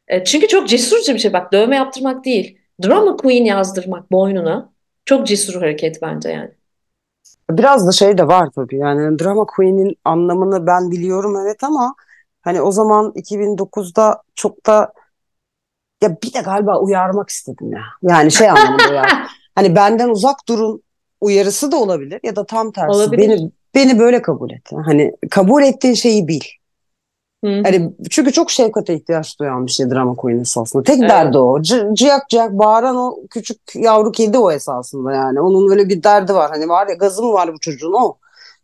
E, 0.08 0.24
çünkü 0.24 0.48
çok 0.48 0.68
cesurca 0.68 1.14
bir 1.14 1.18
şey. 1.18 1.32
Bak 1.32 1.52
dövme 1.52 1.76
yaptırmak 1.76 2.24
değil. 2.24 2.58
Drama 2.84 3.16
Queen 3.16 3.44
yazdırmak 3.44 4.12
boynuna. 4.12 4.72
Çok 5.04 5.26
cesur 5.26 5.60
hareket 5.60 6.02
bence 6.02 6.28
yani. 6.28 6.50
Biraz 7.50 7.86
da 7.86 7.92
şey 7.92 8.18
de 8.18 8.26
var 8.26 8.50
tabii. 8.54 8.76
Yani 8.76 9.18
drama 9.18 9.46
queen'in 9.46 9.96
anlamını 10.04 10.66
ben 10.66 10.90
biliyorum 10.90 11.36
evet 11.36 11.64
ama 11.64 11.94
hani 12.42 12.62
o 12.62 12.72
zaman 12.72 13.12
2009'da 13.14 14.22
çok 14.34 14.66
da 14.66 14.92
ya 16.02 16.16
bir 16.22 16.34
de 16.34 16.40
galiba 16.40 16.80
uyarmak 16.80 17.28
istedim 17.28 17.72
ya. 17.72 17.82
Yani 18.02 18.32
şey 18.32 18.50
anlamında 18.50 18.90
uyar. 18.90 19.28
Hani 19.54 19.76
benden 19.76 20.08
uzak 20.08 20.48
durun 20.48 20.82
uyarısı 21.20 21.72
da 21.72 21.76
olabilir 21.76 22.20
ya 22.22 22.36
da 22.36 22.46
tam 22.46 22.72
tersi. 22.72 22.90
Olabilir. 22.90 23.28
Beni 23.28 23.50
beni 23.74 23.98
böyle 23.98 24.22
kabul 24.22 24.50
et. 24.50 24.70
Hani 24.86 25.12
kabul 25.30 25.62
ettiğin 25.62 25.94
şeyi 25.94 26.28
bil. 26.28 26.40
Hı. 27.44 27.62
Hani 27.64 27.92
çünkü 28.10 28.32
çok 28.32 28.50
şefkate 28.50 28.94
ihtiyaç 28.94 29.38
duyan 29.40 29.66
bir 29.66 29.70
şey 29.72 29.90
drama 29.90 30.14
queen 30.14 30.38
esasında. 30.38 30.82
Tek 30.82 30.98
Evet. 30.98 31.10
derdi 31.10 31.38
o. 31.38 31.62
C- 31.62 31.88
ciyak 31.92 32.28
ciyak 32.28 32.52
bağıran 32.52 32.96
o 32.96 33.16
küçük 33.30 33.58
yavru 33.74 34.12
kedi 34.12 34.38
o 34.38 34.50
esasında 34.50 35.12
yani. 35.12 35.40
Onun 35.40 35.70
öyle 35.70 35.88
bir 35.88 36.02
derdi 36.02 36.34
var. 36.34 36.50
Hani 36.50 36.68
var 36.68 36.86
ya 36.86 36.94
gazı 36.94 37.22
mı 37.22 37.32
var 37.32 37.54
bu 37.54 37.58
çocuğun 37.60 37.92
o. 37.92 38.16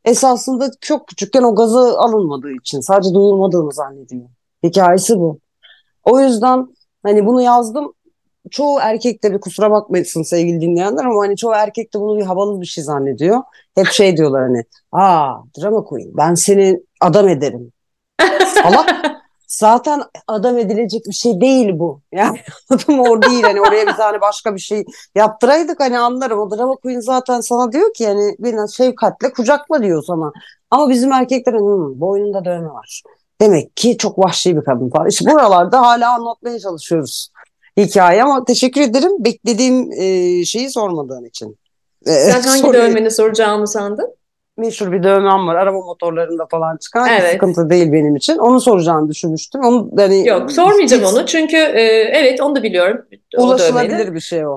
Esasında 0.04 0.70
çok 0.80 1.06
küçükken 1.06 1.42
o 1.42 1.54
gazı 1.54 1.78
alınmadığı 1.98 2.50
için 2.52 2.80
sadece 2.80 3.14
duyulmadığını 3.14 3.72
zannediyor. 3.72 4.28
Hikayesi 4.62 5.18
bu. 5.18 5.38
O 6.04 6.20
yüzden 6.20 6.66
hani 7.02 7.26
bunu 7.26 7.42
yazdım. 7.42 7.92
Çoğu 8.50 8.78
erkek 8.80 9.24
de 9.24 9.32
bir 9.32 9.40
kusura 9.40 9.70
bakmasın 9.70 10.22
sevgili 10.22 10.60
dinleyenler 10.60 11.04
ama 11.04 11.20
hani 11.22 11.36
çoğu 11.36 11.52
erkek 11.54 11.94
de 11.94 12.00
bunu 12.00 12.18
bir 12.18 12.24
havalı 12.24 12.60
bir 12.60 12.66
şey 12.66 12.84
zannediyor. 12.84 13.42
Hep 13.74 13.86
şey 13.86 14.16
diyorlar 14.16 14.42
hani 14.42 14.64
aa 14.92 15.34
drama 15.58 15.84
queen 15.84 16.10
ben 16.16 16.34
seni 16.34 16.80
adam 17.00 17.28
ederim. 17.28 17.72
Salak 18.54 18.88
zaten 19.48 20.02
adam 20.26 20.58
edilecek 20.58 21.02
bir 21.08 21.14
şey 21.14 21.40
değil 21.40 21.68
bu. 21.78 22.00
Yani 22.12 22.38
adam 22.70 23.00
o 23.00 23.22
değil 23.22 23.42
hani 23.42 23.60
oraya 23.60 23.86
bir 23.86 23.92
tane 23.92 24.20
başka 24.20 24.54
bir 24.54 24.60
şey 24.60 24.84
yaptıraydık 25.14 25.80
hani 25.80 25.98
anlarım. 25.98 26.38
O 26.40 26.50
drama 26.50 26.74
queen 26.76 27.00
zaten 27.00 27.40
sana 27.40 27.72
diyor 27.72 27.94
ki 27.94 28.02
yani 28.04 28.36
beni 28.38 28.72
şefkatle 28.72 29.32
kucakla 29.32 29.82
diyor 29.82 30.02
sana. 30.06 30.32
Ama 30.70 30.88
bizim 30.88 31.12
erkeklerin 31.12 31.58
"Hmm, 31.58 32.00
boynunda 32.00 32.44
dövme 32.44 32.68
var. 32.68 33.02
Demek 33.40 33.76
ki 33.76 33.96
çok 33.98 34.18
vahşi 34.18 34.56
bir 34.56 34.64
kadın 34.64 34.90
falan. 34.90 35.08
İşte 35.08 35.30
buralarda 35.30 35.80
hala 35.80 36.14
anlatmaya 36.14 36.58
çalışıyoruz 36.58 37.28
hikaye 37.76 38.22
ama 38.22 38.44
teşekkür 38.44 38.80
ederim 38.80 39.24
beklediğim 39.24 39.92
e, 39.92 40.44
şeyi 40.44 40.70
sormadığın 40.70 41.24
için. 41.24 41.58
E, 42.06 42.10
Sen 42.12 42.42
hangi 42.42 42.60
soruyu- 42.62 42.82
dövmeni 42.82 43.10
soracağımı 43.10 43.68
sandın? 43.68 44.14
Meşhur 44.58 44.92
bir 44.92 45.02
dövmem 45.02 45.46
var. 45.46 45.54
Araba 45.54 45.78
motorlarında 45.78 46.46
falan 46.46 46.76
çıkan. 46.76 47.08
Evet. 47.08 47.32
sıkıntı 47.32 47.70
değil 47.70 47.92
benim 47.92 48.16
için. 48.16 48.38
Onu 48.38 48.60
soracağını 48.60 49.08
düşünmüştüm. 49.08 49.60
Onu 49.64 49.90
hani 49.96 50.28
Yok 50.28 50.52
sormayacağım 50.52 51.02
hiç 51.02 51.12
onu 51.12 51.26
çünkü 51.26 51.56
e, 51.56 51.82
evet 52.12 52.40
onu 52.40 52.56
da 52.56 52.62
biliyorum. 52.62 53.04
O 53.36 53.44
Ulaşılabilir 53.46 54.14
bir 54.14 54.20
şey 54.20 54.46
o. 54.46 54.56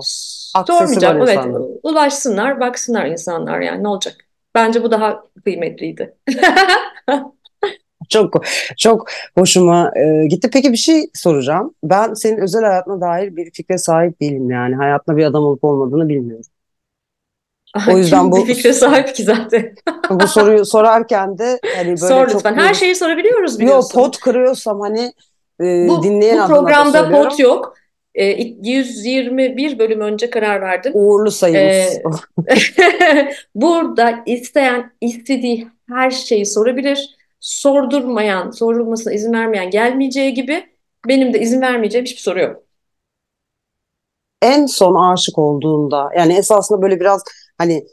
Aksesi 0.55 0.77
Sormayacağım 0.77 1.17
evet 1.17 1.37
insanların. 1.37 1.79
ulaşsınlar 1.83 2.59
baksınlar 2.59 3.05
insanlar 3.05 3.59
yani 3.59 3.83
ne 3.83 3.87
olacak. 3.87 4.15
Bence 4.55 4.83
bu 4.83 4.91
daha 4.91 5.23
kıymetliydi. 5.43 6.15
Çok 8.09 8.43
çok 8.77 9.09
hoşuma 9.37 9.91
e, 9.95 10.27
gitti. 10.27 10.49
Peki 10.53 10.71
bir 10.71 10.77
şey 10.77 11.09
soracağım. 11.13 11.73
Ben 11.83 12.13
senin 12.13 12.37
özel 12.37 12.63
hayatına 12.63 13.01
dair 13.01 13.35
bir 13.35 13.51
fikre 13.51 13.77
sahip 13.77 14.21
değilim 14.21 14.49
yani. 14.49 14.75
Hayatında 14.75 15.17
bir 15.17 15.25
adam 15.25 15.43
olup 15.43 15.63
olmadığını 15.63 16.09
bilmiyorum. 16.09 16.45
O 17.91 17.97
yüzden 17.97 18.31
bu- 18.31 18.47
bir 18.47 18.53
fikre 18.55 18.73
sahip 18.73 19.15
ki 19.15 19.23
zaten. 19.23 19.75
Bu 20.09 20.27
soruyu 20.27 20.65
sorarken 20.65 21.37
de 21.37 21.59
hani 21.75 21.87
böyle 21.87 21.97
Sor 21.97 22.25
çok 22.27 22.35
lütfen. 22.35 22.55
Her 22.55 22.73
şeyi 22.73 22.95
sorabiliyoruz 22.95 23.53
Yo 23.53 23.59
biliyorsun. 23.59 23.93
pot 23.99 24.19
kırıyorsam 24.19 24.79
hani 24.79 25.13
e, 25.61 25.87
bu, 25.87 26.03
dinleyen 26.03 26.37
bu 26.37 26.41
adına 26.43 26.55
da 26.55 26.59
programda 26.59 26.99
söylüyorum. 27.01 27.29
pot 27.29 27.39
yok. 27.39 27.75
E, 28.15 28.25
121 28.25 29.79
bölüm 29.79 30.01
önce 30.01 30.29
karar 30.29 30.61
verdim. 30.61 30.91
Uğurlu 30.95 31.31
sayımız. 31.31 31.87
Ee, 32.49 33.31
Burada 33.55 34.19
isteyen 34.25 34.91
istediği 35.01 35.67
her 35.89 36.11
şeyi 36.11 36.45
sorabilir. 36.45 37.15
Sordurmayan, 37.39 38.51
sorulmasına 38.51 39.13
izin 39.13 39.33
vermeyen 39.33 39.69
gelmeyeceği 39.69 40.33
gibi 40.33 40.63
benim 41.07 41.33
de 41.33 41.39
izin 41.39 41.61
vermeyeceğim 41.61 42.05
hiçbir 42.05 42.21
soru 42.21 42.39
yok. 42.39 42.63
en 44.41 44.65
son 44.65 44.95
aşık 45.13 45.37
olduğunda 45.37 46.09
yani 46.17 46.33
esasında 46.33 46.81
böyle 46.81 46.99
biraz 46.99 47.23
hani 47.61 47.85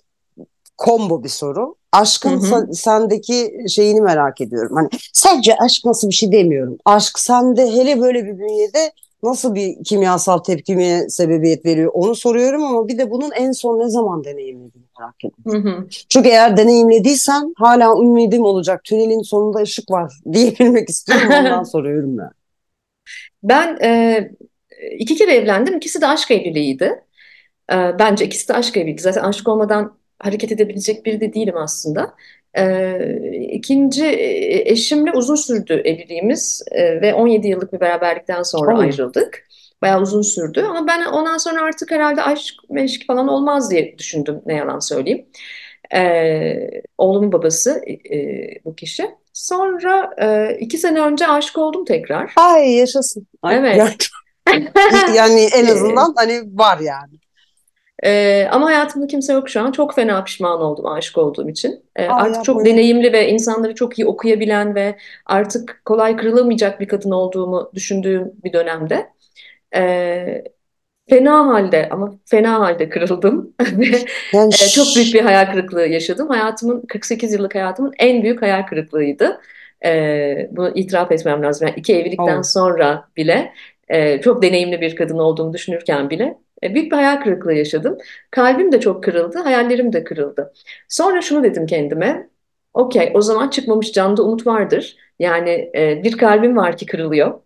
combo 0.85 1.25
bir 1.25 1.29
soru. 1.29 1.75
Aşkın 1.93 2.31
Hı 2.31 2.35
hı. 2.35 2.41
sen- 2.47 2.73
sendeki 2.73 3.53
şeyini 3.69 4.01
merak 4.01 4.41
ediyorum. 4.41 4.77
Hani 4.77 4.89
sence 5.13 5.57
aşk 5.57 5.85
nasıl 5.85 6.09
bir 6.09 6.15
şey 6.15 6.33
demiyorum. 6.33 6.79
Aşk 6.85 7.19
sende 7.19 7.73
hele 7.73 8.01
böyle 8.01 8.25
bir 8.25 8.39
bünyede 8.39 8.93
nasıl 9.23 9.55
bir 9.55 9.85
kimyasal 9.85 10.39
tepkime 10.39 11.09
sebebiyet 11.09 11.65
veriyor 11.65 11.91
onu 11.95 12.15
soruyorum 12.15 12.63
ama 12.63 12.89
bir 12.89 12.99
de 12.99 13.11
bunun 13.11 13.31
en 13.31 13.53
son 13.53 13.79
ne 13.79 13.89
zaman 13.89 14.25
deneyimlediğini 14.25 14.87
merak 15.01 15.15
ediyorum. 15.25 15.69
Hı 15.71 15.71
hı. 15.71 15.89
Çünkü 16.09 16.29
eğer 16.29 16.57
deneyimlediysen 16.57 17.55
hala 17.57 18.01
ümidim 18.03 18.43
olacak. 18.43 18.85
Tünelin 18.85 19.23
sonunda 19.23 19.59
ışık 19.59 19.91
var 19.91 20.13
diyebilmek 20.33 20.91
istiyorum. 20.91 21.29
Ondan 21.31 21.63
soruyorum 21.73 22.19
ben. 22.19 22.31
Ben 23.43 23.79
e, 23.83 24.31
iki 24.99 25.15
kere 25.17 25.35
evlendim. 25.35 25.77
İkisi 25.77 26.01
de 26.01 26.07
aşk 26.07 26.31
evliliğiydi. 26.31 27.05
E, 27.73 27.77
bence 27.99 28.25
ikisi 28.25 28.49
de 28.49 28.53
aşk 28.55 28.77
evliliğiydi. 28.77 29.03
Zaten 29.03 29.23
aşık 29.25 29.49
olmadan 29.49 29.99
hareket 30.19 30.53
edebilecek 30.53 31.07
biri 31.07 31.21
de 31.21 31.35
değilim 31.35 31.57
aslında. 31.57 32.15
E, 32.59 32.97
ikinci 33.53 34.05
e, 34.07 34.71
eşimle 34.73 35.13
uzun 35.13 35.35
sürdü 35.35 35.83
evliliğimiz 35.85 36.63
e, 36.71 37.01
ve 37.01 37.15
17 37.15 37.49
yıllık 37.49 37.73
bir 37.73 37.81
beraberlikten 37.81 38.43
sonra 38.43 38.75
Oh. 38.75 38.79
ayrıldık. 38.81 39.49
Bayağı 39.83 40.01
uzun 40.01 40.23
sürdü 40.23 40.63
ama 40.71 40.87
ben 40.87 41.05
ondan 41.05 41.37
sonra 41.37 41.63
artık 41.63 41.91
herhalde 41.91 42.23
aşk 42.23 42.55
meşk 42.71 43.07
falan 43.07 43.29
olmaz 43.29 43.71
diye 43.71 43.99
düşündüm 43.99 44.41
ne 44.47 44.55
yalan 44.55 44.79
söyleyeyim. 44.79 45.27
E, 45.95 46.03
oğlumun 46.99 47.33
babası 47.33 47.83
e, 48.13 48.19
bu 48.65 48.75
kişi. 48.75 49.11
Sonra 49.33 50.11
e, 50.23 50.57
iki 50.61 50.79
sene 50.79 51.01
önce 51.01 51.29
aşık 51.29 51.59
oldum 51.59 51.85
tekrar. 51.85 52.33
Ay 52.37 52.71
yaşasın. 52.73 53.27
Ay, 53.43 53.57
Evet. 53.57 54.09
Yani 55.15 55.49
en 55.57 55.67
azından 55.67 56.15
hani 56.17 56.41
var 56.59 56.79
yani. 56.79 57.19
Ee, 58.05 58.49
ama 58.53 58.67
hayatımda 58.67 59.07
kimse 59.07 59.33
yok 59.33 59.49
şu 59.51 59.61
an. 59.61 59.73
Çok 59.73 59.95
fena 59.95 60.25
pişman 60.25 60.61
oldum 60.61 60.87
aşık 60.87 61.19
olduğum 61.19 61.49
için. 61.49 61.85
Ee, 61.97 62.05
Aa, 62.07 62.15
artık 62.17 62.45
çok 62.45 62.65
ya. 62.65 62.67
deneyimli 62.67 63.13
ve 63.13 63.29
insanları 63.29 63.75
çok 63.75 63.99
iyi 63.99 64.07
okuyabilen 64.07 64.75
ve 64.75 64.99
artık 65.27 65.83
kolay 65.85 66.17
kırılamayacak 66.17 66.81
bir 66.81 66.89
kadın 66.89 67.11
olduğumu 67.11 67.71
düşündüğüm 67.75 68.33
bir 68.45 68.53
dönemde. 68.53 69.13
Ee, 69.77 70.45
fena 71.11 71.47
halde 71.47 71.89
ama 71.93 72.15
fena 72.27 72.61
halde 72.61 72.89
kırıldım 72.89 73.55
Yani 74.33 74.59
e, 74.61 74.71
çok 74.71 74.97
büyük 74.97 75.15
bir 75.15 75.21
hayal 75.21 75.51
kırıklığı 75.53 75.87
yaşadım. 75.89 76.29
Hayatımın 76.29 76.83
48 76.87 77.33
yıllık 77.33 77.55
hayatımın 77.55 77.93
en 77.99 78.23
büyük 78.23 78.43
hayal 78.43 78.67
kırıklığıydı. 78.67 79.41
E, 79.85 80.49
bunu 80.53 80.73
itiraf 80.75 81.13
etmem 81.13 81.43
lazım. 81.43 81.69
Yani 81.69 81.77
iki 81.81 81.97
evlilikten 81.97 82.43
Oh, 82.43 82.43
sonra 82.43 83.09
bile 83.17 83.53
e, 83.89 84.21
çok 84.21 84.43
deneyimli 84.43 84.81
bir 84.81 84.97
kadın 84.97 85.19
olduğumu 85.19 85.53
düşünürken 85.53 86.11
bile 86.11 86.39
e, 86.63 86.75
büyük 86.75 86.93
bir 86.93 86.97
hayal 86.97 87.23
kırıklığı 87.23 87.55
yaşadım. 87.55 87.99
Kalbim 88.31 88.73
de 88.73 88.81
çok 88.81 89.05
kırıldı, 89.05 89.39
hayallerim 89.39 89.93
de 89.93 90.05
kırıldı. 90.05 90.53
Sonra 90.89 91.23
şunu 91.23 91.45
dedim 91.45 91.67
kendime. 91.67 92.29
Okey, 92.75 93.13
o 93.15 93.21
zaman 93.21 93.49
çıkmamış 93.49 93.93
canda 93.93 94.23
umut 94.23 94.47
vardır. 94.47 94.97
Yani 95.19 95.71
e, 95.75 96.03
bir 96.05 96.19
kalbim 96.19 96.57
var 96.57 96.77
ki 96.77 96.87
kırılıyor. 96.87 97.41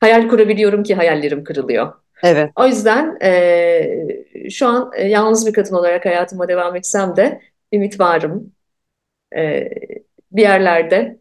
Hayal 0.00 0.28
kurabiliyorum 0.28 0.82
ki 0.82 0.94
hayallerim 0.94 1.44
kırılıyor. 1.44 1.92
evet. 2.22 2.50
O 2.56 2.66
yüzden 2.66 3.18
e, 3.22 4.50
şu 4.50 4.66
an 4.66 4.90
e, 4.96 5.08
yalnız 5.08 5.46
bir 5.46 5.52
kadın 5.52 5.74
olarak 5.74 6.04
hayatıma 6.06 6.48
devam 6.48 6.76
etsem 6.76 7.16
de 7.16 7.40
ümit 7.72 8.00
varım. 8.00 8.52
E, 9.36 9.68
bir 10.32 10.42
yerlerde 10.42 11.18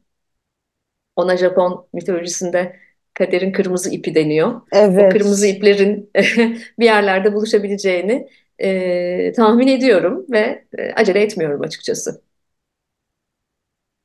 ona 1.15 1.37
Japon 1.37 1.87
mitolojisinde 1.93 2.79
kaderin 3.15 3.51
kırmızı 3.51 3.89
ipi 3.89 4.15
deniyor. 4.15 4.61
O 4.97 5.09
kırmızı 5.09 5.47
Evet. 5.47 5.57
iplerin 5.57 6.11
bir 6.79 6.85
yerlerde 6.85 7.33
buluşabileceğini 7.33 8.27
e, 8.59 9.33
tahmin 9.33 9.67
ediyorum 9.67 10.25
ve 10.31 10.65
e, 10.77 10.91
acele 10.95 11.21
etmiyorum 11.21 11.61
açıkçası. 11.61 12.21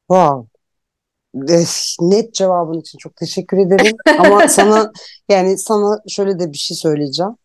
Wow. 0.08 0.48
Eh, 1.48 1.66
Net 2.00 2.34
cevabın 2.34 2.80
için 2.80 2.98
çok 2.98 3.16
teşekkür 3.16 3.58
ederim. 3.58 3.96
Ama 4.18 4.48
sana 4.48 4.92
yani 5.28 5.58
sana 5.58 6.00
şöyle 6.08 6.38
de 6.38 6.52
bir 6.52 6.58
şey 6.58 6.76
söyleyeceğim. 6.76 7.36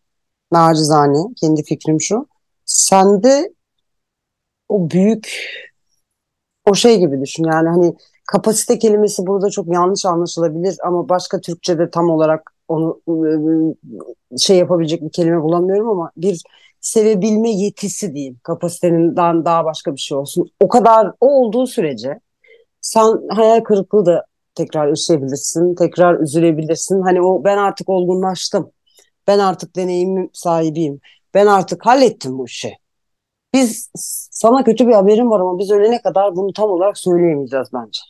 Nacizane 0.52 1.18
kendi 1.40 1.62
fikrim 1.64 2.00
şu. 2.00 2.28
Sende 2.64 3.52
o 4.68 4.90
büyük 4.90 5.28
o 6.64 6.74
şey 6.74 6.98
gibi 6.98 7.20
düşün 7.20 7.44
yani 7.44 7.68
hani 7.68 7.94
kapasite 8.26 8.78
kelimesi 8.78 9.26
burada 9.26 9.50
çok 9.50 9.68
yanlış 9.68 10.06
anlaşılabilir 10.06 10.76
ama 10.84 11.08
başka 11.08 11.40
Türkçe'de 11.40 11.90
tam 11.90 12.10
olarak 12.10 12.52
onu 12.68 13.00
e, 14.32 14.38
şey 14.38 14.58
yapabilecek 14.58 15.02
bir 15.02 15.10
kelime 15.10 15.42
bulamıyorum 15.42 15.88
ama 15.88 16.10
bir 16.16 16.42
sevebilme 16.80 17.50
yetisi 17.50 18.14
diyeyim. 18.14 18.40
Kapasiteninden 18.42 19.44
daha 19.44 19.64
başka 19.64 19.94
bir 19.94 20.00
şey 20.00 20.18
olsun. 20.18 20.50
O 20.60 20.68
kadar 20.68 21.12
o 21.20 21.28
olduğu 21.28 21.66
sürece 21.66 22.20
sen 22.80 23.28
hayal 23.30 23.60
kırıklığı 23.60 24.06
da 24.06 24.24
tekrar 24.54 24.88
yaşayabilirsin, 24.88 25.74
tekrar 25.74 26.20
üzülebilirsin. 26.20 27.02
Hani 27.02 27.22
o 27.22 27.44
ben 27.44 27.58
artık 27.58 27.88
olgunlaştım. 27.88 28.70
Ben 29.26 29.38
artık 29.38 29.76
deneyimim 29.76 30.30
sahibiyim. 30.32 31.00
Ben 31.34 31.46
artık 31.46 31.86
hallettim 31.86 32.38
bu 32.38 32.46
işi. 32.46 32.72
Biz 33.54 33.90
sana 34.30 34.64
kötü 34.64 34.88
bir 34.88 34.92
haberim 34.92 35.30
var 35.30 35.40
ama 35.40 35.58
biz 35.58 35.70
ölene 35.70 36.02
kadar 36.02 36.36
bunu 36.36 36.52
tam 36.52 36.70
olarak 36.70 36.98
söyleyemeyeceğiz 36.98 37.68
bence. 37.74 38.00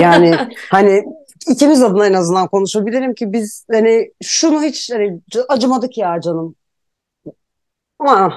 Yani 0.00 0.34
hani 0.70 1.04
ikimiz 1.48 1.82
adına 1.82 2.06
en 2.06 2.12
azından 2.12 2.48
konuşabilirim 2.48 3.14
ki 3.14 3.32
biz 3.32 3.66
hani 3.72 4.12
şunu 4.22 4.62
hiç 4.62 4.90
hani 4.92 5.20
acımadık 5.48 5.98
ya 5.98 6.20
canım. 6.20 6.54
Ama 7.98 8.34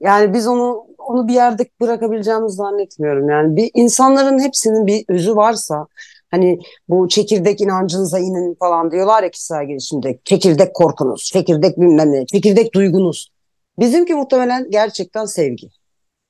yani 0.00 0.34
biz 0.34 0.46
onu 0.46 0.86
onu 0.98 1.28
bir 1.28 1.32
yerde 1.32 1.66
bırakabileceğimizi 1.80 2.56
zannetmiyorum. 2.56 3.28
Yani 3.28 3.56
bir 3.56 3.70
insanların 3.74 4.38
hepsinin 4.38 4.86
bir 4.86 5.04
özü 5.08 5.36
varsa 5.36 5.86
hani 6.30 6.58
bu 6.88 7.08
çekirdek 7.08 7.60
inancınıza 7.60 8.18
inin 8.18 8.54
falan 8.54 8.90
diyorlar 8.90 9.22
ya 9.22 9.30
kişisel 9.30 9.66
gelişimde. 9.66 10.18
Çekirdek 10.24 10.74
korkunuz, 10.74 11.24
çekirdek 11.24 11.80
bilmem 11.80 12.12
ne, 12.12 12.26
çekirdek 12.26 12.74
duygunuz. 12.74 13.32
Bizimki 13.78 14.14
muhtemelen 14.14 14.70
gerçekten 14.70 15.24
sevgi. 15.24 15.68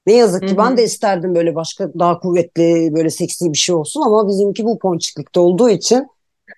Ne 0.07 0.13
yazık 0.13 0.49
ki 0.49 0.57
ben 0.57 0.77
de 0.77 0.85
isterdim 0.85 1.35
böyle 1.35 1.55
başka 1.55 1.95
daha 1.99 2.19
kuvvetli 2.19 2.95
böyle 2.95 3.11
seksi 3.11 3.53
bir 3.53 3.59
şey 3.59 3.75
olsun 3.75 4.03
ama 4.03 4.29
bizimki 4.29 4.65
bu 4.65 4.79
ponçiklikte 4.79 5.41
olduğu 5.41 5.71
için 5.71 6.07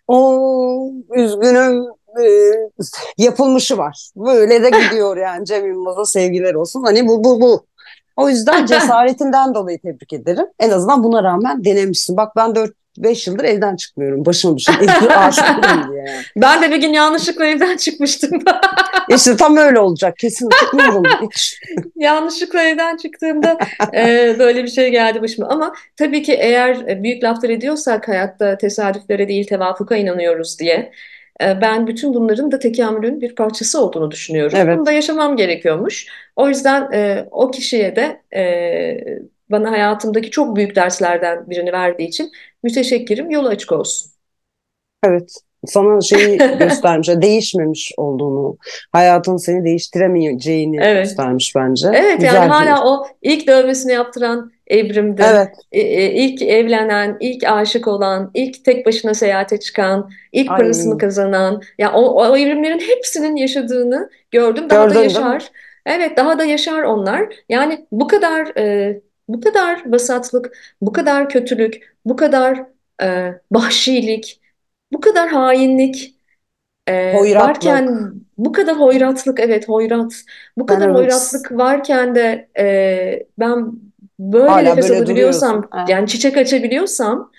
o 0.09 0.91
üzgünüm 1.15 1.85
e, 2.23 2.27
yapılmışı 3.19 3.79
var. 3.79 4.11
Böyle 4.17 4.63
de 4.63 4.71
gidiyor 4.71 5.17
yani 5.17 5.47
Cem 5.47 5.67
Yılmaz'a 5.67 6.05
sevgiler 6.05 6.55
olsun. 6.55 6.83
Hani 6.83 7.09
bu 7.09 7.25
bu 7.25 7.41
bu. 7.41 7.67
O 8.17 8.29
yüzden 8.29 8.67
cesaretinden 8.67 9.55
dolayı 9.55 9.81
tebrik 9.81 10.13
ederim. 10.13 10.47
En 10.61 10.71
azından 10.71 11.05
buna 11.05 11.23
rağmen 11.23 11.65
denemişsin. 11.65 12.17
Bak 12.17 12.37
ben 12.37 12.55
dört 12.55 12.84
beş 12.99 13.27
yıldır 13.27 13.45
evden 13.45 13.77
çıkmıyorum. 13.77 14.25
Başım 14.27 14.57
düşün. 14.59 14.73
Evde 14.83 15.17
aşık 15.17 15.45
olayım 15.59 15.93
diye 15.93 16.05
yani. 16.07 16.23
Ben 16.37 16.63
de 16.63 16.71
bir 16.71 16.77
gün 16.77 16.93
yanlışlıkla 16.93 17.47
evden 17.47 17.77
çıkmıştım. 17.77 18.31
İşte 19.09 19.37
tam 19.37 19.57
öyle 19.57 19.79
olacak. 19.81 20.17
Kesin. 20.19 20.49
Yanlışlıkla 21.97 22.63
evden 22.63 22.97
çıktığımda 22.97 23.59
e, 23.95 24.37
böyle 24.39 24.63
bir 24.63 24.69
şey 24.69 24.91
geldi 24.91 25.23
başıma. 25.23 25.49
Ama 25.49 25.75
tabii 25.97 26.23
ki 26.23 26.33
eğer 26.33 27.03
büyük 27.03 27.25
laflar 27.25 27.51
ediyorsak 27.51 28.09
hayatta 28.09 28.59
tesadüflere 28.59 29.29
değil 29.29 29.47
tevafuka 29.47 29.97
inanıyoruz 29.97 30.59
diye. 30.61 30.93
e, 31.43 31.61
Ben 31.61 31.87
bütün 31.87 32.15
bunların 32.15 32.53
da 32.53 32.59
tekamülün 32.59 33.21
bir 33.21 33.35
parçası 33.35 33.81
olduğunu 33.81 34.11
düşünüyorum. 34.11 34.59
Bunu 34.59 34.87
da 34.87 34.91
Evet. 34.91 35.03
yaşamam 35.03 35.37
gerekiyormuş. 35.37 36.07
O 36.37 36.49
yüzden 36.49 36.89
e, 36.93 37.29
o 37.31 37.51
kişiye 37.51 37.97
de 37.97 38.21
e, 38.37 38.43
bana 39.51 39.71
hayatımdaki 39.71 40.31
çok 40.31 40.57
büyük 40.57 40.77
derslerden 40.77 41.51
birini 41.51 41.73
verdiği 41.73 42.09
için 42.09 42.33
müteşekkirim. 42.63 43.31
Yolu 43.31 43.49
açık 43.49 43.73
olsun. 43.73 44.11
Evet. 45.05 45.33
Sana 45.67 46.01
şeyi 46.01 46.39
göstermiş, 46.59 47.09
değişmemiş 47.09 47.93
olduğunu, 47.97 48.57
hayatın 48.93 49.37
seni 49.37 49.65
değiştiremeyeceğini 49.65 50.77
Evet. 50.81 51.05
göstermiş 51.05 51.53
bence. 51.57 51.89
Evet 51.95 52.23
yani 52.23 52.39
Güzel. 52.39 52.49
hala 52.49 52.85
o 52.87 53.07
ilk 53.23 53.47
dövmesini 53.47 53.93
yaptıran 53.93 54.53
Evrim'di. 54.67 55.23
Evet, 55.23 55.55
E, 55.73 55.81
e, 55.81 56.13
ilk 56.15 56.43
evlenen, 56.43 57.17
ilk 57.21 57.45
aşık 57.45 57.89
olan, 57.89 58.31
ilk 58.35 58.65
tek 58.65 58.87
başına 58.87 59.15
seyahate 59.15 59.61
çıkan, 59.61 60.11
ilk 60.33 60.57
parasını 60.57 60.93
ay 60.93 60.99
kazanan. 60.99 61.63
Ya 61.79 61.93
o, 61.93 62.01
o 62.31 62.37
evrimlerin 62.37 62.79
hepsinin 62.81 63.37
yaşadığını 63.37 64.11
gördüm. 64.31 64.71
Daha 64.71 64.91
da 64.91 64.95
gördün 64.95 65.13
mi? 65.13 65.35
yaşar. 65.35 65.51
Evet, 65.87 66.17
daha 66.17 66.39
da 66.39 66.45
yaşar 66.45 66.83
onlar. 66.83 67.35
Yani 67.49 67.87
bu 67.93 68.07
kadar 68.07 68.47
e, 68.59 69.01
bu 69.29 69.41
kadar 69.41 69.93
vasatlık, 69.93 70.59
bu 70.81 70.93
kadar 70.93 71.29
kötülük, 71.29 71.97
bu 72.05 72.17
kadar 72.17 72.67
e, 73.03 73.33
vahşilik, 73.53 74.41
bu 74.93 75.01
kadar 75.01 75.29
hainlik 75.29 76.15
e, 76.89 77.15
Hoyratlık. 77.15 77.45
varken 77.47 78.15
bu 78.39 78.53
kadar 78.53 78.81
hoyratlık 78.81 79.41
evet 79.41 79.69
hoyrat 79.69 80.13
bu 80.57 80.67
kadar 80.67 80.87
evet 80.87 80.95
hoyratlık 80.95 81.53
varken 81.53 82.15
de 82.15 82.49
e, 82.59 83.27
ben 83.39 83.73
böyle 84.19 84.49
hala 84.49 84.65
nefes 84.71 84.91
böyle 84.91 85.07
duruyorsun. 85.07 85.47
alabiliyorsam 85.47 85.69
Ha, 85.71 85.87
yani 85.91 86.09
çiçek 86.09 86.37
açabiliyorsam 86.37 87.33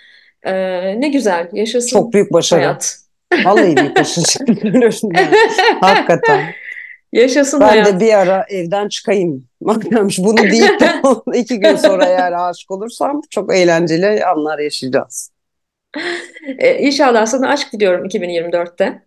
e, 0.44 0.54
ne 1.02 1.10
güzel 1.10 1.50
çok 1.50 1.54
yaşasın 1.54 2.14
büyük 2.14 2.34
başarı. 2.34 2.62
hayat 2.62 2.98
Vallahi 3.46 3.76
büyük 3.78 3.96
başarı. 4.00 4.52
Hakikaten. 5.82 6.56
Yaşasın 7.20 7.60
Ben 7.60 7.68
de 7.68 7.72
hayat 7.72 8.02
bir 8.02 8.14
ara 8.14 8.46
evden 8.50 8.88
çıkayım. 8.88 9.48
Bakmamış 9.62 10.20
bunu 10.20 10.38
deyip 10.38 10.80
de 10.80 10.90
iki 11.34 11.60
gün 11.60 11.76
sonra 11.76 12.06
eğer 12.06 12.50
aşık 12.50 12.72
olursam 12.72 13.22
çok 13.30 13.56
eğlenceli 13.56 14.26
anlar 14.26 14.60
yaşayacağız. 14.60 15.32
e, 16.58 16.80
İnşallah 16.80 17.26
sana 17.26 17.50
aşk 17.50 17.74
diliyorum 17.74 18.06
2024'te 18.06 19.02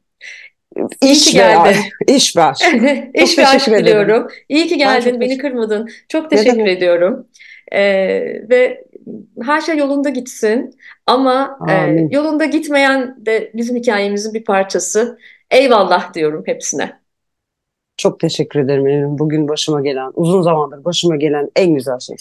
İyi 1.02 1.14
ki 1.14 1.30
İş 1.30 1.34
ve 1.34 1.38
geldin 1.38 1.76
iş 2.06 2.36
ve 2.36 2.42
aşk. 2.42 2.60
Çok 3.16 3.28
İş 3.28 3.38
ve 3.38 3.46
aşk 3.46 3.68
ederim. 3.68 3.86
diliyorum. 3.86 4.28
İyi 4.48 4.62
ki 4.62 4.68
çok 4.68 4.78
geldin, 4.78 5.20
beni 5.20 5.28
teşekkür 5.28 5.48
kırmadın. 5.48 5.88
Çok 6.08 6.30
teşekkür 6.30 6.66
ediyorum. 6.66 7.26
Ee, 7.72 7.80
ve 8.50 8.84
her 9.42 9.60
şey 9.60 9.76
yolunda 9.76 10.08
gitsin. 10.08 10.70
Ama 11.06 11.58
e, 11.70 12.06
yolunda 12.10 12.44
gitmeyen 12.44 13.26
de 13.26 13.50
bizim 13.54 13.76
hikayemizin 13.76 14.34
bir 14.34 14.44
parçası. 14.44 15.18
Eyvallah 15.50 16.14
diyorum 16.14 16.42
hepsine. 16.46 17.07
Çok 17.98 18.20
teşekkür 18.20 18.60
ederim 18.60 18.86
Evrim. 18.86 19.18
Bugün 19.18 19.48
başıma 19.48 19.80
gelen, 19.80 20.12
uzun 20.14 20.42
zamandır 20.42 20.84
başıma 20.84 21.16
gelen 21.16 21.50
en 21.56 21.74
güzel 21.74 21.98
şey. 21.98 22.16